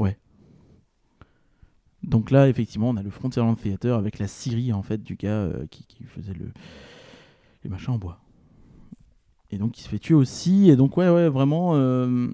[0.01, 0.19] ouais.
[2.03, 5.49] Donc là effectivement on a le Frontierland Theater avec la Syrie en fait du gars
[5.71, 6.53] qui, qui faisait le
[7.63, 8.21] les machins en bois
[9.51, 10.71] et donc il se fait tuer aussi.
[10.71, 12.29] Et donc ouais ouais vraiment euh,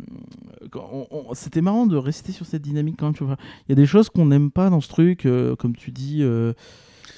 [1.35, 3.15] c'était marrant de rester sur cette dynamique quand même.
[3.15, 3.37] tu vois.
[3.67, 6.23] Il y a des choses qu'on n'aime pas dans ce truc, euh, comme tu dis.
[6.23, 6.53] euh,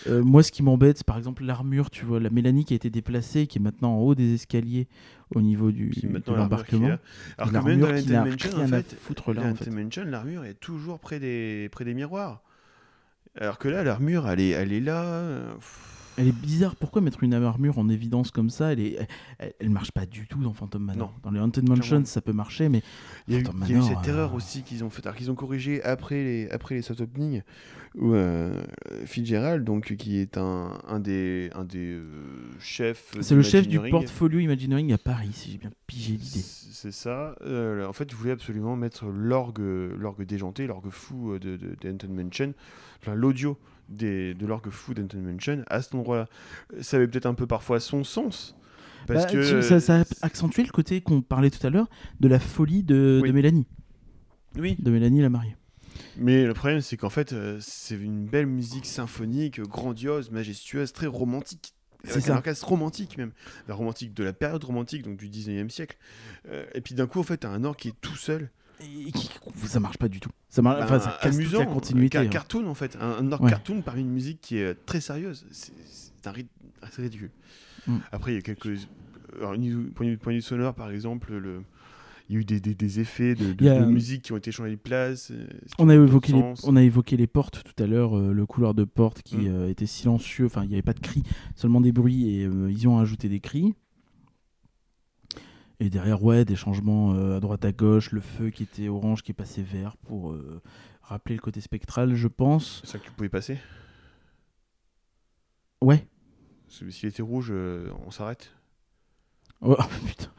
[0.06, 2.90] moi, ce qui m'embête, c'est par exemple l'armure, tu vois, la Mélanie qui a été
[2.90, 4.86] déplacée, qui est maintenant en haut des escaliers
[5.34, 6.96] au niveau du de l'embarquement.
[7.38, 9.70] Alors que même dans Mansion, en fait, foutre là, en fait.
[10.04, 12.42] L'armure est toujours près des, près des miroirs.
[13.36, 15.54] Alors que là, l'armure, elle est, elle est là.
[15.54, 15.93] pff.
[16.16, 16.76] Elle est bizarre.
[16.76, 18.72] Pourquoi mettre une armure en évidence comme ça?
[18.72, 19.08] Elle est,
[19.38, 21.08] elle, elle marche pas du tout dans Phantom Manor.
[21.08, 21.20] Non.
[21.22, 22.82] Dans les Haunted Mansion, ça peut marcher, mais
[23.28, 24.90] Il y a eu, il y a eu Manor, cette erreur euh, aussi qu'ils ont
[24.90, 27.42] fait, alors qu'ils ont corrigé après les, après les soft openings,
[27.96, 28.62] où euh,
[29.06, 32.04] Fitzgerald, donc, qui est un, un des, un des euh,
[32.60, 33.16] chefs.
[33.20, 36.42] c'est le chef du portfolio Imagineering à Paris, si j'ai bien pigé l'idée.
[36.42, 37.34] C'est ça.
[37.42, 41.76] Euh, en fait, je voulais absolument mettre l'orgue, l'orgue déjanté, l'orgue fou euh, de, de,
[41.82, 42.52] d'Anton Mansion,
[43.00, 43.58] enfin l'audio
[43.88, 46.28] des, de l'orgue fou d'Anton Mansion à cet endroit-là.
[46.80, 48.56] Ça avait peut-être un peu parfois son sens.
[49.06, 51.88] Parce Bah, que ça, ça a accentué le côté qu'on parlait tout à l'heure
[52.20, 53.28] de la folie de, Oui.
[53.28, 53.66] de Mélanie,
[54.56, 55.56] oui, de Mélanie la mariée.
[56.16, 61.06] mais le problème c'est qu'en fait euh, c'est une belle musique symphonique, grandiose, majestueuse, très
[61.06, 61.74] romantique.
[62.04, 63.32] C'est un orchestre romantique même,
[63.68, 65.96] la romantique de la période romantique, donc du 19e siècle.
[66.48, 68.50] Euh, et puis d'un coup en fait t'as un orgue qui est tout seul.
[68.80, 69.30] Et qui-
[69.66, 70.30] ça marche pas du tout.
[70.48, 72.08] Ça marche, enfin, ça casse toute la continuité.
[72.10, 72.28] car- hein.
[72.28, 73.50] cartoon en fait, un, un Ouais.
[73.50, 75.46] cartoon parmi une musique qui est euh, très sérieuse.
[75.50, 75.72] C'est
[76.26, 76.48] un rythme
[76.82, 77.30] assez ridicule.
[77.86, 77.96] Mm.
[78.12, 78.78] Après, il y a quelques.
[79.38, 79.54] Alors,
[79.94, 81.62] point de point sonore, par exemple, le...
[82.28, 84.22] il y a eu des, des- des effets de, de- Il y a- de musique
[84.22, 85.30] qui ont été changés de place.
[85.30, 85.46] euh,
[85.78, 88.74] On a, évoqué les, on a évoqué les portes tout à l'heure, euh, le couloir
[88.74, 89.46] de porte qui Mm.
[89.48, 91.22] euh, était silencieux, enfin il n'y avait pas de cris,
[91.54, 93.74] seulement des bruits et euh, ils ont ajouté des cris.
[95.84, 99.22] Et derrière, ouais, des changements euh, à droite à gauche, le feu qui était orange
[99.22, 100.62] qui est passé vert pour euh,
[101.02, 102.80] rappeler le côté spectral, je pense.
[102.80, 103.58] C'est ça que tu pouvais passer?
[105.82, 106.08] Ouais.
[106.68, 108.54] S'il était rouge, euh, on s'arrête?
[109.60, 110.30] Oh, putain.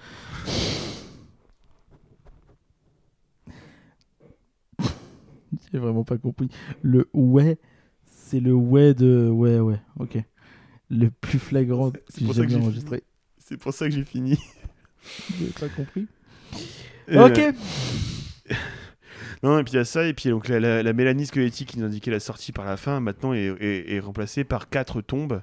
[5.72, 6.49] J'ai vraiment pas compris.
[6.81, 7.59] Le ouais,
[8.07, 9.30] c'est le ouais de.
[9.30, 10.17] Ouais, ouais, ok.
[10.89, 13.03] Le plus flagrant C'est que pour ça que j'ai enregistré.
[13.38, 14.39] C'est pour ça que j'ai fini.
[15.40, 16.07] J'ai pas compris.
[17.14, 17.41] Ok.
[19.44, 21.69] Non, et puis il y a ça, et puis donc la, la, la mélanie squelettique
[21.69, 25.02] qui nous indiquait la sortie par la fin, maintenant est, est- est remplacée par quatre
[25.02, 25.41] tombes,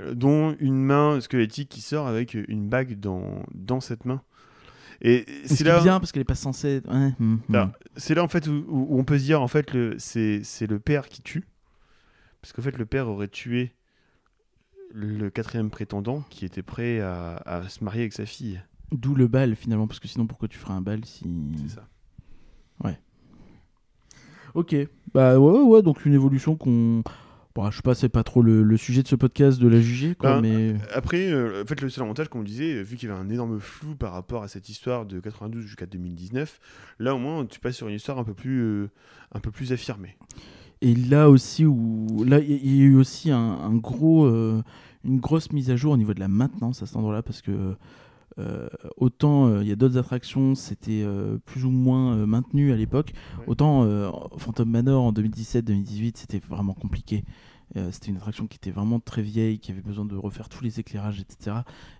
[0.00, 4.22] euh, dont une main squelettique qui sort avec une bague dans, dans cette main.
[5.02, 6.80] Et Ce c'est là, bien parce qu'elle est pas censée.
[6.88, 7.40] Ouais, hum.
[7.52, 10.78] Alors, c'est là en fait où, on peut se dire en fait le c'est le
[10.80, 11.44] père qui tue,
[12.40, 13.72] parce qu'en fait le père aurait tué
[14.96, 18.60] le quatrième prétendant qui était prêt à, à se marier avec sa fille.
[18.92, 21.26] D'où le bal finalement, parce que sinon pourquoi tu ferais un bal si.
[21.62, 21.88] C'est ça.
[24.56, 24.74] Ok.
[25.12, 27.02] Bah ouais, ouais, ouais, donc une évolution qu'on.
[27.54, 29.80] Bon, je sais pas, c'est pas trop le, le sujet de ce podcast de la
[29.80, 30.74] juger, quoi, Ben, mais.
[30.94, 33.28] Après, euh, en fait, le seul avantage, comme on disait, vu qu'il y avait un
[33.28, 36.58] énorme flou par rapport à cette histoire de 92 jusqu'à 2019,
[36.98, 38.90] là au moins tu passes sur une histoire un peu plus, euh,
[39.32, 40.16] un peu plus affirmée.
[40.80, 44.62] Et là aussi, où là, il y, a eu aussi un, un gros, euh,
[45.06, 47.74] une grosse mise à jour au niveau de la maintenance à cet endroit-là, parce que
[48.38, 48.68] euh,
[48.98, 53.12] autant euh, il y a d'autres attractions, c'était euh, plus ou moins maintenu à l'époque,
[53.38, 53.44] Ouais.
[53.46, 53.86] autant
[54.38, 57.24] Phantom Manor en 2017-2018, c'était vraiment compliqué.
[57.90, 60.78] C'était une attraction qui était vraiment très vieille, qui avait besoin de refaire tous les
[60.78, 61.56] éclairages, etc.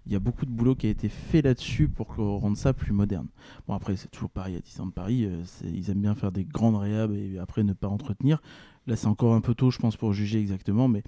[0.07, 2.73] Il y a beaucoup de boulot qui a été fait là-dessus pour que- rendre ça
[2.73, 3.27] plus moderne.
[3.67, 5.29] Bon, après, c'est toujours pareil à Disneyland Paris.
[5.65, 8.41] ils aiment bien faire des grandes réhab et après ne pas entretenir.
[8.87, 11.03] Là, c'est encore un peu tôt, je pense, pour juger exactement, mais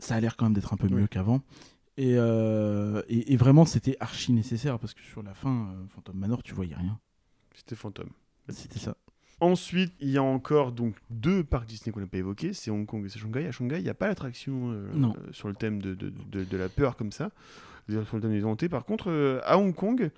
[0.00, 1.08] ça a l'air quand même d'être un peu mieux Oui.
[1.08, 1.40] qu'avant.
[1.96, 6.16] Et, euh, et, et vraiment, c'était archi nécessaire parce que sur la fin, euh, Phantom
[6.16, 6.98] Manor, tu voyais rien.
[7.54, 8.10] C'était fantôme.
[8.48, 8.96] C'était ça.
[9.40, 12.84] Ensuite, il y a encore donc deux parcs Disney qu'on n'a pas évoqués, c'est Hong
[12.86, 13.46] Kong et c'est Shanghai.
[13.46, 16.44] À Shanghai, il n'y a pas l'attraction euh, euh, sur le thème de, de, de-
[16.44, 17.30] de la peur comme ça,
[17.88, 18.68] sur le thème des hantés.
[18.68, 20.10] Par contre, euh, à Hong Kong,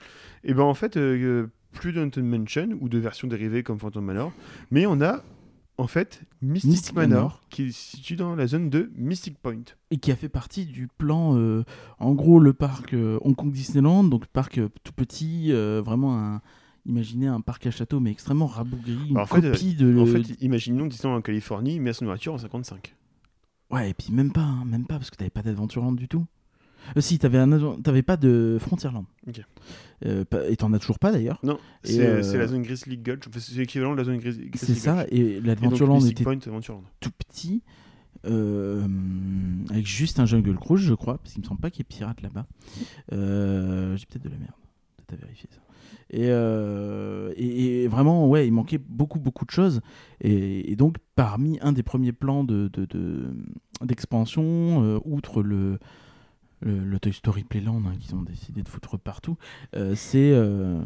[0.45, 4.33] eh ben, en fait, euh, plus d'Haunted Mansion ou de versions dérivées comme Phantom Manor,
[4.71, 5.23] mais on a
[5.79, 7.41] en fait Mystic, Mystic Manor, Manor.
[7.51, 9.65] qui se situe dans la zone de Mystic Point.
[9.91, 11.65] Et qui a fait partie du plan, euh,
[11.99, 16.41] en gros, le parc euh, Hong Kong Disneyland, donc parc euh, tout petit, vraiment un.
[16.85, 19.97] Imaginez un parc à château, mais extrêmement rabougri, une Alors, en fait, copie de.
[20.01, 22.97] En fait, imaginons Disneyland en Californie, mais à son ouverture en 55.
[23.71, 26.27] Ouais, et puis même pas, hein, même pas, parce que t'avais pas d'Adventureland du tout.
[26.97, 29.05] Euh, si, t'avais un t'avais pas de Frontierland.
[29.29, 29.41] Ok.
[30.05, 31.39] Euh, et t'en as toujours pas d'ailleurs.
[31.45, 34.47] Non, c'est euh, c'est la zone Grizzly Gulch, Enfin, c'est l'équivalent de la zone Grizzly
[34.51, 34.57] Gulch.
[34.65, 37.63] C'est ça, et Et l'Adventureland était Point, tout petit,
[38.27, 38.85] euh,
[39.71, 41.97] avec juste un Jungle Cruise, je crois, parce qu'il me semble pas qu'il y ait
[41.97, 42.47] pirate là-bas.
[43.11, 44.53] J'ai peut-être de la merde,
[44.97, 45.59] peut-être à vérifier ça.
[46.15, 49.81] Et, euh, et, et vraiment, ouais, il manquait beaucoup, beaucoup de choses.
[50.21, 53.31] Et, et donc, parmi un des premiers plans de, de- de-
[53.83, 55.79] d'expansion, euh, outre le,
[56.63, 59.37] le, le Toy Story Playland hein, qu'ils ont décidé de foutre partout,
[59.77, 60.81] euh, c'est euh,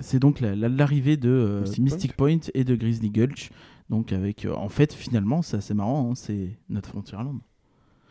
[0.00, 2.38] c'est donc la- la- l'arrivée de euh, Mystic Mystic, Point.
[2.54, 3.50] et de Grizzly Gulch.
[3.90, 7.38] Donc avec, euh, en fait, finalement, c'est assez marrant, hein, c'est notre Frontierland.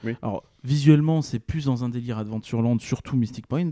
[0.03, 0.13] Oui.
[0.21, 3.71] Alors visuellement, c'est plus dans un délire Adventureland, surtout Mystic Point,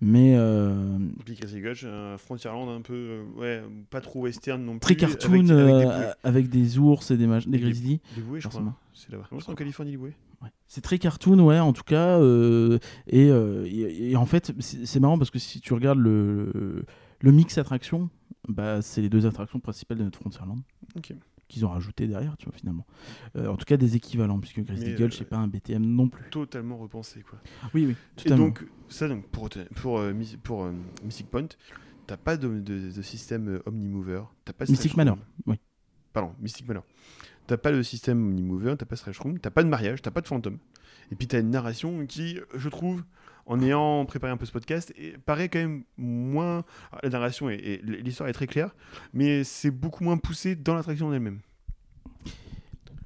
[0.00, 4.78] mais euh, Puis Grizzly Gulch, un Frontierland un peu, euh, ouais, pas trop western non
[4.78, 5.00] très plus.
[5.06, 8.00] cartoon avec, euh, avec avec, des ours et des, des Des- grizzlies.
[8.14, 8.60] des, bouées, je crois.
[8.60, 8.74] forcément.
[8.92, 9.28] C'est là-bas.
[9.48, 10.14] En Californie, les bouées.
[10.44, 10.50] Ouais.
[10.68, 12.18] C'est très cartoon, ouais, en tout cas.
[12.20, 15.98] euh, et, euh, et- et en fait, c'est c'est marrant parce que si tu regardes
[15.98, 16.84] le,
[17.20, 18.10] le mix attraction,
[18.48, 20.60] bah, c'est les deux attractions principales de notre Frontierland.
[21.46, 22.86] Qu'ils ont rajouté derrière, tu vois, finalement.
[23.36, 26.28] Euh, en tout cas, des équivalents, puisque Gulch euh, n'est pas un BTM non plus.
[26.30, 27.38] Totalement repensé, quoi.
[27.74, 30.02] Oui, oui, Et donc, ça, donc, pour, pour,
[31.04, 31.48] Mystic Point,
[32.06, 34.22] t'as pas de, de- de système Omnimover.
[34.44, 35.56] T'as pas Mystic Manor, oui.
[36.14, 36.84] Pardon, Mystic Manor.
[37.46, 40.20] T'as pas le système Omnimover, t'as pas Stretch Room, t'as pas de mariage, t'as pas
[40.20, 40.58] de fantôme.
[41.12, 43.02] Et puis t'as une narration qui, je trouve,
[43.46, 44.94] en ayant préparé un peu ce podcast,
[45.26, 46.64] paraît quand même moins.
[46.90, 48.74] alors, La narration et, l'histoire est très claire,
[49.12, 51.40] mais c'est beaucoup moins poussé dans l'attraction elle-même.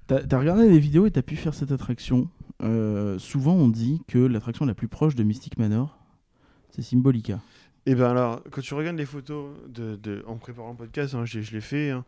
[0.07, 2.31] T'as as regardé les vidéos et t'as pu faire cette attraction.
[2.63, 5.99] Euh, souvent, on dit que l'attraction la plus proche de Mystic Manor,
[6.71, 7.41] c'est Symbolica.
[7.91, 11.25] Et ben alors, quand tu regardes les photos de, de- en préparant le podcast, hein,
[11.25, 11.89] je, je l'ai fait.
[11.91, 12.05] hein,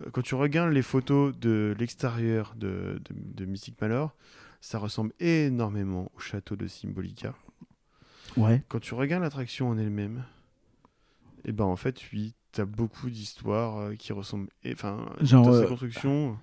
[0.00, 4.14] euh, quand tu regardes les photos de l'extérieur de, de, de Mystic Manor,
[4.60, 7.34] ça ressemble énormément au château de Symbolica.
[8.36, 8.62] Ouais.
[8.68, 10.24] Quand tu regardes l'attraction en elle-même,
[11.46, 14.48] et ben en fait, oui, t'as beaucoup d'histoires euh, qui ressemblent.
[14.70, 16.36] Enfin, Genre, dans euh, sa construction.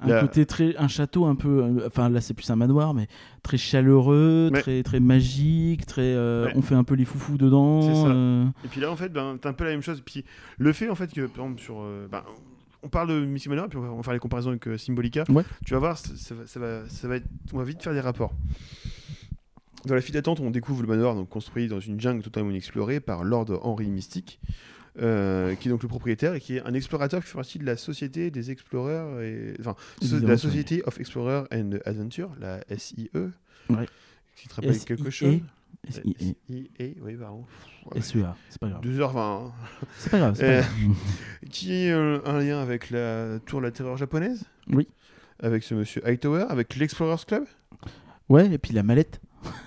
[0.00, 2.94] Un La- côté très, un château un peu, euh, enfin là c'est plus un manoir,
[2.94, 3.06] mais
[3.42, 6.52] très chaleureux, très très magique, très, euh, Ouais.
[6.56, 7.82] on fait un peu les foufous dedans.
[7.82, 8.08] Ça.
[8.10, 10.02] euh, Et puis là, en fait, ben, t'as un peu la même chose.
[10.04, 10.24] Puis
[10.58, 11.76] le fait, en fait, que, par exemple, sur.
[12.10, 12.22] ben,
[12.82, 15.24] on parle de Mystic Manor, puis on va, faire les comparaisons avec Symbolica.
[15.30, 15.42] Ouais.
[15.64, 17.94] Tu vas voir, ça, ça va, ça, va, ça va être- on va vite faire
[17.94, 18.34] des rapports.
[19.86, 23.00] Dans la file d'attente, on découvre le manoir donc, construit dans une jungle totalement inexplorée
[23.00, 24.40] par Lord Henry Mystique,
[25.00, 27.64] euh, qui est donc le propriétaire et qui est un explorateur qui fait partie de
[27.66, 30.36] la société des exploreurs, et, enfin, so- de la.
[30.36, 33.10] Society of Explorer and Adventure, la SIE,
[33.70, 33.86] Ouais.
[34.36, 35.40] qui te rappelle quelque chose
[35.86, 36.34] S-I-E.
[36.48, 37.44] I-E, oui, pardon.
[38.00, 38.80] SEA, c'est pas grave.
[38.82, 39.18] 2h20.
[39.18, 39.52] hein.
[39.98, 40.96] C'est pas grave, c'est pas Euh, grave.
[41.50, 44.88] Qui a un, un lien avec la Tour de la Terreur japonaise Oui.
[45.40, 47.44] Avec ce monsieur Hightower, avec l'Explorers Club
[48.30, 49.20] Ouais, et puis la mallette.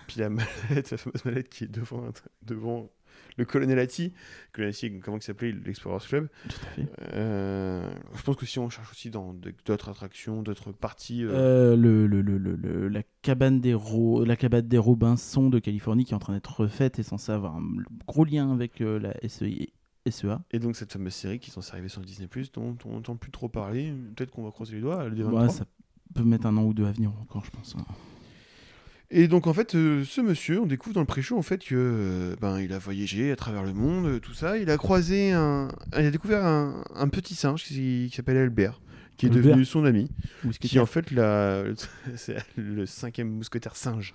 [0.07, 0.49] Puis la mallette,
[0.91, 2.03] la fameuse mallette qui est devant,
[2.43, 2.89] devant
[3.38, 4.11] le colonel Hattie.
[4.51, 6.27] Colonel Hattie, comment il s'appelait L'Explorers Club.
[6.49, 6.88] Tout à fait.
[7.14, 11.23] Euh, je pense que si on cherche aussi dans d'autres attractions, d'autres parties.
[11.23, 15.49] euh, Euh, le, le, le, le- le- la, cabane des Ro- la cabane des Robinson
[15.49, 17.64] de Californie qui est en train d'être refaite et censée avoir un
[18.07, 19.69] gros lien avec la SEI
[20.09, 20.39] SEA.
[20.51, 23.30] Et donc cette fameuse série qui est censée arriver sur Disney+, dont on n'entend plus
[23.31, 23.93] trop parler.
[24.15, 25.41] Peut-être qu'on va croiser les doigts, le D23.
[25.43, 25.65] Ouais, ça
[26.15, 27.76] peut mettre un an ou deux à venir encore, je pense.
[29.09, 31.75] Et donc en fait, euh, ce monsieur, on découvre dans le pré-show en fait que
[31.75, 34.57] euh, ben il a voyagé à travers le monde, euh, tout ça.
[34.57, 38.81] Il a croisé un, il a découvert un, un petit singe qui, qui s'appelle Albert,
[39.15, 39.51] qui est Albert.
[39.51, 40.09] devenu son ami,
[40.59, 41.63] qui en fait la,
[42.17, 44.13] c'est le cinquième mousquetaire singe.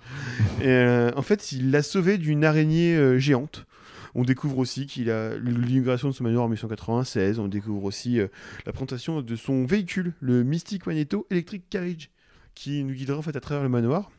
[0.61, 3.65] Et euh, en fait, il l'a sauvé d'une araignée géante.
[4.13, 7.39] On découvre aussi qu'il a l'immigration de son manoir en 1996.
[7.39, 8.19] On découvre aussi
[8.67, 12.11] la présentation de son véhicule, le Mystic Magneto Electric Carriage,
[12.53, 14.11] qui nous guidera en fait à travers le manoir,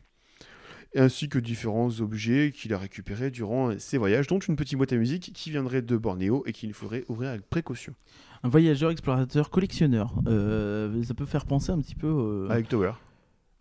[0.96, 4.96] ainsi que différents objets qu'il a récupérés durant ses voyages, dont une petite boîte à
[4.96, 7.94] musique qui viendrait de Bornéo et qu'il faudrait ouvrir avec précaution.
[8.42, 10.14] Un voyageur, explorateur, collectionneur.
[10.26, 12.06] Euh, ça peut faire penser un petit peu.
[12.08, 12.92] euh, Avec Tower.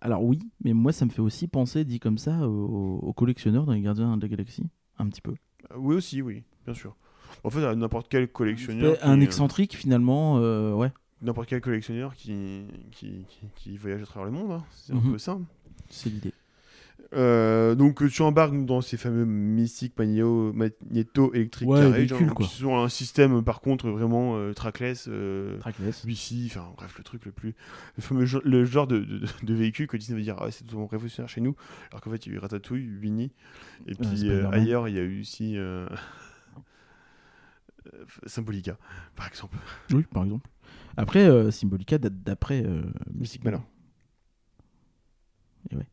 [0.01, 3.65] Alors oui, mais moi ça me fait aussi penser, dit comme ça, aux, aux collectionneurs
[3.65, 4.65] dans les Gardiens de la Galaxie.
[4.99, 5.31] Un petit peu.
[5.71, 6.95] Euh, Oui aussi, oui, bien sûr.
[7.45, 8.97] En fait, à n'importe quel collectionneur.
[9.01, 10.91] un qui, euh, excentrique finalement, euh, ouais,
[11.21, 12.33] N'importe quel collectionneur qui,
[12.91, 14.63] qui, qui, qui voyage à travers le monde, hein.
[14.71, 15.11] c'est un Mhm.
[15.13, 15.39] peu ça.
[15.89, 16.33] c'est l'idée.
[17.15, 19.25] Euh, donc euh, tu embarques dans ces fameux
[21.67, 22.45] Ouais, véhicules, hein, quoi.
[22.47, 26.03] qui sont un système par contre vraiment euh, trackless, euh, Trackless.
[26.05, 27.53] Wi-Fi, enfin bref le truc le plus,
[27.97, 30.63] le fameux genre, le genre de, de, de véhicule que Disney va dire ah, c'est
[30.63, 31.55] totalement révolutionnaire chez nous,
[31.91, 33.31] alors qu'en fait il y a eu Ratatouille, Winnie,
[33.85, 34.53] et puis euh, Spider-Man.
[34.53, 35.55] ailleurs il y a eu aussi
[38.25, 38.77] Symbolica
[39.15, 39.57] par exemple,
[39.91, 40.49] Oui, par exemple.
[40.97, 42.65] Après, Symbolica date d'après.
[43.13, 43.63] Mystic Malin.
[45.71, 45.87] Et ouais.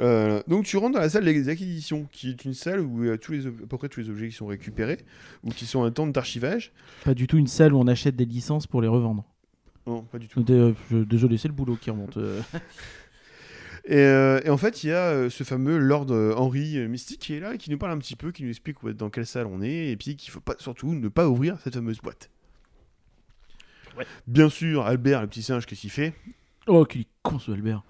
[0.00, 3.08] Euh, donc tu rentres dans la salle des acquisitions, qui est une salle où il
[3.08, 4.98] y a tous les, à peu près tous les objets qui sont récupérés
[5.44, 6.72] ou qui sont en attente d'archivage.
[7.04, 9.24] Pas du tout une salle où on achète des licences pour les revendre.
[9.86, 10.42] Non, pas du tout.
[10.42, 12.16] Dé- euh, je- Désolé, c'est le boulot qui remonte.
[12.16, 12.40] euh.
[13.86, 16.88] Et, euh, et en fait, il y a euh, ce fameux Lord euh, Henry euh,
[16.88, 19.10] Mystique qui est là et qui nous parle un petit peu, qui nous explique dans
[19.10, 21.98] quelle salle on est et puis qu'il faut pas, surtout ne pas ouvrir cette fameuse
[22.00, 22.30] boîte.
[23.98, 24.06] Ouais.
[24.26, 26.14] Bien sûr, Albert, le petit singe, qu'est-ce qu'il fait?
[26.66, 27.82] Oh, qu'il est con ce Albert.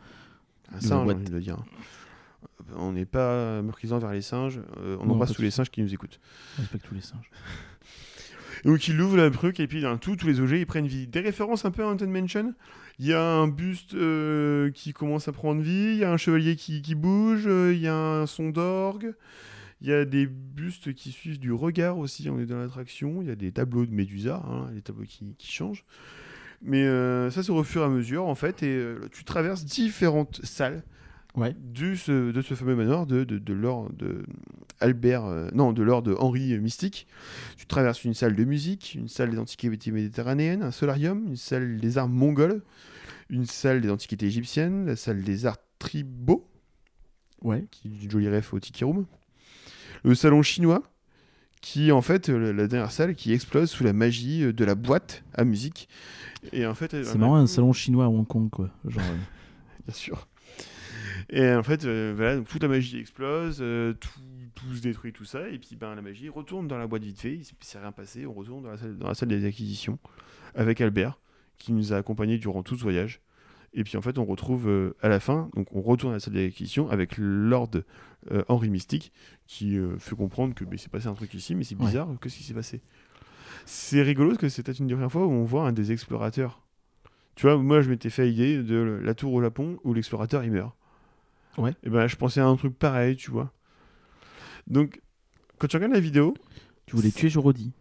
[0.74, 1.16] Un La singe, j'ai boîte.
[1.16, 1.56] envie de dire.
[1.58, 5.70] Euh, On n'est pas méprisant vers les singes, euh, on Non, embrasse tous les singes
[5.70, 6.20] qui nous écoutent.
[6.56, 7.30] Je respecte tous les singes.
[8.64, 11.06] Donc il ouvre le truc et puis d'un tout, tous les objets ils prennent vie.
[11.06, 12.54] Des références un peu à Haunted Mansion?
[12.98, 16.16] Il y a un buste euh, qui commence à prendre vie, il y a un
[16.16, 19.14] chevalier qui, qui bouge, euh, il y a un son d'orgue,
[19.80, 23.28] il y a des bustes qui suivent du regard aussi, on est dans l'attraction, il
[23.28, 25.84] y a des tableaux de Médusa, hein, les tableaux qui, qui changent.
[26.62, 29.64] Mais euh, ça c'est au fur et à mesure en fait, et euh, tu traverses
[29.64, 30.82] différentes salles
[31.36, 31.52] Ouais.
[31.58, 33.54] du, ce- de ce fameux manoir de, de, de
[33.96, 34.24] de
[34.78, 37.08] Albert, euh, non, de Lord Henri Mystique.
[37.56, 41.78] Tu traverses une salle de musique, une salle des antiquités méditerranéennes, un solarium, une salle
[41.80, 42.62] des arts mongols,
[43.30, 46.46] une salle des antiquités égyptiennes, la salle des arts tribaux,
[47.42, 47.64] Ouais.
[47.72, 49.04] qui est une jolie ref au Tiki Room,
[50.04, 50.84] le salon chinois,
[51.64, 54.64] qui est en fait euh, la, dernière salle qui explose sous la magie euh, de
[54.66, 55.88] la boîte à musique.
[56.52, 58.68] Et en fait, C'est marrant, un salon chinois à Hong Kong, quoi.
[58.86, 59.16] Genre, euh,
[59.86, 60.28] bien sûr.
[61.30, 64.10] Et en fait, euh, voilà, donc toute la magie explose, euh, tout,
[64.54, 67.18] tout se détruit, tout ça, et puis ben, la magie retourne dans la boîte vite
[67.18, 69.46] fait, il il s'est rien passé, on retourne dans la, salle, dans la salle des
[69.46, 69.98] acquisitions
[70.54, 71.18] avec Albert,
[71.56, 73.22] qui nous a accompagnés durant tout ce voyage.
[73.74, 76.20] Et puis en fait, on retrouve euh, à la fin, donc on retourne à la
[76.20, 77.70] salle des acquisitions avec Lord
[78.30, 79.12] euh, Henri Mystique,
[79.48, 81.86] qui euh, fait comprendre que il s'est passé un truc ici, mais c'est Ouais.
[81.86, 82.80] bizarre, qu'est-ce qui s'est passé?
[83.66, 85.90] C'est rigolo parce que c'est peut-être une des premières fois où on voit un des
[85.90, 86.60] explorateurs.
[87.34, 90.52] Tu vois, moi je m'étais fait l'idée de la tour au Japon où l'explorateur il
[90.52, 90.74] meurt.
[91.58, 91.74] Ouais.
[91.82, 93.52] Et ben je pensais à un truc pareil, tu vois.
[94.68, 95.00] Donc,
[95.58, 96.34] quand tu regardes la vidéo,
[96.86, 97.72] tu voulais tuer Jorodi.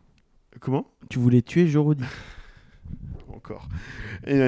[0.60, 0.91] comment?
[1.10, 2.03] Tu voulais tuer Jorodi.
[3.30, 3.68] Encore.
[4.26, 4.40] Et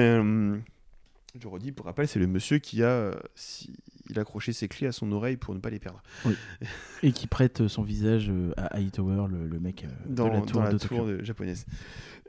[1.40, 3.74] je redis, pour rappel, c'est le monsieur qui a, euh, si-
[4.08, 6.02] il a accroché ses clés à son oreille pour ne pas les perdre.
[7.02, 10.40] Et qui prête son visage euh, à Hightower, le, le mec euh, Dans, de la
[10.40, 11.66] dans tour la de tour de- japonaise.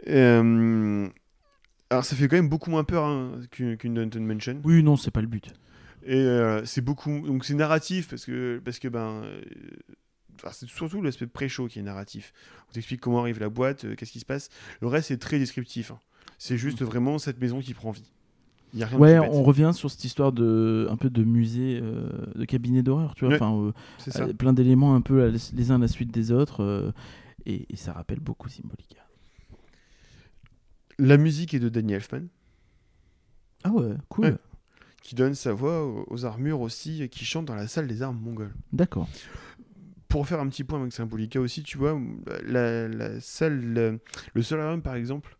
[0.07, 1.07] Euh,
[1.89, 4.61] alors, ça fait quand même beaucoup moins peur hein, qu'une qu'une Haunted Mansion.
[4.63, 5.53] Oui, non, c'est pas le but.
[6.05, 7.21] Et euh, c'est beaucoup.
[7.25, 9.23] Donc c'est narratif parce que, parce que ben.
[9.23, 9.41] euh,
[10.35, 12.33] enfin, c'est surtout l'aspect pré-show qui est narratif.
[12.69, 14.49] On t'explique comment arrive la boîte, euh, qu'est-ce qui se passe.
[14.81, 15.91] Le reste c'est très descriptif.
[15.91, 15.99] hein.
[16.37, 18.11] C'est juste vraiment cette maison qui prend vie.
[18.73, 21.79] Il y a rien Ouais, on revient sur cette histoire de un peu de musée,
[21.81, 23.33] euh, de cabinet d'horreur, tu vois.
[23.35, 23.41] Ouais.
[23.41, 23.71] Enfin, euh,
[24.29, 26.91] euh, plein d'éléments un peu la- les uns à la suite des autres, euh,
[27.45, 29.05] et, et ça rappelle beaucoup Symbolica.
[30.99, 32.27] La musique est de Danny Elfman,
[33.63, 34.25] Ah ouais, cool.
[34.25, 34.35] Ouais.
[35.03, 38.01] qui donne sa voix aux, aux armures aussi, et qui chante dans la salle des
[38.01, 38.53] armes mongoles.
[38.73, 39.07] D'accord.
[40.09, 41.99] Pour faire un petit point avec Symbolica aussi, tu vois,
[42.45, 43.99] la, la salle, le,
[44.33, 45.36] le solarium par exemple,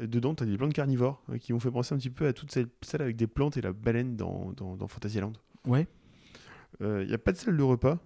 [0.00, 2.32] dedans, tu as des plantes carnivores euh, qui m'ont fait penser un petit peu à
[2.32, 5.32] toute cette salle avec des plantes et la baleine dans, dans, dans Fantasyland.
[5.66, 5.86] Ouais.
[6.80, 7.98] Il n'y a pas de salle de repas,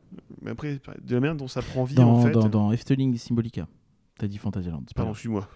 [0.43, 2.33] mais après, de la manière dont ça prend vie Dans, en fait.
[2.33, 3.67] dans, dans Efteling Symbolica.
[4.19, 4.83] T'as dit Fantasyland.
[4.95, 5.49] Pardon, suis-moi.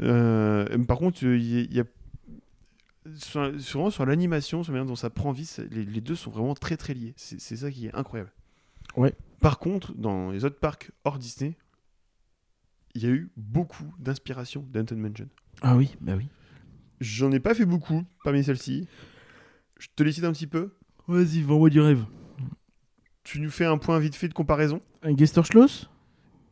[0.00, 1.84] Euh, par contre, il y, a- il y a.
[3.16, 6.30] Sur, vraiment sur l'animation, sur la manière dont ça prend vie, les, les deux sont
[6.30, 7.12] vraiment très très liés.
[7.16, 8.32] C'est c'est ça qui est incroyable.
[8.96, 9.12] Ouais.
[9.40, 11.56] Par contre, dans les autres parcs hors Disney,
[12.94, 15.28] il y a eu beaucoup d'inspiration d'Anton Mansion.
[15.62, 16.28] Ah oui, bah oui.
[17.00, 18.86] J'en ai pas fait beaucoup parmi celles-ci.
[19.78, 20.72] Je te les cite un petit peu.
[21.08, 22.04] Vas-y, vends-moi du rêve.
[23.24, 24.80] Tu nous fais un point vite fait de comparaison.
[25.02, 25.88] Un Gesterschloss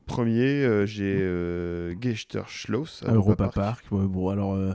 [0.06, 3.54] Premier, euh, j'ai euh, Geisterschloss à à Europa Europa Park.
[3.54, 3.92] Park.
[3.92, 4.72] Ouais, bon, alors, euh,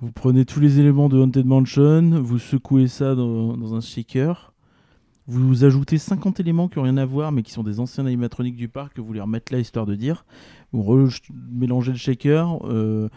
[0.00, 4.52] vous prenez tous les éléments de Haunted Mansion, vous secouez ça dans, dans un shaker,
[5.30, 8.56] vous ajoutez 50 éléments qui n'ont rien à voir, mais qui sont des anciens animatroniques
[8.56, 10.24] du parc, que vous les remettez là, histoire de dire.
[10.72, 11.08] Vous
[11.52, 13.08] mélangez le shaker, euh,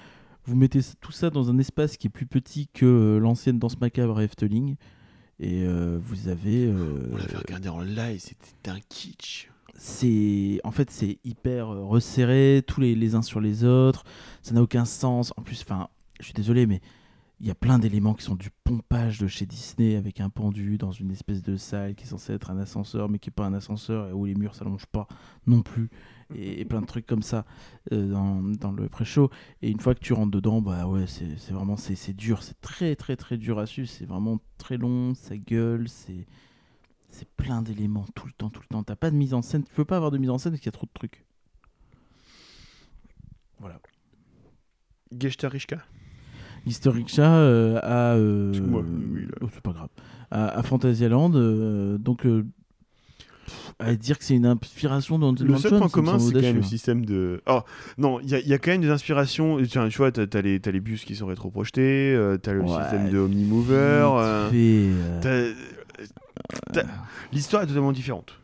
[0.46, 3.80] vous mettez tout ça dans un espace qui est plus petit que euh, l'ancienne Danse
[3.80, 4.76] Macabre à Efteling,
[5.40, 6.66] et euh, vous avez...
[6.66, 9.50] euh, On l'avait regardé en live, c'était un kitsch.
[9.76, 14.04] c'est en fait c'est hyper resserré tous les, les uns sur les autres
[14.44, 15.88] ça n'a aucun sens en plus enfin
[16.20, 16.80] je suis désolé mais
[17.40, 20.78] il y a plein d'éléments qui sont du pompage de chez Disney avec un pendu
[20.78, 23.46] dans une espèce de salle qui est censée être un ascenseur mais qui est pas
[23.46, 25.08] un ascenseur et où les murs s'allongent pas
[25.46, 25.90] non plus
[26.36, 27.46] et, et plein de trucs comme ça
[27.92, 29.30] euh, dans, dans le pré-show
[29.62, 32.96] et une fois que tu rentres dedans bah ouais c'est vraiment c'est dur c'est très
[32.96, 36.26] très très dur à suivre c'est vraiment très long ça gueule c'est
[37.14, 38.84] c'est plein d'éléments tout le temps, tout le temps.
[38.84, 39.64] T'as pas de mise en scène.
[39.64, 41.24] Tu peux pas avoir de mise en scène parce qu'il y a trop de trucs.
[43.60, 43.80] Voilà.
[45.12, 45.78] Geisterishka
[46.66, 48.14] Mister Rickshaw euh, à.
[48.16, 48.54] euh,
[49.12, 49.90] oui, oh, c'est pas grave.
[50.32, 51.32] À, à Fantasyland.
[51.36, 52.26] euh, donc.
[52.26, 52.44] euh,
[53.46, 56.56] pff, à dire que c'est une inspiration dans Le seul point commun, c'est quand même
[56.58, 57.42] le système de.
[57.48, 57.62] Oh,
[57.98, 59.58] non, il y, a- il y a quand même des inspirations.
[59.68, 62.70] Tiens, tu vois, t'as as les, les bus qui sont rétro-projetés, euh, t'as le Ouais,
[62.82, 64.50] système de Omnimover.
[67.32, 68.40] L'histoire est totalement différente.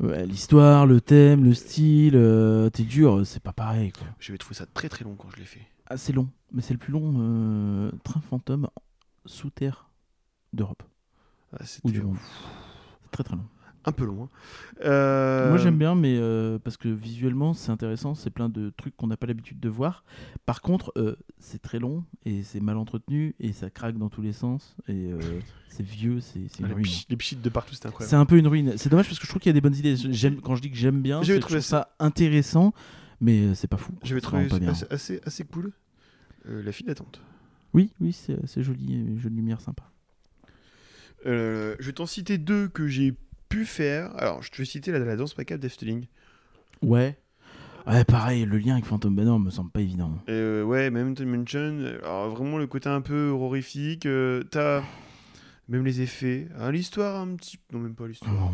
[0.00, 3.90] L'histoire, le thème, le style, euh, t'es dur, c'est pas pareil.
[3.90, 4.06] Quoi.
[4.20, 5.66] J'avais trouvé ça très très long quand je l'ai fait.
[5.96, 8.68] C'est long, mais c'est le plus long euh, train fantôme
[9.26, 9.88] sous terre
[10.52, 10.82] d'Europe
[11.52, 12.16] Ah, ou du monde.
[13.04, 13.44] C'est très très long.
[13.84, 14.28] un peu long.
[14.84, 18.94] Euh, Moi j'aime bien, mais euh, parce que visuellement c'est intéressant, c'est plein de trucs
[18.96, 20.04] qu'on n'a pas l'habitude de voir.
[20.46, 24.20] Par contre, euh, c'est très long et c'est mal entretenu et ça craque dans tous
[24.22, 25.18] les sens et euh,
[25.68, 26.86] c'est vieux, c'est c'est une Les, ruine.
[26.86, 28.16] pch- les pchits de partout, C'est incroyable.
[28.16, 28.74] un peu une ruine.
[28.76, 29.94] C'est dommage parce que je trouve qu'il y a des bonnes idées.
[30.42, 32.74] Quand je dis que j'aime bien, c'est je trouvé trouve ça intéressant,
[33.20, 33.92] mais euh, c'est pas fou.
[34.02, 34.70] J'avais trouvé pas bien.
[34.70, 35.72] assez, assez, assez cool.
[36.48, 37.20] Euh, la file d'attente.
[37.74, 39.84] Oui, oui, c'est c'est joli, jeu de lumière sympa.
[41.26, 43.14] Euh, je vais t'en citer deux que j'ai
[43.48, 44.14] pu faire.
[44.16, 46.06] Alors, je te vais citer la, la danse macabre d'Efteling.
[46.82, 47.16] Ouais.
[47.86, 50.18] Ouais, pareil, le lien avec Phantom Manor me semble pas évident.
[50.28, 51.78] Euh, ouais, même Dimension.
[52.02, 54.04] Alors, vraiment, le côté un peu horrifique.
[54.06, 54.82] euh, T'as
[55.68, 56.48] même les effets.
[56.58, 57.58] Ah, l'histoire, un petit.
[57.72, 58.32] Non, même pas l'histoire.
[58.32, 58.52] Non.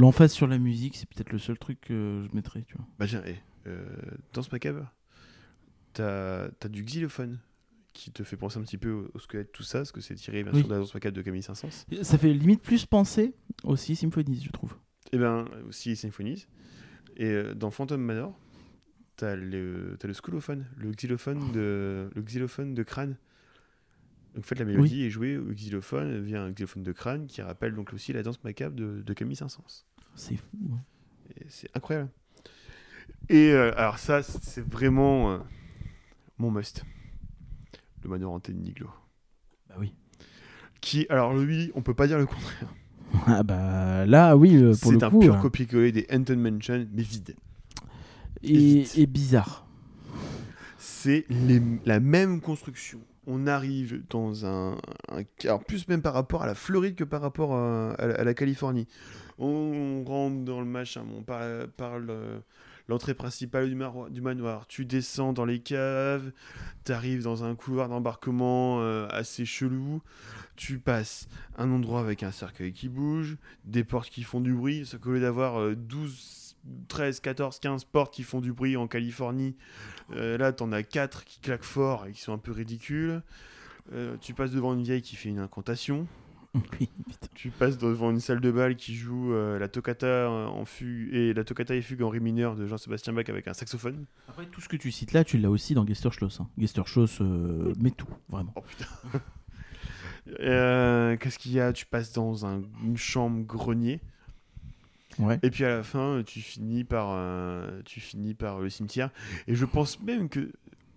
[0.00, 2.86] L'emphase sur la musique, c'est peut-être le seul truc que je mettrais, tu vois.
[2.98, 3.84] Bah, hé, euh,
[4.32, 4.90] danse macabre.
[5.92, 7.38] T'as t'as du xylophone
[7.92, 10.42] qui te fait penser un petit peu au, squelette, tout ça, parce que c'est tiré
[10.42, 10.60] bien Oui.
[10.60, 11.84] sûr de la danse macabre de Camille Saint-Saëns.
[12.02, 14.74] Ça fait limite plus penser aussi Symphonies, je trouve.
[15.12, 16.46] Et ben aussi Symphonies.
[17.16, 18.38] Et euh, dans Phantom Manor,
[19.16, 23.16] t'as le, t'as le scoolophone, le xylophone de, le xylophone de crâne.
[24.34, 27.42] Donc en fait la mélodie est jouée au xylophone via un xylophone de crâne qui
[27.42, 29.84] rappelle donc aussi la danse macabre de, de Camille Saint-Saëns.
[30.14, 30.46] C'est fou.
[30.72, 30.78] hein.
[31.48, 32.10] C'est incroyable.
[33.28, 35.38] Et euh, alors ça c'est vraiment euh,
[36.38, 36.84] mon must.
[38.02, 38.88] Le manoir hanté de Niglo.
[39.68, 39.94] Bah oui.
[40.80, 42.68] Qui alors lui on peut pas dire le contraire.
[43.26, 46.86] Ah bah là, oui, euh, pour le C'est un pur euh, copier-coller des Anton Mansion
[46.92, 47.34] mais vide.
[48.44, 49.66] et, bizarre.
[50.78, 51.26] c'est
[51.84, 53.00] la même construction.
[53.26, 54.76] On arrive dans un,
[55.10, 58.14] un- alors plus même par rapport à la Floride que par rapport à, à la-
[58.20, 58.86] à la Californie.
[59.40, 62.42] On rentre dans le machin, on parle par le-
[62.88, 64.66] l'entrée principale du, manoir.
[64.66, 66.30] Tu descends dans les caves,
[66.84, 70.02] tu arrives dans un couloir d'embarquement euh, assez chelou.
[70.56, 74.84] Tu passes un endroit avec un cercueil qui bouge, des portes qui font du bruit.
[74.84, 76.36] Sauf qu'au lieu d'avoir euh, 12
[76.88, 79.56] 13, 14, 15 portes qui font du bruit en Californie.
[80.12, 83.22] Euh, là, t'en as 4 qui claquent fort et qui sont un peu ridicules.
[83.92, 86.06] Euh, tu passes devant une vieille qui fait une incantation.
[86.80, 86.88] Oui.
[87.34, 91.32] Tu passes devant une salle de bal qui joue euh, la toccata en fugue et
[91.32, 94.04] la toccata et fugue en ré mineur de Jean-Sébastien Bach avec un saxophone.
[94.28, 96.40] Après, tout ce que tu cites là, tu l'as aussi dans Gesterschloss.
[96.40, 96.48] Hein.
[96.58, 98.52] Gesterschloss euh, met tout, vraiment.
[98.56, 98.86] Oh putain.
[100.40, 101.72] Euh, Qu'est-ce qu'il y a?
[101.72, 104.00] Tu passes dans un- une chambre grenier
[105.18, 105.38] Ouais.
[105.42, 109.10] et puis à la fin tu finis par euh, tu finis par le cimetière
[109.48, 110.52] et je pense même que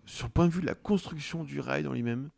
[0.06, 2.30] sur le point de vue de la construction du rail dans lui-même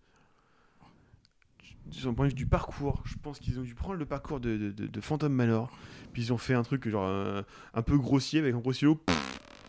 [1.92, 4.40] sur le point de vue du parcours je pense qu'ils ont dû prendre le parcours
[4.40, 5.70] de, de, de- de Phantom Manor
[6.14, 9.02] puis ils ont fait un truc genre un peu grossier avec un gros stylo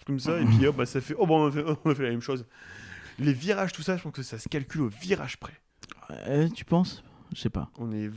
[0.07, 1.95] comme ça et puis hop bah, ça fait oh bon on a fait, on a
[1.95, 2.45] fait la même chose
[3.19, 5.55] les virages tout ça je pense que ça se calcule au virage près
[6.29, 7.03] Euh, tu penses?
[7.35, 7.69] Je sais pas.
[7.79, 8.09] on est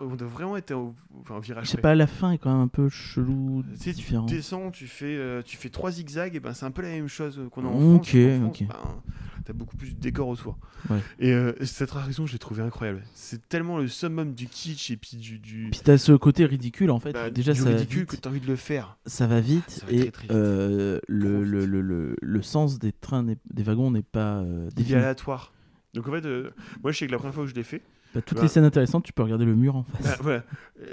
[0.00, 2.60] on doit vraiment être au, enfin, virage Je sais pas, la fin est quand même
[2.60, 3.94] un peu chelou, Tu
[4.26, 7.08] descends, tu fais, euh, tu fais trois zigzags, et ben c'est un peu la même
[7.08, 8.08] chose qu'on a en Ok, France.
[8.10, 8.68] sauf qu'en France, ok.
[8.68, 9.02] ben,
[9.48, 10.58] T'as beaucoup plus de décor autour.
[10.90, 10.98] Ouais.
[11.18, 13.02] Et euh, cette attraction, je l'ai trouvée incroyable.
[13.14, 16.90] C'est tellement le summum du kitsch et puis du, du, Puis t'as ce côté ridicule
[16.90, 17.12] en fait.
[17.14, 18.98] bah, Déjà, du ça va, ridicule vite, que t'as envie de le faire.
[19.06, 20.32] ça va vite Ça va et très, très vite.
[20.36, 25.54] euh, le, sens des trains, des wagons n'est pas euh, Il est aléatoire.
[25.94, 26.50] Donc en fait, euh,
[26.82, 27.80] moi je sais que la première fois que je l'ai fait,
[28.14, 28.42] Bah, toutes Ouais.
[28.44, 30.06] les scènes intéressantes, tu peux regarder le mur en face.
[30.12, 30.44] ah, voilà,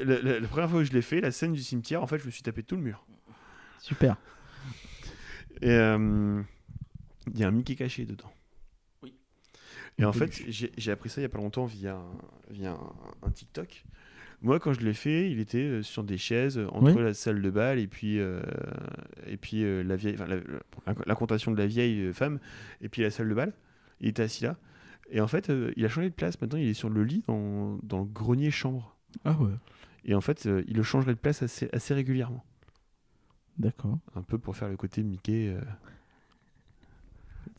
[0.05, 2.19] la, la- la première fois que je l'ai fait, la scène du cimetière, en fait,
[2.19, 3.05] je me suis tapé tout le mur.
[3.81, 4.15] Super.
[5.61, 6.41] Et euh,
[7.33, 8.31] il y a un Mickey caché dedans.
[9.97, 12.93] Et en fait, j'ai appris ça il y a pas longtemps via, un- via un,
[13.27, 13.85] un TikTok.
[14.41, 17.01] Moi, quand je l'ai fait, il était euh, sur des chaises euh, entre Oui.
[17.01, 18.41] la salle de bal et puis, euh,
[19.25, 22.39] et puis euh, la vieille, la- la- l'incantation de la vieille femme
[22.81, 23.53] et puis la salle de bal.
[24.01, 24.57] Il était assis là.
[25.09, 26.39] Et en fait, euh, il a changé de place.
[26.41, 28.97] Maintenant, il est sur le lit dans, dans le grenier chambre.
[29.23, 29.51] Ah ouais,
[30.03, 32.43] Et en fait, il le changerait de place assez, assez régulièrement.
[33.57, 33.97] d'accord.
[34.15, 35.55] Un peu pour faire le côté Mickey.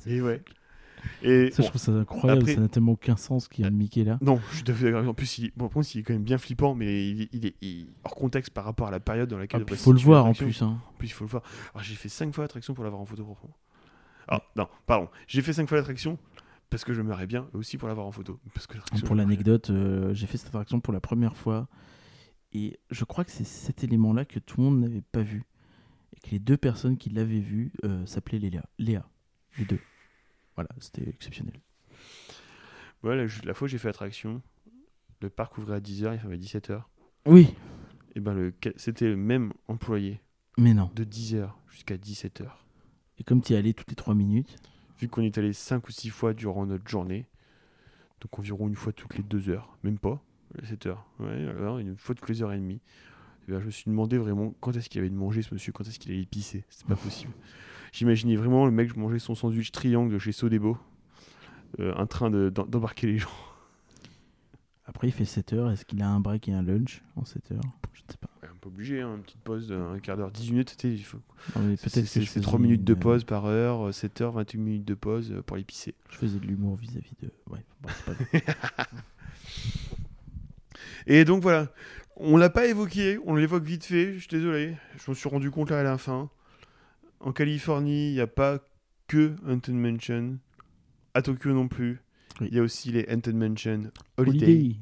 [0.06, 0.42] Et ouais.
[1.22, 2.42] Et Ça, bon, je trouve ça incroyable.
[2.42, 4.18] après- Ça n'a tellement aucun sens qu'il y a Mickey là.
[4.22, 5.08] non, je suis tout à fait d'accord.
[5.08, 7.54] En plus, il, bon, contre, il est quand même bien flippant, mais il, est- il
[7.62, 9.98] il hors contexte par rapport à la période dans laquelle Il on va faut le
[9.98, 10.62] voir en plus.
[10.62, 10.78] Hein.
[10.90, 11.42] En plus, il faut le voir.
[11.74, 13.56] Alors, j'ai fait 5 fois l'attraction pour l'avoir en photo proprement.
[14.28, 15.08] Ah, non, pardon.
[15.28, 16.18] J'ai fait 5 fois l'attraction
[16.68, 18.40] parce que je me marrais bien, et aussi pour l'avoir en photo.
[18.54, 21.68] Parce que l'attraction, Pour l'anecdote, euh, j'ai fait cette attraction pour la première fois
[22.52, 25.44] et je crois que c'est cet élément-là que tout le monde n'avait pas vu
[26.16, 28.64] et que les deux personnes qui l'avaient vu euh, s'appelaient Léa.
[28.78, 29.08] Léa,
[29.58, 29.78] les deux.
[30.56, 31.60] Voilà, c'était exceptionnel.
[33.02, 34.42] Ouais, la, fois où j'ai fait l'attraction,
[35.20, 36.82] le parc ouvrait à 10h, il fermait à 17h.
[37.26, 37.54] Oui,
[38.14, 40.20] Et ben, le, c'était le même employé
[40.58, 40.90] mais non.
[40.94, 42.46] de 10h jusqu'à 17h.
[43.18, 44.56] Et comme tu y allais toutes les trois minutes,
[44.98, 47.26] Vu qu'on est allé 5 ou 6 fois durant notre journée,
[48.22, 50.22] donc environ une fois toutes les 2 heures, même pas,
[50.64, 52.80] 7 heures, ouais, alors une fois toutes les heures et demie,
[53.46, 55.70] eh ben, je me suis demandé vraiment quand est-ce qu'il avait de manger ce monsieur,
[55.72, 57.32] quand est-ce qu'il allait pisser, c'est pas possible.
[57.96, 60.76] J'imaginais vraiment le mec manger son sandwich triangle de chez Sodebo,
[61.80, 63.30] euh, en train de- d'em- d'embarquer les gens.
[64.84, 65.70] après il fait 7 heures.
[65.70, 67.60] Est-ce qu'il a un break et un lunch en 7 heures?
[67.94, 68.28] Je ne sais pas.
[68.42, 71.18] Ouais, un peu obligé, hein, une petite pause d'un quart d'heure, 10 minutes, il faut-
[71.54, 74.32] c'est- peut-être c'est que je c'est 3 faisais minutes de pause par heure, 7 heures,
[74.32, 75.94] 28 minutes de pause euh, pour les pisser.
[76.10, 77.30] Je faisais de l'humour vis-à-vis de.
[77.50, 78.12] Ouais, bon, pas.
[81.06, 81.68] Et donc voilà,
[82.16, 85.50] on l'a pas évoqué, on l'évoque vite fait, je suis désolé, je me suis rendu
[85.50, 86.28] compte là à la fin.
[87.20, 88.58] En Californie, il n'y a pas
[89.08, 90.38] que Haunted Mansion,
[91.14, 92.00] à Tokyo non plus.
[92.40, 92.48] Oui.
[92.50, 93.82] Il y a aussi les Haunted Mansion
[94.18, 94.44] Holiday.
[94.46, 94.76] Holiday.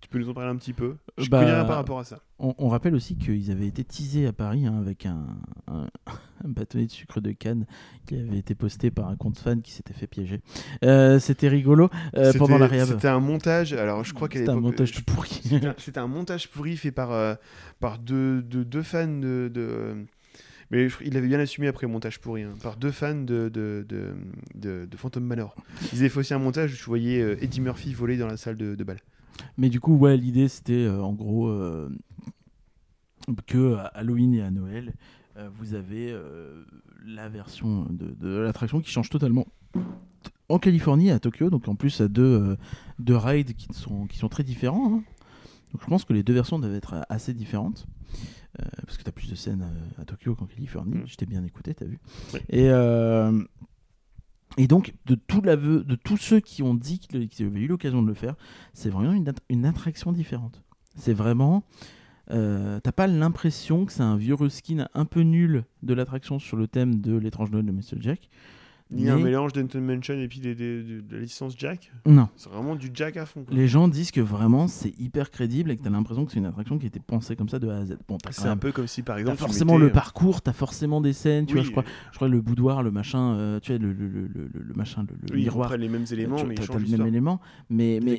[0.00, 0.96] Tu peux nous en parler un petit peu?
[1.18, 2.20] Je Bah, connais rien par rapport à ça.
[2.38, 5.26] On, on rappelle aussi qu'ils avaient été teasés à Paris hein, avec un,
[5.68, 5.88] un,
[6.44, 7.66] un bâtonnet de sucre de canne
[8.06, 10.40] qui avait été posté par un compte fan qui s'était fait piéger.
[10.84, 12.88] Euh, C'était rigolo euh, pendant la C'était- réhab.
[12.88, 15.42] C'était un montage, alors je crois qu'à C'était un montage tout pourri.
[15.76, 17.34] C'était un- montage pourri fait par, euh,
[17.78, 20.06] par deux, deux, deux fans de, de-
[20.70, 23.84] Mais il avait bien assumé après le montage pourri, hein, par deux fans de, de,
[23.88, 24.14] de,
[24.86, 25.56] de- Phantom Manor.
[25.92, 28.36] Ils avaient fait aussi un montage où tu voyais euh, Eddie Murphy voler dans la
[28.36, 28.98] salle de, de bal.
[29.58, 31.88] Mais du coup, ouais, l'idée c'était euh, en gros euh,
[33.46, 34.94] que Halloween et à Noël,
[35.36, 36.16] euh, vous avez
[37.04, 39.46] la version de, l'attraction qui change totalement.
[40.48, 42.56] En Californie, à Tokyo, donc en plus à deux,
[42.98, 44.94] deux rides qui sont, qui sont très différents.
[44.94, 45.02] hein.
[45.72, 47.86] Donc je pense que les deux versions doivent être assez différentes.
[48.58, 50.94] Euh, parce que tu as plus de scènes euh, à Tokyo qu'en Californie.
[50.98, 51.06] Mm.
[51.06, 51.98] Je t'ai bien écouté, t'as vu.
[52.34, 52.40] Oui.
[52.48, 53.42] Et, euh,
[54.56, 58.02] et donc, de, tout l'aveu, de tous ceux qui ont dit qu'ils avaient eu l'occasion
[58.02, 58.34] de le faire,
[58.72, 60.62] c'est vraiment une, att- une attraction différente.
[60.96, 61.62] C'est vraiment.
[62.32, 66.56] euh, T'as pas l'impression que c'est un vieux reskin un peu nul de l'attraction sur
[66.56, 68.00] le thème de l'étrange Noël de Mr.
[68.00, 68.28] Jack.
[68.92, 71.54] Y a un Mais- mélange d'Enton Mansion et puis des- des- de, de la licence
[71.56, 71.92] Jack.
[72.06, 72.28] Non.
[72.36, 73.44] C'est vraiment du Jack à fond.
[73.44, 73.54] quoi.
[73.56, 76.46] Les gens disent que vraiment c'est hyper crédible et que t'as l'impression que c'est une
[76.46, 77.98] attraction qui a été pensée comme ça de A à Z.
[78.08, 79.36] Bon, t'as C'est un peu comme si par T'as exemple.
[79.38, 81.84] tu forcément mettais, le euh, parcours, t'as forcément des scènes, tu oui, vois, je crois,
[82.10, 85.02] je crois le boudoir, le machin, euh, tu vois, le, le, le, le, le machin,
[85.08, 85.68] le, le oui, ils miroir.
[85.68, 88.18] reprennent les mêmes éléments, tu- mais ils t'as- t'as changent le même élément, mais, mais,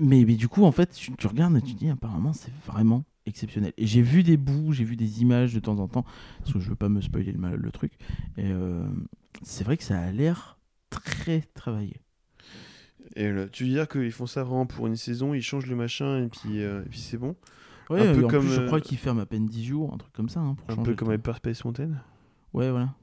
[0.00, 3.04] mais, mais du coup, en fait, tu, tu regardes et tu dis, apparemment, c'est vraiment
[3.26, 3.72] exceptionnel.
[3.76, 6.04] Et j'ai vu des bouts, j'ai vu des images de temps en temps,
[6.38, 7.92] parce que je veux pas me spoiler le, le truc,
[8.36, 8.86] et euh,
[9.42, 10.58] c'est vrai que ça a l'air
[10.90, 12.00] très travaillé.
[13.16, 15.76] Et là, tu veux dire qu'ils font ça vraiment pour une saison, ils changent le
[15.76, 17.34] machin et puis, euh, et puis c'est bon?
[17.90, 19.96] Ouais, Un peu comme, plus, je euh, crois qu'ils ferment à peine 10 jours, un
[19.96, 20.40] truc comme ça.
[20.40, 21.20] hein, pour Un peu comme truc.
[21.20, 21.90] Hyper Space Mountain
[22.52, 22.94] Ouais, voilà.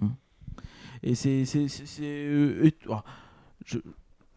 [0.00, 0.10] Hmm.
[1.02, 1.44] Et c'est.
[2.88, 2.96] oh,
[3.66, 3.78] je,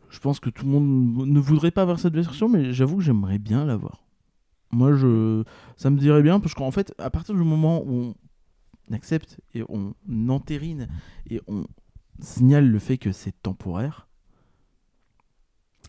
[0.09, 3.03] je pense que tout le monde ne voudrait pas voir cette version, mais j'avoue que
[3.03, 4.03] j'aimerais bien la voir.
[4.71, 5.43] Moi, je,
[5.77, 8.15] ça me dirait bien, parce qu'en fait, à partir du moment où
[8.93, 9.93] accepte et on
[10.29, 10.87] entérine
[11.29, 11.65] et on
[12.19, 14.07] signale le fait que c'est temporaire,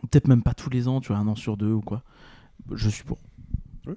[0.03, 2.03] peut-être même pas tous les ans, tu vois, un an sur deux ou quoi,
[2.73, 3.19] je suis pour.
[3.87, 3.95] Moi,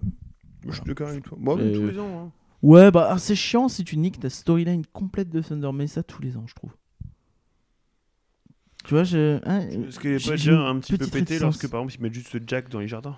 [0.67, 1.37] Je suis d'accord avec toi.
[1.41, 2.25] Moi, Euh, tous les ans.
[2.27, 2.31] hein.
[2.61, 6.21] Ouais, bah ah, c'est chiant si tu niques ta storyline complète de Thunder Mesa tous
[6.21, 6.71] les ans, je trouve.
[8.85, 9.39] Tu vois, je.
[9.47, 12.13] hein, Est-ce qu'il n'est pas déjà un petit peu pété lorsque par exemple ils mettent
[12.13, 13.17] juste le Jack dans les jardins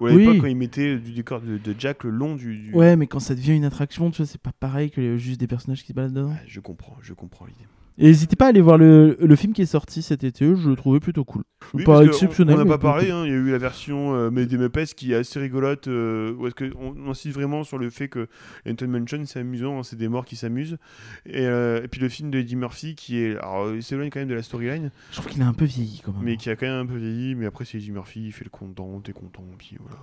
[0.00, 0.18] Ou à Oui.
[0.24, 2.56] l'époque quand ils mettaient du décor de, de Jack le long du.
[2.56, 5.18] du- Ouais, mais quand ça devient une attraction, tu vois, c'est pas pareil que les-
[5.18, 6.28] juste des personnages qui se baladent dedans.
[6.30, 7.64] Ouais, je comprends, je comprends l'idée.
[7.98, 10.68] Et n'hésitez pas à aller voir le, le film qui est sorti cet été, je
[10.68, 11.44] le trouvais plutôt cool.
[11.72, 12.56] Oui, pas exceptionnel.
[12.56, 14.84] On n'a pas parlé, hein, il y a eu la version euh, mais des Muppets
[14.94, 18.08] qui est assez rigolote, euh, où est-ce que on, on insiste vraiment sur le fait
[18.08, 18.28] que
[18.68, 20.76] Anton Mansion c'est amusant, hein, c'est des morts qui s'amusent.
[21.24, 23.38] Et, euh, et puis le film de Eddie Murphy qui est.
[23.38, 25.64] Alors euh, il s'éloigne quand même de la storyline, Je trouve qu'il a un peu
[25.64, 26.22] vieilli quand même.
[26.22, 28.44] mais qui a quand même un peu vieilli, mais après c'est Eddie Murphy, il fait
[28.44, 29.96] le content, t'es content, puis voilà.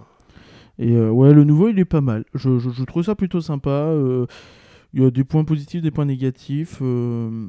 [0.79, 2.25] Et euh, ouais, le nouveau, il est pas mal.
[2.33, 3.93] Je, je, je trouve ça plutôt sympa.
[4.95, 6.79] Il y a des points positifs, des points négatifs.
[6.81, 7.47] euh,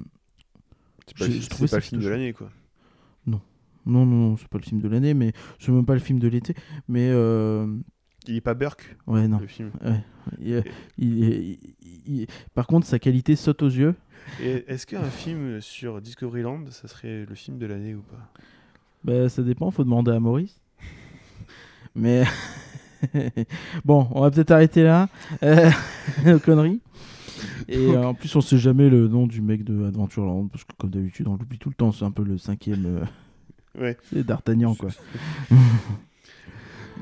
[1.06, 2.50] C'est pas, c'est ça le film de l'année quoi.
[3.26, 3.40] Non,
[3.86, 6.26] non, non, c'est pas le film de l'année, mais c'est même pas le film de
[6.28, 6.54] l'été.
[6.88, 7.66] Mais euh,
[8.26, 9.38] Il est pas Burke, ouais, non.
[9.38, 9.70] le film.
[9.84, 10.02] Ouais.
[10.40, 10.64] Il-
[10.96, 11.74] il- il-
[12.06, 13.94] il- Par contre, sa qualité saute aux yeux.
[14.42, 18.30] Et est-ce qu'un film sur Discoveryland, ça serait le film de l'année ou pas?
[19.04, 20.58] Bah, ça dépend, faut demander à Maurice.
[21.94, 22.24] Mais
[23.84, 25.08] bon, on va peut-être arrêter là.
[25.42, 25.70] Euh,
[26.24, 26.80] nos conneries.
[27.68, 30.72] Et euh, en plus, on sait jamais le nom du mec de Adventureland parce que
[30.78, 31.92] comme d'habitude, on l'oublie tout le temps.
[31.92, 32.84] C'est un peu le cinquième.
[32.86, 33.04] euh,
[33.80, 33.96] Ouais.
[34.12, 34.90] C'est D'Artagnan, quoi.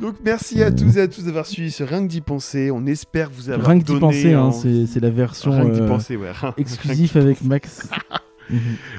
[0.00, 2.70] Donc merci à tous et à tous d'avoir suivi ce Rien que d'y penser.
[2.70, 5.74] On espère vous avoir Rien que d'y penser, hein, envie- c'est la version Rien que
[5.74, 6.30] d'y euh, penser, ouais.
[6.40, 7.90] Rien- exclusive avec Max.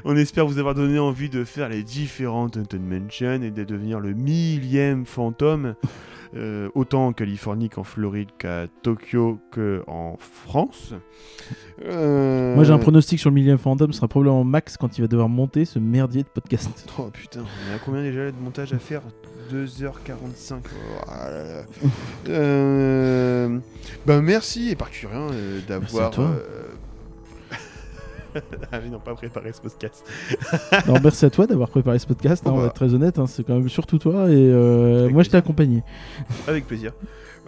[0.05, 3.99] On espère vous avoir donné envie de faire les différentes Haunted Mansion et de devenir
[3.99, 5.73] le millième fantôme,
[6.35, 10.93] euh, autant en Californie qu'en Floride, qu'à Tokyo, qu'en France.
[11.85, 13.91] Euh, Moi, j'ai un pronostic sur le millième fantôme.
[13.91, 16.69] Ce sera probablement Max quand il va devoir monter ce merdier de podcast.
[16.99, 19.01] Oh putain, on a combien déjà de montage à faire?
[19.51, 20.53] 2h45.
[20.55, 21.63] Oh là là.
[22.29, 23.59] Euh,
[24.05, 26.11] Ben merci et par euh, d'avoir.
[28.71, 30.05] ah mais non, pas préparé ce podcast.
[30.71, 32.43] Alors, merci à toi d'avoir préparé ce podcast.
[32.45, 32.67] hein, on va bah.
[32.67, 34.29] être très honnête, hein, c'est quand même surtout toi.
[34.29, 35.83] Et euh, moi, je t'ai accompagné.
[36.47, 36.91] Avec plaisir.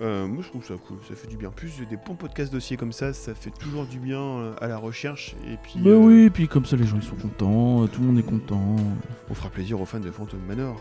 [0.02, 1.50] Euh, moi je trouve ça cool, ça fait du bien.
[1.52, 4.76] Plus des bons podcasts dossiers comme ça, ça fait toujours du bien euh, à la
[4.78, 5.38] recherche.
[5.50, 8.20] Et puis euh, oui, puis comme ça, les gens ils sont contents, tout le monde
[8.20, 8.76] est content.
[9.30, 10.76] on fera plaisir aux fans de Phantom Manor.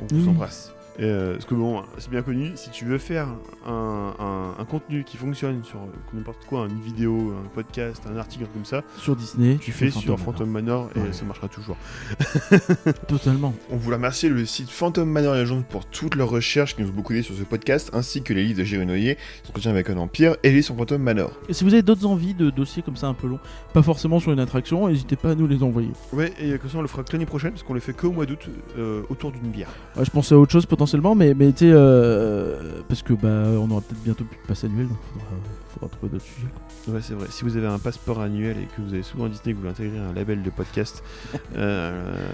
[0.00, 0.20] On Oui.
[0.22, 0.72] vous embrasse.
[0.98, 3.26] Et, euh, parce que bon, c'est bien connu, si tu veux faire
[3.66, 8.16] un, un- un contenu qui fonctionne sur euh, n'importe quoi, une vidéo, un podcast, un
[8.18, 10.18] article comme ça, Sur Disney, tu fais sur.
[10.20, 11.12] Phantom Manor et Ouais.
[11.12, 11.76] ça marchera toujours.
[13.08, 13.54] Totalement.
[13.70, 16.92] On voulait remercier le site Phantom Manor Legend pour toutes leurs recherches qui nous ont
[16.92, 19.88] beaucoup aidé sur ce podcast, ainsi que les livres de Jérémy Noyer, son entretien avec
[19.90, 21.32] un empire et les sur Phantom Manor.
[21.48, 23.40] Et si vous avez d'autres envies de dossiers comme ça un peu longs,
[23.72, 25.90] pas forcément sur une attraction, n'hésitez pas à nous les envoyer.
[26.12, 28.06] Ouais, et comme ça on le fera que l'année prochaine, parce qu'on le fait que
[28.06, 28.46] au mois d'août,
[28.78, 29.70] euh, autour d'une bière.
[29.96, 30.81] Ouais, je pensais à autre chose potentiellement,
[31.16, 34.64] mais, mais tu sais, euh, parce que bah, on aura peut-être bientôt plus de passe
[34.64, 35.26] annuel, donc faudra,
[35.68, 36.48] faudra trouver d'autres sujets.
[36.88, 37.28] Ouais, c'est vrai.
[37.30, 39.70] Si vous avez un passeport annuel et que vous avez souvent Disney que vous voulez
[39.70, 41.02] intégrer un label de podcast,
[41.56, 42.26] euh,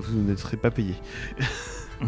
[0.00, 0.94] vous ne serez pas payé.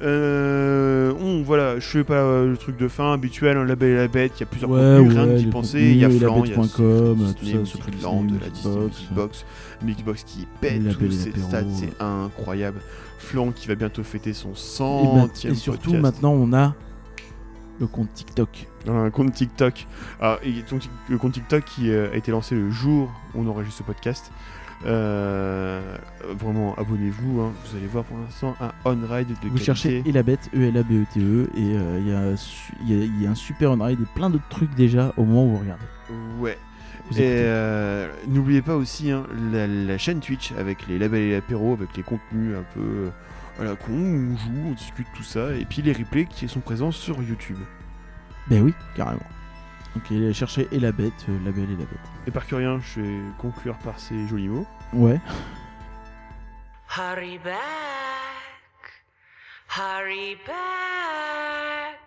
[0.00, 3.96] Euh, on, voilà, je fais pas euh, le truc de fin habituel, un label et
[3.96, 6.44] la bête, il y a plusieurs contenus, rien d'y les penser, il y a Flan,
[6.44, 8.94] il y a Disney, tout ça, Music Land, Disney, la Disney Mixbox.
[8.94, 9.44] Music Box,
[9.82, 12.80] Mixbox qui pète tous ses stats, c'est incroyable.
[13.28, 14.52] Flan qui va bientôt fêter son Et,
[15.16, 16.02] ma- 100 et surtout, podcast.
[16.02, 16.74] maintenant, on a
[17.80, 18.66] le compte TikTok.
[18.88, 19.86] un compte TikTok.
[20.20, 23.40] Alors, et ton tic- le compte TikTok qui euh, a été lancé le jour où
[23.42, 24.32] on enregistre ce podcast.
[24.86, 25.96] Euh,
[26.38, 27.40] vraiment, abonnez-vous.
[27.40, 27.52] hein.
[27.64, 29.64] Vous allez voir pour l'instant un on-ride de Vous qualité.
[29.64, 33.30] cherchez Elabet, E-L-A-B-E-T-E, et euh, il y, a su- il y a- il y a
[33.30, 35.84] un super on-ride et plein d'autres trucs déjà au moment où vous regardez.
[36.40, 36.58] Ouais.
[37.10, 41.32] Vous Et euh, n'oubliez pas aussi hein, la, la chaîne Twitch avec les labels et
[41.32, 43.10] l'apéro, avec les contenus un peu euh,
[43.60, 46.48] à la con, où on joue, on discute tout ça, et puis les replays qui
[46.48, 47.58] sont présents sur YouTube.
[48.48, 49.26] Ben oui, carrément.
[49.96, 51.98] Ok, allez chercher et la bête, euh, la belle et la bête.
[52.26, 54.66] Et par rien, je vais conclure par ces jolis mots.
[54.92, 55.18] Ouais.
[56.96, 57.56] Hurry back,
[59.76, 61.98] hurry back.